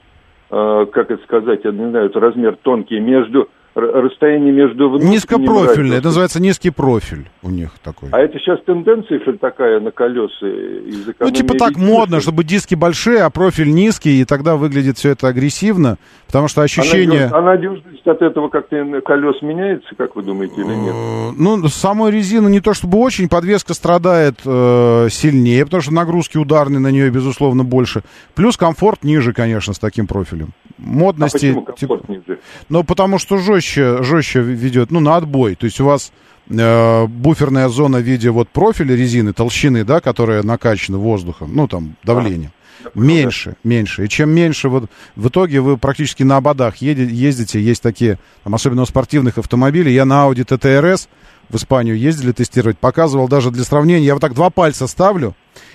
а, 0.51 0.86
как 0.86 1.10
это 1.10 1.22
сказать, 1.24 1.60
я 1.64 1.72
не 1.72 1.90
знаю, 1.90 2.10
размер 2.14 2.56
тонкий, 2.62 3.01
между, 3.01 3.48
расстояние 3.74 4.52
между 4.52 4.88
внутренним 4.88 5.12
Низкопрофильный, 5.12 5.97
это 5.97 6.06
называется 6.06 6.40
низкий 6.40 6.70
профиль 6.70 7.28
у 7.42 7.51
них 7.51 7.70
такой. 7.82 8.09
А 8.12 8.18
это 8.18 8.38
сейчас 8.38 8.59
тенденция, 8.64 9.20
что 9.20 9.32
такая 9.34 9.80
на 9.80 9.90
колеса 9.90 10.47
из 10.47 11.06
Ну, 11.18 11.30
типа 11.30 11.55
так 11.55 11.76
модно, 11.76 12.20
чтобы 12.20 12.44
диски 12.44 12.74
большие, 12.74 13.22
а 13.22 13.30
профиль 13.30 13.72
низкий, 13.72 14.20
и 14.20 14.24
тогда 14.24 14.56
выглядит 14.56 14.98
все 14.98 15.10
это 15.10 15.28
агрессивно, 15.28 15.98
потому 16.26 16.48
что 16.48 16.62
ощущение... 16.62 17.28
А 17.32 17.40
надежность 17.40 18.06
от 18.06 18.22
этого 18.22 18.48
как-то 18.48 19.01
колес 19.02 19.40
меняется, 19.42 19.94
как 19.97 20.16
вы 20.16 20.22
думаете, 20.22 20.60
или 20.60 20.74
нет? 20.74 20.94
Ну, 21.38 21.68
самой 21.68 22.10
резины 22.10 22.48
не 22.48 22.60
то 22.60 22.74
чтобы 22.74 22.98
очень, 22.98 23.28
подвеска 23.28 23.74
страдает 23.74 24.40
э, 24.44 25.09
сильнее, 25.10 25.64
потому 25.64 25.82
что 25.82 25.94
нагрузки 25.94 26.36
ударные 26.36 26.80
на 26.80 26.90
нее, 26.90 27.10
безусловно, 27.10 27.64
больше. 27.64 28.02
Плюс 28.34 28.56
комфорт 28.56 29.05
ниже, 29.05 29.32
конечно, 29.32 29.74
с 29.74 29.78
таким 29.78 30.06
профилем. 30.06 30.51
Модности... 30.81 31.55
А 31.57 31.61
почему 31.61 32.01
ниже? 32.09 32.40
Ну, 32.69 32.85
потому 32.85 33.19
что 33.19 33.39
жестче, 33.39 34.02
жестче 34.02 34.40
ведет, 34.40 34.90
ну, 34.90 35.01
на 35.01 35.16
отбой. 35.16 35.55
То 35.55 35.66
есть 35.66 35.81
у 35.81 35.85
вас 35.85 36.12
э, 36.48 37.07
буферная 37.07 37.69
зона 37.69 37.98
в 37.98 38.02
виде 38.02 38.31
вот 38.31 38.48
профиля 38.48 38.97
резины, 38.97 39.32
толщины, 39.32 39.85
да, 39.85 40.01
которая 40.01 40.43
накачана 40.43 40.98
воздухом, 40.98 41.55
ну, 41.55 41.69
там, 41.69 41.97
давлением. 42.02 42.52
Меньше, 42.94 43.57
меньше. 43.62 44.07
И 44.07 44.09
чем 44.09 44.31
меньше, 44.31 44.69
вот 44.69 44.90
в 45.15 45.28
итоге 45.28 45.61
вы 45.61 45.77
практически 45.77 46.23
на 46.23 46.39
ободах 46.39 46.77
еди- 46.77 47.12
ездите, 47.12 47.61
есть 47.61 47.82
такие, 47.82 48.19
там, 48.43 48.55
особенно 48.55 48.82
у 48.82 48.86
спортивных 48.86 49.36
автомобилей. 49.36 49.93
Я 49.93 50.07
на 50.07 50.27
Audi 50.27 50.47
TTRS 50.47 51.09
в 51.51 51.57
Испанию 51.57 51.98
ездили 51.98 52.32
тестировать, 52.32 52.78
показывал 52.78 53.28
даже 53.28 53.51
для 53.51 53.65
сравнения, 53.65 54.07
я 54.07 54.15
вот 54.15 54.20
так 54.20 54.35
два 54.35 54.51
пальца 54.51 54.86
ставлю, 54.86 55.35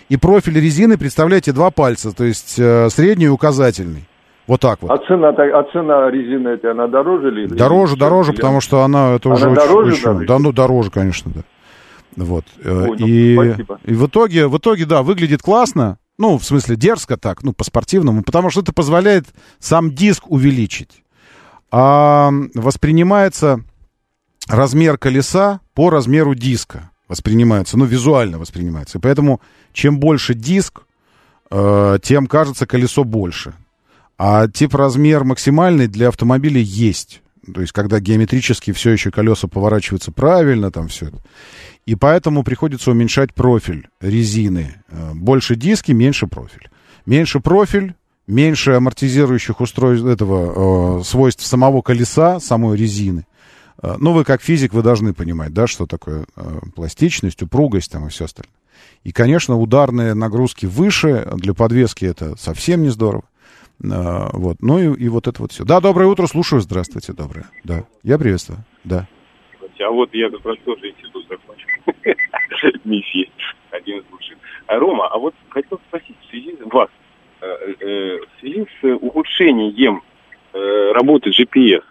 и 0.10 0.18
профиль 0.18 0.60
резины, 0.60 0.98
представляете, 0.98 1.52
два 1.52 1.70
пальца, 1.70 2.12
то 2.12 2.24
есть 2.24 2.56
э, 2.58 2.90
средний 2.90 3.26
и 3.26 3.30
указательный. 3.30 4.06
Вот 4.48 4.62
так 4.62 4.82
вот. 4.82 4.92
А 4.92 4.98
цена, 5.08 5.30
а 5.30 5.64
цена 5.72 6.12
резины 6.12 6.50
этой, 6.50 6.72
она 6.72 6.88
дороже 6.88 7.30
или? 7.30 7.48
Дороже, 7.48 7.96
дороже, 7.96 8.34
потому 8.34 8.62
что 8.62 8.82
она 8.84 9.14
это 9.16 9.30
Она 9.30 9.36
уже 9.38 9.46
очень- 9.50 9.56
дороже 9.56 9.92
очень, 9.94 10.04
даже? 10.04 10.26
да, 10.28 10.40
ну 10.40 10.52
дороже, 10.52 10.92
конечно, 10.92 11.32
да. 11.34 11.42
Вот. 12.16 12.46
Э, 12.64 12.86
Понял, 12.86 13.06
И, 13.08 13.34
спасибо. 13.36 13.80
и 13.84 13.94
в 13.94 14.08
итоге, 14.08 14.48
в 14.48 14.58
итоге, 14.58 14.86
да, 14.86 15.02
выглядит 15.04 15.42
классно. 15.42 15.98
Ну, 16.18 16.38
в 16.38 16.46
смысле, 16.46 16.76
дерзко 16.78 17.18
так, 17.18 17.44
ну, 17.44 17.52
по-спортивному, 17.52 18.24
потому 18.24 18.50
что 18.50 18.62
это 18.62 18.72
позволяет 18.72 19.26
сам 19.60 19.92
диск 19.92 20.30
увеличить. 20.32 21.04
А 21.72 22.30
воспринимается 22.54 23.60
размер 24.48 24.98
колеса 24.98 25.60
по 25.74 25.90
размеру 25.90 26.36
диска. 26.36 26.92
Воспринимается, 27.10 27.78
ну, 27.78 27.86
визуально 27.86 28.38
воспринимается. 28.40 28.98
И 28.98 29.02
поэтому, 29.02 29.42
чем 29.74 30.00
больше 30.00 30.34
диск, 30.36 30.84
э, 31.52 31.98
тем 32.02 32.28
кажется 32.28 32.66
колесо 32.66 33.04
больше. 33.04 33.54
А 34.18 34.48
тип 34.48 34.76
размер 34.76 35.24
максимальный 35.24 35.88
для 35.88 36.08
автомобиля 36.08 36.62
есть. 36.62 37.22
То 37.54 37.62
есть, 37.62 37.74
когда 37.74 38.00
геометрически 38.00 38.72
все 38.72 38.92
еще 38.92 39.12
колеса 39.12 39.48
поворачиваются 39.48 40.12
правильно, 40.12 40.72
там 40.72 40.88
все 40.88 41.08
это. 41.08 41.18
И 41.86 41.96
поэтому 41.96 42.44
приходится 42.44 42.92
уменьшать 42.92 43.34
профиль 43.34 43.88
резины. 44.02 44.76
Э, 44.90 45.12
Больше 45.14 45.56
диски, 45.56 45.92
меньше 45.92 46.28
профиль. 46.28 46.70
Меньше 47.06 47.40
профиль, 47.40 47.94
меньше 48.26 48.72
амортизирующих 48.72 49.62
устройств 49.62 50.08
этого 50.08 51.00
э, 51.00 51.04
свойств 51.04 51.46
самого 51.46 51.82
колеса, 51.84 52.40
самой 52.40 52.78
резины. 52.78 53.28
Э, 53.84 53.98
Ну, 54.00 54.14
вы 54.14 54.24
как 54.24 54.42
физик, 54.42 54.74
вы 54.74 54.82
должны 54.82 55.14
понимать, 55.14 55.54
да, 55.54 55.68
что 55.68 55.86
такое 55.86 56.26
э, 56.36 56.60
пластичность, 56.74 57.44
упругость 57.44 57.92
там 57.92 58.08
и 58.08 58.10
все 58.10 58.26
остальное. 58.26 58.54
И, 59.04 59.12
конечно, 59.12 59.56
ударные 59.56 60.16
нагрузки 60.16 60.66
выше, 60.66 61.32
для 61.36 61.54
подвески 61.54 62.06
это 62.06 62.36
совсем 62.38 62.82
не 62.82 62.90
здорово. 62.90 63.26
Э, 63.84 64.30
Вот, 64.34 64.58
ну 64.62 64.80
и, 64.80 65.04
и 65.04 65.10
вот 65.10 65.28
это 65.28 65.42
вот 65.42 65.52
все. 65.52 65.64
Да, 65.66 65.80
доброе 65.82 66.08
утро, 66.08 66.28
слушаю, 66.28 66.62
здравствуйте, 66.62 67.14
доброе. 67.14 67.46
Да, 67.64 67.84
я 68.04 68.18
приветствую, 68.18 68.60
да. 68.84 69.08
А 69.80 69.92
вот 69.92 70.14
я 70.14 70.30
как 70.30 70.46
раз 70.46 70.58
тоже 70.64 70.90
институт 70.90 71.28
закончил. 71.28 71.68
МИФИ, 72.86 73.30
один 73.72 74.00
из 74.00 74.04
лучших. 74.12 74.38
А, 74.68 74.80
Рома, 74.80 75.08
а 75.08 75.18
вот 75.18 75.36
хотел 75.50 75.80
спросить 75.88 76.16
в 76.22 76.30
связи 76.30 76.56
с 76.56 76.74
вас, 76.74 76.90
э, 77.42 77.46
э, 77.80 78.20
в 78.20 78.40
связи 78.40 78.66
с 78.82 78.96
ухудшением 79.02 80.02
э, 80.54 80.92
работы 80.94 81.30
GPS, 81.30 81.84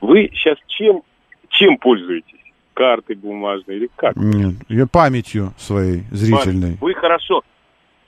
вы 0.00 0.30
сейчас 0.34 0.58
чем, 0.68 1.02
чем 1.48 1.78
пользуетесь? 1.78 2.32
Картой 2.74 3.16
бумажной 3.16 3.76
или 3.76 3.90
как? 3.96 4.14
Нет, 4.16 4.56
я 4.68 4.86
памятью 4.86 5.54
своей 5.56 6.02
зрительной. 6.12 6.76
Вы 6.80 6.92
хорошо. 6.92 7.42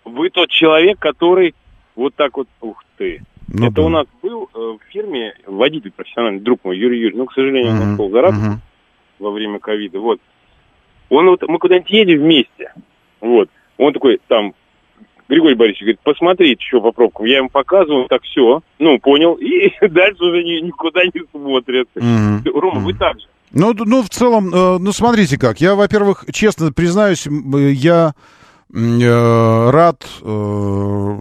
Вы 0.05 0.29
тот 0.29 0.51
человек, 0.51 0.99
который 0.99 1.55
вот 1.97 2.15
так 2.15 2.37
вот, 2.37 2.49
ух 2.61 2.85
ты. 2.99 3.23
Ну 3.49 3.67
Это 3.67 3.77
да. 3.77 3.83
у 3.83 3.89
нас 3.89 4.07
был 4.23 4.51
э, 4.55 4.59
в 4.59 4.79
фирме 4.93 5.33
водитель 5.47 5.91
профессиональный, 5.93 6.41
друг 6.41 6.61
мой, 6.65 6.77
Юрий 6.77 6.99
Юрьевич, 6.99 7.17
но, 7.19 7.25
к 7.27 7.33
сожалению, 7.33 7.73
он 7.73 7.79
Мгм, 7.79 7.91
нашел 7.93 8.11
заразу 8.11 8.39
мгм. 8.41 8.61
во 9.21 9.31
время 9.31 9.59
ковида. 9.59 9.99
Вот. 10.01 10.21
Он 11.09 11.27
вот, 11.27 11.43
мы 11.49 11.59
куда-нибудь 11.59 11.91
едем 11.91 12.19
вместе. 12.21 12.73
Вот. 13.23 13.49
Он 13.79 13.93
такой, 13.95 14.21
там, 14.29 14.53
Григорий 15.29 15.55
Борисович 15.55 15.81
говорит, 15.83 16.01
посмотрите, 16.03 16.63
что 16.67 16.81
по 16.81 16.93
пробкам. 16.93 17.27
Я 17.27 17.39
ему 17.39 17.49
показываю, 17.49 18.07
так 18.09 18.23
все, 18.23 18.61
ну, 18.79 18.99
понял. 18.99 19.35
И 19.35 19.71
дальше 19.89 20.23
уже 20.25 20.43
ни- 20.43 20.67
никуда 20.67 21.01
не 21.05 21.23
смотрят. 21.31 21.89
Мгм, 21.95 22.43
Рома, 22.55 22.81
вы 22.81 22.93
так 22.95 23.19
же. 23.19 23.27
Ну, 23.51 23.73
ну, 23.75 24.03
в 24.03 24.11
целом, 24.11 24.49
э, 24.55 24.79
ну, 24.79 24.93
смотрите 24.93 25.39
как. 25.39 25.59
Я, 25.61 25.75
во-первых, 25.75 26.27
честно 26.33 26.71
признаюсь, 26.71 27.27
э, 27.27 27.31
я 27.73 28.13
рад 28.71 30.07
э, 30.23 31.19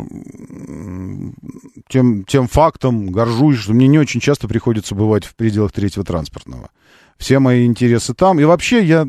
тем, 1.87 2.23
тем 2.25 2.47
фактом, 2.47 3.11
горжусь, 3.11 3.59
что 3.59 3.73
мне 3.73 3.87
не 3.87 3.99
очень 3.99 4.19
часто 4.19 4.47
приходится 4.47 4.95
бывать 4.95 5.23
в 5.25 5.35
пределах 5.35 5.71
третьего 5.71 6.03
транспортного. 6.03 6.69
Все 7.17 7.39
мои 7.39 7.65
интересы 7.65 8.13
там. 8.13 8.39
И 8.39 8.43
вообще 8.43 8.83
я 8.83 9.07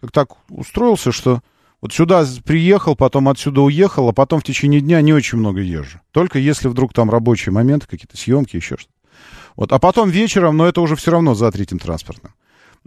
как 0.00 0.12
так 0.12 0.28
устроился, 0.48 1.12
что 1.12 1.40
вот 1.80 1.92
сюда 1.94 2.26
приехал, 2.44 2.94
потом 2.94 3.28
отсюда 3.28 3.62
уехал, 3.62 4.08
а 4.08 4.12
потом 4.12 4.40
в 4.40 4.44
течение 4.44 4.80
дня 4.80 5.00
не 5.00 5.14
очень 5.14 5.38
много 5.38 5.60
езжу. 5.60 6.00
Только 6.12 6.38
если 6.38 6.68
вдруг 6.68 6.92
там 6.92 7.10
рабочие 7.10 7.52
моменты, 7.52 7.86
какие-то 7.86 8.16
съемки, 8.16 8.56
еще 8.56 8.76
что-то. 8.76 8.94
Вот. 9.56 9.72
А 9.72 9.78
потом 9.78 10.10
вечером, 10.10 10.56
но 10.56 10.66
это 10.66 10.80
уже 10.80 10.96
все 10.96 11.10
равно 11.10 11.34
за 11.34 11.50
третьим 11.50 11.78
транспортным. 11.78 12.32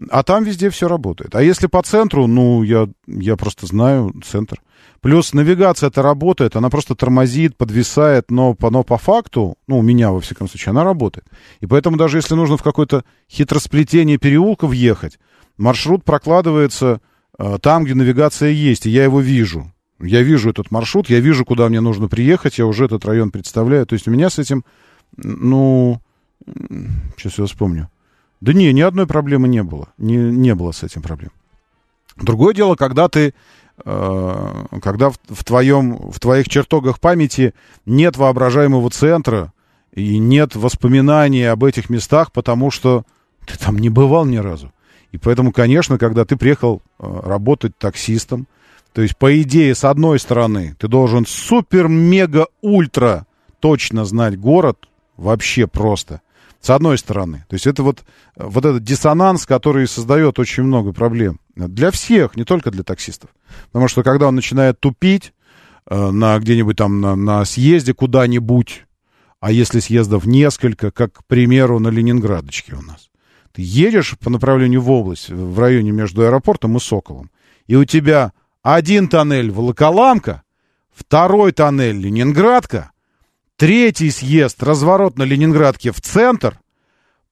А 0.10 0.24
там 0.24 0.44
везде 0.44 0.70
все 0.70 0.88
работает. 0.88 1.36
А 1.36 1.44
если 1.44 1.68
по 1.68 1.82
центру, 1.84 2.28
ну, 2.28 2.64
я, 2.64 2.90
я 3.07 3.38
просто 3.38 3.68
знаю 3.68 4.14
центр. 4.26 4.60
Плюс 5.02 5.34
навигация 5.34 5.90
это 5.90 6.02
работает, 6.02 6.56
она 6.56 6.70
просто 6.70 6.95
тормозит, 6.95 7.57
подвисает, 7.57 8.32
но, 8.32 8.56
но 8.60 8.84
по 8.84 8.98
факту, 8.98 9.57
ну, 9.68 9.80
у 9.80 9.82
меня, 9.82 10.11
во 10.11 10.22
всяком 10.22 10.48
случае, 10.48 10.72
она 10.72 10.84
работает. 10.84 11.28
И 11.60 11.68
поэтому 11.68 11.98
даже 11.98 12.18
если 12.18 12.36
нужно 12.36 12.57
в 12.57 12.64
какое-то 12.64 13.03
хитросплетение 13.30 14.18
переулка 14.18 14.65
въехать, 14.65 15.20
маршрут 15.57 16.03
прокладывается 16.03 17.02
э, 17.38 17.57
там, 17.61 17.84
где 17.84 17.94
навигация 17.95 18.49
есть, 18.49 18.86
и 18.86 18.90
я 18.90 19.03
его 19.03 19.20
вижу. 19.20 19.74
Я 19.99 20.22
вижу 20.22 20.49
этот 20.49 20.72
маршрут, 20.72 21.10
я 21.10 21.20
вижу, 21.20 21.45
куда 21.45 21.70
мне 21.70 21.82
нужно 21.82 22.07
приехать, 22.07 22.57
я 22.57 22.65
уже 22.65 22.86
этот 22.86 23.06
район 23.06 23.32
представляю. 23.32 23.86
То 23.86 23.94
есть 23.94 24.07
у 24.07 24.11
меня 24.11 24.30
с 24.30 24.40
этим, 24.40 24.64
ну, 25.18 26.02
сейчас 27.18 27.38
я 27.38 27.45
вспомню. 27.45 27.90
Да 28.44 28.52
не, 28.52 28.74
ни 28.74 28.82
одной 28.82 29.07
проблемы 29.07 29.48
не 29.48 29.64
было. 29.64 29.88
Не, 29.98 30.18
не 30.18 30.53
было 30.53 30.74
с 30.74 30.84
этим 30.84 31.02
проблем. 31.02 31.32
Другое 32.18 32.53
дело, 32.53 32.76
когда 32.76 33.07
ты, 33.07 33.34
э, 33.86 34.65
когда 34.82 35.11
в, 35.11 35.20
в 35.30 35.45
твоем, 35.45 36.11
в 36.11 36.20
твоих 36.20 36.49
чертогах 36.49 36.99
памяти 36.99 37.53
нет 37.86 38.18
воображаемого 38.18 38.90
центра 38.90 39.53
и 39.94 40.18
нет 40.18 40.57
воспоминаний 40.57 41.45
об 41.45 41.64
этих 41.64 41.90
местах, 41.90 42.34
потому 42.34 42.70
что 42.70 43.06
ты 43.45 43.57
там 43.57 43.78
не 43.78 43.88
бывал 43.88 44.26
ни 44.26 44.36
разу. 44.36 44.74
И 45.14 45.18
поэтому, 45.18 45.53
конечно, 45.53 45.98
когда 45.98 46.26
ты 46.26 46.36
приехал 46.36 46.82
э, 46.99 47.22
работать 47.24 47.78
таксистом, 47.78 48.48
то 48.91 49.02
есть, 49.02 49.15
по 49.15 49.41
идее, 49.41 49.74
с 49.74 49.86
одной 49.86 50.20
стороны, 50.20 50.76
ты 50.80 50.90
должен 50.90 51.26
супер-мега-ультра 51.26 53.26
точно 53.61 54.03
знать 54.03 54.38
город, 54.38 54.90
вообще 55.15 55.65
просто. 55.65 56.20
С 56.64 56.69
одной 56.69 56.98
стороны. 56.98 57.44
То 57.49 57.56
есть 57.56 57.68
это 57.68 57.84
вот, 57.84 58.06
вот 58.38 58.64
этот 58.64 58.84
диссонанс, 58.84 59.45
который 59.45 59.85
создает 59.85 60.40
очень 60.40 60.64
много 60.64 60.94
проблем. 60.94 61.41
Для 61.57 61.91
всех, 61.91 62.38
не 62.38 62.45
только 62.45 62.72
для 62.72 62.84
таксистов. 62.84 63.31
Потому 63.73 63.90
что 63.90 64.02
когда 64.02 64.30
он 64.30 64.35
начинает 64.35 64.80
тупить 64.80 65.34
э, 65.90 66.10
на 66.11 66.40
где-нибудь 66.40 66.77
там 66.77 67.02
на, 67.02 67.18
на 67.18 67.44
съезде 67.44 67.94
куда-нибудь, 67.94 68.85
а 69.41 69.52
если 69.52 69.81
съездов 69.81 70.26
несколько, 70.26 70.91
как, 70.91 71.11
к 71.11 71.26
примеру, 71.26 71.80
на 71.80 71.90
Ленинградочке 71.90 72.76
у 72.76 72.81
нас. 72.81 73.10
Ты 73.52 73.61
едешь 73.61 74.18
по 74.18 74.30
направлению 74.30 74.80
в 74.80 74.90
область, 74.90 75.30
в 75.30 75.60
районе 75.60 75.91
между 75.91 76.22
аэропортом 76.22 76.77
и 76.77 76.80
Соколом, 76.80 77.30
и 77.68 77.76
у 77.76 77.84
тебя 77.84 78.31
один 78.61 79.10
тоннель 79.10 79.52
Волоколамка, 79.52 80.44
второй 80.95 81.52
тоннель 81.52 81.98
Ленинградка, 81.98 82.93
третий 83.58 84.12
съезд, 84.12 84.62
разворот 84.64 85.18
на 85.18 85.24
Ленинградке 85.24 85.92
в 85.92 86.02
центр, 86.02 86.60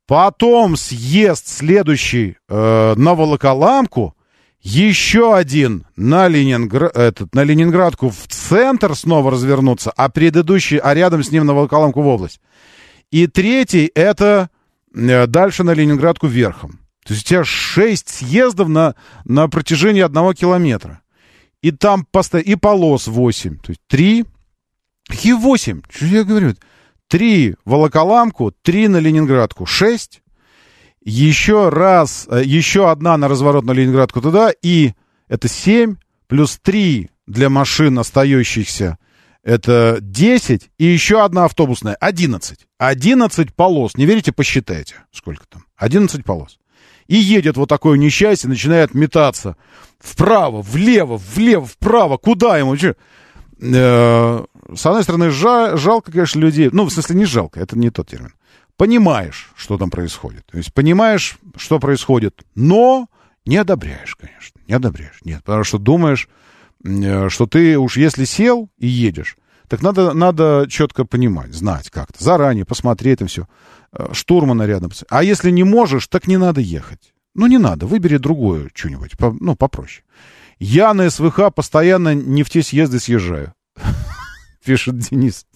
потом 0.08 0.76
съезд 0.78 1.48
следующий 1.48 2.38
э, 2.48 2.94
на 2.96 3.14
Волоколамку, 3.16 4.16
еще 4.62 5.36
один 5.36 5.86
на, 5.96 6.28
Ленингра... 6.28 6.88
этот, 6.88 7.34
на 7.34 7.44
Ленинградку 7.44 8.10
в 8.10 8.28
центр 8.28 8.96
снова 8.96 9.32
развернуться, 9.32 9.92
а 9.96 10.10
предыдущий, 10.10 10.78
а 10.78 10.94
рядом 10.94 11.24
с 11.24 11.32
ним 11.32 11.46
на 11.46 11.54
Волоколамку 11.54 12.02
в 12.02 12.08
область. 12.08 12.40
И 13.10 13.28
третий 13.28 13.92
это 13.96 14.50
э, 14.94 15.28
дальше 15.28 15.64
на 15.64 15.74
Ленинградку 15.74 16.28
верхом. 16.28 16.80
То 17.06 17.14
есть 17.14 17.26
у 17.26 17.30
тебя 17.30 17.44
шесть 17.44 18.10
съездов 18.10 18.68
на, 18.68 18.96
на 19.26 19.48
протяжении 19.48 20.02
одного 20.02 20.34
километра. 20.34 21.02
И 21.62 21.72
там 21.72 22.06
посто... 22.10 22.38
и 22.38 22.56
полос 22.56 23.08
8. 23.08 23.58
То 23.58 23.72
есть 23.72 23.82
3. 23.88 24.26
Какие 25.12 25.34
8? 25.34 25.82
Что 25.90 26.06
я 26.06 26.24
говорю? 26.24 26.56
3 27.10 27.56
в 27.66 27.70
Волоколамку, 27.70 28.54
3 28.62 28.88
на 28.88 28.98
Ленинградку. 28.98 29.66
6. 29.66 30.22
Еще 31.04 31.68
раз, 31.68 32.28
э, 32.32 32.44
еще 32.46 32.90
одна 32.90 33.18
на 33.18 33.28
разворот 33.28 33.66
на 33.66 33.72
Ленинградку 33.74 34.22
туда. 34.22 34.54
И 34.62 34.94
это 35.28 35.50
7 35.50 35.98
плюс 36.28 36.58
3 36.62 37.10
для 37.28 37.50
машин 37.50 38.00
остающихся. 38.00 38.98
Это 39.44 39.98
10. 40.00 40.70
И 40.78 40.86
еще 40.86 41.26
одна 41.26 41.46
автобусная. 41.46 41.96
11. 41.96 42.68
11 42.78 43.54
полос. 43.54 43.98
Не 43.98 44.06
верите, 44.06 44.32
посчитайте. 44.32 44.96
Сколько 45.12 45.44
там? 45.50 45.66
11 45.76 46.24
полос. 46.24 46.58
И 47.08 47.18
едет 47.18 47.58
вот 47.58 47.68
такое 47.68 47.98
несчастье, 47.98 48.50
начинает 48.50 48.94
метаться 48.94 49.58
вправо, 50.00 50.62
влево, 50.62 51.18
влево, 51.18 51.66
вправо. 51.66 52.16
Куда 52.16 52.58
ему? 52.58 52.78
Э, 53.62 54.44
С 54.76 54.86
одной 54.86 55.04
стороны, 55.04 55.26
жа- 55.26 55.78
жалко, 55.78 56.12
конечно, 56.12 56.40
людей. 56.40 56.70
Ну, 56.72 56.86
в 56.86 56.92
смысле, 56.92 57.16
не 57.16 57.26
жалко, 57.26 57.60
это 57.60 57.78
не 57.78 57.90
тот 57.90 58.08
термин. 58.08 58.34
Понимаешь, 58.78 59.52
что 59.56 59.78
там 59.78 59.90
происходит. 59.90 60.46
То 60.48 60.58
есть 60.58 60.74
понимаешь, 60.74 61.38
что 61.58 61.80
происходит, 61.80 62.42
но 62.56 63.08
не 63.46 63.58
одобряешь, 63.58 64.16
конечно. 64.16 64.60
Не 64.68 64.74
одобряешь. 64.74 65.20
Нет, 65.24 65.44
потому 65.44 65.64
что 65.64 65.78
думаешь, 65.78 66.28
э, 66.84 67.30
что 67.30 67.46
ты 67.46 67.78
уж 67.78 67.98
если 67.98 68.26
сел 68.26 68.70
и 68.80 68.88
едешь, 68.88 69.38
так 69.68 69.82
надо, 69.82 70.14
надо 70.14 70.66
четко 70.70 71.06
понимать, 71.06 71.54
знать 71.54 71.90
как-то, 71.90 72.22
заранее 72.24 72.66
посмотреть 72.66 73.22
и 73.22 73.26
все. 73.26 73.48
Штурмана 74.14 74.64
рядом. 74.64 74.92
А 75.10 75.24
если 75.24 75.52
не 75.52 75.64
можешь, 75.64 76.08
так 76.08 76.28
не 76.28 76.38
надо 76.38 76.62
ехать. 76.62 77.14
Ну, 77.36 77.48
не 77.48 77.58
надо, 77.58 77.86
выбери 77.86 78.18
другое 78.18 78.70
что-нибудь, 78.74 79.12
ну, 79.40 79.56
попроще. 79.56 80.04
Я 80.64 80.94
на 80.94 81.10
СВХ 81.10 81.52
постоянно 81.56 82.14
не 82.14 82.44
в 82.44 82.50
те 82.52 82.62
съезды 82.62 83.00
съезжаю, 83.00 83.54
пишет 84.64 85.00
Денис. 85.00 85.48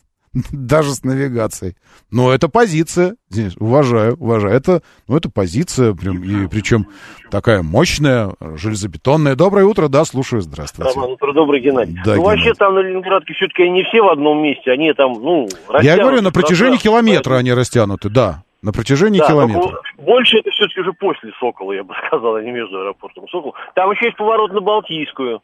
Даже 0.51 0.93
с 0.93 1.03
навигацией. 1.03 1.75
Но 2.11 2.33
это 2.33 2.49
позиция. 2.49 3.15
Денис, 3.29 3.55
уважаю, 3.57 4.15
уважаю. 4.15 4.55
Это, 4.55 4.81
ну, 5.07 5.15
это 5.15 5.29
позиция, 5.29 5.93
прям, 5.93 6.23
и 6.23 6.47
причем 6.47 6.87
такая 7.29 7.61
мощная, 7.61 8.33
железобетонная. 8.55 9.35
Доброе 9.35 9.65
утро, 9.65 9.89
да, 9.89 10.05
слушаю, 10.05 10.41
здравствуйте. 10.41 10.91
Роман, 10.93 11.11
утро 11.11 11.33
добрый, 11.33 11.61
Геннадий. 11.61 11.97
Да, 12.03 12.15
ну, 12.15 12.23
вообще 12.23 12.53
там 12.55 12.73
на 12.73 12.79
Ленинградке 12.79 13.33
все-таки 13.35 13.61
они 13.61 13.71
не 13.73 13.83
все 13.83 14.01
в 14.01 14.09
одном 14.09 14.41
месте, 14.41 14.71
они 14.71 14.91
там, 14.93 15.13
ну, 15.13 15.47
Я 15.83 15.97
говорю, 15.97 16.23
на 16.23 16.31
протяжении 16.31 16.77
километра 16.77 17.35
они 17.35 17.53
растянуты, 17.53 18.09
да. 18.09 18.43
На 18.65 18.71
протяжении 18.71 19.19
Да, 19.19 19.27
километра. 19.27 19.79
больше 19.99 20.39
это 20.39 20.49
все-таки 20.49 20.81
уже 20.81 20.91
после 20.93 21.31
Сокола, 21.39 21.73
я 21.73 21.83
бы 21.83 21.93
сказал, 22.07 22.35
а 22.35 22.41
не 22.41 22.49
между 22.51 22.79
аэропортом 22.79 23.25
и 23.25 23.29
Сокол. 23.29 23.53
Там 23.75 23.91
еще 23.91 24.05
есть 24.05 24.17
поворот 24.17 24.51
на 24.53 24.59
Балтийскую. 24.59 25.41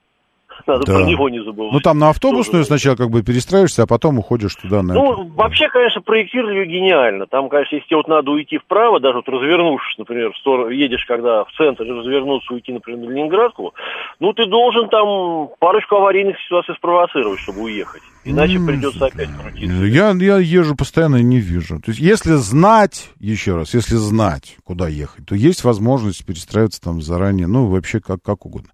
Надо 0.67 0.85
Да. 0.85 0.93
про 0.93 1.03
него 1.03 1.29
не 1.29 1.43
забывать. 1.43 1.73
Ну, 1.73 1.79
там 1.79 1.99
на 1.99 2.09
автобусную 2.09 2.63
сначала 2.63 2.95
как 2.95 3.09
бы 3.09 3.23
перестраиваешься, 3.23 3.83
а 3.83 3.87
потом 3.87 4.19
уходишь 4.19 4.55
туда 4.55 4.81
на... 4.81 4.93
Ну, 4.93 5.27
вообще, 5.35 5.67
конечно, 5.69 6.01
проектировали 6.01 6.65
гениально. 6.65 7.25
Там, 7.27 7.49
конечно, 7.49 7.75
если 7.75 7.87
тебе 7.87 7.97
вот 7.97 8.07
надо 8.07 8.31
уйти 8.31 8.57
вправо, 8.57 8.99
даже 8.99 9.17
вот 9.17 9.29
развернувшись, 9.29 9.97
например, 9.97 10.31
в 10.33 10.37
сторону, 10.37 10.69
едешь, 10.69 11.05
когда 11.07 11.43
в 11.45 11.51
центр, 11.57 11.83
развернуться, 11.83 12.53
уйти, 12.53 12.71
например, 12.73 13.07
на 13.07 13.13
Ленинградку, 13.13 13.73
ну, 14.19 14.33
ты 14.33 14.45
должен 14.45 14.89
там 14.89 15.49
парочку 15.59 15.95
аварийных 15.95 16.37
ситуаций 16.45 16.75
спровоцировать, 16.75 17.39
чтобы 17.39 17.61
уехать. 17.61 18.01
Иначе 18.23 18.59
придется 18.59 19.05
опять 19.07 19.29
крутиться. 19.35 19.83
Я, 19.85 20.11
я 20.11 20.37
езжу 20.37 20.75
постоянно 20.75 21.17
и 21.17 21.23
не 21.23 21.39
вижу. 21.39 21.79
То 21.79 21.89
есть, 21.89 21.99
если 21.99 22.33
знать, 22.33 23.09
еще 23.19 23.55
раз, 23.55 23.73
если 23.73 23.95
знать, 23.95 24.57
куда 24.63 24.87
ехать, 24.87 25.25
то 25.25 25.33
есть 25.35 25.63
возможность 25.63 26.25
перестраиваться 26.25 26.81
там 26.81 27.01
заранее, 27.01 27.47
ну, 27.47 27.65
вообще 27.65 27.99
как, 27.99 28.21
как 28.21 28.45
угодно. 28.45 28.69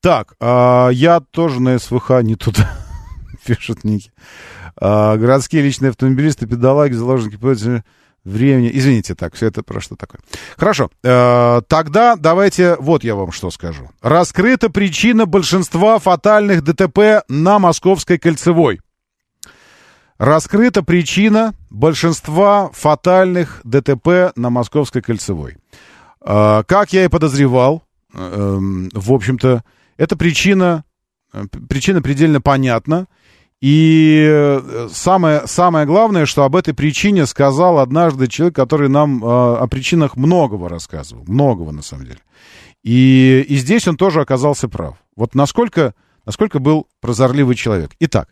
Так, 0.00 0.34
а, 0.40 0.88
я 0.88 1.20
тоже 1.20 1.60
на 1.60 1.78
СВХ 1.78 2.22
не 2.22 2.34
туда, 2.34 2.70
пишет 3.44 3.84
Ники. 3.84 4.12
А, 4.76 5.16
городские 5.16 5.62
личные 5.62 5.90
автомобилисты, 5.90 6.46
педалаги, 6.46 6.94
заложники 6.94 7.36
пользования 7.36 7.84
времени. 8.24 8.70
Извините, 8.72 9.14
так, 9.14 9.34
все 9.34 9.46
это 9.46 9.62
про 9.62 9.80
что 9.80 9.96
такое. 9.96 10.20
Хорошо, 10.56 10.90
э, 11.02 11.62
тогда 11.68 12.16
давайте, 12.16 12.76
вот 12.76 13.04
я 13.04 13.14
вам 13.14 13.32
что 13.32 13.50
скажу. 13.50 13.90
Раскрыта 14.02 14.70
причина 14.70 15.26
большинства 15.26 15.98
фатальных 15.98 16.62
ДТП 16.62 17.24
на 17.28 17.58
Московской 17.58 18.18
кольцевой. 18.18 18.80
Раскрыта 20.18 20.82
причина 20.82 21.54
большинства 21.70 22.70
фатальных 22.72 23.60
ДТП 23.64 24.32
на 24.36 24.50
Московской 24.50 25.00
кольцевой. 25.00 25.56
Э, 26.22 26.62
как 26.66 26.92
я 26.92 27.04
и 27.04 27.08
подозревал, 27.08 27.82
э, 28.14 28.58
в 28.92 29.12
общем-то, 29.12 29.64
эта 30.00 30.16
причина, 30.16 30.84
э, 31.34 31.44
причина 31.68 32.00
предельно 32.00 32.40
понятна. 32.40 33.06
И 33.60 34.24
э, 34.26 34.88
самое, 34.90 35.46
самое 35.46 35.84
главное, 35.84 36.24
что 36.24 36.44
об 36.44 36.56
этой 36.56 36.72
причине 36.72 37.26
сказал 37.26 37.78
однажды 37.78 38.26
человек, 38.26 38.56
который 38.56 38.88
нам 38.88 39.22
э, 39.22 39.26
о 39.26 39.66
причинах 39.66 40.16
многого 40.16 40.70
рассказывал. 40.70 41.24
Многого, 41.28 41.70
на 41.70 41.82
самом 41.82 42.06
деле. 42.06 42.20
И, 42.82 43.44
и 43.46 43.56
здесь 43.56 43.86
он 43.86 43.98
тоже 43.98 44.22
оказался 44.22 44.70
прав. 44.70 44.96
Вот 45.16 45.34
насколько, 45.34 45.94
насколько 46.24 46.60
был 46.60 46.86
прозорливый 47.00 47.54
человек. 47.54 47.90
Итак, 48.00 48.30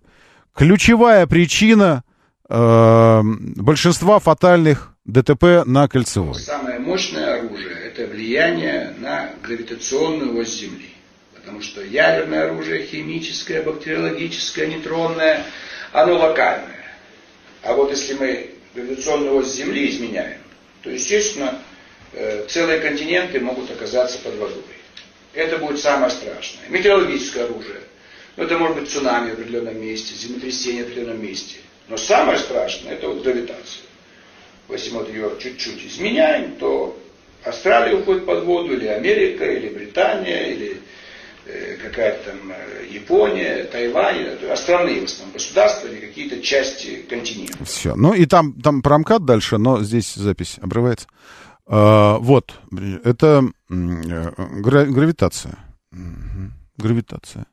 ключевая 0.54 1.26
причина 1.26 2.02
э, 2.48 3.22
большинства 3.56 4.20
фатальных 4.20 4.94
ДТП 5.04 5.66
на 5.66 5.86
Кольцевой. 5.86 6.36
Самое 6.36 6.78
мощное 6.78 7.40
оружие– 7.40 7.76
это 7.84 8.06
влияние 8.06 8.94
на 9.00 9.32
гравитационную 9.42 10.34
ось 10.40 10.58
Земли. 10.58 10.94
Потому 11.48 11.62
что 11.62 11.82
ядерное 11.82 12.44
оружие, 12.44 12.84
химическое, 12.84 13.62
бактериологическое, 13.62 14.66
нейтронное, 14.66 15.46
оно 15.92 16.18
локальное. 16.18 16.84
А 17.62 17.72
вот 17.72 17.90
если 17.90 18.12
мы 18.12 18.50
гравитационную 18.74 19.34
ось 19.36 19.54
Земли 19.54 19.88
изменяем, 19.88 20.42
то, 20.82 20.90
естественно, 20.90 21.58
э, 22.12 22.44
целые 22.50 22.80
континенты 22.80 23.40
могут 23.40 23.70
оказаться 23.70 24.18
под 24.18 24.34
водой. 24.34 24.62
Это 25.32 25.56
будет 25.56 25.80
самое 25.80 26.10
страшное. 26.10 26.68
Метеорологическое 26.68 27.44
оружие. 27.44 27.80
Ну, 28.36 28.44
это 28.44 28.58
может 28.58 28.80
быть 28.80 28.90
цунами 28.90 29.30
в 29.30 29.32
определенном 29.32 29.80
месте, 29.80 30.14
землетрясение 30.14 30.84
в 30.84 30.88
определенном 30.88 31.22
месте. 31.24 31.56
Но 31.88 31.96
самое 31.96 32.38
страшное– 32.38 32.92
это 32.94 33.08
вот 33.08 33.22
гравитация. 33.22 33.84
Если 34.68 34.90
мы 34.90 35.08
ее 35.08 35.32
чуть-чуть 35.40 35.86
изменяем, 35.86 36.56
то 36.56 36.94
Австралия 37.42 37.96
уходит 37.96 38.26
под 38.26 38.44
воду, 38.44 38.74
или 38.74 38.86
Америка, 38.86 39.50
или 39.50 39.70
Британия, 39.70 40.48
или 40.48 40.82
какая-то 41.82 42.30
там 42.30 42.50
э, 42.50 42.86
Япония, 42.90 43.64
Тайвань, 43.64 44.22
это 44.22 44.54
страны 44.56 45.00
в 45.00 45.04
основном, 45.04 45.32
государства 45.32 45.88
или 45.88 46.06
какие-то 46.06 46.42
части 46.42 47.06
континента. 47.08 47.64
Все. 47.64 47.94
Ну 47.94 48.12
и 48.14 48.26
там, 48.26 48.52
там 48.60 48.82
промкат 48.82 49.24
дальше, 49.24 49.58
но 49.58 49.82
здесь 49.82 50.14
запись 50.14 50.58
обрывается. 50.60 51.06
А, 51.66 52.18
вот, 52.18 52.54
это 53.04 53.44
э, 53.70 54.30
гравитация. 54.60 55.58
Гравитация. 56.76 57.46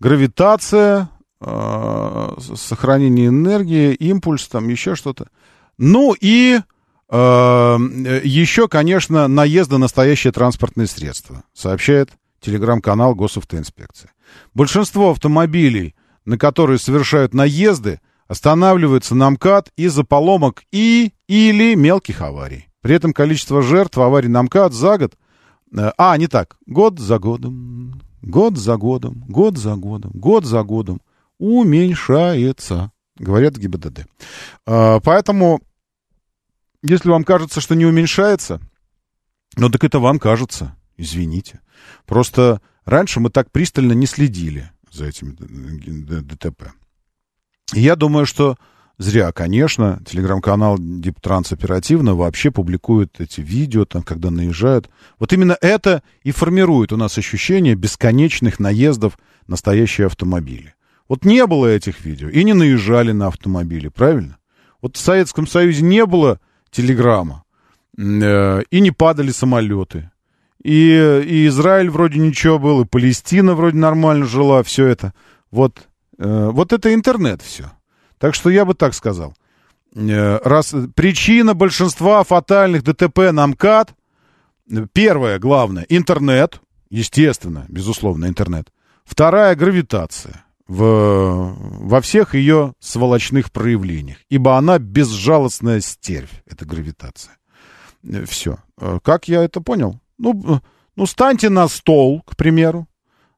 Гравитация, 0.00 1.08
сохранение 1.40 3.28
энергии, 3.28 3.94
импульс, 3.94 4.48
там 4.48 4.68
еще 4.68 4.94
что-то. 4.94 5.28
Ну 5.76 6.14
и 6.18 6.60
а, 7.08 7.76
э, 7.78 8.20
еще, 8.24 8.68
конечно, 8.68 9.28
наезда 9.28 9.78
настоящее 9.78 10.32
транспортное 10.32 10.86
средство, 10.86 11.44
сообщает 11.52 12.10
телеграм-канал 12.44 13.14
Госавтоинспекции. 13.14 14.10
Большинство 14.52 15.10
автомобилей, 15.10 15.94
на 16.24 16.38
которые 16.38 16.78
совершают 16.78 17.34
наезды, 17.34 18.00
останавливаются 18.28 19.14
на 19.14 19.30
МКАД 19.30 19.70
из-за 19.76 20.04
поломок 20.04 20.62
и 20.72 21.12
или 21.28 21.74
мелких 21.74 22.20
аварий. 22.20 22.68
При 22.80 22.94
этом 22.94 23.12
количество 23.12 23.62
жертв 23.62 23.98
аварий 23.98 24.28
на 24.28 24.42
МКАД 24.42 24.72
за 24.72 24.98
год... 24.98 25.14
э, 25.76 25.90
А, 25.96 26.16
не 26.16 26.26
так. 26.26 26.56
Год 26.66 26.98
за 26.98 27.18
годом, 27.18 28.00
год 28.22 28.56
за 28.58 28.76
годом, 28.76 29.24
год 29.28 29.56
за 29.58 29.74
годом, 29.76 30.10
год 30.14 30.44
за 30.44 30.62
годом 30.62 31.00
уменьшается, 31.38 32.92
говорят 33.18 33.56
ГИБДД. 33.56 34.06
А, 34.66 35.00
Поэтому, 35.00 35.60
если 36.82 37.10
вам 37.10 37.24
кажется, 37.24 37.60
что 37.60 37.74
не 37.74 37.86
уменьшается, 37.86 38.60
ну 39.56 39.70
так 39.70 39.84
это 39.84 39.98
вам 39.98 40.18
кажется, 40.18 40.76
извините. 40.96 41.60
Просто 42.06 42.60
раньше 42.84 43.20
мы 43.20 43.30
так 43.30 43.50
пристально 43.50 43.92
не 43.92 44.06
следили 44.06 44.70
за 44.90 45.10
д- 45.10 46.20
ДТП. 46.22 46.72
И 47.74 47.80
я 47.80 47.96
думаю, 47.96 48.26
что 48.26 48.56
зря, 48.98 49.32
конечно, 49.32 50.00
телеграм-канал 50.06 50.76
Диптранс 50.78 51.52
оперативно 51.52 52.14
вообще 52.14 52.50
публикует 52.50 53.20
эти 53.20 53.40
видео, 53.40 53.84
там, 53.84 54.02
когда 54.02 54.30
наезжают. 54.30 54.90
Вот 55.18 55.32
именно 55.32 55.56
это 55.60 56.02
и 56.22 56.30
формирует 56.30 56.92
у 56.92 56.96
нас 56.96 57.18
ощущение 57.18 57.74
бесконечных 57.74 58.60
наездов 58.60 59.18
на 59.46 59.56
стоящие 59.56 60.06
автомобили. 60.06 60.74
Вот 61.08 61.24
не 61.24 61.46
было 61.46 61.66
этих 61.66 62.04
видео, 62.04 62.28
и 62.28 62.44
не 62.44 62.54
наезжали 62.54 63.12
на 63.12 63.26
автомобили, 63.26 63.88
правильно? 63.88 64.38
Вот 64.80 64.96
в 64.96 65.00
Советском 65.00 65.46
Союзе 65.46 65.82
не 65.82 66.06
было 66.06 66.40
телеграмма, 66.70 67.44
э, 67.96 68.62
и 68.70 68.80
не 68.80 68.90
падали 68.90 69.30
самолеты. 69.30 70.10
И, 70.64 71.22
и 71.26 71.46
Израиль 71.48 71.90
вроде 71.90 72.18
ничего 72.18 72.58
был, 72.58 72.80
и 72.80 72.86
Палестина 72.86 73.54
вроде 73.54 73.76
нормально 73.76 74.24
жила, 74.24 74.62
все 74.62 74.86
это. 74.86 75.12
Вот, 75.50 75.88
э, 76.18 76.48
вот 76.50 76.72
это 76.72 76.94
интернет 76.94 77.42
все. 77.42 77.70
Так 78.18 78.34
что 78.34 78.48
я 78.48 78.64
бы 78.64 78.72
так 78.72 78.94
сказал. 78.94 79.34
Э, 79.94 80.38
раз, 80.42 80.74
причина 80.96 81.52
большинства 81.52 82.24
фатальных 82.24 82.82
ДТП 82.82 83.30
на 83.30 83.46
МКАД, 83.48 83.94
э, 84.70 84.86
первое, 84.94 85.38
главное, 85.38 85.84
интернет, 85.90 86.62
естественно, 86.88 87.66
безусловно, 87.68 88.24
интернет. 88.24 88.72
Вторая, 89.04 89.54
гравитация 89.56 90.46
в, 90.66 91.58
во 91.58 92.00
всех 92.00 92.34
ее 92.34 92.72
сволочных 92.80 93.52
проявлениях, 93.52 94.16
ибо 94.30 94.56
она 94.56 94.78
безжалостная 94.78 95.80
стервь, 95.80 96.42
это 96.46 96.64
гравитация. 96.64 97.36
Все. 98.26 98.56
Как 99.02 99.28
я 99.28 99.44
это 99.44 99.60
понял? 99.60 100.00
Ну, 100.18 100.60
ну, 100.96 101.06
станьте 101.06 101.50
на 101.50 101.68
стол, 101.68 102.22
к 102.26 102.36
примеру, 102.36 102.86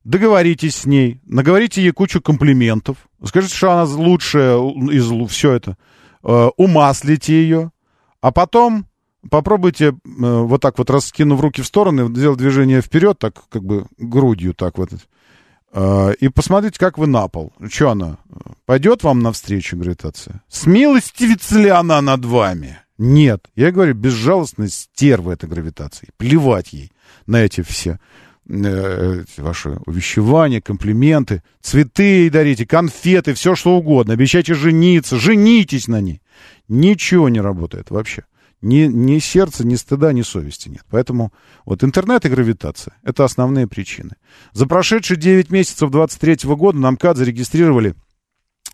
договоритесь 0.05 0.77
с 0.77 0.86
ней, 0.86 1.20
наговорите 1.24 1.82
ей 1.82 1.90
кучу 1.90 2.20
комплиментов, 2.20 2.97
скажите, 3.24 3.55
что 3.55 3.73
она 3.73 3.85
лучшая 3.85 4.57
из 4.90 5.31
все 5.31 5.53
это, 5.53 5.77
э, 6.23 6.48
умаслите 6.57 7.35
ее, 7.35 7.73
а 8.20 8.31
потом 8.31 8.86
попробуйте 9.31 9.86
э, 9.86 9.93
вот 10.05 10.61
так 10.61 10.78
вот 10.78 10.90
раскинув 10.90 11.40
руки 11.40 11.62
в 11.62 11.66
стороны, 11.66 12.09
сделать 12.15 12.39
движение 12.39 12.82
вперед, 12.82 13.19
так 13.19 13.43
как 13.48 13.65
бы 13.65 13.86
грудью 13.98 14.55
так 14.55 14.78
вот, 14.78 14.90
э, 15.73 16.15
и 16.20 16.28
посмотрите, 16.28 16.78
как 16.78 16.98
вы 16.98 17.07
на 17.07 17.27
пол. 17.28 17.53
Что 17.69 17.90
она? 17.90 18.19
Пойдет 18.65 19.03
вам 19.03 19.20
навстречу 19.20 19.77
гравитация? 19.77 20.43
Смилостивится 20.48 21.59
ли 21.59 21.69
она 21.69 22.01
над 22.01 22.24
вами? 22.24 22.78
Нет. 22.98 23.47
Я 23.55 23.73
говорю, 23.73 23.94
безжалостная 23.94 24.68
стерва 24.68 25.32
этой 25.32 25.48
гравитации. 25.48 26.09
Плевать 26.16 26.73
ей. 26.73 26.93
на 27.27 27.43
эти 27.43 27.62
все 27.62 27.98
э, 28.48 29.24
ваши 29.36 29.78
увещевания, 29.86 30.60
комплименты, 30.60 31.43
цветы 31.60 32.31
дарите, 32.31 32.66
конфеты, 32.66 33.35
все 33.35 33.55
что 33.55 33.77
угодно. 33.77 34.14
Обещайте 34.14 34.55
жениться, 34.55 35.16
женитесь 35.16 35.89
на 35.89 36.01
ней. 36.01 36.23
Ничего 36.68 37.28
не 37.28 37.40
работает 37.40 37.90
вообще. 37.90 38.24
Ни, 38.62 38.86
ни 38.86 39.18
сердца, 39.18 39.66
ни 39.66 39.74
стыда, 39.74 40.12
ни 40.12 40.23
совести 40.23 40.70
нет. 40.70 40.82
Поэтому 40.90 41.32
вот 41.66 41.85
интернет 41.85 42.24
и 42.24 42.28
гравитация— 42.28 42.97
это 43.02 43.24
основные 43.24 43.66
причины. 43.66 44.12
За 44.52 44.66
прошедшие 44.66 45.18
9 45.18 45.51
месяцев 45.51 45.90
23 45.90 46.39
года 46.55 46.78
на 46.78 46.90
МКАД 46.93 47.18
зарегистрировали 47.18 47.94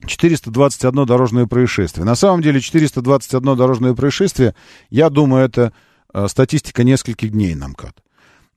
421 0.07 1.07
дорожное 1.07 1.47
происшествие. 1.47 2.05
На 2.05 2.15
самом 2.15 2.43
деле 2.43 2.61
421 2.61 3.57
дорожное 3.57 3.95
происшествие, 3.95 4.55
я 4.91 5.11
думаю, 5.11 5.45
это 5.45 5.73
э, 6.13 6.27
статистика 6.29 6.85
нескольких 6.85 7.31
дней 7.31 7.55
на 7.55 7.69
МКАД. 7.69 7.97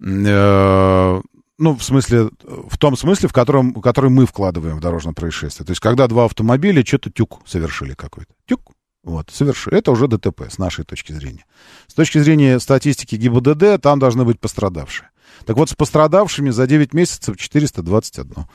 Э, 0.01 1.21
ну, 1.57 1.75
в 1.75 1.83
смысле, 1.83 2.29
в 2.43 2.77
том 2.77 2.97
смысле, 2.97 3.29
в 3.29 3.33
котором, 3.33 3.73
который 3.75 4.09
мы 4.09 4.25
вкладываем 4.25 4.77
в 4.77 4.81
дорожное 4.81 5.13
происшествие. 5.13 5.65
То 5.65 5.71
есть, 5.71 5.81
когда 5.81 6.07
два 6.07 6.25
автомобиля 6.25 6.85
что-то 6.85 7.09
тюк 7.09 7.41
совершили 7.45 7.93
какой-то. 7.93 8.33
Тюк. 8.45 8.73
Вот, 9.03 9.29
совершили. 9.31 9.77
Это 9.77 9.91
уже 9.91 10.07
ДТП, 10.07 10.49
с 10.49 10.57
нашей 10.57 10.83
точки 10.83 11.13
зрения. 11.13 11.45
С 11.87 11.93
точки 11.93 12.17
зрения 12.17 12.59
статистики 12.59 13.15
ГИБДД, 13.15 13.81
там 13.81 13.99
должны 13.99 14.25
быть 14.25 14.39
пострадавшие. 14.39 15.09
Так 15.45 15.57
вот, 15.57 15.69
с 15.69 15.75
пострадавшими 15.75 16.49
за 16.49 16.65
9 16.65 16.93
месяцев 16.93 17.37
421. 17.37 18.45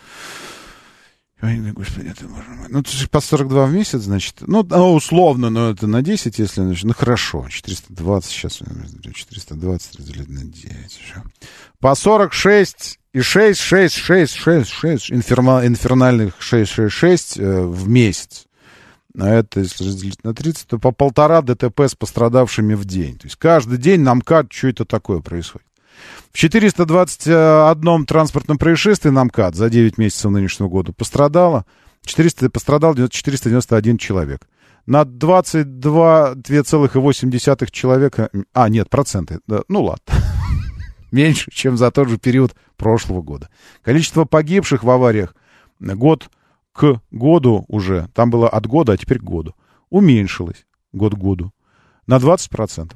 Ой, 1.42 1.72
господи, 1.72 2.08
это 2.08 2.28
можно... 2.28 2.66
Ну, 2.68 2.82
по 3.10 3.20
42 3.20 3.66
в 3.66 3.72
месяц, 3.72 4.00
значит. 4.02 4.36
Ну, 4.40 4.62
ну, 4.62 4.94
условно, 4.94 5.48
но 5.48 5.70
это 5.70 5.86
на 5.86 6.02
10, 6.02 6.38
если... 6.38 6.62
Значит, 6.62 6.84
ну, 6.84 6.92
хорошо. 6.94 7.46
420 7.48 8.30
сейчас. 8.30 8.60
420 9.14 9.96
разделить 9.96 10.28
на 10.28 10.44
9. 10.44 10.72
Еще. 10.72 11.22
По 11.78 11.94
46 11.94 12.98
и 13.14 13.20
6, 13.20 13.58
6, 13.58 13.94
6, 13.94 14.34
6, 14.34 14.70
6. 14.70 15.12
Инферма, 15.12 15.66
инфернальных 15.66 16.34
6, 16.40 16.70
6, 16.70 16.94
6 16.94 17.38
э, 17.38 17.62
в 17.62 17.88
месяц. 17.88 18.46
А 19.18 19.28
это, 19.28 19.60
если 19.60 19.84
разделить 19.84 20.22
на 20.22 20.34
30, 20.34 20.66
то 20.68 20.78
по 20.78 20.92
полтора 20.92 21.42
ДТП 21.42 21.80
с 21.80 21.94
пострадавшими 21.94 22.74
в 22.74 22.84
день. 22.84 23.18
То 23.18 23.26
есть 23.26 23.36
каждый 23.36 23.78
день 23.78 24.00
нам 24.00 24.20
КАД, 24.20 24.52
что 24.52 24.68
это 24.68 24.84
такое 24.84 25.20
происходит. 25.20 25.66
В 26.32 26.38
421 26.38 28.06
транспортном 28.06 28.56
происшествии 28.58 29.10
на 29.10 29.24
МКАД 29.24 29.56
за 29.56 29.68
9 29.68 29.98
месяцев 29.98 30.30
нынешнего 30.30 30.68
года 30.68 30.92
пострадало, 30.92 31.66
400, 32.04 32.50
пострадал 32.50 32.94
491 32.94 33.98
человек. 33.98 34.48
На 34.86 35.02
22,8 35.02 37.70
человека... 37.70 38.30
А, 38.52 38.68
нет, 38.68 38.88
проценты. 38.88 39.40
Да, 39.46 39.62
ну 39.68 39.82
ладно. 39.82 40.04
Меньше, 41.12 41.50
чем 41.52 41.76
за 41.76 41.90
тот 41.90 42.08
же 42.08 42.18
период 42.18 42.54
прошлого 42.76 43.22
года. 43.22 43.48
Количество 43.82 44.24
погибших 44.24 44.84
в 44.84 44.90
авариях 44.90 45.34
год 45.80 46.30
к 46.72 47.02
году 47.10 47.64
уже, 47.68 48.08
там 48.14 48.30
было 48.30 48.48
от 48.48 48.66
года, 48.66 48.92
а 48.92 48.96
теперь 48.96 49.18
к 49.18 49.24
году, 49.24 49.54
уменьшилось 49.90 50.64
год 50.92 51.14
к 51.14 51.18
году 51.18 51.52
на 52.06 52.18
20%. 52.18 52.92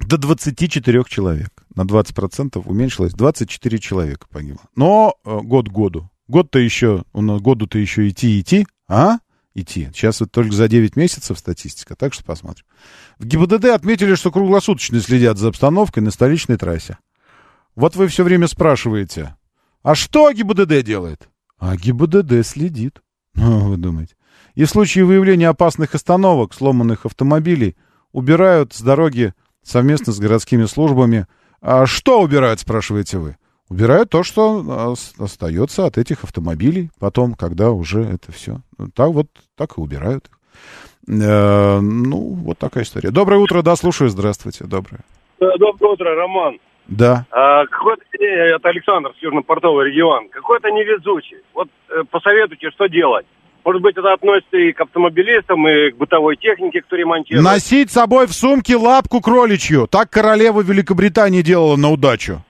До 0.00 0.16
24 0.16 1.04
человек. 1.06 1.59
На 1.74 1.82
20% 1.82 2.62
уменьшилось. 2.64 3.12
24 3.12 3.78
человека 3.78 4.26
погибло. 4.28 4.62
Но 4.74 5.14
э, 5.24 5.38
год 5.40 5.68
году. 5.68 6.10
Год-то 6.28 6.58
еще, 6.58 7.04
году-то 7.12 7.78
еще 7.78 8.08
идти, 8.08 8.40
идти, 8.40 8.66
а? 8.88 9.18
Идти. 9.54 9.88
Сейчас 9.92 10.20
вот 10.20 10.30
только 10.30 10.52
за 10.52 10.68
9 10.68 10.94
месяцев 10.94 11.38
статистика, 11.38 11.96
так 11.96 12.14
что 12.14 12.24
посмотрим. 12.24 12.64
В 13.18 13.26
ГИБДД 13.26 13.66
отметили, 13.66 14.14
что 14.14 14.30
круглосуточно 14.30 15.00
следят 15.00 15.38
за 15.38 15.48
обстановкой 15.48 16.04
на 16.04 16.12
столичной 16.12 16.56
трассе. 16.56 16.98
Вот 17.74 17.96
вы 17.96 18.06
все 18.06 18.22
время 18.22 18.46
спрашиваете, 18.46 19.36
а 19.82 19.94
что 19.94 20.30
ГИБДД 20.30 20.84
делает? 20.84 21.28
А 21.58 21.76
ГИБДД 21.76 22.46
следит. 22.46 23.02
Ну, 23.34 23.70
вы 23.70 23.76
думаете. 23.76 24.14
И 24.54 24.64
в 24.64 24.70
случае 24.70 25.04
выявления 25.04 25.48
опасных 25.48 25.94
остановок, 25.94 26.54
сломанных 26.54 27.06
автомобилей, 27.06 27.76
убирают 28.12 28.72
с 28.74 28.80
дороги 28.80 29.34
совместно 29.62 30.12
с 30.12 30.18
городскими 30.18 30.64
службами. 30.66 31.26
А 31.62 31.86
что 31.86 32.20
убирают, 32.20 32.60
спрашиваете 32.60 33.18
вы? 33.18 33.36
Убирают 33.68 34.10
то, 34.10 34.22
что 34.22 34.64
а, 34.66 34.94
остается 35.22 35.86
от 35.86 35.98
этих 35.98 36.24
автомобилей 36.24 36.90
потом, 36.98 37.34
когда 37.34 37.70
уже 37.70 38.02
это 38.02 38.32
все. 38.32 38.60
Так 38.94 39.10
вот, 39.10 39.26
так 39.56 39.78
и 39.78 39.80
убирают 39.80 40.26
их. 40.26 40.40
Э, 41.08 41.80
ну, 41.80 42.34
вот 42.34 42.58
такая 42.58 42.84
история. 42.84 43.10
Доброе 43.10 43.38
утро, 43.38 43.62
да, 43.62 43.76
слушаю, 43.76 44.10
здравствуйте, 44.10 44.64
доброе. 44.64 45.00
Доброе 45.38 45.92
утро, 45.92 46.14
Роман. 46.14 46.58
Да. 46.86 47.24
А, 47.30 47.66
какой-то, 47.66 48.02
это 48.18 48.68
Александр, 48.68 49.12
Южно-Портовый 49.20 49.86
регион. 49.86 50.28
Какой-то 50.28 50.70
невезучий. 50.70 51.38
Вот 51.54 51.68
э, 51.88 52.02
посоветуйте, 52.10 52.70
что 52.70 52.88
делать. 52.88 53.26
Может 53.64 53.82
быть, 53.82 53.96
это 53.96 54.12
относится 54.12 54.56
и 54.56 54.72
к 54.72 54.80
автомобилистам, 54.80 55.68
и 55.68 55.90
к 55.90 55.96
бытовой 55.96 56.36
технике, 56.36 56.80
кто 56.80 56.96
ремонтирует. 56.96 57.44
Носить 57.44 57.90
с 57.90 57.94
собой 57.94 58.26
в 58.26 58.32
сумке 58.32 58.76
лапку 58.76 59.20
кроличью. 59.20 59.86
Так 59.86 60.10
королева 60.10 60.62
Великобритании 60.62 61.42
делала 61.42 61.76
на 61.76 61.90
удачу. 61.90 62.42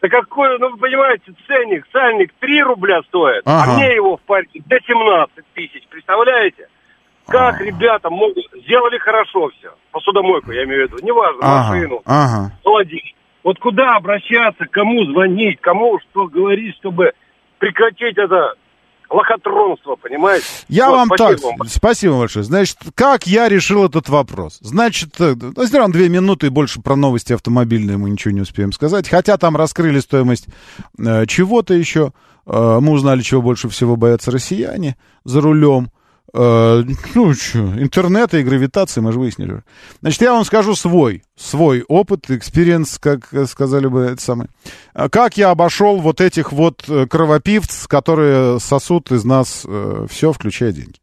Да 0.00 0.08
какой, 0.08 0.58
ну 0.58 0.70
вы 0.70 0.78
понимаете, 0.78 1.32
ценник, 1.46 1.84
сальник 1.92 2.32
3 2.40 2.62
рубля 2.62 3.02
стоит, 3.08 3.42
Ага. 3.44 3.72
а 3.72 3.76
мне 3.76 3.94
его 3.94 4.16
в 4.16 4.20
парке 4.22 4.62
до 4.64 4.78
17 4.80 5.44
тысяч, 5.54 5.82
представляете? 5.90 6.68
Как 7.26 7.60
ребята 7.60 8.08
могут, 8.08 8.44
сделали 8.64 8.96
хорошо 8.98 9.50
все, 9.58 9.68
посудомойку 9.92 10.52
я 10.52 10.64
имею 10.64 10.88
в 10.88 10.92
виду, 10.92 11.04
неважно, 11.04 11.40
Ага, 11.42 11.68
машину, 11.74 12.02
ага. 12.06 12.52
холодильник. 12.64 13.14
Вот 13.42 13.58
куда 13.58 13.96
обращаться, 13.96 14.64
кому 14.70 15.04
звонить, 15.04 15.60
кому 15.60 15.98
что 16.00 16.26
говорить, 16.28 16.76
чтобы 16.76 17.12
прекратить 17.58 18.16
это 18.16 18.54
лохотронство, 19.10 19.96
понимаете? 19.96 20.44
Я 20.68 20.88
Вот, 20.88 20.96
вам 20.96 21.06
спасибо 21.08 21.36
так, 21.36 21.58
вам. 21.58 21.68
спасибо 21.68 22.18
большое. 22.18 22.44
Значит, 22.44 22.78
как 22.94 23.26
я 23.26 23.48
решил 23.48 23.84
этот 23.84 24.08
вопрос? 24.08 24.58
Значит, 24.60 25.20
э, 25.20 25.34
ну, 25.38 25.52
равно 25.72 25.92
две 25.92 26.08
минуты 26.08 26.46
и 26.46 26.50
больше 26.50 26.80
про 26.80 26.96
новости 26.96 27.32
автомобильные 27.32 27.96
мы 27.96 28.10
ничего 28.10 28.32
не 28.32 28.40
успеем 28.40 28.72
сказать. 28.72 29.08
Хотя 29.08 29.36
там 29.36 29.56
раскрыли 29.56 30.00
стоимость 30.00 30.46
э, 30.98 31.26
чего-то 31.26 31.74
еще. 31.74 32.12
Э, 32.46 32.78
мы 32.80 32.92
узнали, 32.92 33.22
чего 33.22 33.42
больше 33.42 33.68
всего 33.68 33.96
боятся 33.96 34.30
россияне 34.30 34.96
за 35.24 35.40
рулем. 35.40 35.90
Э, 36.32 36.82
ну, 37.14 37.34
что, 37.34 37.58
интернета 37.58 38.38
и 38.38 38.42
гравитации, 38.42 39.00
мы 39.00 39.12
же 39.12 39.18
выяснили. 39.18 39.62
Значит, 40.00 40.22
я 40.22 40.32
вам 40.32 40.44
скажу 40.44 40.74
свой, 40.74 41.22
свой 41.36 41.82
опыт, 41.88 42.30
experience, 42.30 42.98
как 42.98 43.32
э, 43.32 43.46
сказали 43.46 43.86
бы 43.86 44.00
это 44.00 44.22
самое. 44.22 44.50
А 44.94 45.08
Как 45.08 45.36
я 45.36 45.50
обошел 45.50 45.98
вот 46.00 46.20
этих 46.20 46.52
вот 46.52 46.84
э, 46.88 47.06
кровопивц, 47.06 47.86
которые 47.86 48.60
сосут 48.60 49.10
из 49.12 49.24
нас 49.24 49.66
все, 50.08 50.32
включая 50.32 50.72
деньги. 50.72 51.00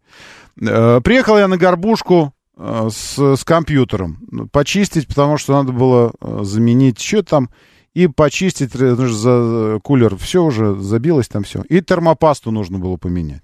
Э, 0.62 1.02
Приехал 1.04 1.38
я 1.38 1.48
на 1.48 1.58
горбушку 1.58 2.34
э, 2.58 2.90
с, 2.92 3.36
с 3.36 3.44
компьютером 3.44 4.20
ну, 4.32 4.48
почистить, 4.48 5.08
потому 5.08 5.38
что 5.38 5.54
надо 5.54 5.72
было 5.72 6.14
э, 6.20 6.40
заменить 6.44 7.00
что 7.00 7.24
там 7.24 7.50
и 7.94 8.08
почистить 8.08 8.76
э, 8.76 8.96
за 8.96 9.32
э, 9.32 9.80
кулер. 9.84 10.16
Все 10.18 10.44
уже 10.44 10.76
забилось 10.76 11.28
там 11.28 11.44
все. 11.44 11.64
И 11.70 11.82
термопасту 11.82 12.52
нужно 12.52 12.80
было 12.80 12.98
поменять. 12.98 13.44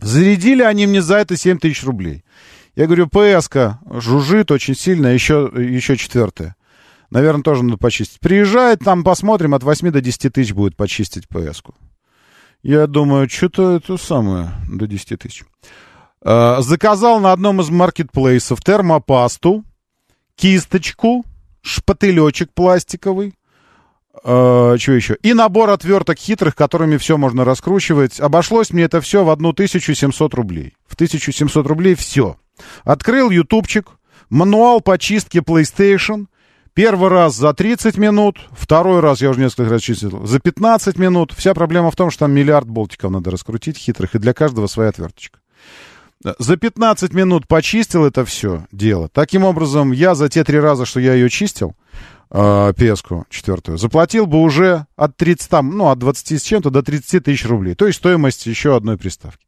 Зарядили 0.00 0.62
они 0.62 0.86
мне 0.86 1.02
за 1.02 1.16
это 1.16 1.36
7 1.36 1.58
тысяч 1.58 1.84
рублей. 1.84 2.24
Я 2.76 2.86
говорю, 2.86 3.08
ПС-ка 3.08 3.80
жужжит 3.90 4.50
очень 4.50 4.74
сильно, 4.74 5.08
еще, 5.08 5.50
еще 5.54 5.96
четвертая. 5.96 6.56
Наверное, 7.10 7.42
тоже 7.42 7.64
надо 7.64 7.76
почистить. 7.76 8.20
Приезжает, 8.20 8.80
там 8.80 9.02
посмотрим, 9.02 9.54
от 9.54 9.62
8 9.62 9.90
до 9.90 10.00
10 10.00 10.32
тысяч 10.32 10.52
будет 10.52 10.76
почистить 10.76 11.28
ПС-ку. 11.28 11.74
Я 12.62 12.86
думаю, 12.86 13.28
что-то 13.28 13.76
это 13.76 13.96
самое, 13.96 14.50
до 14.70 14.86
10 14.86 15.18
тысяч. 15.18 15.44
А, 16.22 16.60
Заказал 16.60 17.18
на 17.18 17.32
одном 17.32 17.60
из 17.60 17.70
маркетплейсов 17.70 18.62
термопасту, 18.62 19.64
кисточку, 20.36 21.24
шпателечек 21.62 22.52
пластиковый, 22.52 23.34
что 24.22 24.92
еще? 24.92 25.16
И 25.22 25.34
набор 25.34 25.70
отверток 25.70 26.18
хитрых, 26.18 26.54
которыми 26.54 26.96
все 26.96 27.16
можно 27.16 27.44
раскручивать. 27.44 28.20
Обошлось 28.20 28.70
мне 28.70 28.84
это 28.84 29.00
все 29.00 29.24
в 29.24 29.30
1700 29.30 30.34
рублей. 30.34 30.74
В 30.86 30.94
1700 30.94 31.66
рублей 31.66 31.94
все. 31.94 32.36
Открыл 32.84 33.30
ютубчик, 33.30 33.88
мануал 34.28 34.80
по 34.80 34.98
чистке 34.98 35.40
PlayStation. 35.40 36.26
Первый 36.72 37.10
раз 37.10 37.34
за 37.34 37.52
30 37.52 37.98
минут, 37.98 38.38
второй 38.52 39.00
раз, 39.00 39.20
я 39.20 39.30
уже 39.30 39.40
несколько 39.40 39.70
раз 39.70 39.82
чистил, 39.82 40.24
за 40.24 40.38
15 40.38 40.98
минут. 40.98 41.32
Вся 41.36 41.52
проблема 41.52 41.90
в 41.90 41.96
том, 41.96 42.10
что 42.10 42.20
там 42.20 42.32
миллиард 42.32 42.68
болтиков 42.68 43.10
надо 43.10 43.30
раскрутить 43.32 43.76
хитрых, 43.76 44.14
и 44.14 44.18
для 44.18 44.32
каждого 44.32 44.68
своя 44.68 44.90
отверточка. 44.90 45.40
За 46.38 46.56
15 46.56 47.12
минут 47.12 47.48
почистил 47.48 48.04
это 48.04 48.24
все 48.24 48.66
дело. 48.70 49.08
Таким 49.08 49.44
образом, 49.44 49.90
я 49.90 50.14
за 50.14 50.28
те 50.28 50.44
три 50.44 50.60
раза, 50.60 50.84
что 50.84 51.00
я 51.00 51.14
ее 51.14 51.28
чистил, 51.28 51.74
э, 52.30 52.72
песку 52.76 53.26
четвертую, 53.28 53.78
заплатил 53.78 54.26
бы 54.26 54.40
уже 54.40 54.86
от 54.96 55.16
30, 55.16 55.50
там, 55.50 55.76
ну, 55.76 55.88
от 55.88 55.98
20 55.98 56.40
с 56.40 56.44
чем-то 56.44 56.70
до 56.70 56.82
30 56.82 57.24
тысяч 57.24 57.46
рублей. 57.46 57.74
То 57.74 57.86
есть 57.86 57.98
стоимость 57.98 58.46
еще 58.46 58.76
одной 58.76 58.96
приставки. 58.96 59.44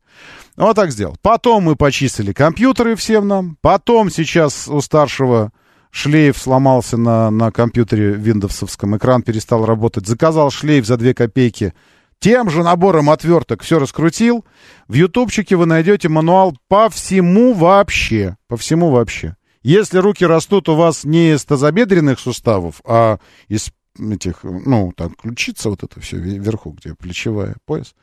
Ну, 0.57 0.67
Вот 0.67 0.77
так 0.77 0.91
сделал. 0.91 1.17
Потом 1.23 1.65
мы 1.65 1.77
почистили 1.77 2.33
компьютеры 2.33 2.97
всем 2.97 3.29
нам. 3.29 3.57
Потом 3.61 4.11
сейчас 4.11 4.69
у 4.69 4.81
старшего 4.81 5.51
шлейф 5.91 6.39
сломался 6.39 6.97
на, 6.97 7.31
на 7.31 7.51
компьютере 7.51 8.13
виндовсовском, 8.13 8.97
экран 8.97 9.23
перестал 9.23 9.65
работать. 9.65 10.07
Заказал 10.07 10.51
шлейф 10.51 10.87
за 10.87 10.97
2 10.97 11.15
копейки. 11.15 11.75
Тем 12.19 12.51
же 12.51 12.63
набором 12.63 13.11
отверток 13.11 13.63
все 13.63 13.79
раскрутил. 13.79 14.45
В 14.87 14.95
ютубчике 14.95 15.57
вы 15.57 15.67
найдете 15.67 16.09
мануал 16.09 16.57
по 16.69 16.89
всему 16.89 17.53
вообще. 17.53 18.37
По 18.47 18.57
всему 18.57 18.91
вообще. 18.91 19.37
Если 19.63 19.99
руки 19.99 20.25
растут 20.25 20.69
у 20.69 20.75
вас 20.75 21.05
не 21.05 21.33
из 21.33 21.45
тазобедренных 21.45 22.19
суставов, 22.19 22.81
а 22.85 23.19
из 23.49 23.73
этих, 23.99 24.43
ну, 24.43 24.93
так, 24.97 25.17
ключица 25.17 25.71
вот 25.71 25.83
это 25.83 26.01
все 26.01 26.17
вверху, 26.17 26.71
где 26.71 26.95
плечевая, 26.95 27.57
пояс, 27.67 27.95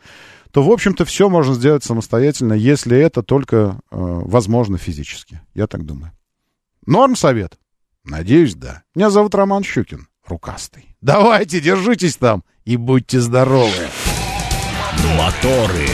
то, 0.52 0.64
в 0.64 0.72
общем-то, 0.72 1.06
все 1.06 1.30
можно 1.30 1.54
сделать 1.54 1.84
самостоятельно, 1.84 2.54
если 2.54 2.98
это 2.98 3.24
только 3.24 3.58
э, 3.58 3.98
возможно 3.98 4.78
физически. 4.78 5.42
Я 5.54 5.68
так 5.68 5.86
думаю. 5.86 6.12
Норм 6.86 7.16
совет? 7.16 7.58
Надеюсь, 8.04 8.56
да. 8.56 8.84
Меня 8.96 9.10
зовут 9.10 9.36
Роман 9.36 9.64
Щукин, 9.64 10.08
рукастый. 10.26 10.96
Давайте, 11.02 11.62
держитесь 11.62 12.16
там 12.16 12.44
и 12.66 12.78
будьте 12.78 13.20
здоровы. 13.20 13.88
Моторы. 15.18 15.88